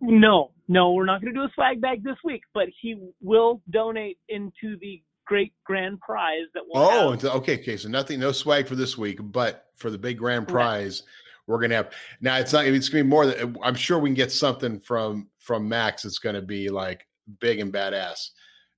No, 0.00 0.52
no, 0.68 0.92
we're 0.92 1.06
not 1.06 1.20
going 1.20 1.32
to 1.32 1.40
do 1.40 1.44
a 1.44 1.50
swag 1.54 1.80
bag 1.80 2.04
this 2.04 2.16
week, 2.24 2.42
but 2.52 2.66
he 2.80 2.96
will 3.20 3.62
donate 3.70 4.18
into 4.28 4.76
the 4.80 5.02
great 5.26 5.52
grand 5.64 6.00
prize 6.00 6.46
that 6.54 6.62
we'll 6.68 6.82
oh 6.82 7.10
have. 7.10 7.24
okay 7.24 7.56
okay 7.56 7.76
so 7.76 7.88
nothing 7.88 8.20
no 8.20 8.32
swag 8.32 8.66
for 8.66 8.76
this 8.76 8.96
week 8.96 9.18
but 9.20 9.66
for 9.74 9.90
the 9.90 9.98
big 9.98 10.16
grand 10.16 10.46
prize 10.46 11.02
we're 11.46 11.60
gonna 11.60 11.74
have 11.74 11.92
now 12.20 12.36
it's 12.36 12.52
not 12.52 12.64
it's 12.64 12.88
gonna 12.88 13.02
be 13.02 13.08
more 13.08 13.26
than 13.26 13.56
i'm 13.62 13.74
sure 13.74 13.98
we 13.98 14.08
can 14.08 14.14
get 14.14 14.30
something 14.30 14.78
from 14.78 15.28
from 15.38 15.68
Mac's 15.68 16.04
it's 16.04 16.20
gonna 16.20 16.40
be 16.40 16.68
like 16.68 17.06
big 17.40 17.58
and 17.58 17.72
badass 17.72 18.30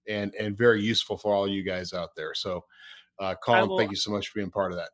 and 0.08 0.34
and 0.36 0.56
very 0.56 0.82
useful 0.82 1.18
for 1.18 1.34
all 1.34 1.46
you 1.46 1.62
guys 1.62 1.92
out 1.92 2.16
there 2.16 2.32
so 2.34 2.64
uh 3.20 3.34
colin 3.44 3.78
thank 3.78 3.90
you 3.90 3.96
so 3.96 4.10
much 4.10 4.28
for 4.28 4.38
being 4.38 4.50
part 4.50 4.72
of 4.72 4.78
that 4.78 4.88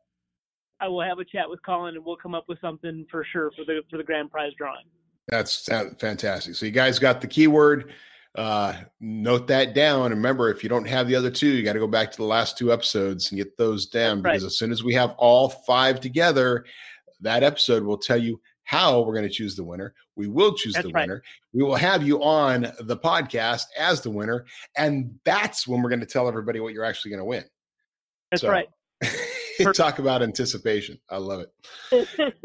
i 0.79 0.87
will 0.87 1.01
have 1.01 1.19
a 1.19 1.25
chat 1.25 1.49
with 1.49 1.61
colin 1.63 1.95
and 1.95 2.05
we'll 2.05 2.15
come 2.15 2.35
up 2.35 2.45
with 2.47 2.59
something 2.61 3.05
for 3.09 3.25
sure 3.31 3.51
for 3.55 3.65
the 3.65 3.81
for 3.89 3.97
the 3.97 4.03
grand 4.03 4.31
prize 4.31 4.51
drawing 4.57 4.85
that's 5.27 5.67
fantastic 5.99 6.55
so 6.55 6.65
you 6.65 6.71
guys 6.71 6.99
got 6.99 7.21
the 7.21 7.27
keyword 7.27 7.91
uh, 8.37 8.73
note 8.99 9.47
that 9.47 9.73
down. 9.73 10.11
Remember, 10.11 10.49
if 10.49 10.61
you 10.61 10.69
don't 10.69 10.87
have 10.87 11.07
the 11.07 11.15
other 11.15 11.31
two, 11.31 11.47
you 11.47 11.63
got 11.63 11.73
to 11.73 11.79
go 11.79 11.87
back 11.87 12.11
to 12.11 12.17
the 12.17 12.25
last 12.25 12.57
two 12.57 12.71
episodes 12.71 13.31
and 13.31 13.37
get 13.37 13.57
those 13.57 13.85
down 13.85 14.21
because 14.21 14.43
as 14.43 14.57
soon 14.57 14.71
as 14.71 14.83
we 14.83 14.93
have 14.93 15.11
all 15.17 15.49
five 15.49 16.01
together, 16.01 16.65
that 17.21 17.43
episode 17.43 17.83
will 17.83 17.97
tell 17.97 18.17
you 18.17 18.39
how 18.63 19.01
we're 19.01 19.13
going 19.13 19.27
to 19.27 19.33
choose 19.33 19.55
the 19.55 19.63
winner. 19.63 19.93
We 20.15 20.27
will 20.27 20.53
choose 20.53 20.73
that's 20.73 20.85
the 20.85 20.91
right. 20.91 21.07
winner. 21.07 21.23
We 21.53 21.63
will 21.63 21.75
have 21.75 22.03
you 22.03 22.21
on 22.21 22.73
the 22.79 22.97
podcast 22.97 23.65
as 23.77 24.01
the 24.01 24.09
winner. 24.09 24.45
And 24.75 25.17
that's 25.23 25.67
when 25.67 25.81
we're 25.81 25.89
going 25.89 25.99
to 26.01 26.05
tell 26.05 26.27
everybody 26.27 26.59
what 26.59 26.73
you're 26.73 26.83
actually 26.83 27.11
going 27.11 27.21
to 27.21 27.25
win. 27.25 27.43
That's 28.31 28.41
so, 28.41 28.49
right. 28.49 28.67
talk 29.73 29.99
about 29.99 30.21
anticipation. 30.21 30.99
I 31.09 31.17
love 31.17 31.45
it. 31.91 32.09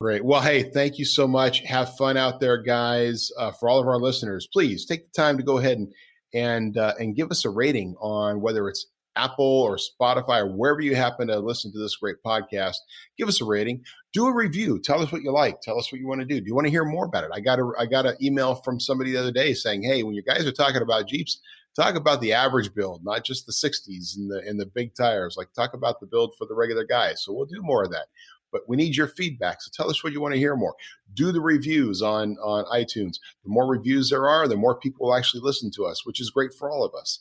Great. 0.00 0.24
Well, 0.24 0.40
hey, 0.40 0.62
thank 0.62 0.98
you 0.98 1.04
so 1.04 1.26
much. 1.26 1.60
Have 1.60 1.96
fun 1.96 2.16
out 2.16 2.38
there, 2.38 2.62
guys. 2.62 3.32
Uh, 3.36 3.50
for 3.50 3.68
all 3.68 3.80
of 3.80 3.88
our 3.88 3.98
listeners, 3.98 4.48
please 4.52 4.86
take 4.86 5.12
the 5.12 5.20
time 5.20 5.36
to 5.36 5.42
go 5.42 5.58
ahead 5.58 5.78
and 5.78 5.92
and 6.34 6.76
uh, 6.76 6.94
and 7.00 7.16
give 7.16 7.30
us 7.30 7.44
a 7.44 7.50
rating 7.50 7.96
on 8.00 8.40
whether 8.40 8.68
it's 8.68 8.86
Apple 9.16 9.44
or 9.44 9.76
Spotify 9.76 10.42
or 10.42 10.46
wherever 10.46 10.80
you 10.80 10.94
happen 10.94 11.26
to 11.28 11.40
listen 11.40 11.72
to 11.72 11.78
this 11.78 11.96
great 11.96 12.16
podcast. 12.24 12.76
Give 13.18 13.28
us 13.28 13.40
a 13.40 13.44
rating. 13.44 13.84
Do 14.12 14.26
a 14.26 14.34
review. 14.34 14.80
Tell 14.80 15.02
us 15.02 15.10
what 15.10 15.22
you 15.22 15.32
like. 15.32 15.60
Tell 15.60 15.78
us 15.78 15.90
what 15.90 16.00
you 16.00 16.06
want 16.06 16.20
to 16.20 16.26
do. 16.26 16.40
Do 16.40 16.46
you 16.46 16.54
want 16.54 16.66
to 16.66 16.70
hear 16.70 16.84
more 16.84 17.06
about 17.06 17.24
it? 17.24 17.30
I 17.34 17.40
got 17.40 17.58
a 17.58 17.72
I 17.78 17.86
got 17.86 18.06
an 18.06 18.16
email 18.22 18.54
from 18.54 18.78
somebody 18.78 19.12
the 19.12 19.18
other 19.18 19.32
day 19.32 19.52
saying, 19.52 19.82
"Hey, 19.82 20.04
when 20.04 20.14
you 20.14 20.22
guys 20.22 20.46
are 20.46 20.52
talking 20.52 20.82
about 20.82 21.08
Jeeps, 21.08 21.40
talk 21.78 21.94
about 21.94 22.20
the 22.20 22.32
average 22.32 22.74
build, 22.74 23.04
not 23.04 23.24
just 23.24 23.46
the 23.46 23.52
60s 23.52 24.16
and 24.16 24.30
the 24.30 24.42
and 24.46 24.60
the 24.60 24.66
big 24.66 24.94
tires. 24.94 25.36
Like 25.36 25.52
talk 25.52 25.74
about 25.74 26.00
the 26.00 26.06
build 26.06 26.34
for 26.36 26.46
the 26.46 26.54
regular 26.54 26.84
guys." 26.84 27.22
So 27.22 27.32
we'll 27.32 27.46
do 27.46 27.62
more 27.62 27.84
of 27.84 27.90
that 27.92 28.06
but 28.52 28.62
we 28.68 28.76
need 28.76 28.96
your 28.96 29.08
feedback. 29.08 29.60
So 29.60 29.70
tell 29.72 29.90
us 29.90 30.02
what 30.02 30.12
you 30.12 30.20
want 30.20 30.34
to 30.34 30.40
hear 30.40 30.56
more. 30.56 30.74
Do 31.14 31.32
the 31.32 31.40
reviews 31.40 32.02
on, 32.02 32.36
on 32.38 32.64
iTunes. 32.66 33.18
The 33.44 33.50
more 33.50 33.66
reviews 33.66 34.10
there 34.10 34.28
are, 34.28 34.46
the 34.46 34.56
more 34.56 34.78
people 34.78 35.06
will 35.06 35.14
actually 35.14 35.40
listen 35.40 35.70
to 35.72 35.84
us, 35.86 36.04
which 36.04 36.20
is 36.20 36.30
great 36.30 36.52
for 36.52 36.70
all 36.70 36.84
of 36.84 36.94
us. 36.94 37.18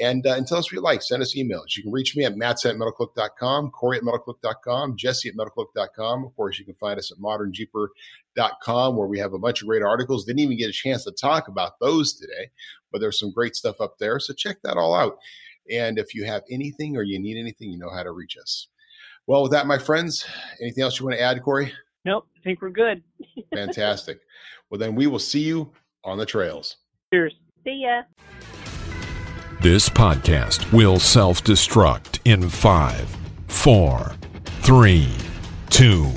And, 0.00 0.26
uh, 0.26 0.34
and 0.34 0.46
tell 0.46 0.58
us 0.58 0.66
what 0.66 0.72
you 0.72 0.80
like. 0.80 1.02
Send 1.02 1.22
us 1.22 1.34
emails. 1.34 1.76
You 1.76 1.82
can 1.82 1.92
reach 1.92 2.16
me 2.16 2.24
at 2.24 2.36
matts 2.36 2.64
at 2.64 2.76
metalcloak.com, 2.76 3.70
Corey 3.70 3.98
at 3.98 4.02
metalcloak.com, 4.02 4.96
Jessy 4.96 5.28
at 5.28 5.36
metalcloak.com. 5.36 6.24
Of 6.24 6.36
course, 6.36 6.58
you 6.58 6.64
can 6.64 6.74
find 6.74 6.98
us 6.98 7.10
at 7.10 7.18
modernjeeper.com 7.18 8.96
where 8.96 9.08
we 9.08 9.18
have 9.18 9.32
a 9.32 9.38
bunch 9.38 9.62
of 9.62 9.68
great 9.68 9.82
articles. 9.82 10.24
Didn't 10.24 10.40
even 10.40 10.58
get 10.58 10.70
a 10.70 10.72
chance 10.72 11.04
to 11.04 11.12
talk 11.12 11.48
about 11.48 11.78
those 11.80 12.14
today, 12.14 12.50
but 12.92 13.00
there's 13.00 13.18
some 13.18 13.32
great 13.32 13.54
stuff 13.54 13.80
up 13.80 13.98
there. 13.98 14.18
So 14.18 14.32
check 14.32 14.58
that 14.62 14.76
all 14.76 14.94
out. 14.94 15.18
And 15.70 15.98
if 15.98 16.14
you 16.14 16.24
have 16.24 16.42
anything 16.50 16.96
or 16.96 17.02
you 17.02 17.18
need 17.20 17.38
anything, 17.38 17.70
you 17.70 17.78
know 17.78 17.90
how 17.90 18.02
to 18.02 18.10
reach 18.10 18.36
us. 18.40 18.68
Well, 19.26 19.42
with 19.42 19.52
that, 19.52 19.66
my 19.66 19.78
friends, 19.78 20.26
anything 20.60 20.82
else 20.82 20.98
you 20.98 21.06
want 21.06 21.16
to 21.16 21.22
add, 21.22 21.42
Corey? 21.42 21.72
Nope, 22.04 22.26
I 22.36 22.40
think 22.42 22.62
we're 22.62 22.70
good. 22.70 23.02
Fantastic. 23.54 24.20
Well, 24.70 24.78
then 24.78 24.94
we 24.94 25.06
will 25.06 25.18
see 25.18 25.40
you 25.40 25.72
on 26.04 26.18
the 26.18 26.26
trails. 26.26 26.76
Cheers. 27.12 27.34
See 27.64 27.82
ya. 27.84 28.02
This 29.60 29.88
podcast 29.88 30.72
will 30.72 30.98
self 30.98 31.44
destruct 31.44 32.20
in 32.24 32.48
five, 32.48 33.14
four, 33.48 34.14
three, 34.62 35.08
two, 35.68 36.10